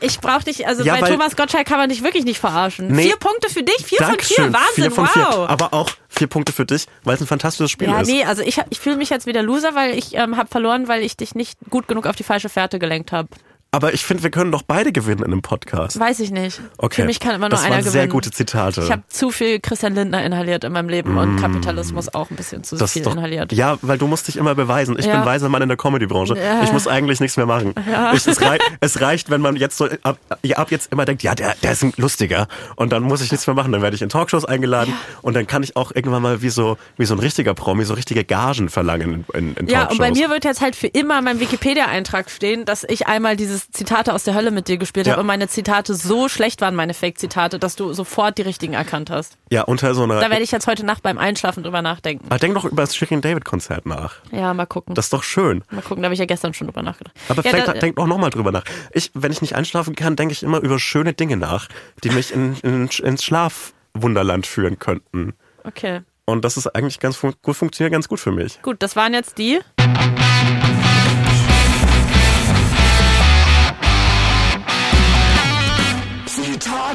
Ich 0.00 0.20
brauche 0.20 0.44
dich, 0.44 0.66
also 0.66 0.82
Ja, 0.82 0.96
bei 0.96 1.10
Thomas 1.10 1.36
Gottschalk 1.36 1.66
kann 1.66 1.78
man 1.78 1.88
dich 1.88 2.02
wirklich 2.02 2.24
nicht 2.24 2.40
verarschen. 2.40 2.88
Nee. 2.88 3.02
Vier 3.04 3.16
Punkte 3.16 3.50
für 3.50 3.62
dich, 3.62 3.84
vier 3.84 3.98
von 4.04 4.18
vier. 4.18 4.52
Wahnsinn, 4.52 4.74
vier 4.74 4.90
von 4.90 5.04
wow. 5.04 5.12
vier. 5.12 5.50
Aber 5.50 5.72
auch 5.74 5.90
vier 6.08 6.26
Punkte 6.26 6.52
für 6.52 6.66
dich, 6.66 6.86
weil 7.04 7.14
es 7.14 7.20
ein 7.20 7.26
fantastisches 7.26 7.70
Spiel 7.70 7.88
Ja, 7.88 8.00
ist. 8.00 8.08
nee, 8.08 8.24
also 8.24 8.42
ich, 8.42 8.60
ich 8.70 8.80
fühle 8.80 8.96
mich 8.96 9.10
jetzt 9.10 9.26
wieder 9.26 9.42
Loser, 9.42 9.74
weil 9.74 9.96
ich 9.96 10.14
ähm, 10.14 10.36
habe 10.36 10.48
verloren, 10.48 10.88
weil 10.88 11.02
ich 11.02 11.16
dich 11.16 11.34
nicht 11.34 11.58
gut 11.70 11.88
genug 11.88 12.06
auf 12.06 12.16
die 12.16 12.24
falsche 12.24 12.48
Fährte 12.48 12.78
gelenkt 12.78 13.12
habe. 13.12 13.28
Aber 13.74 13.94
ich 13.94 14.04
finde, 14.04 14.22
wir 14.22 14.30
können 14.30 14.52
doch 14.52 14.60
beide 14.62 14.92
gewinnen 14.92 15.20
in 15.20 15.32
einem 15.32 15.40
Podcast. 15.40 15.98
Weiß 15.98 16.20
ich 16.20 16.30
nicht. 16.30 16.60
Okay. 16.76 17.00
Für 17.02 17.06
mich 17.06 17.20
kann 17.20 17.30
immer 17.34 17.46
nur 17.48 17.56
das 17.56 17.60
einer 17.62 17.70
waren 17.70 17.78
gewinnen. 17.80 17.92
sehr 17.92 18.06
gute 18.06 18.30
Zitate. 18.30 18.82
Ich 18.82 18.92
habe 18.92 19.02
zu 19.08 19.30
viel 19.30 19.60
Christian 19.60 19.94
Lindner 19.94 20.22
inhaliert 20.22 20.64
in 20.64 20.72
meinem 20.74 20.90
Leben 20.90 21.16
und 21.16 21.36
Kapitalismus 21.40 22.14
auch 22.14 22.30
ein 22.30 22.36
bisschen 22.36 22.64
zu 22.64 22.74
Mm. 22.76 22.78
das 22.78 22.92
viel 22.92 23.02
doch, 23.02 23.14
inhaliert. 23.14 23.50
Ja, 23.52 23.78
weil 23.80 23.96
du 23.96 24.06
musst 24.06 24.28
dich 24.28 24.36
immer 24.36 24.54
beweisen. 24.54 24.98
Ich 24.98 25.06
Ja. 25.06 25.16
bin 25.16 25.24
weiser 25.24 25.48
Mann 25.48 25.62
in 25.62 25.68
der 25.68 25.78
Comedy-Branche. 25.78 26.36
Ja. 26.36 26.62
Ich 26.64 26.72
muss 26.72 26.86
eigentlich 26.86 27.20
nichts 27.20 27.38
mehr 27.38 27.46
machen. 27.46 27.74
Ich, 28.14 28.26
es, 28.26 28.42
rei 28.42 28.58
es 28.80 29.00
reicht, 29.00 29.30
wenn 29.30 29.40
man 29.40 29.56
jetzt 29.56 29.78
so 29.78 29.88
ab, 30.02 30.18
ja, 30.42 30.58
ab 30.58 30.70
jetzt 30.70 30.92
immer 30.92 31.06
denkt, 31.06 31.22
ja, 31.22 31.34
der, 31.34 31.54
der 31.62 31.72
ist 31.72 31.82
ein 31.82 31.94
lustiger. 31.96 32.48
Und 32.76 32.92
dann 32.92 33.02
muss 33.02 33.22
ich 33.22 33.30
nichts 33.32 33.46
mehr 33.46 33.54
machen. 33.54 33.72
Dann 33.72 33.80
werde 33.80 33.96
ich 33.96 34.02
in 34.02 34.10
Talkshows 34.10 34.44
eingeladen 34.44 34.92
und 35.22 35.32
dann 35.34 35.46
kann 35.46 35.62
ich 35.62 35.76
auch 35.76 35.92
irgendwann 35.94 36.20
mal 36.20 36.42
wie 36.42 36.50
so, 36.50 36.76
wie 36.98 37.06
so 37.06 37.14
ein 37.14 37.20
richtiger 37.20 37.54
Promi 37.54 37.84
so 37.86 37.94
richtige 37.94 38.22
Gagen 38.24 38.68
verlangen 38.68 39.24
in, 39.32 39.48
in, 39.48 39.56
in 39.56 39.66
Ja, 39.68 39.86
Talkshows. 39.86 39.92
und 39.92 39.98
bei 39.98 40.10
mir 40.10 40.28
wird 40.28 40.44
jetzt 40.44 40.60
halt 40.60 40.76
für 40.76 40.88
immer 40.88 41.18
in 41.20 41.24
meinem 41.24 41.40
Wikipedia-Eintrag 41.40 42.28
stehen, 42.30 42.66
dass 42.66 42.84
ich 42.84 43.06
einmal 43.06 43.34
dieses 43.36 43.61
Zitate 43.70 44.12
aus 44.12 44.24
der 44.24 44.34
Hölle 44.34 44.50
mit 44.50 44.68
dir 44.68 44.76
gespielt 44.78 45.06
Ja. 45.06 45.12
habe 45.12 45.20
und 45.20 45.26
meine 45.26 45.48
Zitate 45.48 45.94
so 45.94 46.28
schlecht 46.28 46.60
waren, 46.60 46.74
meine 46.74 46.94
Fake-Zitate, 46.94 47.58
dass 47.58 47.76
du 47.76 47.92
sofort 47.92 48.38
die 48.38 48.42
richtigen 48.42 48.74
erkannt 48.74 49.10
hast. 49.10 49.36
ja, 49.50 49.62
unter 49.62 49.94
so 49.94 50.02
einer. 50.02 50.20
Da 50.20 50.30
werde 50.30 50.42
ich 50.42 50.50
jetzt 50.50 50.66
heute 50.66 50.84
Nacht 50.84 51.02
beim 51.02 51.18
Einschlafen 51.18 51.62
drüber 51.62 51.82
nachdenken. 51.82 52.24
Aber 52.28 52.38
denk 52.38 52.54
doch 52.54 52.64
über 52.64 52.82
das 52.82 52.96
Shirin 52.96 53.20
David 53.20 53.44
Konzert 53.44 53.86
nach. 53.86 54.16
Ja, 54.30 54.52
mal 54.54 54.66
gucken. 54.66 54.94
Das 54.94 55.06
ist 55.06 55.12
doch 55.12 55.22
schön. 55.22 55.62
mal 55.70 55.82
gucken, 55.82 56.02
da 56.02 56.06
habe 56.06 56.14
ich 56.14 56.20
ja 56.20 56.26
gestern 56.26 56.54
schon 56.54 56.66
drüber 56.66 56.82
nachgedacht. 56.82 57.14
Aber 57.28 57.42
ja, 57.44 57.50
vielleicht 57.50 57.68
da, 57.68 57.72
denk 57.74 57.96
doch 57.96 58.06
nochmal 58.06 58.30
drüber 58.30 58.52
nach. 58.52 58.64
Ich, 58.92 59.10
wenn 59.14 59.30
ich 59.32 59.40
nicht 59.42 59.54
einschlafen 59.54 59.94
kann, 59.94 60.16
denke 60.16 60.32
ich 60.32 60.42
immer 60.42 60.60
über 60.60 60.78
schöne 60.78 61.12
Dinge 61.12 61.36
nach, 61.36 61.68
die 62.02 62.10
mich 62.10 62.32
in, 62.32 62.56
in, 62.62 62.88
ins 62.88 63.22
Schlafwunderland 63.24 64.46
führen 64.46 64.78
könnten. 64.78 65.34
Okay, 65.64 66.00
Und 66.24 66.44
das 66.44 66.56
ist 66.56 66.66
eigentlich 66.74 66.98
ganz 67.00 67.20
gut, 67.20 67.36
funktioniert 67.56 67.92
ganz 67.92 68.08
gut 68.08 68.20
für 68.20 68.32
mich. 68.32 68.60
gut, 68.62 68.82
das 68.82 68.96
waren 68.96 69.14
jetzt 69.14 69.38
die. 69.38 69.60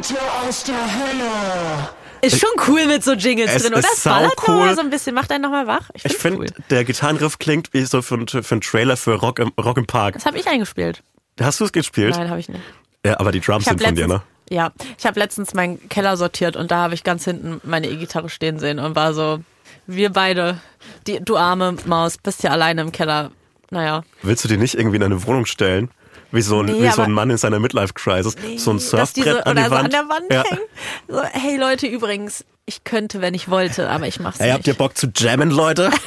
Zitate 0.01 0.21
aus 0.47 0.63
der 0.63 0.75
Hölle. 0.75 1.89
Ist 2.21 2.39
schon 2.39 2.49
cool 2.67 2.85
mit 2.87 3.03
so 3.03 3.13
Jingles 3.13 3.51
Es 3.53 3.63
drin, 3.63 3.73
oder? 3.73 3.79
ist 3.81 3.91
Das 3.91 4.03
ballert 4.03 4.33
cool. 4.47 4.73
so 4.75 4.81
ein 4.81 4.89
bisschen. 4.89 5.13
Macht 5.13 5.31
einen 5.31 5.43
nochmal 5.43 5.67
wach. 5.67 5.89
Ich 5.93 6.01
finde 6.01 6.17
finde, 6.19 6.39
cool. 6.39 6.47
der 6.69 6.83
Gitarrenriff 6.83 7.37
klingt 7.39 7.73
wie 7.73 7.83
so 7.85 8.01
für, 8.01 8.15
ein- 8.15 8.27
für 8.27 8.43
einen 8.51 8.61
Trailer 8.61 8.97
für 8.97 9.13
Rock 9.15 9.39
im, 9.39 9.51
Rock 9.59 9.77
im 9.77 9.85
Park. 9.85 10.15
Das 10.15 10.25
habe 10.25 10.37
ich 10.39 10.47
eingespielt. 10.47 11.03
Hast 11.39 11.59
du 11.59 11.65
es 11.65 11.71
gespielt? 11.71 12.15
Nein, 12.15 12.29
habe 12.29 12.39
ich 12.39 12.49
nicht. 12.49 12.63
Ja, 13.05 13.19
aber 13.19 13.31
die 13.31 13.39
Drums 13.39 13.65
sind 13.65 13.81
von 13.83 13.95
dir, 13.95 14.07
ne? 14.07 14.23
ja, 14.49 14.71
ich 14.97 15.05
habe 15.05 15.19
letztens 15.19 15.53
meinen 15.53 15.87
Keller 15.89 16.17
sortiert 16.17 16.55
und 16.55 16.71
da 16.71 16.77
habe 16.77 16.93
ich 16.95 17.03
ganz 17.03 17.23
hinten 17.25 17.61
meine 17.63 17.87
E-Gitarre 17.87 18.29
stehen 18.29 18.59
sehen 18.59 18.79
und 18.79 18.95
war 18.95 19.13
so, 19.13 19.39
wir 19.85 20.09
beide, 20.11 20.59
die, 21.05 21.19
du 21.23 21.37
arme 21.37 21.75
Maus, 21.85 22.17
bist 22.17 22.41
ja 22.43 22.49
alleine 22.51 22.81
im 22.81 22.91
Keller. 22.91 23.31
Naja. 23.69 24.03
Willst 24.23 24.43
du 24.43 24.47
die 24.47 24.57
nicht 24.57 24.73
irgendwie 24.75 24.95
in 24.97 25.03
eine 25.03 25.25
Wohnung 25.27 25.45
stellen? 25.45 25.91
Wie 26.31 26.41
so 26.41 26.59
ein, 26.59 26.65
Nee, 26.65 26.83
wie 26.83 26.91
so 26.91 27.01
ein 27.01 27.11
Mann 27.11 27.29
in 27.29 27.37
seiner 27.37 27.59
Midlife-Crisis. 27.59 28.35
so 28.57 28.71
ein 28.71 28.79
Surfbrett 28.79 29.25
so, 29.25 29.39
an 29.43 29.55
die 29.55 29.61
oder 29.61 29.69
so 29.69 29.71
Wand. 29.75 29.85
an 29.85 29.91
der 29.91 30.09
Wand 30.09 30.25
ja. 30.31 30.43
hängen. 30.43 30.61
So, 31.07 31.23
hey 31.23 31.57
Leute, 31.57 31.87
übrigens, 31.87 32.43
ich 32.65 32.83
könnte, 32.83 33.21
wenn 33.21 33.33
ich 33.33 33.49
wollte, 33.49 33.89
aber 33.89 34.07
ich 34.07 34.19
mach's 34.19 34.39
Hey, 34.39 34.51
habt 34.51 34.67
ihr 34.67 34.71
nicht. 34.71 34.77
Bock 34.77 34.97
zu 34.97 35.07
jammen, 35.15 35.51
Leute? 35.51 35.89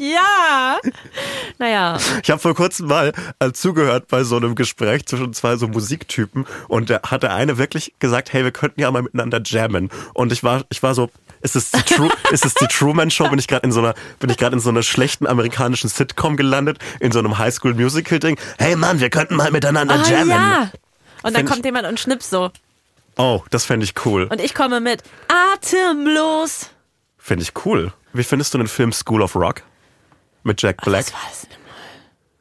Ja. 0.00 0.78
Naja. 1.58 1.98
Ich 2.22 2.30
habe 2.30 2.40
vor 2.40 2.54
kurzem 2.54 2.86
mal 2.86 3.12
äh, 3.38 3.52
zugehört 3.52 4.08
bei 4.08 4.24
so 4.24 4.36
einem 4.36 4.54
Gespräch 4.54 5.04
zwischen 5.04 5.34
zwei 5.34 5.56
so 5.56 5.68
Musiktypen 5.68 6.46
und 6.68 6.88
da 6.88 7.02
hat 7.02 7.22
der 7.22 7.34
eine 7.34 7.58
wirklich 7.58 7.92
gesagt, 7.98 8.32
hey, 8.32 8.42
wir 8.42 8.50
könnten 8.50 8.80
ja 8.80 8.90
mal 8.90 9.02
miteinander 9.02 9.42
jammen. 9.44 9.90
Und 10.14 10.32
ich 10.32 10.42
war, 10.42 10.64
ich 10.70 10.82
war 10.82 10.94
so, 10.94 11.10
ist 11.42 11.56
es 11.56 11.70
die, 11.70 11.82
True, 11.82 12.10
ist 12.32 12.44
es 12.44 12.54
die 12.54 12.66
Truman 12.66 13.10
Show? 13.10 13.28
Bin 13.28 13.38
ich 13.38 13.48
gerade 13.48 13.64
in 13.64 13.72
so 13.72 13.80
einer, 13.80 13.94
bin 14.18 14.30
ich 14.30 14.36
gerade 14.36 14.54
in 14.54 14.60
so 14.60 14.68
einer 14.70 14.82
schlechten 14.82 15.26
amerikanischen 15.26 15.88
Sitcom 15.88 16.36
gelandet, 16.36 16.78
in 17.00 17.12
so 17.12 17.18
einem 17.18 17.38
Highschool 17.38 17.74
Musical 17.74 18.18
Ding? 18.18 18.38
Hey 18.58 18.76
Mann, 18.76 19.00
wir 19.00 19.10
könnten 19.10 19.36
mal 19.36 19.50
miteinander 19.50 19.96
Ah, 20.04 20.08
jammen. 20.10 20.30
ja. 20.30 20.70
Und 21.22 21.36
dann 21.36 21.46
kommt 21.46 21.64
jemand 21.64 21.86
und 21.86 22.00
schnippt 22.00 22.22
so. 22.22 22.50
Oh, 23.16 23.42
das 23.50 23.64
fände 23.64 23.84
ich 23.84 23.94
cool. 24.06 24.24
Und 24.24 24.40
ich 24.40 24.54
komme 24.54 24.80
mit 24.80 25.02
atemlos. 25.28 26.70
Fände 27.18 27.42
ich 27.42 27.52
cool. 27.64 27.92
Wie 28.12 28.24
findest 28.24 28.54
du 28.54 28.58
den 28.58 28.68
Film 28.68 28.92
School 28.92 29.22
of 29.22 29.34
Rock? 29.36 29.62
Mit 30.42 30.62
Jack 30.62 30.78
Black? 30.82 31.12
War 31.12 31.20
das 31.28 31.46
mal? 31.48 31.56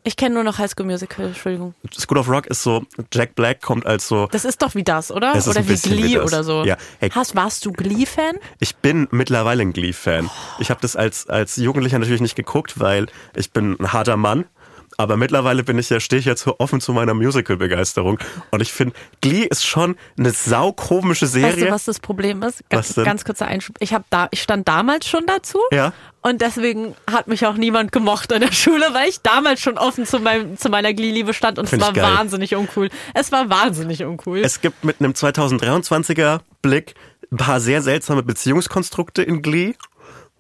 Ich 0.04 0.16
kenne 0.16 0.36
nur 0.36 0.44
noch 0.46 0.58
High 0.58 0.72
School 0.72 0.86
Musical, 0.86 1.26
Entschuldigung. 1.28 1.74
School 1.98 2.18
of 2.20 2.30
Rock 2.30 2.48
ist 2.48 2.64
so, 2.64 2.84
Jack 3.14 3.36
Black 3.36 3.62
kommt 3.62 3.86
als 3.86 4.08
so, 4.08 4.28
Das 4.32 4.46
ist 4.46 4.62
doch 4.62 4.74
wie 4.74 4.84
das, 4.84 5.12
oder? 5.12 5.32
Es 5.36 5.40
ist 5.46 5.50
oder 5.50 5.60
ein 5.60 5.68
wie 5.68 5.72
bisschen 5.74 5.98
wie 5.98 6.02
Glee 6.02 6.16
das. 6.16 6.32
oder 6.32 6.44
so. 6.44 6.64
Ja. 6.64 6.78
Hey. 7.00 7.10
Hast, 7.10 7.36
warst 7.36 7.66
du 7.66 7.74
Glee-Fan? 7.74 8.38
Ich 8.60 8.78
bin 8.78 9.08
mittlerweile 9.12 9.62
ein 9.62 9.74
Glee-Fan. 9.74 10.30
Ich 10.60 10.70
habe 10.70 10.80
das 10.82 10.96
als, 10.96 11.28
als 11.28 11.58
Jugendlicher 11.58 12.00
natürlich 12.00 12.22
nicht 12.22 12.36
geguckt, 12.36 12.80
weil 12.80 13.08
ich 13.36 13.52
bin 13.52 13.76
ein 13.80 13.92
harter 13.92 14.16
Mann. 14.18 14.46
Aber 15.00 15.16
mittlerweile 15.16 15.64
bin 15.64 15.80
ich 15.80 15.90
ja, 15.90 16.02
stehe 16.02 16.20
ich 16.20 16.26
jetzt 16.26 16.44
so 16.44 16.56
offen 16.60 16.82
zu 16.82 16.92
meiner 16.92 17.14
Musical-Begeisterung. 17.14 18.20
Und 18.52 18.62
ich 18.62 18.74
finde, 18.74 18.94
Glee 19.22 19.44
ist 19.44 19.66
schon 19.66 19.96
eine 20.18 20.32
saukomische 20.32 21.26
Serie. 21.26 21.54
Weißt 21.54 21.62
du, 21.62 21.72
was 21.72 21.86
das 21.86 22.00
Problem 22.02 22.44
ist? 22.44 22.70
Ganz, 22.70 22.96
ganz 22.96 23.24
kurzer 23.24 23.48
Einschub. 23.48 23.78
Ich, 23.80 23.94
hab 23.94 24.04
da, 24.10 24.28
ich 24.32 24.42
stand 24.42 24.68
damals 24.68 25.08
schon 25.08 25.26
dazu. 25.26 25.58
Ja. 25.72 25.94
Und 26.22 26.42
deswegen 26.42 26.96
hat 27.10 27.30
mich 27.30 27.46
auch 27.46 27.54
niemand 27.54 27.94
gemocht 27.94 28.34
in 28.34 28.42
der 28.42 28.52
Schule, 28.52 28.88
weil 28.92 29.08
ich 29.08 29.22
damals 29.22 29.62
schon 29.62 29.78
offen 29.78 30.06
zu, 30.06 30.20
meinem, 30.20 30.58
zu 30.58 30.68
meiner 30.68 30.94
Glee-Liebe 30.94 31.34
stand. 31.34 31.60
Und 31.60 31.64
es 31.64 31.70
Find 31.70 31.82
ich 31.82 31.96
war 31.96 32.18
wahnsinnig 32.18 32.56
uncool. 32.56 32.90
Es 33.14 33.32
war 33.32 33.50
wahnsinnig 33.50 34.04
uncool. 34.04 34.40
Es 34.40 34.60
gibt 34.60 34.84
mit 34.84 35.00
einem 35.00 35.14
2023er 35.14 36.42
Blick 36.62 36.96
ein 37.32 37.38
paar 37.38 37.62
sehr 37.62 37.82
seltsame 37.82 38.22
Beziehungskonstrukte 38.22 39.24
in 39.24 39.42
Glee, 39.42 39.76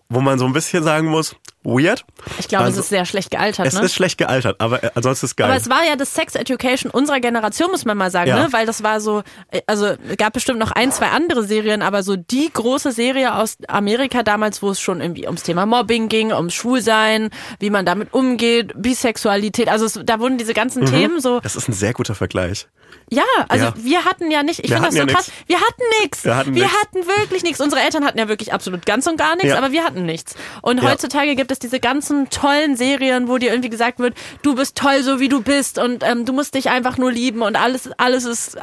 wo 0.09 0.19
man 0.19 0.37
so 0.37 0.45
ein 0.45 0.51
bisschen 0.51 0.83
sagen 0.83 1.07
muss, 1.07 1.37
weird. 1.63 2.05
ich 2.39 2.47
glaube, 2.47 2.65
Also, 2.65 2.79
es 2.79 2.85
ist 2.85 2.89
sehr 2.89 3.05
schlecht 3.05 3.31
gealtert. 3.31 3.67
Es 3.67 3.73
ne? 3.75 3.81
ist 3.81 3.93
schlecht 3.93 4.17
gealtert, 4.17 4.55
aber 4.59 4.83
äh, 4.83 4.91
ansonsten 4.95 5.25
ist 5.25 5.31
es 5.31 5.35
geil. 5.35 5.47
Aber 5.47 5.57
es 5.57 5.69
war 5.69 5.83
ja 5.85 5.95
das 5.95 6.13
Sex 6.13 6.35
Education 6.35 6.89
unserer 6.89 7.19
Generation, 7.19 7.69
muss 7.71 7.85
man 7.85 7.97
mal 7.97 8.09
sagen, 8.11 8.29
Ja. 8.29 8.43
ne? 8.43 8.47
Weil 8.53 8.65
das 8.65 8.81
war 8.81 9.01
so, 9.01 9.23
äh, 9.51 9.61
also 9.67 9.87
es 9.87 10.17
gab 10.17 10.33
bestimmt 10.33 10.59
noch 10.59 10.71
ein, 10.71 10.91
zwei 10.91 11.07
andere 11.07 11.43
Serien, 11.43 11.81
aber 11.81 12.01
so 12.03 12.15
die 12.15 12.49
große 12.51 12.91
Serie 12.93 13.35
aus 13.35 13.57
Amerika 13.67 14.23
damals, 14.23 14.61
wo 14.61 14.69
es 14.71 14.79
schon 14.79 15.01
irgendwie 15.01 15.25
ums 15.25 15.43
Thema 15.43 15.65
Mobbing 15.65 16.07
ging, 16.07 16.31
ums 16.31 16.53
Schwulsein, 16.53 17.29
wie 17.59 17.69
man 17.69 17.85
damit 17.85 18.13
umgeht, 18.13 18.71
Bisexualität, 18.75 19.67
also 19.69 19.85
es, 19.85 19.99
da 20.03 20.19
wurden 20.19 20.37
diese 20.37 20.53
ganzen 20.53 20.85
Themen 20.85 21.19
so, 21.19 21.39
das 21.41 21.55
ist 21.55 21.67
ein 21.67 21.73
sehr 21.73 21.93
guter 21.93 22.15
Vergleich. 22.15 22.67
ja, 23.11 23.23
also 23.49 23.65
Ja. 23.65 23.73
wir 23.77 24.05
hatten 24.05 24.31
ja 24.31 24.43
nicht, 24.43 24.59
ich 24.63 24.69
finde 24.71 24.85
das 24.85 24.93
so 24.93 24.99
ja 24.99 25.05
krass, 25.05 25.27
nix. 25.27 25.47
wir 25.47 25.57
hatten 25.57 25.83
nichts. 26.01 26.23
Wir 26.25 26.35
hatten 26.37 26.55
wir 26.55 26.63
nix. 26.63 26.75
hatten 26.81 27.07
wirklich 27.07 27.43
nichts. 27.43 27.59
Unsere 27.59 27.81
Eltern 27.81 28.05
hatten 28.05 28.17
ja 28.17 28.27
wirklich 28.27 28.53
absolut 28.53 28.85
ganz 28.85 29.07
und 29.07 29.17
gar 29.17 29.35
nichts, 29.35 29.53
aber 29.53 29.71
wir 29.71 29.83
hatten 29.83 30.05
nichts. 30.05 30.35
Und 30.61 30.81
heutzutage 30.83 31.35
gibt 31.35 31.48
es 31.51 31.59
diese 31.59 31.79
ganzen 31.79 32.29
tollen 32.29 32.75
Serien, 32.75 33.27
wo 33.27 33.37
dir 33.37 33.49
irgendwie 33.49 33.69
gesagt 33.69 33.99
wird, 33.99 34.15
du 34.41 34.55
bist 34.55 34.75
toll, 34.75 35.03
so 35.03 35.19
wie 35.19 35.29
du 35.29 35.41
bist 35.41 35.77
und 35.77 36.03
ähm, 36.03 36.25
du 36.25 36.33
musst 36.33 36.55
dich 36.55 36.69
einfach 36.69 36.97
nur 36.97 37.11
lieben 37.11 37.41
und 37.41 37.55
alles, 37.55 37.89
alles 37.97 38.25
ist, 38.25 38.57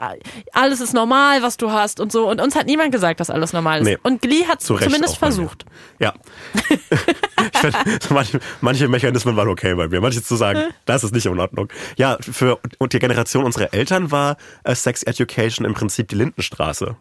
alles 0.52 0.80
ist 0.80 0.94
normal, 0.94 1.42
was 1.42 1.56
du 1.56 1.70
hast 1.70 2.00
und 2.00 2.12
so. 2.12 2.28
Und 2.28 2.40
uns 2.40 2.54
hat 2.56 2.66
niemand 2.66 2.92
gesagt, 2.92 3.20
dass 3.20 3.30
alles 3.30 3.52
normal 3.52 3.80
ist. 3.80 3.86
Nee. 3.86 3.98
Und 4.02 4.22
Glee 4.22 4.44
hat 4.46 4.60
Zu 4.60 4.74
Recht 4.74 4.84
zumindest 4.84 5.18
versucht. 5.18 5.64
Ja. 5.98 6.14
ich 6.70 7.58
find, 7.58 8.10
manche, 8.10 8.40
manche 8.60 8.88
Mechanismen 8.88 9.36
waren 9.36 9.48
okay 9.48 9.74
bei 9.74 9.88
mir. 9.88 10.00
Manche 10.00 10.22
zu 10.22 10.36
sagen, 10.36 10.62
das 10.84 11.04
ist 11.04 11.14
nicht 11.14 11.26
in 11.26 11.38
Ordnung. 11.38 11.68
Ja, 11.96 12.18
für 12.20 12.58
und 12.78 12.92
die 12.92 12.98
Generation 12.98 13.44
unserer 13.44 13.72
Eltern 13.72 14.10
war 14.10 14.36
äh, 14.64 14.74
Sex 14.74 15.02
Education 15.02 15.66
im 15.66 15.74
Prinzip 15.74 16.08
die 16.08 16.16
Lindenstraße. 16.16 16.96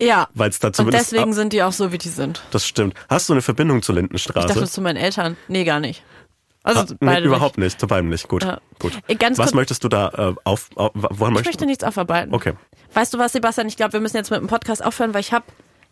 Ja. 0.00 0.28
Weil 0.34 0.50
es 0.50 0.58
da 0.58 0.68
Und 0.78 0.92
deswegen 0.92 1.30
ab- 1.30 1.34
sind 1.34 1.52
die 1.52 1.62
auch 1.62 1.72
so, 1.72 1.92
wie 1.92 1.98
die 1.98 2.08
sind. 2.08 2.42
das 2.50 2.66
stimmt. 2.66 2.94
Hast 3.08 3.28
du 3.28 3.32
eine 3.32 3.42
Verbindung 3.42 3.82
zur 3.82 3.94
Ich 3.94 4.02
Lindenstraße? 4.02 4.48
dachte 4.48 4.68
zu 4.68 4.80
meinen 4.80 4.96
Eltern. 4.96 5.36
Nee, 5.48 5.64
gar 5.64 5.80
nicht. 5.80 6.02
Also 6.62 6.80
Ah, 6.80 6.86
nee, 7.00 7.20
überhaupt 7.20 7.58
nicht. 7.58 7.78
Zu 7.78 7.86
beidem 7.86 8.08
nicht. 8.10 8.26
Gut. 8.28 8.42
Ja. 8.42 8.60
Gut. 8.80 8.92
Äh, 9.06 9.14
ganz 9.14 9.38
Was 9.38 9.46
kurz- 9.46 9.54
möchtest 9.54 9.84
du 9.84 9.88
da 9.88 10.08
äh, 10.08 10.34
auf, 10.44 10.68
auf 10.74 10.90
woran 10.94 11.12
Ich 11.12 11.20
möchtest 11.20 11.46
möchte 11.46 11.66
nichts 11.66 11.84
aufarbeiten. 11.84 12.34
Okay. 12.34 12.54
Weißt 12.92 13.14
du 13.14 13.18
was, 13.18 13.32
Sebastian? 13.32 13.68
Ich 13.68 13.76
glaube, 13.76 13.92
wir 13.94 14.00
müssen 14.00 14.16
jetzt 14.16 14.30
mit 14.30 14.40
dem 14.40 14.48
Podcast 14.48 14.84
aufhören, 14.84 15.14
weil 15.14 15.20
ich 15.20 15.32
habe 15.32 15.44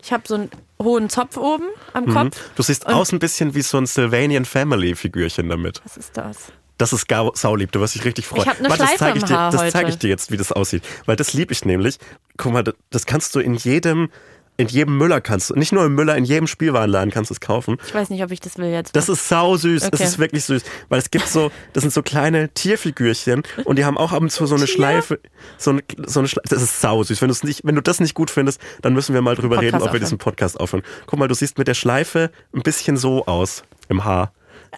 ich 0.03 0.11
hab 0.11 0.27
so 0.27 0.35
einen 0.35 0.49
hohen 0.83 1.09
Zopf 1.09 1.37
oben 1.37 1.63
am 1.93 2.03
Mhm. 2.05 2.13
Kopf. 2.13 2.37
Du 2.55 2.61
siehst 2.63 2.87
aus 2.87 3.11
ein 3.13 3.19
bisschen 3.19 3.55
wie 3.55 3.61
so 3.61 3.77
ein 3.77 3.85
Sylvanian 3.85 4.43
Family 4.45 4.95
Figürchen 4.95 5.47
damit. 5.49 5.81
Was 5.85 5.95
ist 5.97 6.17
das? 6.17 6.51
Das 6.77 6.91
ist 6.93 7.07
gar 7.07 7.31
saulieb, 7.35 7.71
du 7.71 7.79
wirst 7.79 7.95
dich 7.95 8.03
richtig 8.05 8.27
freuen. 8.27 8.43
Ich 8.43 8.49
hab 8.49 8.59
eine 8.59 8.69
Warte, 8.69 8.83
das 8.83 8.87
Schleife 8.89 8.99
zeige 8.99 9.17
ich 9.19 9.23
dir, 9.25 9.49
Das 9.51 9.71
zeige 9.71 9.89
ich 9.89 9.97
dir 9.97 10.09
jetzt, 10.09 10.31
wie 10.31 10.37
das 10.37 10.51
aussieht. 10.51 10.83
Weil 11.05 11.15
das 11.15 11.33
lieb 11.33 11.51
ich 11.51 11.63
nämlich. 11.65 11.97
Guck 12.37 12.51
mal, 12.53 12.63
das- 12.63 12.75
das 12.89 13.05
kannst 13.05 13.33
du 13.35 13.39
in 13.39 13.53
jedem 13.55 14.09
in 14.57 14.69
jedem 14.69 14.97
Müller 14.97 15.19
kannst 15.19 15.49
du, 15.49 15.55
nicht 15.55 15.73
nur 15.73 15.83
im 15.83 15.95
Müller, 15.95 16.15
in 16.15 16.23
jedem 16.23 16.47
Spielwarenladen 16.47 17.11
kannst 17.11 17.29
du 17.29 17.33
es 17.33 17.41
kaufen. 17.41 17.75
Ich 17.87 17.93
weiß 17.93 18.09
nicht, 18.09 18.23
ob 18.23 18.31
ich 18.31 18.39
das 18.39 18.57
will 18.57 18.69
jetzt. 18.69 18.95
Das 18.95 19.09
ist 19.09 19.27
sau 19.27 19.57
süß. 19.57 19.81
Okay. 19.81 19.91
Das 19.91 19.99
ist 19.99 20.17
wirklich 20.17 20.45
süß. 20.45 20.63
Weil 20.87 20.99
es 20.99 21.11
gibt 21.11 21.27
so, 21.27 21.51
das 21.73 21.81
sind 21.81 21.91
so 21.91 22.01
kleine 22.01 22.47
Tierfigürchen 22.53 23.43
und 23.65 23.77
die 23.77 23.83
haben 23.83 23.97
auch 23.97 24.13
ab 24.13 24.21
und 24.21 24.29
zu 24.31 24.45
so 24.45 24.55
eine 24.55 24.65
Schleife. 24.67 25.19
So 25.57 25.71
eine, 25.71 25.83
so 26.05 26.19
eine 26.21 26.29
Schleife. 26.29 26.47
Das 26.47 26.61
ist 26.61 26.79
sau 26.79 27.03
süß. 27.03 27.21
Wenn, 27.21 27.33
nicht, 27.43 27.65
wenn 27.65 27.75
du 27.75 27.81
das 27.81 27.99
nicht 27.99 28.13
gut 28.13 28.31
findest, 28.31 28.61
dann 28.81 28.93
müssen 28.93 29.13
wir 29.13 29.21
mal 29.21 29.35
drüber 29.35 29.55
Podcast 29.57 29.65
reden, 29.65 29.75
ob 29.75 29.81
wir 29.81 29.87
aufhören. 29.89 29.99
diesen 30.03 30.17
Podcast 30.19 30.57
aufhören. 30.57 30.83
Guck 31.05 31.19
mal, 31.19 31.27
du 31.27 31.35
siehst 31.35 31.57
mit 31.57 31.67
der 31.67 31.73
Schleife 31.73 32.31
ein 32.53 32.61
bisschen 32.61 32.95
so 32.95 33.25
aus 33.25 33.63
im 33.89 34.05
Haar. 34.05 34.31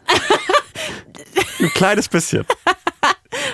ein 1.60 1.70
kleines 1.74 2.08
bisschen. 2.10 2.46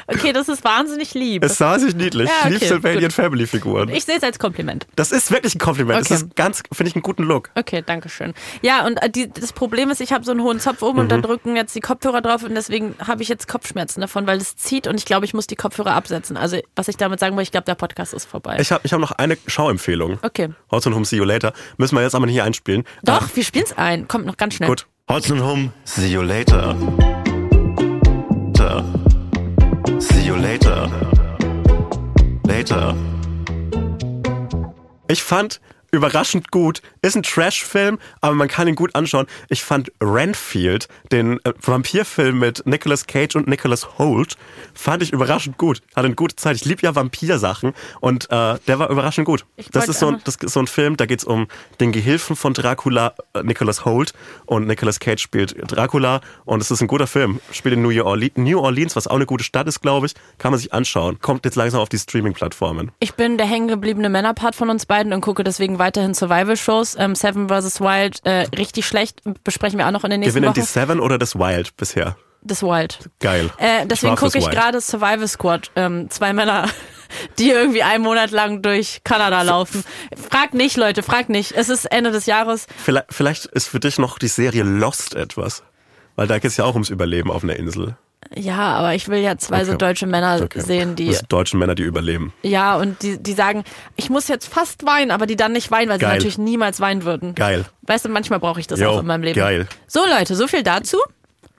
Okay, 0.07 0.33
das 0.33 0.49
ist 0.49 0.63
wahnsinnig 0.63 1.13
lieb. 1.13 1.43
Es 1.43 1.57
sah 1.57 1.79
sich 1.79 1.95
niedlich. 1.95 2.29
Ja, 2.29 2.49
okay, 2.49 2.67
Sylvanian 2.67 3.03
gut. 3.03 3.13
Family 3.13 3.47
Figuren. 3.47 3.89
Ich 3.89 4.05
sehe 4.05 4.17
es 4.17 4.23
als 4.23 4.37
Kompliment. 4.37 4.85
Das 4.95 5.11
ist 5.11 5.31
wirklich 5.31 5.55
ein 5.55 5.59
Kompliment. 5.59 5.99
Okay. 6.01 6.09
Das 6.09 6.21
ist 6.23 6.35
ganz, 6.35 6.61
finde 6.71 6.89
ich, 6.89 6.95
einen 6.95 7.01
guten 7.03 7.23
Look. 7.23 7.49
Okay, 7.55 7.83
danke 7.85 8.07
schön. 8.09 8.33
Ja, 8.61 8.85
und 8.85 9.01
äh, 9.01 9.09
die, 9.09 9.29
das 9.31 9.51
Problem 9.51 9.89
ist, 9.89 9.99
ich 10.01 10.13
habe 10.13 10.23
so 10.23 10.31
einen 10.31 10.41
hohen 10.41 10.59
Zopf 10.59 10.81
oben 10.83 10.99
und 10.99 11.05
Mhm. 11.05 11.09
da 11.09 11.17
drücken 11.17 11.55
jetzt 11.55 11.75
die 11.75 11.79
Kopfhörer 11.79 12.21
drauf 12.21 12.43
und 12.43 12.53
deswegen 12.53 12.95
habe 13.05 13.23
ich 13.23 13.29
jetzt 13.29 13.47
Kopfschmerzen 13.47 14.01
davon, 14.01 14.27
weil 14.27 14.37
es 14.37 14.55
zieht 14.55 14.87
und 14.87 14.95
ich 14.99 15.05
glaube, 15.05 15.25
ich 15.25 15.33
muss 15.33 15.47
die 15.47 15.55
Kopfhörer 15.55 15.93
absetzen. 15.95 16.37
Also, 16.37 16.57
was 16.75 16.87
ich 16.87 16.97
damit 16.97 17.19
sagen 17.19 17.35
will, 17.35 17.43
ich 17.43 17.51
glaube, 17.51 17.65
der 17.65 17.75
Podcast 17.75 18.13
ist 18.13 18.25
vorbei. 18.25 18.57
Ich 18.59 18.71
habe 18.71 18.81
ich 18.83 18.93
hab 18.93 18.99
noch 18.99 19.11
eine 19.13 19.37
Schauempfehlung. 19.47 20.19
okay. 20.21 20.49
Hot 20.71 20.85
and 20.85 20.95
Home 20.95 21.05
See 21.05 21.17
You 21.17 21.23
Later. 21.23 21.53
Müssen 21.77 21.95
wir 21.95 22.03
jetzt 22.03 22.15
aber 22.15 22.25
nicht 22.25 22.35
hier 22.35 22.43
einspielen. 22.43 22.83
Doch, 23.03 23.27
wir 23.33 23.43
spielen 23.43 23.65
es 23.65 23.75
ein. 23.77 24.07
Kommt 24.07 24.25
noch 24.25 24.37
ganz 24.37 24.53
schnell. 24.55 24.69
Gut. 24.69 24.85
Hot 25.09 25.29
and 25.31 25.41
Home 25.41 25.73
See 25.85 26.07
You 26.07 26.21
Later. 26.21 26.75
Later. 28.63 29.99
See 29.99 30.23
you 30.23 30.37
later. 30.37 30.89
Later. 32.45 32.95
Ich 35.09 35.21
fand 35.21 35.59
überraschend 35.93 36.51
gut. 36.51 36.81
Ist 37.01 37.15
ein 37.15 37.23
Trash-Film, 37.23 37.99
aber 38.19 38.35
man 38.35 38.47
kann 38.47 38.67
ihn 38.67 38.75
gut 38.75 38.95
anschauen. 38.95 39.27
Ich 39.47 39.63
fand 39.63 39.91
Renfield, 40.01 40.87
den 41.11 41.39
äh, 41.45 41.53
Vampirfilm 41.61 42.39
mit 42.39 42.65
Nicolas 42.65 43.05
Cage 43.05 43.35
und 43.35 43.47
Nicholas 43.47 43.97
Holt, 43.99 44.35
fand 44.73 45.03
ich 45.03 45.13
überraschend 45.13 45.57
gut. 45.57 45.81
Hatte 45.95 46.07
eine 46.07 46.15
gute 46.15 46.35
Zeit. 46.35 46.55
Ich 46.55 46.65
liebe 46.65 46.81
ja 46.81 46.95
Vampirsachen 46.95 47.73
und 48.01 48.25
äh, 48.31 48.57
der 48.67 48.79
war 48.79 48.89
überraschend 48.89 49.25
gut. 49.25 49.45
Ich 49.55 49.69
Das 49.69 49.87
ist, 49.87 49.99
so 49.99 50.07
ein, 50.07 50.21
das 50.23 50.35
ist 50.35 50.53
so 50.53 50.59
ein 50.59 50.67
Film, 50.67 50.97
da 50.97 51.05
geht's 51.05 51.23
um 51.23 51.47
den 51.79 51.91
Gehilfen 51.91 52.35
von 52.35 52.53
Dracula, 52.53 53.13
äh, 53.33 53.43
Nicholas 53.43 53.85
Holt 53.85 54.13
und 54.47 54.67
Nicolas 54.67 54.99
Cage 54.99 55.21
spielt 55.21 55.55
Dracula 55.71 56.21
und 56.45 56.61
es 56.61 56.71
ist 56.71 56.81
ein 56.81 56.87
guter 56.87 57.07
Film. 57.07 57.39
Spielt 57.51 57.75
in 57.75 57.83
New 57.83 58.03
Orleans, 58.03 58.35
New 58.35 58.59
Orleans, 58.59 58.95
was 58.95 59.07
auch 59.07 59.15
eine 59.15 59.27
gute 59.27 59.43
Stadt 59.43 59.67
ist, 59.67 59.81
glaube 59.81 60.07
ich. 60.07 60.13
Kann 60.39 60.51
man 60.51 60.59
sich 60.59 60.73
anschauen. 60.73 61.19
Kommt 61.21 61.45
jetzt 61.45 61.55
langsam 61.55 61.81
auf 61.81 61.89
die 61.89 61.99
Streaming-Plattformen. 61.99 62.91
Ich 62.99 63.13
bin 63.13 63.37
der 63.37 63.45
hängengebliebene 63.45 64.09
Männerpart 64.09 64.55
von 64.55 64.71
uns 64.71 64.87
beiden 64.87 65.13
und 65.13 65.21
gucke 65.21 65.43
deswegen 65.43 65.77
weiterhin 65.83 66.13
Survival-Shows. 66.13 66.95
Ähm, 66.97 67.15
Seven 67.15 67.49
vs. 67.49 67.81
Wild, 67.81 68.19
äh, 68.25 68.47
richtig 68.57 68.85
schlecht, 68.85 69.21
besprechen 69.43 69.77
wir 69.77 69.87
auch 69.87 69.91
noch 69.91 70.03
in 70.03 70.11
den 70.11 70.21
nächsten 70.21 70.39
Gewinnen 70.39 70.53
die 70.53 70.61
Wochen. 70.61 70.67
Seven 70.67 70.99
oder 70.99 71.17
das 71.17 71.35
Wild 71.35 71.75
bisher? 71.77 72.15
Das 72.41 72.61
Wild. 72.61 73.09
Geil. 73.19 73.49
Äh, 73.57 73.85
deswegen 73.85 74.15
gucke 74.15 74.37
ich 74.37 74.49
gerade 74.49 74.81
Survival 74.81 75.27
Squad. 75.27 75.71
Ähm, 75.75 76.09
zwei 76.09 76.33
Männer, 76.33 76.67
die 77.39 77.49
irgendwie 77.49 77.83
einen 77.83 78.03
Monat 78.03 78.31
lang 78.31 78.61
durch 78.61 79.01
Kanada 79.03 79.41
laufen. 79.43 79.83
Frag 80.29 80.53
nicht, 80.53 80.75
Leute, 80.75 81.03
frag 81.03 81.29
nicht. 81.29 81.53
Es 81.53 81.69
ist 81.69 81.85
Ende 81.85 82.11
des 82.11 82.25
Jahres. 82.25 82.67
Vielleicht, 82.83 83.07
vielleicht 83.11 83.45
ist 83.45 83.67
für 83.67 83.79
dich 83.79 83.97
noch 83.97 84.19
die 84.19 84.27
Serie 84.27 84.63
Lost 84.63 85.15
etwas. 85.15 85.63
Weil 86.15 86.27
da 86.27 86.37
geht 86.37 86.51
es 86.51 86.57
ja 86.57 86.65
auch 86.65 86.73
ums 86.73 86.89
Überleben 86.89 87.31
auf 87.31 87.43
einer 87.43 87.55
Insel. 87.55 87.95
Ja, 88.35 88.75
aber 88.75 88.95
ich 88.95 89.07
will 89.07 89.19
ja 89.19 89.37
zwei 89.37 89.63
so 89.65 89.71
Okay. 89.73 89.77
deutsche 89.79 90.07
Männer 90.07 90.39
Okay. 90.43 90.59
sehen, 90.61 90.95
die 90.95 91.15
deutsche 91.29 91.57
Männer, 91.57 91.75
die 91.75 91.83
überleben. 91.83 92.33
ja 92.41 92.75
und 92.77 93.01
die, 93.03 93.17
die 93.21 93.33
sagen, 93.33 93.63
ich 93.95 94.09
muss 94.09 94.27
jetzt 94.27 94.47
fast 94.47 94.85
weinen, 94.85 95.11
aber 95.11 95.25
die 95.25 95.35
dann 95.35 95.51
nicht 95.53 95.71
weinen, 95.71 95.89
weil 95.89 95.99
Geil. 95.99 96.09
sie 96.11 96.15
natürlich 96.15 96.37
niemals 96.37 96.79
weinen 96.79 97.03
würden. 97.03 97.35
Geil. 97.35 97.65
Weißt 97.83 98.05
du, 98.05 98.09
manchmal 98.09 98.39
brauche 98.39 98.59
ich 98.59 98.67
das 98.67 98.79
Jo, 98.79 98.89
auch 98.91 98.99
in 99.01 99.05
meinem 99.05 99.23
Leben. 99.23 99.39
geil. 99.39 99.67
So 99.87 100.01
Leute, 100.05 100.35
so 100.35 100.47
viel 100.47 100.63
dazu. 100.63 100.97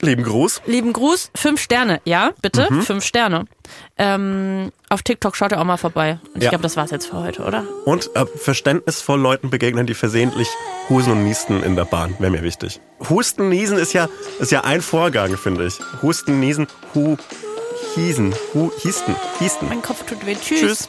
Lieben 0.05 0.23
Gruß. 0.23 0.63
Lieben 0.67 0.93
Gruß, 0.93 1.31
fünf 1.35 1.61
Sterne, 1.61 2.01
ja, 2.05 2.33
bitte, 2.43 2.67
Mhm. 2.71 2.83
fünf 2.83 3.05
Sterne. 3.05 3.47
Ähm, 3.99 4.71
auf 4.89 5.03
TikTok 5.03 5.35
schaut 5.37 5.53
ihr 5.53 5.61
auch 5.61 5.65
mal 5.65 5.77
vorbei. 5.77 6.19
Und 6.35 6.39
ich 6.39 6.45
Ja. 6.45 6.51
glaube, 6.51 6.63
das 6.63 6.77
war's 6.77 6.91
jetzt 6.91 7.07
für 7.07 7.17
heute, 7.23 7.43
oder? 7.43 7.65
Und 7.85 8.11
äh, 8.15 8.27
verständnisvoll 8.27 9.19
Leuten 9.21 9.51
begegnen, 9.51 9.87
die 9.87 9.95
versehentlich 9.95 10.49
husen 10.89 11.13
und 11.13 11.25
niesten 11.25 11.63
in 11.63 11.75
der 11.77 11.85
Bahn. 11.87 12.15
Wäre 12.19 12.31
mir 12.31 12.43
wichtig. 12.43 12.81
Husten, 13.09 13.49
niesen 13.49 13.79
ist 13.79 13.93
ja, 13.93 14.09
ist 14.39 14.53
ja 14.53 14.63
ein 14.63 14.83
Vorgang, 14.83 15.37
finde 15.37 15.67
ich. 15.67 15.79
Husten, 16.03 16.41
niesen, 16.41 16.67
hu, 16.95 17.17
hiesen, 17.95 18.35
hu, 18.53 18.71
hiesten, 18.81 19.15
hiesten. 19.39 19.69
Mein 19.69 19.83
Kopf 19.83 20.05
tut 20.05 20.25
weh. 20.27 20.35
Tschüss. 20.37 20.61
Tschüss. 20.61 20.89